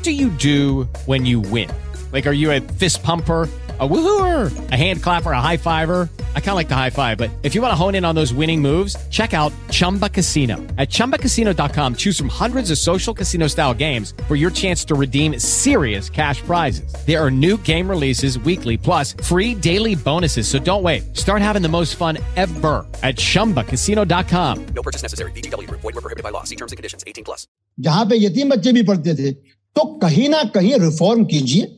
Like, 2.11 2.27
are 2.27 2.37
you 2.37 2.51
a 2.51 2.61
fist 2.61 3.03
pumper? 3.03 3.49
a 3.79 3.87
woohooer, 3.87 4.71
a 4.71 4.75
hand 4.75 5.01
clapper, 5.01 5.31
a 5.31 5.41
high 5.41 5.57
fiver. 5.57 6.07
I 6.35 6.39
kind 6.39 6.49
of 6.49 6.55
like 6.55 6.69
the 6.69 6.75
high 6.75 6.91
five, 6.91 7.17
but 7.17 7.31
if 7.41 7.55
you 7.55 7.61
want 7.61 7.71
to 7.71 7.75
hone 7.75 7.95
in 7.95 8.05
on 8.05 8.13
those 8.13 8.31
winning 8.31 8.61
moves, 8.61 8.95
check 9.09 9.33
out 9.33 9.51
Chumba 9.71 10.09
Casino. 10.09 10.57
At 10.77 10.89
ChumbaCasino.com, 10.89 11.95
choose 11.95 12.15
from 12.15 12.29
hundreds 12.29 12.69
of 12.69 12.77
social 12.77 13.15
casino 13.15 13.47
style 13.47 13.73
games 13.73 14.13
for 14.27 14.35
your 14.35 14.51
chance 14.51 14.85
to 14.85 14.95
redeem 14.95 15.39
serious 15.39 16.07
cash 16.07 16.43
prizes. 16.43 16.93
There 17.07 17.19
are 17.19 17.31
new 17.31 17.57
game 17.57 17.89
releases 17.89 18.37
weekly, 18.37 18.77
plus 18.77 19.13
free 19.23 19.55
daily 19.55 19.95
bonuses. 19.95 20.47
So 20.47 20.59
don't 20.59 20.83
wait. 20.83 21.17
Start 21.17 21.41
having 21.41 21.63
the 21.63 21.67
most 21.67 21.95
fun 21.95 22.19
ever 22.35 22.85
at 23.01 23.15
ChumbaCasino.com. 23.15 24.65
No 24.75 24.83
purchase 24.83 25.01
necessary. 25.01 25.31
BGW. 25.31 25.67
Void 25.67 25.83
were 25.83 25.91
prohibited 25.93 26.23
by 26.23 26.29
law. 26.29 26.43
See 26.43 26.55
terms 26.55 26.73
and 26.73 26.77
conditions. 26.77 27.03
18 27.07 27.23
plus. 27.23 27.47
जहां 27.79 28.05
पे 28.09 28.17
यतीम 28.23 28.49
बच्चे 28.49 28.71
भी 28.73 28.81
पढ़ते 28.83 29.13
थे 29.15 29.31
तो 29.75 29.83
कहीं 30.01 30.27
ना 30.29 30.43
कहीं 30.55 30.73
रिफॉर्म 30.79 31.23
कीजिए 31.25 31.76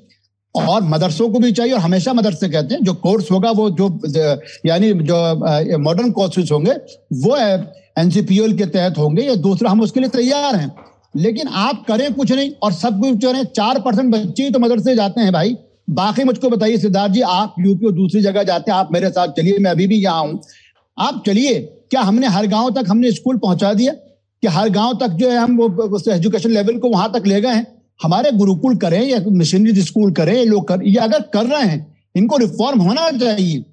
और 0.54 0.82
मदरसों 0.82 1.28
को 1.28 1.38
भी 1.38 1.52
चाहिए, 1.52 1.72
और 1.72 1.80
हमेशा 1.80 2.12
मदरसे 2.12 2.48
कहते 2.48 2.74
हैं, 2.74 2.82
जो 2.82 2.94
कोर्स 2.94 3.30
होगा, 3.30 3.50
वो 3.50 3.70
जो 3.70 3.88
यानी 4.66 4.92
जो 4.92 5.78
मॉडर्न 5.78 6.10
कोर्सेज 6.10 6.52
होंगे, 6.52 6.72
वो 7.16 7.36
एनसीपीएल 7.98 8.56
के 8.58 8.66
तहत 8.66 8.98
होंगे, 8.98 9.22
या 9.22 9.34
दूसरा 9.36 9.70
हम 9.70 9.80
उसके 9.80 10.00
लिए 10.00 10.08
तैयार 10.08 10.56
हैं। 10.56 10.72
लेकिन 11.14 11.48
आप 11.48 11.84
करें 11.88 12.12
कुछ 12.14 12.32
नहीं, 12.32 12.50
और 12.62 12.72
सब 12.72 13.00
कुछ 13.00 13.24
करें 13.24 13.44
चार 13.46 13.80
परसेंट 13.80 14.12
बच्चे 14.14 14.50
तो 14.50 14.58
मदरसे 14.58 14.94
जाते 14.96 15.20
हैं 15.20 15.32
भाई। 15.32 15.56
बाकी 15.90 16.24
मुझको 16.24 16.48
बताइए, 16.48 16.76
सिद्धार्थ 16.78 17.12
जी, 17.12 17.20
आप 17.20 17.54
यूपी 17.60 17.86
और 17.86 17.92
दूसरी 17.92 18.20
जगह 18.20 18.42
जाते 18.42 18.70
हैं, 18.70 18.78
आप 18.78 18.92
मेरे 18.92 19.10
साथ 19.10 19.28
चलिए, 19.28 19.58
मैं 19.58 19.70
अभी 19.70 19.86
भी 19.86 19.96
यहाँ 19.96 20.22
हूँ। 20.22 20.40
आप 20.98 21.22
चलिए, 21.26 21.58
क्या 21.90 22.00
हमने 22.00 22.26
हर 22.26 22.46
गाँव 22.46 22.70
तक 22.70 22.84
हमने 22.88 23.10
स्कूल 23.12 23.36
पहुँचा 23.38 23.72
दिया? 23.74 23.92
कि 23.92 24.48
हर 24.48 24.68
गाँव 24.68 24.92
तक 25.00 25.08
जो 25.12 25.30
है, 25.30 25.36
हम 25.36 25.56
वो 25.56 26.00
एजुकेशन 26.12 26.50
लेवल 26.50 26.78
को 26.78 26.88
वहाँ 26.88 27.10
तक 27.12 27.26
ले 27.26 27.40
गए 27.40 27.48
हैं? 27.48 27.66
हमारे 28.00 28.30
गुरुकुल 28.32 28.76
करें 28.76 29.02
या 29.02 29.18
मिशनरी 29.28 29.82
स्कूल 29.82 30.12
करें 30.12 30.34
ये 30.34 30.44
लोग 30.44 30.68
कर 30.68 30.86
या 30.86 31.02
अगर 31.02 31.22
कर 31.34 31.46
रहे 31.46 31.62
हैं 31.62 31.86
इनको 32.14 32.36
रिफॉर्म 32.36 32.80
होना 32.80 33.10
चाहिए। 33.18 33.64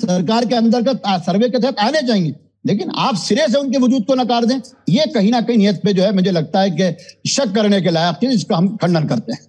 सरकार 0.00 0.46
के 0.46 0.54
अंदर 0.54 0.82
का 0.84 1.18
सर्वे 1.20 1.48
के 1.48 1.58
तहत 1.58 1.78
आने 1.80 2.06
चाहिए। 2.08 2.34
लेकिन 2.66 2.90
आप 2.98 3.14
सिरे 3.16 3.46
से 3.48 3.58
उनके 3.58 3.78
वजूद 3.78 4.04
को 4.04 4.14
नकार 4.14 4.44
दें 4.44 4.60
ये 4.88 5.06
कहीं 5.14 5.30
ना 5.30 5.40
कहीं 5.40 5.56
नियत 5.58 5.80
पे 5.84 5.92
जो 5.92 6.02
है 6.02 6.12
मुझे 6.14 6.30
लगता 6.30 6.60
है 6.60 6.70
कि 6.70 7.30
शक 7.30 7.54
करने 7.54 7.80
के 7.82 7.90
लायक 7.90 8.16
चीज़ 8.16 8.32
इसका 8.32 8.56
हम 8.56 8.76
खंडन 8.76 9.06
करते 9.06 9.32
हैं। 9.32 9.40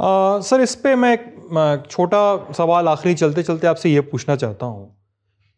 आ, 0.00 0.40
सर 0.40 0.60
इस 0.60 0.74
पे 0.74 0.94
मैं 0.96 1.12
एक 1.12 1.84
छोटा 1.90 2.52
सवाल 2.52 2.88
आखिरी 2.88 3.14
चलते 3.14 3.42
चलते 3.42 3.66
आपसे 3.66 3.90
ये 3.90 4.00
पूछना 4.02 4.36
चाहता 4.36 4.66
हूँ। 4.66 4.95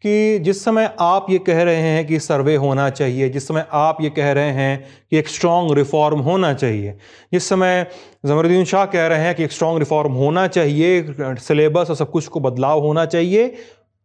कि 0.03 0.39
जिस 0.39 0.63
समय 0.63 0.89
आप 0.99 1.25
ये 1.29 1.37
कह 1.39 1.61
रहे 1.63 1.75
हैं 1.75 2.05
कि 2.07 2.19
सर्वे 2.19 2.55
होना 2.55 2.89
चाहिए, 2.89 3.29
जिस 3.29 3.47
समय 3.47 3.65
आप 3.71 3.97
ये 4.01 4.09
कह 4.09 4.31
रहे 4.31 4.51
हैं 4.51 4.85
कि 5.11 5.17
एक 5.17 5.27
स्ट्रॉन्ग 5.27 5.73
रिफॉर्म 5.77 6.19
होना 6.19 6.53
चाहिए, 6.53 6.95
जिस 7.33 7.49
समय 7.49 7.85
जमरुद्दीन 8.25 8.65
शाह 8.65 8.85
कह 8.85 9.07
रहे 9.07 9.19
हैं 9.19 9.35
कि 9.35 9.43
एक 9.43 9.51
स्ट्रॉन्ग 9.51 9.79
रिफॉर्म 9.79 10.13
होना 10.13 10.47
चाहिए 10.47 11.15
सिलेबस 11.19 11.89
और 11.89 11.95
सब 11.95 12.11
कुछ 12.11 12.27
को 12.27 12.39
बदलाव 12.39 12.79
होना 12.79 13.05
चाहिए, 13.05 13.47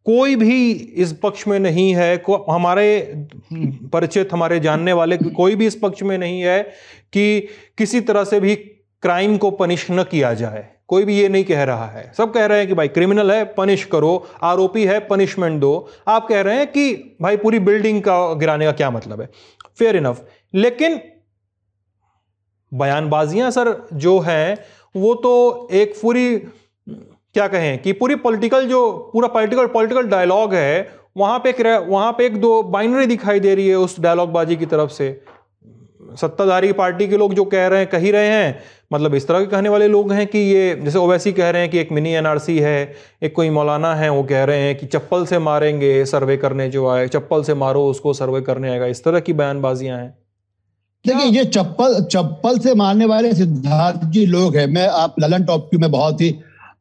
कोई 0.07 0.37
भी 0.37 0.71
इस 0.73 1.13
पक्ष 1.23 1.47
में 1.49 1.59
नहीं 1.59 1.95
है, 1.95 2.17
को 2.17 2.37
हमारे 2.51 3.27
परिचित, 3.93 4.33
हमारे 4.33 4.61
जानने 4.61 4.93
वाले, 4.93 5.17
कोई 5.17 5.57
भी 5.57 5.67
इस 5.67 5.79
पक्ष 5.83 6.03
में 6.03 6.17
नहीं 6.19 6.41
है 6.41 6.63
कि 7.13 7.41
किसी 7.79 8.01
तरह 8.01 8.25
से 8.25 8.41
भी 8.41 8.55
क्राइम 8.55 9.37
को 9.37 9.51
पनिश 9.51 9.87
न 9.91 10.03
किया 10.03 10.35
जाए। 10.35 10.69
कोई 10.89 11.05
भी 11.05 11.17
ये 11.19 11.29
नहीं 11.29 11.45
कह 11.45 11.63
रहा 11.65 11.87
है। 11.87 12.13
सब 12.19 12.33
कह 12.33 12.47
रहे 12.47 12.59
हैं 12.59 12.69
कि 12.69 12.75
भाई 12.75 12.89
क्रिमिनल 12.89 13.31
है 13.31 13.45
पनिश 13.55 13.85
करो, 13.85 14.27
आरोपी 14.43 14.85
है 14.85 14.99
पनिशमेंट 15.01 15.61
दो। 15.61 15.89
आप 16.09 16.27
कह 16.29 16.41
रहे 16.41 16.57
हैं 16.57 16.67
कि 16.67 17.17
भाई 17.23 17.37
पूरी 17.37 17.59
बिल्डिंग 17.59 18.03
का 18.03 18.35
गिराने 18.35 18.65
का 18.65 18.73
क्या 18.73 18.91
मतलब 18.91 19.21
है? 19.21 19.29
फेयर 19.79 19.97
इनफ 19.97 20.25
लेकिन 20.55 21.01
बयानबाजियाँ 22.73 23.51
सर 23.51 23.75
जो 23.93 24.19
हैं, 24.19 24.57
वो 24.97 25.15
तो 25.15 25.69
एक 25.73 25.95
पूरी, 26.03 26.39
क्या 26.89 27.47
कहें, 27.49 27.83
कि 27.83 27.93
पूरी 27.93 28.15
पॉलिटिकल 28.15 28.69
जो, 28.69 29.11
पूरा 29.13 29.29
पॉलिटिकल 29.29 29.67
पॉलिटिकल 29.67 30.07
डायलॉग 30.07 30.55
है, 30.55 31.05
वहाँ 31.17 31.39
पे 31.39 31.79
वहाँ 31.79 32.13
पे 32.13 32.27
एक 32.27 32.37
दो 32.37 32.63
बाइनरी 32.63 33.07
दिखाई 33.07 33.41
दे 33.41 33.55
रही 33.55 33.69
है 33.69 33.77
उस 33.77 34.01
डायलॉग 34.01 34.33
बाजी 34.33 34.57
की 34.57 34.67
तरफ़ 34.67 34.91
से। 34.91 35.21
सत्ताधारी 36.17 36.73
पार्टी 36.73 37.07
के 37.09 37.17
लोग 37.17 37.35
जो 37.35 37.45
कह 37.45 37.67
रहे 37.67 37.79
हैं 37.79 37.89
कही 37.91 38.11
रहे 38.11 38.29
हैं। 38.29 38.59
मतलब 38.93 39.15
इस 39.15 39.27
तरह 39.29 39.41
के 39.41 39.47
कहने 39.47 39.69
वाले 39.69 39.89
लोग 39.89 40.13
हैं 40.13 40.27
कि 40.27 40.39
ये 40.39 40.75
जैसे 40.85 40.99
ओवैसी 40.99 41.33
कह 41.33 41.51
रहे 41.51 41.63
हैं 41.63 41.71
कि 41.71 41.79
एक 41.79 41.93
मिनी 41.93 42.13
एनआरसी 42.13 42.59
है 42.59 42.95
एक 43.23 43.35
कोई 43.35 43.51
मौलाना 43.51 43.95
है 43.95 44.11
वो 44.11 44.23
कह 44.23 44.45
रहे 44.45 44.61
हैं 44.61 44.77
कि 44.79 44.87
चप्पल 44.87 45.25
से 45.27 45.39
मारेंगे 45.39 46.05
सर्वे 46.07 46.37
करने 46.37 46.69
जो 46.71 46.87
आए 46.89 47.09
चप्पल 47.09 47.43
से 47.43 47.55
मारो 47.55 47.87
उसको 47.87 48.13
सर्वे 48.15 48.41
करने 48.41 48.71
आएगा। 48.71 48.87
इस 48.87 49.05
तरह 49.05 49.21
की 49.21 49.33
बयानबाजियाँ 49.33 49.99
हैं। 49.99 50.11
देखिए 51.05 51.31
ये 51.31 51.45
चप्पल 51.45 52.03
चप्पल 52.13 52.59
से 52.59 52.75
मारने 52.75 53.07
वाले 53.07 53.33
सिद्धार्थ 53.35 54.05
जी 54.07 54.27
लोग 54.27 54.57
हैं। 54.57 54.67
मैं 54.67 54.89
आप 54.89 55.15
ललन 55.21 55.45
टॉप 55.45 55.71
मैं 55.75 55.91
बहुत 55.91 56.21
ही 56.21 56.35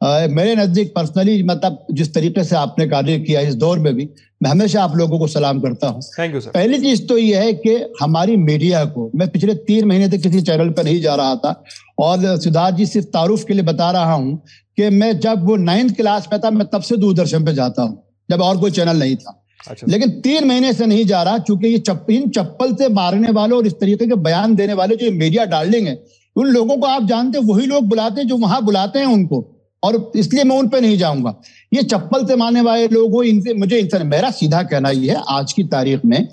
आ, 0.03 0.27
मेरे 0.27 0.55
नज़दीक 0.55 0.91
पर्सनली 0.95 1.43
मतलब 1.43 1.85
जिस 1.91 2.13
तरीके 2.13 2.43
से 2.43 2.55
आपने 2.55 2.87
कार्य 2.87 3.17
किया 3.19 3.41
इस 3.41 3.55
दौर 3.55 3.79
में 3.79 3.93
भी 3.95 4.09
मैं 4.43 4.49
हमेशा 4.49 4.83
आप 4.83 4.95
लोगों 4.97 5.17
को 5.19 5.27
सलाम 5.27 5.59
करता 5.61 5.87
हूँ। 5.87 6.01
थैंक 6.17 6.33
यू 6.33 6.39
सर 6.41 6.51
पहली 6.51 6.79
चीज़ 6.79 7.05
तो 7.07 7.17
यह 7.17 7.41
है 7.41 7.53
कि 7.55 7.75
हमारी 8.01 8.35
मीडिया 8.39 8.83
को 8.95 9.09
मैं 9.15 9.27
पिछले 9.29 9.53
तीन 9.67 9.85
महीने 9.87 10.09
तक 10.09 10.21
किसी 10.21 10.41
चैनल 10.41 10.69
पर 10.69 10.83
नहीं 10.83 11.01
जा 11.01 11.13
रहा 11.15 11.35
था 11.35 11.63
और 11.99 12.25
सिद्धार्थ 12.39 12.75
जी 12.75 12.85
सिर्फ़ 12.85 13.07
तारुफ 13.09 13.43
के 13.43 13.53
लिए 13.53 13.63
बता 13.63 13.91
रहा 13.91 14.13
हूँ 14.13 14.41
कि 14.77 14.89
मैं 14.91 15.11
जब 15.19 15.45
वो 15.45 15.55
नाइन्थ 15.61 15.95
क्लास 15.95 16.27
में 16.33 16.39
था 16.41 16.49
मैं 16.51 16.67
तब 16.67 16.81
से 16.81 16.97
दूरदर्शन 16.97 17.45
पे 17.45 17.53
जाता 17.53 17.83
हूँ 17.83 18.01
जब 18.29 18.41
और 18.41 18.57
कोई 18.57 18.71
चैनल 18.71 18.99
नहीं 18.99 19.15
था। 19.15 19.39
अच्छा। 19.67 19.87
लेकिन 19.89 20.09
तीन 20.21 20.47
महीने 20.47 20.73
से 20.73 20.85
नहीं 20.85 21.05
जा 21.05 21.21
रहा 21.23 21.37
क्योंकि 21.39 21.67
ये 21.67 21.77
चप, 21.79 22.05
इन 22.09 22.29
चप्पल 22.29 22.73
से 22.75 22.89
मारने 22.93 23.31
वाले 23.31 23.55
और 23.55 23.67
इस 23.67 23.73
तरीके 23.81 24.07
के 24.07 24.15
बयान 24.23 24.55
देने 24.55 24.73
वाले 24.73 24.95
जो 24.95 25.11
मीडिया 25.13 25.45
डार्लिंग 25.47 25.87
है 25.87 25.97
उन 26.35 26.47
लोगों 26.47 26.77
को 26.77 26.87
आप 26.87 27.03
जानते 27.07 27.39
वही 27.45 27.65
लोग 27.67 27.87
बुलाते 27.87 28.21
हैं 28.21 28.27
जो 28.27 28.37
वहाँ 28.37 28.63
बुलाते 28.65 28.99
हैं 28.99 29.05
उनको। 29.07 29.45
और 29.83 30.11
इसलिए 30.15 30.43
मैं 30.43 30.57
उन 30.57 30.67
पे 30.69 30.79
नहीं 30.81 30.97
जाऊँगा। 30.97 31.35
ये 31.71 31.83
चप्पल 31.83 32.25
से 32.25 32.35
मारने 32.35 32.61
वाले 32.61 32.87
लोग 32.87 33.13
हो 33.13 33.23
इनसे 33.25 33.53
मुझे 33.55 33.79
इनसे 33.79 34.03
मेरा 34.05 34.29
सीधा 34.31 34.61
कहना 34.63 34.89
ये 34.91 35.09
है, 35.09 35.21
आज 35.29 35.53
की 35.53 35.63
तारीख 35.65 36.05
में 36.05 36.27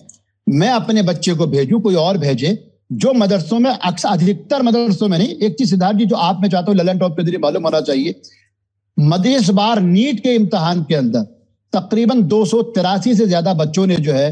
मैं 0.46 0.68
अपने 0.70 1.02
बच्चे 1.04 1.34
को 1.34 1.46
भेजू, 1.46 1.78
कोई 1.80 1.94
और 1.96 2.18
भेजे, 2.18 2.58
जो 2.92 3.12
मदरसों 3.14 3.58
में 3.58 3.70
अक्सर 3.70 4.08
अधिकतर 4.08 4.62
मदरसों 4.62 5.08
में 5.08 5.16
नहीं, 5.18 5.28
एक 5.28 5.56
चीज़ 5.58 5.70
सिद्धार्थ 5.70 5.98
जी, 5.98 6.06
जो 6.06 6.16
आप 6.18 6.40
में 6.42 6.48
चाहते 6.48 6.70
हो, 6.70 6.74
ललन 6.74 6.98
टॉप 6.98 7.16
के 7.16 7.24
ज़रिए 7.24 7.38
मालूम 7.38 7.64
होना 7.64 7.80
चाहिए, 7.82 8.20
मदेश 8.96 9.50
बार 9.52 9.80
नीट 9.82 10.20
के 10.20 10.34
इम्तहान 10.34 10.82
के 10.84 10.94
अंदर 10.94 11.26
तकरीबन 11.72 12.22
दो 12.24 12.44
सौ 12.44 12.62
तिरासी 12.70 13.14
से 13.14 13.26
ज़्यादा 13.26 13.54
बच्चों 13.54 13.86
ने 13.86 13.96
जो 13.98 14.12
है 14.12 14.30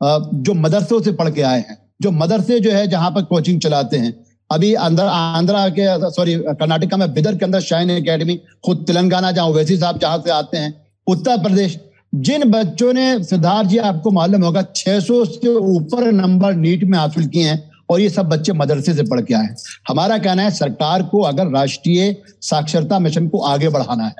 जो 0.00 0.54
मदरसों 0.56 1.00
से 1.02 1.12
पढ़ 1.12 1.30
के 1.30 1.42
आए 1.42 1.58
हैं, 1.60 1.78
जो 2.02 2.10
मदरसे 2.12 2.58
जो 2.60 2.70
है, 2.70 2.86
जहाँ 2.88 3.10
पर 3.10 3.22
कोचिंग 3.24 3.60
चलाते 3.60 3.96
हैं 3.96 4.12
अभी 4.50 4.72
अंदर, 4.74 5.04
आंध्रा 5.04 5.68
के 5.70 6.10
सॉरी 6.10 6.34
कर्नाटका 6.34 6.96
में 6.96 7.12
बिदर 7.14 7.34
के 7.36 7.44
अंदर 7.44 7.60
शाइन 7.62 7.90
एकेडमी 7.90 8.36
खुद 8.64 8.84
तेलंगाना 8.86 9.30
जहाँ 9.32 9.48
ओवैसी 9.48 9.76
साहब 9.76 9.98
जहाँ 9.98 10.18
से 10.18 10.30
आते 10.32 10.58
हैं, 10.58 10.74
उत्तर 11.06 11.42
प्रदेश। 11.42 11.78
जिन 12.12 12.50
बच्चों 12.50 12.92
ने, 12.92 13.22
सिद्धार्थ 13.24 13.68
जी, 13.68 13.78
आपको 13.78 14.10
मालूम 14.10 14.44
होगा 14.44 14.62
600 14.76 15.24
से 15.26 15.48
ऊपर 15.48 16.10
नंबर 16.12 16.54
नीट 16.56 16.84
में 16.84 16.98
हासिल 16.98 17.26
किए 17.26 17.44
हैं 17.44 17.70
और 17.88 18.00
ये 18.00 18.08
सब 18.10 18.28
बच्चे 18.28 18.52
मदरसे 18.54 18.94
से 18.94 19.02
पढ़ 19.04 19.20
के 19.20 19.34
आए 19.34 19.48
हमारा 19.88 20.18
कहना 20.18 20.42
है, 20.42 20.50
सरकार 20.52 21.02
को 21.04 21.20
अगर 21.24 21.50
राष्ट्रीय 21.50 22.16
साक्षरता 22.42 22.98
मिशन 22.98 23.28
को 23.28 23.38
आगे 23.44 23.68
बढ़ाना 23.68 24.04
है, 24.04 24.14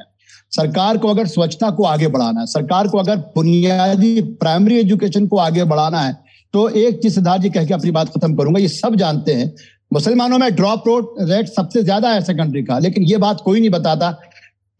सरकार 0.53 0.99
को 0.99 1.09
अगर 1.09 1.26
स्वच्छता 1.29 1.70
को 1.70 1.85
आगे 1.87 2.09
बढ़ाना 2.09 2.41
है, 2.41 2.47
सरकार 2.49 2.89
को 2.89 2.99
अगर 2.99 3.16
बुनियादी 3.35 4.20
प्राइमरी 4.20 4.79
एजुकेशन 4.79 5.26
को 5.26 5.37
आगे 5.39 5.64
बढ़ाना 5.66 6.01
है 6.01 6.16
तो 6.55 6.68
एक 6.70 7.03
चीज़ 7.03 7.14
सिद्धार्थ 7.14 7.43
जी 7.43 7.51
कह 7.51 7.64
के 7.64 7.74
अपनी 7.74 7.91
बात 7.91 8.09
खत्म 8.09 8.37
करूँगा, 8.37 8.61
ये 8.61 8.68
सब 8.68 8.95
जानते 8.97 9.35
हैं। 9.35 9.53
मुसलमानों 9.91 10.39
में 10.39 10.55
ड्रॉप 10.57 10.86
रोड 10.86 11.14
रेट 11.22 11.47
सबसे 11.49 11.82
ज़्यादा 11.82 12.12
है 12.12 12.20
सेकेंडरी 12.22 12.62
का 12.62 12.78
लेकिन 12.78 13.05
ये 13.05 13.16
बात 13.18 13.41
कोई 13.45 13.61
नहीं 13.61 13.70
बताता। 13.70 14.11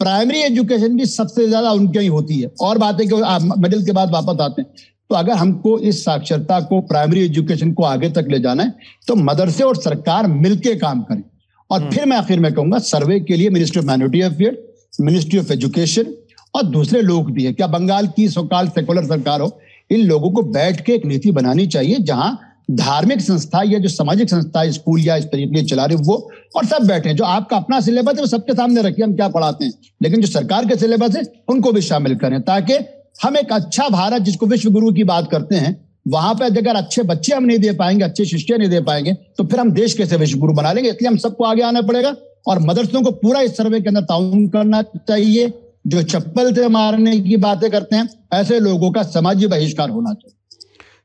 प्राइमरी 0.01 0.41
एजुकेशन 0.41 0.97
भी 0.97 1.07
सबसे 1.07 1.47
ज़्यादा 1.49 1.71
उनके 1.73 1.99
ही 2.01 2.07
होती 2.09 2.41
है। 2.41 2.51
और 2.61 2.79
बात 2.79 3.01
है 3.01 3.07
कि 3.07 3.15
मिडिल 3.59 3.85
के 3.85 3.93
बाद 3.93 4.11
वापस 4.13 4.41
आते 4.41 4.63
हैं। 4.63 4.71
तो 5.11 5.15
अगर 5.17 5.33
हमको 5.35 5.79
इस 5.81 6.05
साक्षरता 6.05 6.61
को 6.63 6.81
प्राइमरी 6.83 7.25
एजुकेशन 7.25 7.73
को 7.73 7.85
आगे 7.85 8.11
तक 8.11 8.27
ले 8.31 8.39
जाना 8.41 8.63
है 8.63 8.75
तो 9.09 9.15
मदरसे 9.17 9.65
और 9.65 9.77
सरकार 9.79 10.27
मिलके 10.29 10.75
काम 10.77 11.03
करें। 11.03 11.23
और 11.71 11.91
फिर 11.91 12.05
मैं 12.07 12.17
आखिर 12.17 12.41
में 12.41 12.53
कहूँगा 12.53 12.79
सर्वे 12.81 13.19
के 13.21 13.37
लिए 13.37 13.51
ministry 13.51 13.81
of 13.81 13.87
minority 13.87 14.21
affair 14.23 14.63
ministry 15.01 15.39
of 15.39 15.53
education 15.53 16.15
और 16.55 16.63
दूसरे 16.67 17.01
लोग 17.03 17.31
भी 17.33 17.45
है। 17.45 17.53
क्या 17.53 17.67
बंगाल 17.69 18.07
की 18.09 18.29
सोकाल 18.31 18.69
सेकुलर 18.71 19.07
सरकार 19.07 19.41
हो 19.41 19.59
इन 19.91 20.07
लोगों 20.07 20.31
को 20.31 20.43
बैठ 20.53 20.85
के 20.87 20.93
एक 20.93 21.05
नीति 21.07 21.31
बनानी 21.33 21.67
चाहिए 21.69 21.99
जहाँ 22.03 22.31
धार्मिक 22.69 23.21
संस्था 23.21 23.63
या 23.63 23.79
जो 23.79 23.89
सामाजिक 23.89 24.31
संस्था 24.31 24.71
स्कूल 24.71 25.01
या 25.01 25.17
इस 25.17 25.25
तरीके 25.25 25.63
चला 25.65 25.85
रहे 25.85 25.97
वो 25.97 26.17
और 26.57 26.65
सब 26.65 26.87
बैठे 26.87 27.13
जो 27.15 27.25
आपका 27.25 27.57
अपना 27.57 27.81
सिलेबस 27.81 28.15
है, 28.15 28.21
वो 28.21 28.27
सबके 28.27 28.55
सामने 28.55 28.83
रखिए, 28.83 29.05
हम 29.05 29.15
क्या 29.15 29.29
पढ़ाते 29.29 29.65
हैं? 29.65 29.73
लेकिन 30.03 30.21
जो 30.21 30.27
सरकार 30.27 30.67
के 30.67 30.77
सिलेबस 30.77 31.17
है, 31.17 31.23
उनको 31.49 31.73
भी 31.73 31.81
शामिल 31.83 32.15
करें, 32.17 32.41
ताकि 32.43 32.75
हम 33.23 33.37
एक 33.37 33.53
अच्छा 33.53 33.89
भारत, 33.89 34.23
जिसको 34.23 34.47
विश्व 34.47 34.71
गुरु 34.71 34.93
की 34.93 35.05
बात 35.05 35.31
करते 35.31 35.57
हैं, 35.57 35.77
वहाँ 36.07 36.35
पर 36.35 36.57
अगर 36.57 36.77
अच्छे 36.77 37.03
बच्चे 37.03 37.35
हम 37.35 37.45
नहीं 37.45 37.59
दे 37.59 37.73
पाएँगे, 37.73 38.05
अच्छे 38.05 38.25
शिष्य 38.25 38.59
नहीं 38.59 38.69
दे 38.69 38.81
पाएँगे 38.81 39.13
तो 39.39 39.45
फिर 39.45 39.61
हम 39.61 39.71
देश 39.73 39.95
कैसे 39.95 40.17
विश्व 40.17 40.39
गुरु 40.39 40.53
बना 40.53 40.73
लेंगे? 40.73 40.91
इसलिए 40.91 41.09
हम 41.09 41.17
सबको 41.19 41.45
आगे 41.45 41.63
आना 41.63 41.81
पड़ेगा 41.83 42.15
और 42.47 42.59
मदरसों 42.59 43.03
को 43.03 43.11
पूरा 43.13 43.41
इस 43.41 43.57
सर्वे 43.57 43.81
के 43.81 43.89
अंदर 43.89 44.03
ताउन 44.03 44.47
करना 44.49 44.83
चाहिए। 44.83 45.53
जो 45.87 46.03
चप्पल 46.03 46.53
से 46.55 46.69
मारने 46.69 47.19
की 47.21 47.37
बातें 47.37 47.71
करते 47.71 47.97
हैं, 47.97 48.09
ऐसे 48.33 48.59
लोगों 48.61 48.91
का 48.91 49.03
समाजी 49.05 49.47
बहिष्कार 49.47 49.91
होना 49.91 50.13
चाहिए। 50.13 50.35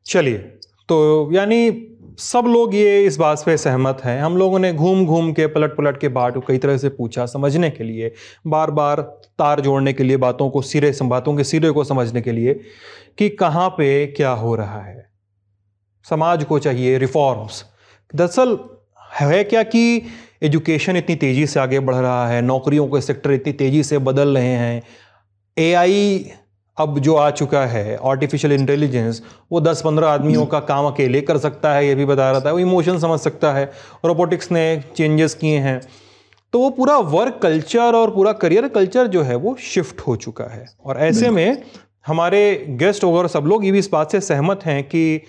चलिए 0.05 0.49
तो 0.89 1.29
यानी 1.33 1.89
सब 2.19 2.45
लोग 2.47 2.75
ये 2.75 3.05
इस 3.05 3.17
बात 3.17 3.43
पे 3.45 3.55
सहमत 3.57 4.01
हैं। 4.03 4.21
हम 4.21 4.37
लोगों 4.37 4.59
ने 4.59 4.71
घूम 4.73 5.05
घूम 5.05 5.31
के, 5.33 5.47
पलट 5.47 5.75
पलट 5.77 5.99
के 5.99 6.09
को 6.09 6.39
कई 6.39 6.57
तरह 6.57 6.77
से 6.77 6.89
पूछा 6.89 7.25
समझने 7.25 7.69
के 7.69 7.83
लिए, 7.83 8.11
बार 8.47 8.71
बार 8.71 9.01
तार 9.39 9.61
जोड़ने 9.61 9.93
के 9.93 10.03
लिए 10.03 10.17
बातों 10.17 10.49
को, 10.49 10.61
सिरे, 10.61 10.91
बातों 11.03 11.35
के 11.37 11.43
सिरे 11.43 11.71
को 11.71 11.83
समझने 11.83 12.21
के 12.21 12.31
लिए 12.31 12.53
कि 13.17 13.29
कहाँ 13.29 13.69
पे 13.69 14.05
क्या 14.07 14.31
हो 14.31 14.55
रहा 14.55 14.81
है। 14.81 15.09
समाज 16.05 16.43
को 16.43 16.59
चाहिए 16.59 16.97
रिफॉर्म्स 16.97 17.63
दरअसल 18.13 18.57
है 19.11 19.43
क्या 19.43 19.63
कि 19.63 20.01
एजुकेशन 20.43 20.97
इतनी 20.97 21.15
तेज़ी 21.15 21.45
से 21.47 21.59
आगे 21.59 21.79
बढ़ 21.79 21.95
रहा 21.95 22.27
है, 22.27 22.41
नौकरियों 22.41 22.87
के 22.87 23.01
सेक्टर 23.01 23.31
इतनी 23.31 23.53
तेज़ी 23.53 23.83
से 23.83 23.97
बदल 23.99 24.37
रहे 24.37 24.47
हैं। 24.47 24.81
एआई 25.57 26.31
अब 26.77 26.99
जो 26.99 27.15
आ 27.15 27.29
चुका 27.31 27.65
है 27.65 27.99
आर्टिफिशियल 28.05 28.53
इंटेलिजेंस 28.53 29.21
वो 29.51 29.61
10-15 29.61 30.07
आदमियों 30.07 30.45
का 30.45 30.59
काम 30.59 30.85
अकेले 30.85 31.21
कर 31.21 31.37
सकता 31.37 31.73
है 31.73 31.87
ये 31.87 31.95
भी 31.95 32.05
बता 32.05 32.31
रहा 32.31 32.39
था। 32.39 32.51
वो 32.51 32.59
इमोशन 32.59 32.99
समझ 32.99 33.19
सकता 33.19 33.51
है। 33.53 33.71
रोबोटिक्स 34.05 34.51
ने 34.51 34.83
चेंजेस 34.95 35.33
किए 35.33 35.57
हैं। 35.57 35.81
तो 36.53 36.59
वो 36.59 36.69
पूरा 36.69 36.97
वर्क 36.97 37.39
कल्चर 37.43 37.95
और 37.95 38.11
पूरा 38.11 38.31
करियर 38.31 38.67
कल्चर 38.67 39.07
जो 39.07 39.21
है 39.21 39.35
वो 39.35 39.55
शिफ्ट 39.59 40.01
हो 40.01 40.15
चुका 40.15 40.43
है। 40.43 40.65
और 40.85 40.97
ऐसे 40.97 41.29
में 41.29 41.61
हमारे 42.07 42.65
गेस्ट 42.69 43.03
वगैरह 43.03 43.27
सब 43.27 43.43
लोग 43.43 43.65
ये 43.65 43.71
भी 43.71 43.79
इस 43.79 43.89
बात 43.91 44.11
से 44.11 44.21
सहमत 44.21 44.65
हैं 44.65 44.83
कि 44.83 45.21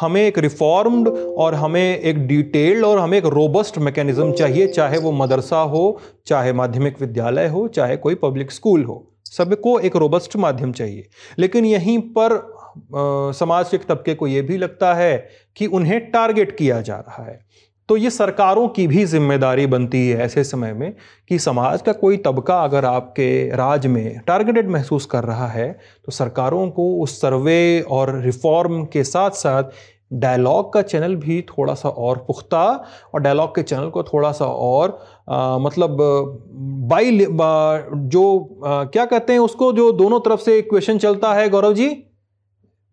हमें 0.00 0.22
एक 0.22 0.38
रिफॉर्म्ड 0.38 1.08
और 1.08 1.54
हमें 1.54 1.98
एक 1.98 2.26
डिटेल्ड 2.26 2.84
और 2.84 2.98
हमें 2.98 3.18
एक 3.18 3.24
रोबस्ट 3.24 3.78
मैकेनिज्म 3.78 4.32
चाहिए 4.32 4.66
चाहे 4.66 4.98
वो 4.98 5.12
मदरसा 5.12 5.56
हो 5.56 6.00
चाहे 6.26 6.52
माध्यमिक 6.52 7.00
विद्यालय 7.00 7.46
हो 7.46 7.68
चाहे 7.68 7.96
कोई 7.96 8.14
पब्लिक 8.14 8.52
स्कूल 8.52 8.84
हो। 8.84 9.15
सबको 9.36 9.78
एक 9.80 9.96
रोबस्ट 9.96 10.36
माध्यम 10.36 10.72
चाहिए। 10.72 11.08
लेकिन 11.38 11.64
यहीं 11.64 11.98
पर 12.18 12.32
आ, 12.32 13.32
समाज 13.32 13.68
के 13.68 13.78
तबके 13.78 14.14
को 14.14 14.26
ये 14.26 14.42
भी 14.42 14.56
लगता 14.58 14.94
है 14.94 15.16
कि 15.56 15.66
उन्हें 15.66 16.00
टारगेट 16.10 16.56
किया 16.56 16.80
जा 16.80 16.96
रहा 16.98 17.24
है। 17.24 17.44
तो 17.88 17.96
ये 17.96 18.10
सरकारों 18.10 18.66
की 18.68 18.86
भी 18.86 19.04
ज़िम्मेदारी 19.04 19.66
बनती 19.66 19.98
है 20.08 20.18
ऐसे 20.18 20.42
समय 20.44 20.72
में 20.72 20.92
कि 21.30 21.38
समाज 21.38 21.82
का 21.82 21.92
कोई 21.92 22.16
तबका 22.16 22.58
अगर 22.60 22.84
आपके 22.84 23.28
राज 23.56 23.86
में 23.86 24.18
टारगेटेड 24.26 24.68
महसूस 24.70 25.06
कर 25.06 25.24
रहा 25.24 25.46
है 25.48 25.70
तो 26.04 26.12
सरकारों 26.12 26.68
को 26.70 26.92
उस 27.02 27.20
सर्वे 27.20 27.80
और 27.90 28.18
रिफॉर्म 28.20 28.84
के 28.84 29.04
साथ 29.04 29.30
साथ 29.36 29.70
डायलॉग 30.10 30.72
का 30.72 30.82
चैनल 30.82 31.14
भी 31.16 31.40
थोड़ा 31.42 31.74
सा 31.74 31.88
और 31.88 32.18
पुख्ता 32.18 32.64
और 33.14 33.20
डायलॉग 33.20 33.54
के 33.54 33.62
चैनल 33.62 33.88
को 33.90 34.02
थोड़ा 34.02 34.32
सा 34.32 34.44
और 34.44 34.98
आ, 35.30 35.58
मतलब 35.58 35.96
बाई 36.90 37.26
बा, 37.26 37.78
जो 37.92 38.60
आ, 38.66 38.84
क्या 38.84 39.04
कहते 39.04 39.32
हैं 39.32 39.40
उसको 39.40 39.72
जो 39.72 39.90
दोनों 39.92 40.20
तरफ़ 40.20 40.40
से 40.40 40.58
इक्वेशन 40.58 40.98
चलता 40.98 41.32
है 41.34 41.48
गौरव 41.48 41.74
जी? 41.74 41.88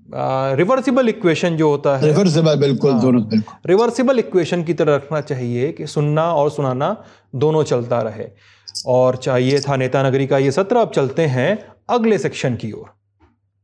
रिवर्सिबल 0.09 1.09
इक्वेशन 1.09 1.55
जो 1.57 1.69
होता 1.69 1.95
है। 1.97 2.07
रिवर्सिबल 2.07 2.55
बिल्कुल 2.55 2.91
हाँ, 2.91 3.01
दोनों 3.01 3.21
बिल्कुल। 3.23 3.55
रिवर्सिबल 3.65 4.19
इक्वेशन 4.19 4.63
की 4.63 4.73
तरह 4.73 4.95
रखना 4.95 5.21
चाहिए 5.21 5.71
कि 5.71 5.87
सुनना 5.87 6.23
और 6.33 6.49
सुनाना 6.49 6.95
दोनों 7.35 7.63
चलता 7.63 8.01
रहे। 8.01 8.27
और 8.87 9.15
चाहिए 9.15 9.59
था 9.59 9.75
नेता 9.75 10.03
नगरी 10.03 10.27
का 10.27 10.37
ये 10.37 10.51
सत्र 10.51 10.77
अब 10.77 10.89
चलते 10.89 11.25
हैं 11.25 11.65
अगले 11.89 12.17
सेक्शन 12.17 12.55
की 12.55 12.71
ओर। 12.71 13.02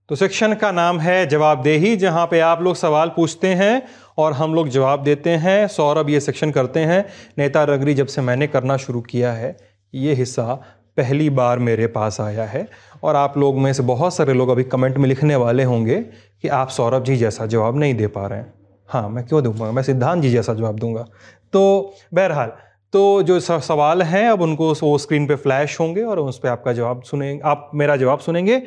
तो 0.09 0.15
सेक्शन 0.15 0.53
का 0.53 0.71
नाम 0.71 0.99
है 0.99 1.25
जवाबदेही, 1.25 1.95
जहाँ 1.95 2.25
पे 2.27 2.39
आप 2.39 2.61
लोग 2.61 2.75
सवाल 2.75 3.11
पूछते 3.15 3.47
हैं 3.47 3.81
और 4.17 4.33
हम 4.33 4.53
लोग 4.55 4.69
जवाब 4.69 5.03
देते 5.03 5.29
हैं। 5.29 5.67
सौरभ 5.67 6.09
ये 6.09 6.19
सेक्शन 6.19 6.51
करते 6.51 6.79
हैं। 6.79 7.05
नेता 7.37 7.63
रगरी 7.63 7.93
जब 7.93 8.07
से 8.07 8.21
मैंने 8.21 8.47
करना 8.47 8.77
शुरू 8.77 9.01
किया 9.01 9.33
है, 9.33 9.55
ये 9.93 10.13
हिस्सा 10.13 10.53
पहली 10.97 11.29
बार 11.29 11.59
मेरे 11.59 11.87
पास 11.87 12.19
आया 12.21 12.45
है 12.45 12.67
और 13.03 13.15
आप 13.15 13.37
लोग 13.37 13.59
में 13.59 13.71
से 13.73 13.83
बहुत 13.83 14.15
सारे 14.15 14.33
लोग 14.33 14.49
अभी 14.49 14.63
कमेंट 14.63 14.97
में 14.97 15.07
लिखने 15.09 15.35
वाले 15.35 15.63
होंगे 15.63 15.99
कि 15.99 16.47
आप 16.47 16.69
सौरभ 16.69 17.03
जी 17.03 17.15
जैसा 17.15 17.45
जवाब 17.45 17.77
नहीं 17.77 17.93
दे 17.93 18.07
पा 18.07 18.27
रहे 18.27 18.39
हैं। 18.39 18.53
हाँ 18.89 19.07
मैं 19.09 19.25
क्यों 19.25 19.43
दूँगा? 19.43 19.71
मैं 19.71 19.83
सिद्धांत 19.83 20.21
जी 20.23 20.29
जैसा 20.29 20.53
जवाब 20.53 20.79
दूँगा। 20.79 21.05
तो 21.53 21.93
बहरहाल 22.13 22.51
तो 22.93 23.21
जो 23.23 23.39
सवाल 23.39 24.01
हैं, 24.01 24.29
अब 24.29 24.41
उनको 24.41 24.73
वो 24.73 24.97
स्क्रीन 24.97 25.27
पे 25.27 25.35
फ्लैश 25.35 25.79
होंगे 25.79 26.03
और 26.03 26.19
उस 26.19 26.39
पर 26.39 26.49
आपका 26.49 26.73
जवाब 26.73 27.01
सुनेंगे 27.01 27.41
आप 27.45 27.69
मेरा 27.75 27.95
जवाब 27.95 28.19
सुनेंगे। 28.19 28.61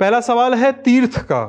पहला 0.00 0.20
सवाल 0.20 0.54
है 0.54 0.70
तीर्थ 0.84 1.18
का। 1.22 1.42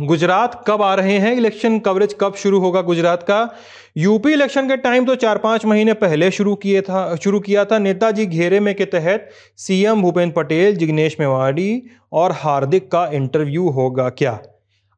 गुजरात 0.00 0.62
कब 0.68 0.82
आ 0.82 0.94
रहे 0.94 1.18
हैं? 1.18 1.32
इलेक्शन 1.32 1.78
कवरेज 1.78 2.14
कब 2.20 2.34
शुरू 2.34 2.58
होगा 2.60 2.80
गुजरात 2.82 3.22
का? 3.22 3.48
यूपी 3.96 4.32
इलेक्शन 4.32 4.68
के 4.68 4.76
टाइम 4.76 5.04
तो 5.06 5.14
चार 5.14 5.38
पाँच 5.38 5.64
महीने 5.64 5.92
पहले 5.94 6.30
शुरू 6.30 6.54
किए 6.54 6.80
था, 6.80 7.16
शुरू 7.16 7.40
किया 7.40 7.64
था 7.64 7.78
नेताजी 7.78 8.26
घेरे 8.26 8.60
में 8.60 8.74
के 8.74 8.84
तहत 8.86 9.28
सीएम 9.56 10.02
भूपेंद्र 10.02 10.34
पटेल, 10.34 10.76
जिग्नेश 10.76 11.16
मेवाड़ी 11.20 11.82
और 12.12 12.32
हार्दिक 12.32 12.90
का 12.92 13.06
इंटरव्यू 13.12 13.68
होगा 13.70 14.08
क्या? 14.10 14.38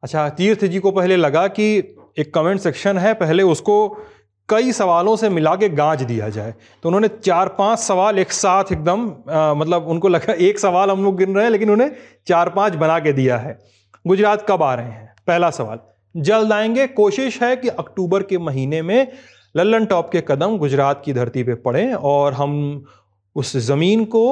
अच्छा 0.03 0.27
तीर्थ 0.29 0.65
जी 0.65 0.79
को 0.79 0.91
पहले 0.91 1.15
लगा 1.17 1.47
कि 1.49 1.77
एक 2.19 2.33
कमेंट 2.33 2.59
सेक्शन 2.59 2.97
है, 2.97 3.13
पहले 3.13 3.43
उसको 3.43 3.75
कई 4.51 4.71
सवालों 4.71 5.15
से 5.15 5.29
मिला 5.29 5.55
के 5.55 5.69
गांज 5.71 6.01
दिया 6.03 6.29
जाए। 6.29 6.53
तो 6.83 6.89
उन्होंने 6.89 7.07
चार 7.15 7.47
पाँच 7.57 7.79
सवाल 7.79 8.19
एक 8.19 8.31
साथ 8.31 8.71
एकदम 8.71 9.05
मतलब 9.59 9.87
उनको 9.87 10.07
लगा 10.07 10.33
एक 10.41 10.59
सवाल 10.59 10.91
हम 10.91 11.03
लोग 11.03 11.17
गिन 11.17 11.35
रहे 11.35 11.43
हैं, 11.43 11.51
लेकिन 11.51 11.69
उन्हें 11.69 11.91
चार 12.27 12.49
पाँच 12.49 12.75
बना 12.75 12.99
के 12.99 13.13
दिया 13.13 13.37
है। 13.37 13.57
गुजरात 14.05 14.45
कब 14.49 14.63
आ 14.63 14.73
रहे 14.73 14.85
हैं? 14.85 15.13
पहला 15.27 15.49
सवाल, 15.51 15.79
जल्द 16.15 16.51
आएँगे? 16.53 16.87
कोशिश 16.87 17.41
है 17.43 17.55
कि 17.55 17.67
अक्टूबर 17.69 18.23
के 18.23 18.37
महीने 18.37 18.81
में 18.81 19.07
लल्लन 19.55 19.85
टॉप 19.85 20.09
के 20.11 20.21
कदम 20.21 20.57
गुजरात 20.57 21.01
की 21.05 21.13
धरती 21.13 21.43
पे 21.43 21.53
पड़ें 21.55 21.93
और 21.93 22.33
हम 22.33 22.83
उस 23.35 23.55
ज़मीन 23.57 24.03
को, 24.05 24.23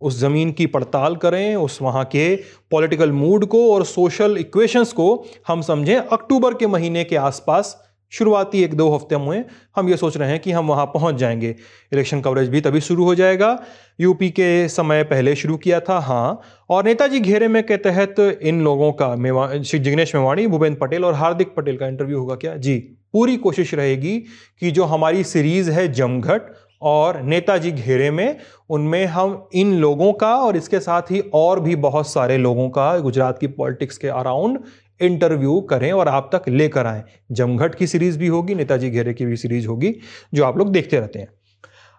उस 0.00 0.18
ज़मीन 0.18 0.52
की 0.52 0.66
पड़ताल 0.66 1.16
करें, 1.16 1.54
उस 1.56 1.78
वहाँ 1.82 2.04
के 2.04 2.34
पॉलिटिकल 2.70 3.12
मूड 3.12 3.46
को 3.46 3.72
और 3.74 3.84
सोशल 3.84 4.36
इक्वेशंस 4.38 4.92
को 4.92 5.24
हम 5.48 5.62
समझें। 5.62 5.96
अक्टूबर 5.96 6.54
के 6.54 6.66
महीने 6.66 7.04
के 7.04 7.16
आसपास 7.16 7.76
शुरुआती 8.10 8.62
एक 8.62 8.74
दो 8.74 8.94
हफ़्ते 8.94 9.16
में 9.16 9.44
हम 9.76 9.88
ये 9.88 9.96
सोच 9.96 10.16
रहे 10.16 10.30
हैं 10.30 10.40
कि 10.40 10.52
हम 10.52 10.68
वहाँ 10.68 10.86
पहुँच 10.86 11.14
जाएँगे। 11.14 11.56
इलेक्शन 11.92 12.20
कवरेज 12.20 12.48
भी 12.48 12.60
तभी 12.60 12.80
शुरू 12.80 13.04
हो 13.04 13.14
जाएगा। 13.14 13.62
यूपी 14.00 14.30
के 14.30 14.68
समय 14.68 15.02
पहले 15.02 15.36
शुरू 15.36 15.56
किया 15.56 15.80
था 15.80 15.98
हाँ। 15.98 16.40
और 16.70 16.84
नेताजी 16.84 17.20
घेरे 17.20 17.48
में 17.48 17.62
के 17.62 17.76
तहत 17.76 18.38
इन 18.42 18.62
लोगों 18.62 18.92
का, 18.92 19.16
मेवा, 19.16 19.62
श्री 19.62 19.78
जिग्नेश 19.78 20.14
मेवाणी, 20.14 20.46
भूपेंद्र 20.46 20.78
पटेल 20.80 21.04
और 21.04 21.14
हार्दिक 21.14 21.54
पटेल 21.54 21.76
का 21.76 21.86
इंटरव्यू 21.86 22.18
होगा 22.18 22.34
क्या? 22.34 22.56
जी, 22.56 22.78
पूरी 23.12 23.36
कोशिश 23.36 23.74
रहेगी 23.74 24.18
कि 24.60 24.70
जो 24.70 24.84
हमारी 24.84 25.24
सीरीज़ 25.24 25.70
है 25.70 25.92
जमघट 25.92 26.42
और 26.82 27.22
नेताजी 27.22 27.70
घेरे 27.72 28.10
में, 28.10 28.36
उनमें 28.70 29.06
हम 29.06 29.48
इन 29.54 29.74
लोगों 29.74 30.12
का 30.12 30.36
और 30.36 30.56
इसके 30.56 30.80
साथ 30.80 31.02
ही 31.02 31.20
और 31.34 31.60
भी 31.60 31.76
बहुत 31.76 32.08
सारे 32.08 32.38
लोगों 32.38 32.68
का, 32.70 32.98
गुजरात 32.98 33.38
की 33.38 33.46
पॉलिटिक्स 33.46 33.98
के 33.98 34.08
अराउंड 34.08 34.58
इंटरव्यू 35.00 35.60
करें 35.60 35.92
और 35.92 36.08
आप 36.08 36.30
तक 36.34 36.48
लेकर 36.48 36.86
आए। 36.86 37.04
जमघट 37.32 37.74
की 37.74 37.86
सीरीज़ 37.86 38.18
भी 38.18 38.26
होगी 38.26 38.54
नेताजी 38.54 38.90
घेरे 38.90 39.14
की 39.14 39.26
भी 39.26 39.36
सीरीज़ 39.36 39.68
होगी 39.68 39.94
जो 40.34 40.44
आप 40.44 40.58
लोग 40.58 40.72
देखते 40.72 41.00
रहते 41.00 41.18
हैं। 41.18 41.28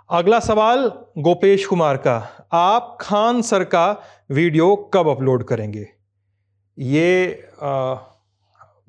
अगला 0.10 0.40
सवाल 0.40 0.92
गोपेश 1.18 1.66
कुमार 1.66 1.98
का। 1.98 2.48
आप 2.52 2.98
खान 3.02 3.42
सर 3.42 3.64
का 3.64 4.02
वीडियो 4.32 4.76
कब 4.76 5.08
अपलोड 5.08 5.44
करेंगे? 5.44 5.88
ये 6.80 7.44
आ, 7.64 7.96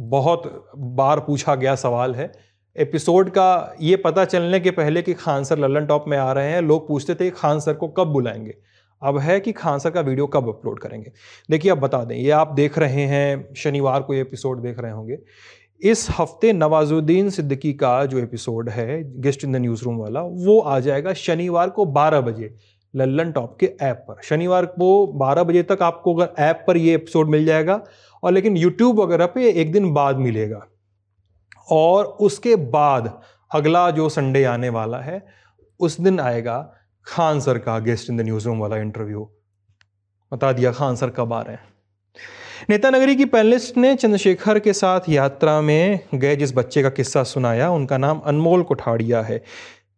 बहुत 0.00 0.70
बार 0.78 1.20
पूछा 1.20 1.54
गया 1.54 1.74
सवाल 1.74 2.14
है। 2.14 2.32
एपिसोड 2.76 3.30
का 3.30 3.76
ये 3.80 3.96
पता 3.96 4.24
चलने 4.24 4.60
के 4.60 4.70
पहले 4.70 5.02
कि 5.02 5.14
खान 5.14 5.44
सर 5.44 5.58
लल्लन 5.58 5.86
टॉप 5.86 6.04
में 6.08 6.18
आ 6.18 6.32
रहे 6.32 6.50
हैं। 6.50 6.62
लोग 6.62 6.88
पूछते 6.88 7.14
थे 7.14 7.30
खान 7.30 7.60
सर 7.60 7.74
को 7.74 7.88
कब 7.88 8.04
बुलाएँगे? 8.04 8.54
अब 9.02 9.18
है 9.18 9.40
कि 9.40 9.52
खान 9.52 9.78
सर 9.78 9.90
का 9.90 10.00
वीडियो 10.00 10.26
कब 10.26 10.48
अपलोड 10.48 10.78
करेंगे? 10.78 11.12
देखिए, 11.50 11.72
अब 11.72 11.78
बता 11.78 12.04
दें, 12.04 12.16
ये 12.16 12.30
आप 12.30 12.52
देख 12.52 12.78
रहे 12.78 13.02
हैं, 13.02 13.54
शनिवार 13.54 14.02
को 14.02 14.14
ये 14.14 14.20
एपिसोड 14.20 14.62
देख 14.62 14.78
रहे 14.78 14.92
होंगे। 14.92 15.18
इस 15.80 16.08
हफ़्ते 16.10 16.52
नवाजुद्दीन 16.52 17.30
सिद्दीकी 17.30 17.72
का 17.72 18.04
जो 18.04 18.18
एपिसोड 18.18 18.68
है, 18.68 19.20
guest 19.20 19.44
in 19.44 19.52
the 19.52 19.56
news 19.56 19.84
room 19.84 19.96
वाला, 19.96 20.20
वो 20.22 20.60
आ 20.60 20.80
जाएगा 20.80 21.12
शनिवार 21.12 21.70
को 21.70 21.84
12 21.84 22.20
बजे 22.20 22.54
लल्लन 22.94 23.32
टॉप 23.32 23.56
के 23.60 23.72
ऐप 23.80 23.96
पर। 23.96 24.16
शनिवार 24.22 24.66
को 24.66 25.06
12 25.06 25.42
बजे 25.42 25.62
तक 25.62 25.78
आपको 25.82 26.14
अगर 26.14 26.42
ऐप 26.42 26.64
पर 26.66 26.76
ये 26.76 26.94
एपिसोड 26.94 27.28
मिल 27.28 27.44
जाएगा, 27.44 27.84
और 28.22 28.32
लेकिन 28.32 28.56
यूट्यूब 28.56 29.00
वगैरह 29.00 29.26
पे 29.26 29.50
एक 29.50 29.72
दिन 29.72 29.92
बाद 29.92 30.16
मिलेगा। 30.16 30.66
और 31.70 32.04
उसके 32.04 32.56
बाद 32.56 33.20
अगला 33.54 33.90
जो 33.90 34.08
संडे 34.08 34.44
आने 34.44 34.68
वाला 34.68 34.98
है, 34.98 35.26
उस 35.80 36.00
दिन 36.00 36.20
आएगा 36.20 36.72
खान 37.06 37.40
सर 37.40 37.58
का 37.58 37.78
guest 37.78 38.10
in 38.10 38.16
the 38.16 38.20
news 38.20 38.46
room 38.46 38.58
वाला 38.58 38.76
इंटरव्यू 38.76 39.30
बता 40.32 40.52
दिया, 40.52 40.72
खान 40.72 40.96
सर 40.96 41.10
कब 41.10 41.32
आ 41.32 41.42
रहे 41.42 41.54
हैं? 41.54 41.64
नेता 42.70 42.90
नगरी 42.90 43.16
की 43.16 43.24
पैनलिस्ट 43.24 43.76
ने 43.76 43.94
चंद्रशेखर 43.94 44.58
के 44.58 44.72
साथ 44.72 45.00
यात्रा 45.08 45.60
में 45.60 46.00
गए 46.14 46.36
जिस 46.36 46.56
बच्चे 46.56 46.82
का 46.82 46.90
किस्सा 46.90 47.22
सुनाया, 47.22 47.70
उनका 47.70 47.98
नाम 47.98 48.18
अनमोल 48.18 48.62
कोठाड़िया 48.62 49.22
है। 49.22 49.42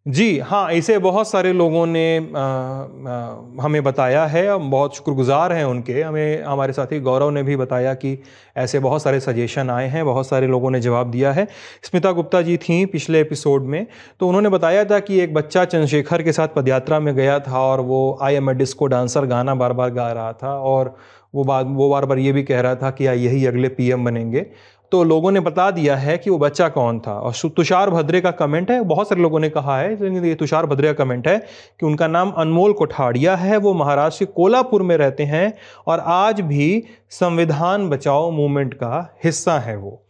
जी 0.09 0.39
हाँ 0.39 0.71
ऐसे 0.71 0.99
बहुत 0.99 1.29
सारे 1.29 1.53
लोगों 1.53 1.87
ने 1.87 2.31
आ, 2.37 2.41
आ, 2.41 3.37
हमें 3.61 3.83
बताया 3.85 4.25
है 4.27 4.47
हम 4.49 4.71
बहुत 4.71 4.97
शुक्रगुजार 4.97 5.53
हैं 5.53 5.65
उनके। 5.65 6.03
हमें 6.03 6.43
हमारे 6.43 6.73
साथी 6.73 7.01
गौरव 7.01 7.31
ने 7.31 7.43
भी 7.43 7.57
बताया 7.57 7.93
कि 7.95 8.17
ऐसे 8.57 8.79
बहुत 8.79 9.03
सारे 9.03 9.21
सजेशन 9.21 9.71
आए 9.71 9.89
हैं 9.89 10.05
बहुत 10.05 10.29
सारे 10.29 10.47
लोगों 10.47 10.71
ने 10.71 10.81
जवाब 10.81 11.11
दिया 11.11 11.33
है। 11.33 11.47
स्मिता 11.83 12.13
गुप्ता 12.13 12.43
जी 12.43 12.57
थी 12.57 12.87
पिछले 12.87 13.21
एपिसोड 13.21 13.63
में 13.63 13.87
तो 14.21 14.29
उन्होंने 14.29 14.49
बताया 14.49 14.85
था 14.85 14.99
कि 14.99 15.21
एक 15.21 15.35
बच्चा 15.35 15.65
चंद्रशेखर 15.65 16.23
के 16.23 16.33
साथ 16.33 16.49
पदयात्रा 16.49 17.01
में 17.01 17.15
गया 17.15 17.39
था 17.41 17.61
और 17.61 17.81
वो 17.81 18.19
I 18.23 18.35
am 18.35 18.51
a 18.51 18.55
disco 18.55 18.87
dancer 18.87 19.27
गाना 19.27 19.55
बार 19.55 19.73
बार 19.73 19.91
गा 19.91 20.13
रहा 20.13 20.33
था 20.33 20.59
और 20.59 20.97
वो 21.35 21.45
बात 21.45 21.67
वो 21.69 21.91
बार 21.91 22.05
बार 22.07 22.19
ये 22.19 22.33
भी 22.33 22.43
कह 22.43 22.61
रहा 22.61 22.75
था 22.75 22.91
कि 22.91 23.05
यही 23.05 23.47
अगले 23.47 23.69
पीएम 23.69 24.05
बनेंगे। 24.05 24.47
तो 24.93 25.03
लोगों 25.05 25.31
ने 25.33 25.41
बता 25.41 25.71
दिया 25.71 25.97
है 25.97 26.17
कि 26.19 26.31
वो 26.31 26.39
बच्चा 26.39 26.69
कौन 26.69 26.99
था। 27.01 27.13
और 27.13 27.49
तुषार 27.49 27.91
भद्रे 27.91 28.21
का 28.21 28.31
कमेंट 28.31 28.71
है। 28.71 28.81
बहुत 28.85 29.09
सारे 29.09 29.23
लोगों 29.23 29.41
ने 29.41 29.49
कहा 29.51 29.79
है 29.79 29.93
ये 30.27 30.35
तुषार 30.35 30.67
भद्रे 30.67 30.93
का 30.93 31.05
कमेंट 31.05 31.29
है 31.29 31.39
कि 31.39 31.87
उनका 31.87 32.07
नाम 32.07 32.31
अनमोल 32.31 32.73
कोठाड़िया 32.73 33.37
है। 33.37 33.57
वो 33.57 33.75
महाराष्ट्र 33.75 34.25
के 34.25 34.33
कोलापुर 34.33 34.83
में 34.83 34.97
रहते 34.97 35.25
हैं 35.25 35.53
और 35.87 36.01
आज 36.01 36.41
भी 36.41 36.85
संविधान 37.11 37.89
बचाओ 37.89 38.31
मूवमेंट 38.31 38.75
का 38.75 39.19
हिस्सा 39.25 39.59
है 39.59 39.77
वो। 39.77 40.03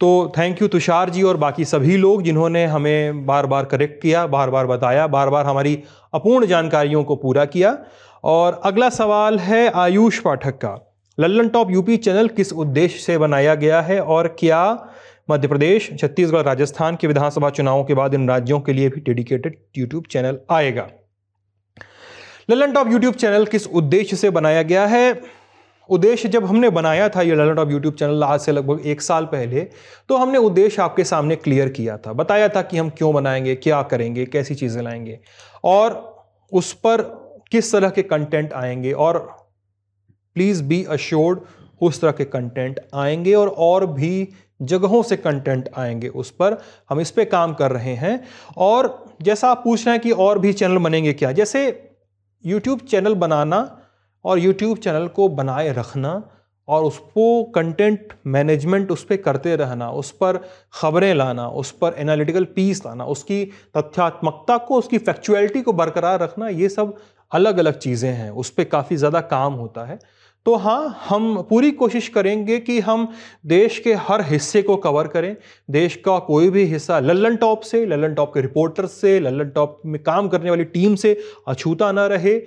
तो 0.00 0.32
थैंक 0.38 0.62
यू 0.62 0.68
तुषार 0.68 1.10
जी 1.10 1.22
और 1.22 1.36
बाकी 1.36 1.64
सभी 1.64 1.96
लोग 1.96 2.22
जिन्होंने 2.22 2.64
हमें 2.66 3.26
बार 3.26 3.46
बार 3.46 3.64
करेक्ट 3.64 4.02
किया 4.02 4.26
बार 4.26 4.50
बार 4.50 4.66
बताया 4.66 5.06
बार 5.06 5.30
बार 5.30 5.46
हमारी 5.46 5.82
अपूर्ण 6.14 6.46
जानकारियों 6.46 7.04
को 7.04 7.16
पूरा 7.16 7.44
किया। 7.44 7.76
और 8.24 8.60
अगला 8.64 8.88
सवाल 8.88 9.38
है 9.38 9.68
आयुष 9.68 10.18
पाठक 10.18 10.54
का। 10.54 10.93
लल्लन 11.18 11.48
टॉप 11.48 11.70
यूपी 11.70 11.96
चैनल 11.96 12.28
किस 12.28 12.52
उद्देश्य 12.52 12.98
से 12.98 13.18
बनाया 13.18 13.54
गया 13.54 13.80
है 13.80 14.00
और 14.00 14.28
क्या 14.38 14.88
मध्य 15.30 15.48
प्रदेश 15.48 15.90
छत्तीसगढ़, 16.00 16.42
राजस्थान 16.42 16.96
के 16.96 17.06
विधानसभा 17.06 17.50
चुनावों 17.50 17.84
के 17.84 17.94
बाद 17.94 18.14
इन 18.14 18.28
राज्यों 18.28 18.60
के 18.60 18.72
लिए 18.72 18.88
भी 18.88 19.00
डेडिकेटेड 19.00 19.58
यूट्यूब 19.76 20.04
चैनल 20.10 20.38
आएगा? 20.50 20.88
लल्लन 22.50 22.72
टॉप 22.72 22.90
यूट्यूब 22.90 23.14
चैनल 23.14 23.46
किस 23.46 23.66
उद्देश्य 23.66 24.16
से 24.16 24.30
बनाया 24.30 24.62
गया 24.62 24.86
है? 24.86 25.20
उद्देश्य 25.90 26.28
जब 26.28 26.44
हमने 26.44 26.70
बनाया 26.70 27.08
था 27.08 27.22
ये 27.22 27.34
लल्लन 27.34 27.54
टॉप 27.54 27.70
यूट्यूब 27.70 27.94
चैनल 27.94 28.24
आज 28.24 28.40
से 28.40 28.52
लगभग 28.52 28.86
एक 28.86 29.02
साल 29.02 29.24
पहले 29.24 29.60
तो 30.08 30.16
हमने 30.16 30.38
उद्देश्य 30.38 30.82
आपके 30.82 31.04
सामने 31.04 31.36
क्लियर 31.36 31.68
किया 31.68 31.96
था। 31.96 32.12
बताया 32.12 32.48
था 32.48 32.62
कि 32.62 32.78
हम 32.78 32.90
क्यों 32.90 33.12
बनाएँगे, 33.14 33.54
क्या 33.54 33.82
करेंगे, 33.82 34.26
कैसी 34.26 34.54
चीज़ें 34.54 34.82
लाएँगे 34.82 35.18
और 35.64 36.26
उस 36.52 36.72
पर 36.72 37.02
किस 37.52 37.72
तरह 37.72 37.90
के 37.90 38.02
कंटेंट 38.02 38.52
आएँगे 38.52 38.92
और 38.92 39.43
प्लीज़ 40.36 40.62
बी 40.62 40.82
अश्योर्ड 40.84 41.38
उस 41.80 42.00
तरह 42.00 42.12
के 42.12 42.24
कंटेंट 42.24 42.80
आएँगे 42.94 43.34
और 43.34 43.48
और 43.48 43.86
भी 43.86 44.28
जगहों 44.62 45.02
से 45.02 45.16
कंटेंट 45.16 45.68
आएँगे 45.76 46.08
उस 46.08 46.30
पर। 46.30 46.56
हम 46.90 47.00
इस 47.00 47.10
पर 47.10 47.24
काम 47.24 47.54
कर 47.54 47.70
रहे 47.70 47.94
हैं। 47.94 48.20
और 48.56 49.04
जैसा 49.22 49.50
आप 49.50 49.60
पूछ 49.64 49.86
रहे 49.86 49.94
हैं 49.94 50.02
कि 50.02 50.10
और 50.10 50.38
भी 50.38 50.52
चैनल 50.52 50.78
बनेंगे 50.78 51.12
क्या? 51.12 51.32
जैसे 51.32 51.90
यूट्यूब 52.44 52.80
चैनल 52.80 53.14
बनाना 53.14 53.80
और 54.24 54.38
यूट्यूब 54.38 54.78
चैनल 54.78 55.08
को 55.08 55.28
बनाए 55.28 55.72
रखना 55.72 56.22
और 56.68 56.84
उसको 56.84 57.42
कंटेंट 57.44 58.12
मैनेजमेंट 58.26 58.90
उस 58.90 59.04
पर 59.04 59.16
करते 59.16 59.56
रहना, 59.56 59.90
उस 59.90 60.10
पर 60.10 60.36
ख़बरें 60.74 61.14
लाना, 61.14 61.48
उस 61.48 61.70
पर 61.72 61.94
एनालिटिकल 61.98 62.44
पीस 62.44 62.84
लाना, 62.86 63.04
उसकी 63.04 63.44
तथ्यात्मकता 63.76 64.56
को, 64.58 64.78
उसकी 64.78 64.98
फैक्चुअलिटी 64.98 65.62
को 65.62 65.72
बरकरार 65.72 66.20
रखना, 66.20 66.48
ये 66.48 66.68
सब 66.68 66.96
अलग 67.32 67.58
अलग 67.58 67.78
चीज़ें 67.78 68.10
हैं। 68.10 68.30
उस 68.30 68.50
पर 68.50 68.64
काफ़ी 68.64 68.96
ज़्यादा 68.96 69.20
काम 69.20 69.52
होता 69.52 69.84
है। 69.84 69.98
तो 70.46 70.54
हाँ 70.54 71.04
हम 71.08 71.40
पूरी 71.42 71.70
कोशिश 71.70 72.08
करेंगे 72.08 72.58
कि 72.58 72.78
हम 72.80 73.08
देश 73.46 73.78
के 73.78 73.92
हर 73.94 74.22
हिस्से 74.22 74.62
को 74.62 74.76
कवर 74.76 75.06
करें। 75.06 75.36
देश 75.68 75.96
का 75.96 76.18
कोई 76.18 76.50
भी 76.50 76.64
हिस्सा 76.64 76.98
लल्लन 77.00 77.36
टॉप 77.36 77.60
से 77.60 77.84
लल्लन 77.86 78.14
टॉप 78.14 78.34
के 78.34 78.40
रिपोर्टर 78.40 78.86
से 78.86 79.18
लल्लन 79.20 79.48
टॉप 79.50 79.80
में 79.86 80.02
काम 80.02 80.28
करने 80.28 80.50
वाली 80.50 80.64
टीम 80.64 80.94
से 80.94 81.16
अछूता 81.48 81.90
ना 81.92 82.06
रहे। 82.06 82.40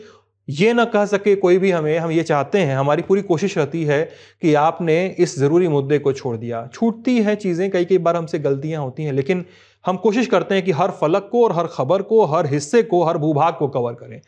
ये 0.47 0.73
ना 0.73 0.85
कह 0.85 1.05
सके 1.05 1.35
कोई 1.35 1.57
भी 1.57 1.71
हमें, 1.71 1.97
हम 1.97 2.11
ये 2.11 2.23
चाहते 2.23 2.59
हैं, 2.59 2.75
हमारी 2.75 3.01
पूरी 3.01 3.21
कोशिश 3.21 3.57
रहती 3.57 3.83
है 3.83 4.03
कि 4.41 4.53
आपने 4.53 5.05
इस 5.19 5.37
ज़रूरी 5.39 5.67
मुद्दे 5.67 5.99
को 5.99 6.13
छोड़ 6.13 6.35
दिया। 6.37 6.65
छूटती 6.73 7.17
हैं 7.21 7.35
चीज़ें, 7.35 7.69
कई 7.71 7.85
कई 7.85 7.97
बार 7.97 8.15
हमसे 8.15 8.39
गलतियाँ 8.39 8.83
होती 8.83 9.03
हैं, 9.03 9.13
लेकिन 9.13 9.45
हम 9.85 9.97
कोशिश 9.97 10.27
करते 10.27 10.55
हैं 10.55 10.63
कि 10.65 10.71
हर 10.71 10.91
फलक 10.91 11.29
को 11.31 11.43
और 11.43 11.51
हर 11.51 11.67
खबर 11.67 12.01
को, 12.01 12.23
हर 12.25 12.47
हिस्से 12.47 12.83
को, 12.83 13.03
हर 13.03 13.17
भूभाग 13.17 13.53
को 13.53 13.67
कवर 13.67 13.93
करें। 13.93 14.21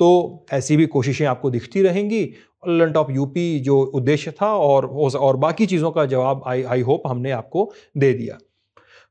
तो 0.00 0.46
ऐसी 0.52 0.76
भी 0.76 0.86
कोशिशें 0.86 1.26
आपको 1.26 1.50
दिखती 1.50 1.82
रहेंगी 1.82 2.22
लंट 2.68 2.96
ऑफ़ 2.96 3.10
यूपी 3.12 3.58
जो 3.60 3.80
उद्देश्य 3.94 4.30
था 4.30 4.54
और 4.56 4.86
और 5.16 5.36
बाकी 5.36 5.66
चीज़ों 5.66 5.90
का 5.90 6.04
जवाब 6.06 6.42
आई 6.46 6.62
आई 6.62 6.80
होप 6.80 7.02
हमने 7.06 7.30
आपको 7.30 7.70
दे 7.96 8.12
दिया। 8.12 8.38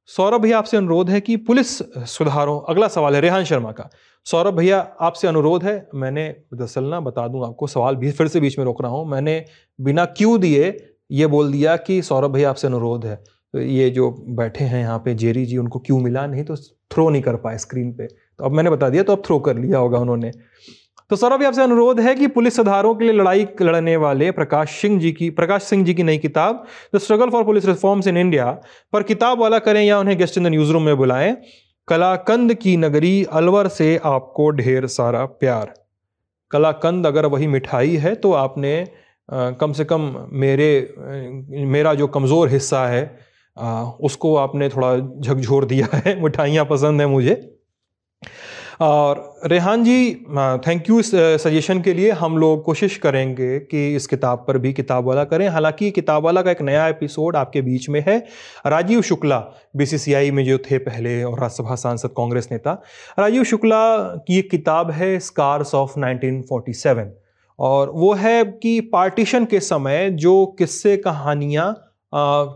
सौरभ 0.10 0.42
भैया, 0.42 0.58
आपसे 0.58 0.78
अनुरोध 0.78 1.10
है 1.10 1.20
कि 1.22 1.36
पुलिस 1.38 1.78
सुधारों, 2.10 2.60
अगला 2.70 2.88
सवाल 2.88 3.16
है 3.16 3.22
रेहान 3.22 3.44
शर्मा 3.44 3.72
का। 3.72 3.90
सौरभ 4.26 4.54
भैया, 4.54 4.80
आपसे 5.02 5.28
अनुरोध 5.28 5.64
है, 5.64 5.76
मैंने 5.96 6.28
दरअसल 6.54 6.84
ना 6.84 7.00
बता 7.00 7.28
दूँ 7.28 7.46
आपको, 7.46 7.68
सवाल 7.68 7.96
भी 7.96 8.12
फिर 8.12 8.28
से 8.28 8.40
बीच 8.40 8.58
में 8.60 8.66
रोक 8.66 8.82
रहा 8.82 8.92
हूँ, 8.92 9.06
मैंने 9.08 9.46
बिना 9.80 10.06
क्यों 10.08 10.40
दिए 10.40 10.76
ये 11.12 11.28
बोल 11.28 11.52
दिया 11.52 11.76
कि 11.78 12.02
सौरभ 12.02 12.32
भैया, 12.32 12.50
आपसे 12.50 12.68
अनुरोध 12.68 13.06
है। 13.06 13.16
तो 13.54 13.60
ये 13.60 13.90
जो 13.90 14.10
बैठे 14.30 14.64
हैं 14.64 14.80
यहाँ 14.82 15.00
पे, 15.00 15.14
जेरी 15.16 15.46
जी, 15.46 15.58
उनको 15.58 15.80
क्यों 15.80 16.00
मिला? 16.00 16.26
नहीं 16.28 16.44
तो 16.44 16.56
थ्रो 16.92 17.10
नहीं 17.10 17.22
कर 17.22 17.36
पाए 17.36 17.58
स्क्रीन 17.58 17.92
पे। 17.94 18.08
तो 18.08 18.46
अब 18.46 18.52
मैंने 18.52 18.70
बता 18.70 18.90
दिया 18.90 19.04
तो 19.04 19.14
अब 19.14 19.22
थ्रो 19.26 19.40
कर 19.40 19.58
लिया 19.58 19.78
होगा 19.78 20.00
उन्होंने। 20.00 20.32
तो 21.10 21.16
सौरभ 21.16 21.44
आपसे 21.44 21.62
अनुरोध 21.62 22.00
है 22.00 22.14
कि 22.16 22.28
पुलिस 22.28 22.56
सुधारों 22.56 22.94
के 22.96 23.06
लिए 23.06 23.14
लड़ाई 23.14 23.48
लड़ने 23.62 23.96
वाले 23.98 24.30
प्रकाश 24.32 24.70
सिंह 24.82 25.00
जी 25.00 25.12
की, 25.12 25.30
प्रकाश 25.30 25.64
सिंह 25.64 25.84
जी 25.86 25.94
की 25.94 26.04
नई 26.04 26.18
किताब, 26.18 26.64
the 26.96 26.98
struggle 26.98 27.30
for 27.30 27.44
police 27.44 27.66
reforms 27.66 28.08
in 28.08 28.18
India, 28.18 28.46
पर 28.94 29.04
किताब 29.04 29.40
वाला 29.40 29.60
करें 29.60 29.84
या 29.84 30.00
उन्हें 30.00 30.18
guest 30.18 30.38
in 30.38 30.44
the 30.44 30.48
news 30.48 30.72
room 30.72 30.84
में 30.84 30.96
बुलाएँ। 30.98 31.36
कलाकंद 31.88 32.54
की 32.54 32.76
नगरी 32.78 33.24
अलवर 33.34 33.68
से 33.70 33.96
आपको 34.06 34.50
ढेर 34.52 34.88
सारा 34.88 35.26
प्यार। 35.26 35.74
कलाकंद, 36.52 37.08
अगर 37.08 37.26
वही 37.26 37.48
मिठाई 37.48 37.96
है 37.98 38.16
तो 38.16 38.32
आपने 38.34 38.74
कम 39.60 39.72
से 39.74 39.86
कम 39.86 40.14
मेरे 40.34 40.70
मेरा 41.68 41.94
जो 41.94 42.08
कमज़ोर 42.08 42.50
हिस्सा 42.50 42.86
है 42.88 43.04
उसको 44.02 44.36
आपने 44.38 44.70
थोड़ा 44.70 44.96
झकझोर 44.98 45.66
दिया 45.66 45.88
है। 45.96 46.22
मिठाइयाँ 46.24 46.66
पसंद 46.66 47.02
है 47.02 47.08
मुझे। 47.08 47.36
और 48.82 49.41
Rehan 49.45 49.84
ji 49.84 50.14
thank 50.68 50.90
you 50.90 51.02
suggestion 51.02 51.82
के 51.82 51.94
लिए 51.94 52.12
हम 52.12 52.38
लोग 52.38 52.64
कोशिश 52.64 52.98
करेंगे 52.98 53.60
कि 53.62 53.95
इस 53.95 54.08
किताब 54.08 54.44
पर 54.48 54.58
भी 54.58 54.74
किताब 54.74 55.08
वाला 55.08 55.24
करें। 55.24 55.48
हालाँकि 55.50 55.91
किताब 55.91 56.24
वाला 56.24 56.41
का 56.41 56.52
एक 56.52 56.62
नया 56.62 56.88
एपिसोड 56.88 57.36
आपके 57.36 57.62
बीच 57.62 57.90
में 57.90 58.04
है। 58.08 58.18
राजीव 58.66 59.02
शुक्ला 59.02 59.40
बीसीसीआई 59.78 60.32
में 60.32 60.44
जो 60.45 60.58
थे 60.58 60.78
पहले 60.78 61.24
और 61.24 61.40
राज्यसभा 61.40 61.76
सांसद, 61.76 62.10
कांग्रेस 62.10 62.50
नेता। 62.52 62.82
राजीव 63.20 63.44
शुक्ला 63.44 63.84
की 64.28 64.40
एक 64.40 64.50
किताब 64.52 64.91
है 64.91 65.18
स्कार्स 65.20 65.76
ऑफ़ 65.76 66.00
1947 66.00 67.12
और 67.60 67.90
वो 67.90 68.14
है 68.14 68.44
कि 68.44 68.80
पार्टीशन 68.94 69.45
के 69.45 69.60
समय 69.60 70.10
जो 70.10 70.45
किस्से 70.60 70.98
कहानियाँ 70.98 71.74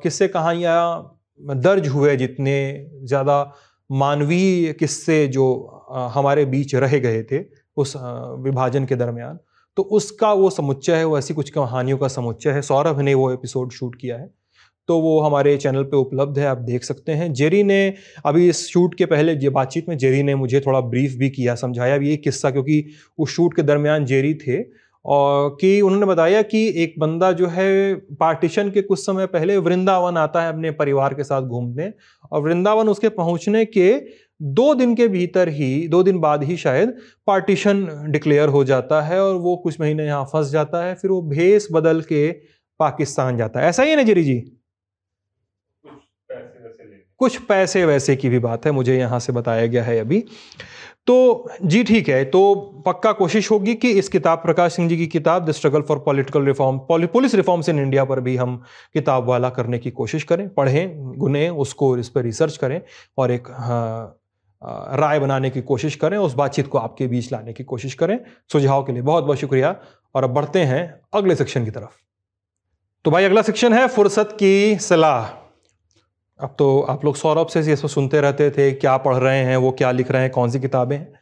किस्से 0.03 0.27
कहानियाँ 0.27 1.13
दर्ज 1.41 1.87
हुए 1.87 2.15
जितने 2.15 2.57
ज़्यादा 3.03 3.53
मानवीय 3.89 4.73
किस्से 4.73 5.27
जो 5.27 5.76
हमारे 5.87 6.45
बीच 6.45 6.75
रह 6.75 6.97
गए 6.99 7.23
थे 7.23 7.43
उस 7.77 7.93
विभाजन 8.39 8.85
के 8.85 8.95
दरमियान। 8.95 9.39
तो 9.77 9.83
उसका 9.83 10.31
वो 10.33 10.49
समुच्चय 10.49 10.95
है, 10.95 11.05
वो 11.05 11.17
ऐसी 11.17 11.33
कुछ 11.33 11.49
कहानियों 11.49 11.97
का 11.97 12.07
समुच्चय 12.07 12.49
है। 12.49 12.61
सौरभ 12.61 13.01
ने 13.01 13.13
वो 13.13 13.31
एपिसोड 13.31 13.71
शूट 13.71 13.95
किया 13.95 14.17
है। 14.17 14.29
तो 14.89 14.99
वो 14.99 15.19
हमारे 15.21 15.55
चैनल 15.57 15.83
पे 15.83 15.97
उपलब्ध 15.97 16.39
है, 16.39 16.45
आप 16.45 16.57
देख 16.57 16.83
सकते 16.83 17.11
हैं। 17.11 17.31
जेरी 17.33 17.61
ने 17.63 17.93
अभी 18.25 18.47
इस 18.49 18.67
शूट 18.67 18.95
के 18.95 19.05
पहले 19.05 19.33
ये 19.33 19.49
बातचीत 19.49 19.89
में 19.89 19.97
जेरी 19.97 20.23
ने 20.23 20.35
मुझे 20.35 20.59
थोड़ा 20.59 20.81
ब्रीफ 20.81 21.15
भी 21.15 21.29
किया, 21.29 21.55
समझाया 21.55 21.97
भी 21.97 22.09
ये 22.09 22.17
किस्सा, 22.17 22.51
क्योंकि 22.51 22.85
उस 23.17 23.35
शूट 23.35 23.55
के 23.55 23.61
दरमियान 23.61 24.05
जेरी 24.05 24.33
थे। 24.37 24.61
और 25.05 25.57
कि 25.61 25.79
उन्होंने 25.81 26.05
बताया 26.05 26.41
कि 26.41 26.67
एक 26.83 26.93
बंदा 26.99 27.31
जो 27.31 27.47
है 27.47 27.93
पार्टीशन 28.19 28.69
के 28.69 28.81
कुछ 28.81 28.99
समय 28.99 29.25
पहले 29.25 29.57
वृंदावन 29.57 30.17
आता 30.17 30.41
है 30.41 30.49
अपने 30.49 30.71
परिवार 30.71 31.13
के 31.13 31.23
साथ 31.23 31.41
घूमने। 31.41 31.91
और 32.31 32.41
वृंदावन 32.41 32.89
उसके 32.89 33.09
पहुँचने 33.09 33.65
के 33.65 33.91
दो 34.41 34.73
दिन 34.75 34.95
के 34.95 35.07
भीतर 35.07 35.49
ही 35.49 35.87
दो 35.87 36.01
दिन 36.03 36.19
बाद 36.19 36.43
ही 36.43 36.57
शायद 36.57 36.97
पार्टीशन 37.27 37.87
डिक्लेयर 38.11 38.49
हो 38.49 38.63
जाता 38.63 39.01
है 39.01 39.21
और 39.21 39.35
वो 39.35 39.55
कुछ 39.55 39.79
महीने 39.79 40.05
यहाँ 40.05 40.25
फंस 40.25 40.49
जाता 40.49 40.83
है 40.85 40.93
फिर 40.95 41.11
वो 41.11 41.21
भेस 41.21 41.67
बदल 41.71 42.01
के 42.01 42.31
पाकिस्तान 42.79 43.37
जाता 43.37 43.59
है। 43.59 43.67
ऐसा 43.67 43.83
ही 43.83 43.89
है 43.89 44.01
नजरी 44.01 44.23
जी 44.23 44.39
कुछ 47.19 47.37
पैसे 47.41 47.85
वैसे 47.85 48.15
की 48.15 48.29
भी 48.29 48.39
बात 48.39 48.65
है 48.65 48.71
मुझे 48.71 48.97
यहाँ 48.97 49.19
से 49.19 49.33
बताया 49.33 49.65
गया 49.67 49.83
है 49.83 49.99
अभी। 49.99 50.23
तो 51.07 51.49
जी 51.63 51.83
ठीक 51.83 52.09
है 52.09 52.23
तो 52.25 52.39
पक्का 52.85 53.11
कोशिश 53.11 53.49
होगी 53.51 53.73
कि 53.75 53.89
इस 53.91 54.09
किताब 54.09 54.37
प्रकाश 54.37 54.73
सिंह 54.75 54.89
जी 54.89 54.97
की 54.97 55.07
किताब 55.07 55.45
the 55.45 55.51
struggle 55.51 55.81
for 55.81 55.99
political 55.99 56.45
reform 56.45 56.79
police 56.87 57.35
reforms 57.35 57.69
in 57.69 57.79
India 57.79 58.05
पर 58.05 58.19
भी 58.19 58.35
हम 58.35 58.57
किताब 58.93 59.27
वाला 59.27 59.49
करने 59.49 59.79
की 59.79 59.91
कोशिश 59.91 60.23
करें 60.23 60.47
पढ़ें 60.49 61.13
गुने 61.17 61.47
उसको 61.49 61.97
इस 61.97 62.09
पर 62.09 62.23
रिसर्च 62.23 62.57
करें 62.57 62.81
और 63.17 63.31
एक 63.31 63.47
हाँ, 63.49 64.16
राय 64.93 65.19
बनाने 65.19 65.49
की 65.49 65.61
कोशिश 65.61 65.95
करें, 65.95 66.17
उस 66.17 66.33
बातचीत 66.33 66.67
को 66.67 66.77
आपके 66.77 67.07
बीच 67.07 67.31
लाने 67.31 67.53
की 67.53 67.63
कोशिश 67.63 67.93
करें। 67.93 68.19
सुझाव 68.51 68.83
के 68.83 68.91
लिए 68.91 69.01
बहुत 69.01 69.23
बहुत 69.23 69.37
शुक्रिया। 69.37 69.75
और 70.15 70.23
अब 70.23 70.29
बढ़ते 70.29 70.59
हैं 70.59 71.01
अगले 71.13 71.35
सेक्शन 71.35 71.65
की 71.65 71.71
तरफ़। 71.71 71.99
तो 73.05 73.11
भाई, 73.11 73.23
अगला 73.23 73.41
सेक्शन 73.41 73.73
है 73.73 73.87
फुर्सत 73.87 74.29
की 74.39 74.75
सलाह। 74.75 75.25
अब 76.39 76.55
तो 76.59 76.81
आप 76.81 77.05
लोग 77.05 77.15
सौरभ 77.15 77.47
से 77.47 77.75
सुनते 77.75 78.21
रहते 78.21 78.51
थे, 78.51 78.71
क्या 78.71 78.97
पढ़ 78.97 79.15
रहे 79.15 79.43
हैं, 79.43 79.57
वो 79.57 79.71
क्या 79.71 79.91
लिख 79.91 80.11
रहे 80.11 80.21
हैं, 80.21 80.31
कौन 80.31 80.49
सी 80.49 80.59
किताबें 80.59 80.97
हैं? 80.97 81.16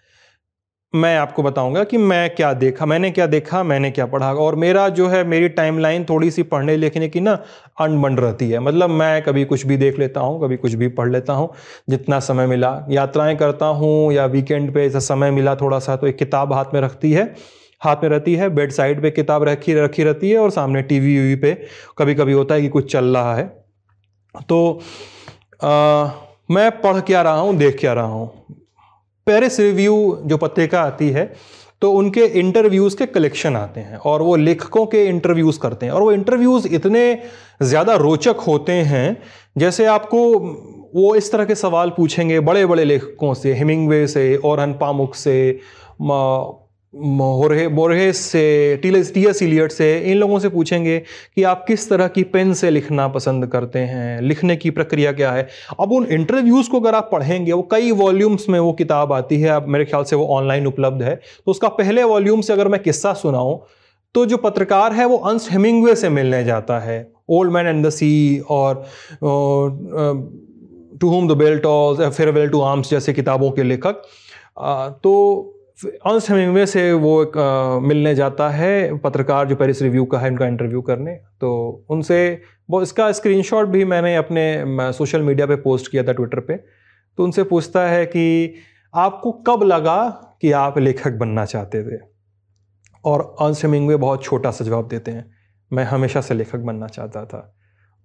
मैं 0.96 1.16
आपको 1.18 1.44
बताऊँगा 1.44 1.84
कि 1.84 1.98
मैं 1.98 2.30
क्या 2.36 2.52
देखा 2.54 2.86
मैंने 2.86 3.10
क्या 3.12 3.26
देखा 3.28 3.62
मैंने 3.64 3.92
क्या 3.92 4.06
पढ़ा। 4.06 4.32
और 4.34 4.56
मेरा 4.56 4.88
जो 4.90 5.08
है 5.08 5.24
मेरी 5.24 5.50
टाइमलाइन 5.50 6.06
थोड़ी 6.06 6.30
सी 6.32 6.44
पढ़ने 6.44 6.76
लिखने 6.78 7.10
की 7.10 7.20
ना 7.20 7.38
अनबन 7.80 8.18
रहती 8.18 8.50
है। 8.50 8.60
मतलब 8.60 8.90
मैं 8.90 9.22
कभी 9.24 9.44
कुछ 9.46 9.66
भी 9.66 9.78
देख 9.78 10.00
लेता 10.00 10.20
हूँ 10.20 10.42
कभी 10.42 10.58
कुछ 10.58 10.74
भी 10.74 10.88
पढ़ 10.90 11.12
लेता 11.12 11.34
हूँ 11.34 11.50
जितना 11.90 12.20
समय 12.20 12.48
मिला। 12.48 12.72
यात्राएँ 12.90 13.36
करता 13.36 13.66
हूँ 13.66 14.14
या 14.14 14.26
वीकेंड 14.28 14.74
पे 14.74 14.86
ऐसा 14.86 15.00
समय 15.00 15.32
मिला 15.32 15.56
थोड़ा 15.56 15.80
सा 15.80 15.96
तो 15.96 16.08
एक 16.08 16.18
किताब 16.18 16.54
हाथ 16.54 16.74
में 16.74 16.82
रखती 16.82 17.12
है 17.12 17.34
हाथ 17.82 18.04
में 18.04 18.10
रहती 18.10 18.36
है 18.36 18.50
बेड 18.50 18.72
साइड 18.72 19.02
पे 19.02 19.12
किताब 19.12 19.44
रखी 19.44 19.74
रखी 19.74 20.04
रहती 20.04 20.30
है 20.30 20.38
और 20.38 20.52
सामने 20.52 20.82
टीवी 20.82 21.18
वी 21.20 21.36
पे 21.36 21.54
कभी 21.98 22.16
कभी 22.16 22.34
होता 22.34 22.56
है 22.56 22.62
कि 22.62 22.70
कुछ 22.70 22.92
चल 22.92 23.18
रहा 23.18 23.36
है। 23.36 23.46
तो 24.50 24.80
आ, 25.64 26.10
मैं 26.52 26.70
पढ़ 26.82 27.00
क्या 27.00 27.22
रहा 27.22 27.40
हूँ 27.40 27.56
देख 27.58 27.80
क्या 27.80 27.94
रहा 27.94 28.06
हूँ। 28.06 28.45
पेरिस 29.28 29.60
रिव्यू 29.60 29.96
जो 30.26 30.38
पत्रिका 30.38 30.82
आती 30.82 31.10
है 31.10 31.34
तो 31.82 31.92
उनके 31.92 32.26
इंटरव्यूज़ 32.40 32.96
के 32.98 33.06
कलेक्शन 33.06 33.56
आते 33.56 33.80
हैं 33.80 33.98
और 34.06 34.22
वो 34.22 34.36
लेखकों 34.36 34.86
के 34.86 35.04
इंटरव्यूज़ 35.06 35.60
करते 35.60 35.86
हैं। 35.86 35.94
और 35.94 36.02
वो 36.02 36.12
इंटरव्यूज़ 36.12 36.68
इतने 36.68 37.04
ज़्यादा 37.64 37.96
रोचक 37.96 38.44
होते 38.48 38.72
हैं, 38.72 39.18
जैसे 39.58 39.86
आपको 39.86 40.20
वो 40.96 41.16
इस 41.16 41.32
तरह 41.32 41.46
के 41.46 41.56
सवाल 41.56 41.90
पूछेंगे 41.90 42.40
बड़े 42.42 42.66
बड़े 42.66 42.86
लेखकों 42.86 43.34
से 43.34 43.54
हिमिंगवे 43.54 44.06
से 44.08 44.36
और 44.38 44.72
पामुक 44.74 45.16
से 45.16 45.36
मोरे 46.96 47.68
बोरहेस 47.68 48.18
से 48.22 48.80
टी 48.84 49.26
एस 49.26 49.42
इलियट 49.44 49.72
से 49.72 49.98
इन 50.02 50.18
लोगों 50.18 50.40
से 50.40 50.50
पूछेंगे 50.50 50.98
कि 51.36 51.44
आप 51.44 51.64
किस 51.68 51.90
तरह 51.90 52.08
की 52.08 52.24
पेन 52.26 52.54
से 52.54 52.70
लिखना 52.70 53.08
पसंद 53.08 53.48
करते 53.48 53.80
हैं, 53.80 54.22
लिखने 54.22 54.56
की 54.56 54.70
प्रक्रिया 54.72 55.12
क्या 55.12 55.32
है। 55.32 55.48
अब 55.80 55.92
उन 55.92 56.06
इंटरव्यूज़ 56.08 56.70
को 56.70 56.80
अगर 56.80 56.96
आप 56.96 57.10
पढ़ेंगे, 57.12 57.52
वो 57.52 57.62
कई 57.72 57.92
वॉल्यूम्स 57.94 58.48
में 58.50 58.60
वो 58.60 58.72
किताब 58.74 59.14
आती 59.14 59.40
है 59.42 59.50
अब 59.50 59.68
मेरे 59.68 59.86
ख्याल 59.86 60.04
से 60.04 60.16
वो 60.16 60.26
ऑनलाइन 60.36 60.68
उपलब्ध 60.68 61.02
है। 61.04 61.16
तो 61.16 61.52
उसका 61.52 61.68
पहले 61.70 62.04
वॉल्यूम 62.06 62.42
से 62.42 62.54
अगर 62.54 62.68
मैं 62.68 62.82
किस्सा 62.84 63.14
सुनाऊँ 63.16 63.60
तो 64.16 64.26
जो 64.26 64.38
पत्रकार 64.38 64.94
है 64.94 65.06
वो 65.06 65.18
अंश 65.30 65.48
हेमिंगवे 65.52 65.96
से 65.96 66.10
मिलने 66.10 66.44
जाता 66.44 66.80
है। 66.80 66.98
Old 67.30 67.52
man 67.52 67.68
and 67.68 67.86
the 67.86 67.90
sea 67.90 68.40
और 68.50 68.86
to 71.02 71.10
whom 71.10 71.28
the 71.28 71.38
bell 71.38 71.62
tolls 71.64 72.00
farewell 72.08 72.50
to 72.50 72.62
arms 72.62 72.90
जैसे 72.90 73.14
किताबों 73.14 73.52
के 73.52 73.64
लेखक। 73.64 74.02
तो 75.04 75.12
अंश 75.80 76.30
हेमिंगवे 76.32 76.66
से 76.66 76.92
वो 76.94 77.22
एक 77.24 77.38
आ, 77.38 77.80
मिलने 77.80 78.16
जाता 78.16 78.50
है 78.50 78.98
पत्रकार 78.98 79.48
जो 79.48 79.56
पेरिस 79.56 79.82
रिव्यू 79.82 80.06
का 80.06 80.20
है 80.20 80.30
उनका 80.30 80.48
इंटरव्यू 80.48 80.82
करने। 80.82 81.16
तो 81.16 81.86
उनसे 81.90 82.42
वो 82.70 82.82
इसका 82.82 83.12
स्क्रीनशॉट 83.12 83.68
भी 83.68 83.84
मैंने 83.86 84.16
अपने 84.16 84.92
सोशल 84.94 85.22
मीडिया 85.22 85.48
पे 85.48 85.56
पोस्ट 85.56 85.92
किया 85.92 86.04
था 86.04 86.14
ट्विटर 86.14 86.40
पे। 86.40 86.56
तो 87.18 87.24
उनसे 87.24 87.44
पूछता 87.44 87.88
है 87.88 88.06
कि 88.06 88.56
आपको 88.94 89.32
कब 89.32 89.64
लगा 89.64 89.98
कि 90.42 90.52
आप 90.52 90.80
लेखक 90.80 91.12
बनना 91.12 91.46
चाहते 91.46 91.84
थे? 91.84 92.00
और 93.06 93.36
अंश 93.42 93.66
हेमिंगवे 93.66 93.96
बहुत 93.96 94.24
छोटा 94.24 94.52
सा 94.52 94.66
जवाब 94.66 94.88
देते 94.88 95.12
हैं 95.12 95.32
मैं 95.72 95.84
हमेशा 95.84 96.22
से 96.22 96.34
लेखक 96.34 96.60
बनना 96.60 96.88
चाहता 96.88 97.26
था। 97.26 97.56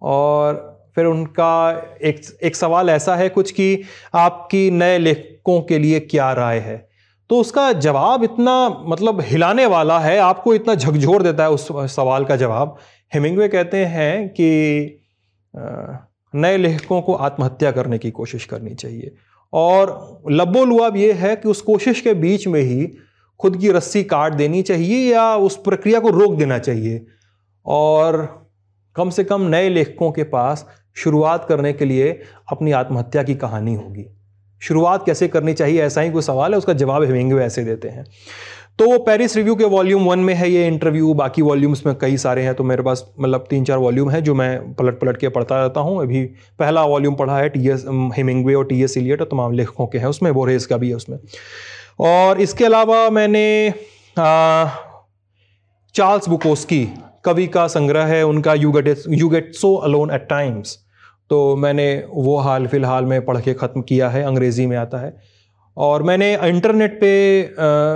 और 0.03 0.91
फिर 0.95 1.07
उनका 1.07 1.71
एक 2.03 2.21
एक 2.43 2.57
सवाल 2.57 2.91
ऐसा 2.91 3.17
है 3.17 3.29
कुछ 3.29 3.51
कि 3.51 3.83
आपकी 4.15 4.71
नए 4.71 4.99
लेखकों 4.99 5.61
के 5.63 5.79
लिए 5.79 6.01
क्या 6.01 6.33
राय 6.33 6.59
है? 6.59 6.90
तो 7.31 7.41
उसका 7.41 7.73
जवाब 7.73 8.25
इतना 8.25 8.69
मतलब 8.69 9.21
हिलाने 9.21 9.67
वाला 9.67 9.99
है, 10.01 10.19
आपको 10.19 10.55
इतना 10.55 10.75
झकझोर 10.75 11.23
देता 11.23 11.43
है 11.43 11.51
उस 11.51 11.69
सवाल 11.95 12.25
का 12.25 12.37
जवाब। 12.37 12.77
हेमिंगवे 13.15 13.49
कहते 13.49 13.85
हैं 13.85 14.29
कि 14.29 15.01
नए 16.35 16.57
लेखकों 16.57 17.03
को 17.03 17.15
आत्महत्या 17.15 17.71
करने 17.71 17.99
की 17.99 18.11
कोशिश 18.11 18.45
करनी 18.45 18.75
चाहिए। 18.75 19.15
और 19.53 20.23
लब्बो 20.31 20.65
लुआब 20.65 20.97
ये 20.97 21.13
है 21.13 21.37
कि 21.37 21.49
उस 21.49 21.61
कोशिश 21.63 22.01
के 22.01 22.15
बीच 22.15 22.47
में 22.49 22.61
ही 22.61 22.87
खुद 23.41 23.57
की 23.57 23.73
रस्सी 23.73 24.05
काट 24.05 24.33
देनी 24.33 24.63
चाहिए 24.63 25.13
या 25.13 25.37
उस 25.37 25.57
प्रक्रिया 25.57 26.01
को 26.01 26.11
रोक 26.11 26.35
देना 26.35 26.59
चाहिए। 26.59 27.07
और 27.67 28.47
कम 28.97 29.11
से 29.11 29.25
कम 29.25 29.43
नए 29.43 29.69
लेखकों 29.69 30.13
के 30.13 30.23
पास 30.23 30.67
शुरुआत 30.97 31.45
करने 31.45 31.73
के 31.73 31.85
लिए 31.85 32.23
अपनी 32.53 32.73
आत्महत्या 32.73 33.23
की 33.23 33.35
कहानी 33.35 33.75
होगी। 33.75 34.07
शुरुआत 34.63 35.07
कैसे 35.07 35.29
करनी 35.29 35.53
चाहिए, 35.55 35.83
ऐसा 35.83 36.01
ही 36.01 36.11
कोई 36.11 36.23
सवाल 36.23 36.53
है, 36.53 36.59
उसका 36.59 36.73
जवाब 36.75 37.03
हेमिंगवे 37.05 37.45
ऐसे 37.45 37.65
देते 37.65 37.89
हैं। 37.89 38.05
तो 38.79 38.89
वो 38.91 38.99
पेरिस 38.99 39.37
रिव्यू 39.37 39.55
के 39.55 39.65
वॉल्यूम 39.67 40.05
वन 40.05 40.19
में 40.19 40.33
है 40.35 40.51
ये 40.51 40.67
इंटरव्यू 40.67 41.13
बाकी 41.15 41.43
वॉल्यूम्स 41.43 41.85
में 41.87 41.95
कई 42.01 42.17
सारे 42.17 42.43
हैं 42.43 42.55
तो 42.55 42.65
मेरे 42.65 42.83
पास 42.83 43.05
मतलब 43.21 43.47
तीन 43.51 43.65
चार 43.65 43.79
वॉल्यूम 43.79 44.11
है 44.11 44.21
जो 44.23 44.35
मैं 44.35 44.73
पलट 44.75 44.99
पलट 45.01 45.17
के 45.17 45.29
पढ़ता 45.29 45.61
रहता 45.63 45.81
हूँ। 45.81 46.01
अभी 46.03 46.23
पहला 46.59 46.85
वॉल्यूम 46.85 47.15
पढ़ा 47.15 47.39
है 47.39 47.49
टी 47.49 47.69
एस 47.69 47.85
हेमिंगवे 48.17 48.55
और 48.55 48.65
टी 48.67 48.83
एस 48.85 48.97
इलियट 48.99 49.21
और 49.21 49.29
तमाम 49.31 49.53
लेखकों 49.53 49.87
के 49.87 49.99
हैं 49.99 50.07
उसमें 50.07 50.33
बोरेस 50.35 50.67
का 50.67 50.77
भी 50.77 50.89
है 50.89 50.95
उसमें। 50.95 51.19
और 52.01 52.41
इसके 52.41 52.65
अलावा 52.65 53.09
मैंने 53.11 53.75
चार्ल्स 55.95 56.29
बुकोस्की 56.29 56.85
कवि 57.25 57.47
का 57.49 57.67
संग्रह 57.69 58.05
है, 58.05 58.23
उनका 58.25 58.55
you 58.55 58.73
get 58.73 59.03
you 59.09 59.29
get 59.29 59.55
so 59.55 59.75
alone 59.77 60.11
at 60.11 60.27
times 60.29 60.79
तो 61.31 61.57
मैंने 61.57 61.93
वो 62.11 62.37
हाल 62.39 62.67
फ़िलहाल 62.67 63.05
में 63.05 63.25
पढ़ 63.25 63.41
के 63.41 63.53
ख़त्म 63.55 63.83
किया 63.83 64.09
है, 64.09 64.23
अंग्रेज़ी 64.23 64.67
में 64.67 64.77
आता 64.77 64.99
है। 64.99 65.15
और 65.77 66.03
मैंने 66.03 66.33
इंटरनेट 66.39 66.99
पे 67.01 67.55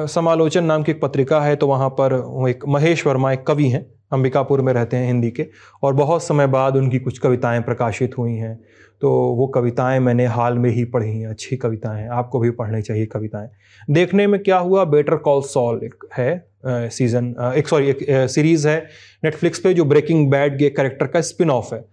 समालोचन 0.08 0.64
नाम 0.64 0.82
की 0.82 0.92
एक 0.92 1.00
पत्रिका 1.00 1.40
है 1.40 1.56
तो 1.56 1.66
वहाँ 1.66 1.88
पर 1.90 2.12
एक 2.48 2.64
महेश 2.68 3.06
वर्मा 3.06 3.32
एक 3.32 3.42
कवि 3.46 3.68
हैं, 3.68 3.84
अंबिकापुर 4.12 4.60
में 4.60 4.72
रहते 4.72 4.96
हैं 4.96 5.06
हिंदी 5.06 5.30
के, 5.30 5.46
और 5.82 5.94
बहुत 5.94 6.22
समय 6.24 6.46
बाद 6.46 6.76
उनकी 6.76 6.98
कुछ 6.98 7.18
कविताएँ 7.18 7.60
प्रकाशित 7.62 8.16
हुई 8.18 8.34
हैं। 8.34 8.58
तो 9.02 9.10
वो 9.36 9.46
कविताएँ 9.46 9.98
मैंने 10.00 10.26
हाल 10.26 10.58
में 10.58 10.70
ही 10.70 10.84
पढ़ी 10.86 11.10
हैं, 11.10 11.28
अच्छी 11.28 11.56
कविताएँ 11.56 12.02
हैं 12.02 12.08
आपको 12.10 12.40
भी 12.40 12.50
पढ़नी 12.52 12.82
चाहिए 12.82 13.06
कविताएँ। 13.06 13.48
देखने 13.88 14.26
में 14.26 14.42
क्या 14.42 14.58
हुआ 14.58 14.84
बेटर 14.86 15.16
कॉल 15.18 15.42
सॉल 15.44 15.80
एक 15.84 16.04
है 16.14 16.88
सीज़न 16.90 17.34
एक 17.56 17.68
सॉरी 17.68 17.90
एक 17.90 18.06
सीरीज़ 18.30 18.68
है 18.68 18.78
नेटफ्लिक्स 19.24 19.58
पे, 19.58 19.74
जो 19.74 19.84
ब्रेकिंग 19.84 20.30
बैड 20.30 20.58
के 20.58 20.70
करेक्टर 20.70 21.06
का 21.06 21.20
स्पिन 21.22 21.50
ऑफ़ 21.50 21.74
है। 21.74 21.84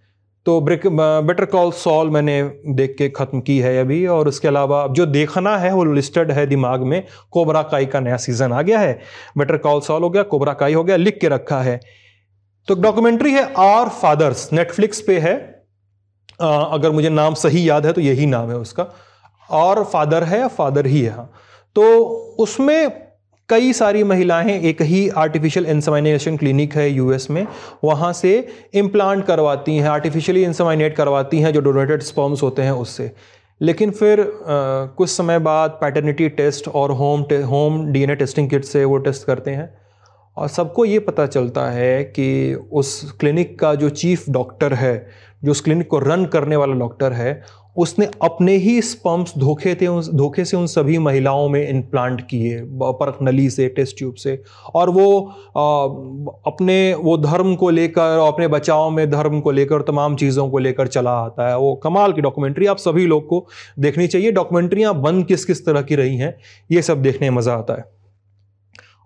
तो 0.46 0.60
ब्रेक 0.60 0.86
बेटर 0.86 1.44
कॉल 1.44 1.70
सॉल 1.72 2.10
मैंने 2.10 2.42
देख 2.74 2.94
के 2.98 3.08
ख़त्म 3.08 3.40
की 3.40 3.58
है 3.58 3.76
अभी 3.80 4.06
और 4.06 4.28
उसके 4.28 4.48
अलावा 4.48 4.82
अब 4.82 4.94
जो 4.94 5.06
देखना 5.06 5.56
है 5.58 5.72
वो 5.74 5.84
लिस्टेड 5.84 6.30
है 6.32 6.46
दिमाग 6.46 6.82
में 6.82 7.02
कोबरा 7.30 7.62
काई 7.62 7.86
का 7.86 8.00
नया 8.00 8.16
सीज़न 8.16 8.52
आ 8.52 8.62
गया 8.62 8.78
है। 8.80 8.98
बेटर 9.38 9.56
कॉल 9.58 9.80
सॉल 9.80 10.02
हो 10.02 10.10
गया 10.10 10.22
कोबरा 10.24 10.52
काई 10.54 10.74
हो 10.74 10.84
गया 10.84 10.96
लिख 10.96 11.18
के 11.20 11.28
रखा 11.28 11.60
है। 11.62 11.78
तो 12.68 12.74
डॉक्यूमेंट्री 12.74 13.32
है 13.32 13.52
आर 13.58 13.88
फादर्स 14.00 14.52
नेटफ्लिक्स 14.52 15.00
पे 15.00 15.18
है। 15.18 15.34
आ, 16.40 16.48
अगर 16.48 16.90
मुझे 16.90 17.08
नाम 17.10 17.34
सही 17.36 17.68
याद 17.68 17.86
है 17.86 17.92
तो 17.92 18.00
यही 18.00 18.26
नाम 18.26 18.50
है 18.50 18.56
उसका। 18.56 18.86
और 19.50 19.84
फादर 19.84 20.24
है 20.24 20.38
या 20.40 20.48
फादर 20.50 20.86
ही 20.86 21.02
है 21.02 21.10
हाँ। 21.10 21.30
तो 21.76 21.82
उसमें 22.40 23.11
कई 23.52 23.72
सारी 23.72 24.04
महिलाएँ 24.04 24.50
एक 24.60 24.80
ही 24.82 25.08
आर्टिफिशियल 25.08 25.66
इंसमाइनेशन 25.66 26.36
क्लिनिक 26.36 26.74
है 26.74 26.88
यूएस 26.90 27.30
में 27.30 27.46
वहाँ 27.84 28.12
से 28.12 28.48
इम्प्लांट 28.74 29.24
करवाती 29.24 29.76
हैं 29.76 29.88
आर्टिफिशियली 29.88 30.44
इंसमाइनेट 30.44 30.96
करवाती 30.96 31.40
हैं 31.40 31.52
जो 31.52 31.60
डोनेटेड 31.60 32.02
स्पर्म्स 32.02 32.42
होते 32.42 32.62
हैं 32.62 32.70
उससे। 32.70 33.10
लेकिन 33.60 33.90
फिर 33.90 34.20
आ, 34.20 34.24
कुछ 34.86 35.10
समय 35.10 35.38
बाद 35.38 35.70
पैटर्निटी 35.70 36.28
टेस्ट 36.28 36.68
और 36.68 36.90
होम 36.90 37.24
टे, 37.24 37.42
होम 37.42 37.86
डीएनए 37.92 38.14
टेस्टिंग 38.14 38.50
किट 38.50 38.64
से 38.64 38.84
वो 38.84 38.96
टेस्ट 38.98 39.26
करते 39.26 39.50
हैं। 39.50 39.74
और 40.36 40.48
सबको 40.48 40.84
ये 40.84 40.98
पता 40.98 41.26
चलता 41.26 41.70
है 41.70 42.04
कि 42.04 42.54
उस 42.72 43.12
क्लिनिक 43.20 43.58
का 43.58 43.74
जो 43.74 43.88
चीफ 43.88 44.24
डॉक्टर 44.30 44.74
है 44.74 45.10
जो 45.44 45.50
उस 45.50 45.60
क्लिनिक 45.60 45.88
को 45.88 45.98
रन 45.98 46.24
करने 46.26 46.56
वाला 46.56 46.74
डॉक्टर 46.74 47.12
है 47.12 47.42
उसने 47.76 48.06
अपने 48.22 48.54
ही 48.56 48.80
स्पम्प्स 48.82 49.32
धोखे 49.38 49.74
थे 49.74 49.86
उस 49.86 50.10
धोखे 50.14 50.44
से 50.44 50.56
उन 50.56 50.66
सभी 50.66 50.98
महिलाओं 50.98 51.48
में 51.48 51.68
इम्प्लांट 51.68 52.20
किए 52.20 52.60
परख 52.82 53.18
नली 53.22 53.48
से 53.50 53.68
टेस्ट 53.68 53.96
ट्यूब 53.98 54.14
से। 54.14 54.42
और 54.74 54.90
वो 54.90 55.20
आ, 55.56 55.62
अपने 56.46 56.94
वो 56.94 57.16
धर्म 57.18 57.54
को 57.54 57.70
लेकर 57.70 58.18
अपने 58.26 58.48
बचाव 58.48 58.90
में 58.90 59.10
धर्म 59.10 59.40
को 59.40 59.50
लेकर 59.50 59.82
तमाम 59.82 60.16
चीज़ों 60.16 60.48
को 60.50 60.58
लेकर 60.58 60.86
चला 60.88 61.12
आता 61.18 61.48
है। 61.48 61.56
वो 61.58 61.74
कमाल 61.74 62.12
की 62.12 62.20
डॉक्यूमेंट्री 62.20 62.66
आप 62.66 62.78
सभी 62.78 63.06
लोग 63.06 63.26
को 63.28 63.46
देखनी 63.78 64.06
चाहिए। 64.06 64.32
डॉक्यूमेंट्रियाँ 64.32 64.94
बंद 65.02 65.26
किस 65.26 65.44
किस 65.44 65.64
तरह 65.66 65.82
की 65.82 65.96
रही 65.96 66.16
हैं 66.16 66.34
ये 66.70 66.82
सब 66.82 67.02
देखने 67.02 67.30
में 67.30 67.36
मज़ा 67.36 67.54
आता 67.54 67.74
है। 67.74 67.90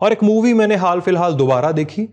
और 0.00 0.12
एक 0.12 0.22
मूवी 0.24 0.52
मैंने 0.54 0.76
हाल 0.76 1.00
फ़िलहाल 1.00 1.34
दोबारा 1.34 1.72
देखी 1.72 2.08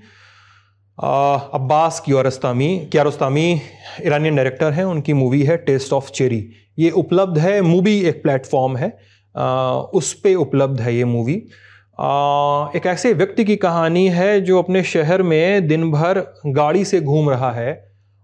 Abbas 0.98 2.00
Kiarostami 2.00 2.68
Kiarostami 2.92 3.62
Iranian 4.06 4.36
director 4.36 4.72
हैं 4.72 4.84
उनकी 4.86 5.14
मूवी 5.14 5.42
है 5.44 5.56
टेस्ट 5.58 5.94
ऑफ़ 5.94 6.12
चेरी 6.12 6.38
ये 6.80 6.90
उपलब्ध 6.90 7.38
है 7.40 7.62
मूवी 7.62 7.98
एक 8.00 8.22
प्लेटफॉर्म 8.24 8.78
है 8.78 8.98
आ, 9.36 9.74
उस 9.74 10.14
पर 10.14 10.36
उपलब्ध 10.36 10.82
है 10.82 10.96
ये 10.96 11.06
मूवी। 11.06 11.34
एक 12.78 12.86
ऐसे 12.86 13.14
व्यक्ति 13.14 13.46
की 13.46 13.56
कहानी 13.56 14.08
है 14.10 14.42
जो 14.42 14.60
अपने 14.60 14.84
शहर 14.84 15.24
में 15.24 15.68
दिन 15.68 15.92
भर 15.92 16.20
गाड़ी 16.48 16.86
से 16.86 17.02
घूम 17.02 17.30
रहा 17.30 17.52
है 17.52 17.74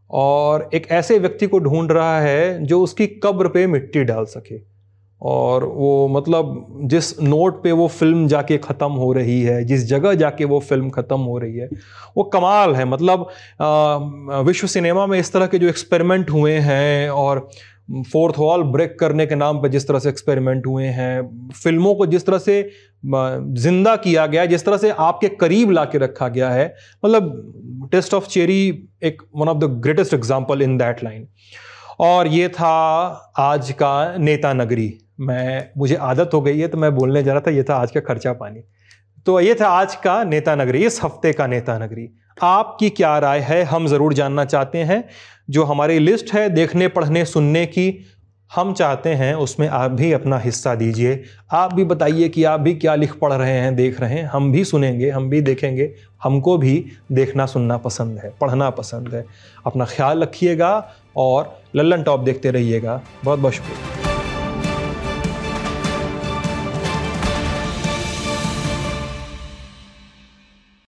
और 0.09 0.69
एक 0.73 0.87
ऐसे 0.91 1.19
व्यक्ति 1.19 1.47
को 1.47 1.59
ढूंढ 1.59 1.91
रहा 1.91 2.19
है 2.21 2.65
जो 2.65 2.81
उसकी 2.81 3.07
कब्र 3.07 3.47
पे 3.47 3.67
मिट्टी 3.67 4.03
डाल 4.03 4.25
सके। 4.25 4.68
और 5.21 5.63
वो 5.65 6.07
मतलब 6.07 6.67
जिस 6.89 7.19
नोट 7.21 7.61
पे 7.63 7.71
वो 7.71 7.87
फ़िल्म 7.89 8.27
जाके 8.27 8.57
ख़त्म 8.59 8.91
हो 8.93 9.11
रही 9.13 9.41
है, 9.41 9.63
जिस 9.65 9.85
जगह 9.87 10.13
जाके 10.15 10.45
वो 10.45 10.59
फ़िल्म 10.61 10.89
ख़त्म 10.89 11.19
हो 11.21 11.37
रही 11.37 11.55
है, 11.55 11.69
वो 12.17 12.23
कमाल 12.25 12.75
है। 12.75 12.85
मतलब 12.85 13.27
विश्व 14.47 14.67
सिनेमा 14.67 15.05
में 15.07 15.17
इस 15.19 15.33
तरह 15.33 15.47
के 15.47 15.59
जो 15.59 15.67
एक्सपेरिमेंट 15.69 16.29
हुए 16.31 16.53
हैं 16.59 17.09
और 17.11 17.47
फोर्थ 18.11 18.35
वॉल 18.37 18.63
ब्रेक 18.71 18.97
करने 18.99 19.25
के 19.25 19.35
नाम 19.35 19.61
पर 19.61 19.67
जिस 19.67 19.87
तरह 19.87 19.99
से 19.99 20.09
एक्सपेरिमेंट 20.09 20.65
हुए 20.67 20.85
हैं, 20.85 21.49
फ़िल्मों 21.53 21.93
को 21.95 22.05
जिस 22.05 22.25
तरह 22.25 22.37
से 22.39 22.61
ज़िंदा 23.03 23.95
किया 23.97 24.25
गया, 24.27 24.45
जिस 24.45 24.65
तरह 24.65 24.77
से 24.77 24.89
आपके 24.91 25.27
करीब 25.35 25.71
ला 25.71 25.85
के 25.85 25.97
रखा 25.97 26.27
गया 26.29 26.49
है 26.49 26.73
मतलब 27.03 27.89
टेस्ट 27.91 28.13
ऑफ़ 28.13 28.27
चेरी 28.27 28.61
एक 29.03 29.21
one 29.35 29.47
of 29.47 29.57
the 29.57 29.71
greatest 29.83 30.13
example 30.13 30.61
in 30.61 30.77
that 30.77 31.03
line 31.03 31.27
और 31.99 32.27
ये 32.29 32.47
था 32.49 32.73
आज 33.39 33.71
का 33.79 34.17
नेता 34.17 34.53
नगरी। 34.53 34.91
मैं, 35.19 35.69
मुझे 35.77 35.95
आदत 35.95 36.29
हो 36.33 36.41
गई 36.41 36.59
है 36.59 36.67
तो 36.67 36.77
मैं 36.77 36.93
बोलने 36.95 37.23
जा 37.23 37.33
रहा 37.33 37.41
था, 37.41 37.51
ये 37.51 37.63
था 37.63 37.75
आज 37.75 37.91
का 37.91 37.99
खर्चा 37.99 38.33
पानी। 38.33 38.63
तो 39.25 39.39
ये 39.39 39.55
था 39.55 39.67
आज 39.67 39.95
का 39.95 40.23
नेता 40.23 40.55
नगरी, 40.55 40.85
इस 40.85 41.03
हफ़्ते 41.03 41.33
का 41.33 41.47
नेता 41.47 41.77
नगरी। 41.77 42.09
आपकी 42.37 42.89
क्या 42.89 43.17
राय 43.19 43.39
है, 43.39 43.63
हम 43.63 43.87
ज़रूर 43.87 44.13
जानना 44.13 44.45
चाहते 44.45 44.77
हैं। 44.77 45.03
जो 45.49 45.63
हमारी 45.63 45.99
लिस्ट 45.99 46.33
है, 46.33 46.49
देखने, 46.49 46.87
पढ़ने, 46.87 47.25
सुनने 47.25 47.65
की, 47.65 48.05
हम 48.51 48.73
चाहते 48.73 49.09
हैं, 49.09 49.33
उसमें 49.35 49.67
आप 49.67 49.91
भी 49.91 50.11
अपना 50.11 50.37
हिस्सा 50.39 50.73
दीजिए। 50.75 51.23
आप 51.51 51.73
भी 51.73 51.83
बताइए 51.83 52.29
कि 52.29 52.43
आप 52.43 52.59
भी 52.59 52.73
क्या 52.75 52.95
लिख 52.95 53.13
पढ़ 53.13 53.33
रहे 53.33 53.51
हैं, 53.51 53.75
देख 53.75 53.99
रहे 54.01 54.13
हैं। 54.13 54.25
हम 54.25 54.51
भी 54.51 54.63
सुनेंगे, 54.65 55.09
हम 55.09 55.29
भी 55.29 55.41
देखेंगे। 55.41 55.93
हमको 56.23 56.57
भी 56.57 56.85
देखना, 57.11 57.45
सुनना 57.45 57.77
पसंद 57.77 58.19
है, 58.19 58.33
पढ़ना 58.41 58.69
पसंद 58.69 59.13
है। 59.13 59.25
अपना 59.65 59.85
ख्याल 59.85 60.21
रखिएगा 60.21 60.93
और 61.17 61.57
लल्लन 61.75 62.03
टॉप 62.03 62.19
देखते 62.19 62.51
रहिएगा। 62.51 63.01
बहुत 63.23 63.39
बहुत 63.39 63.53
शुक्रिया। 63.53 64.09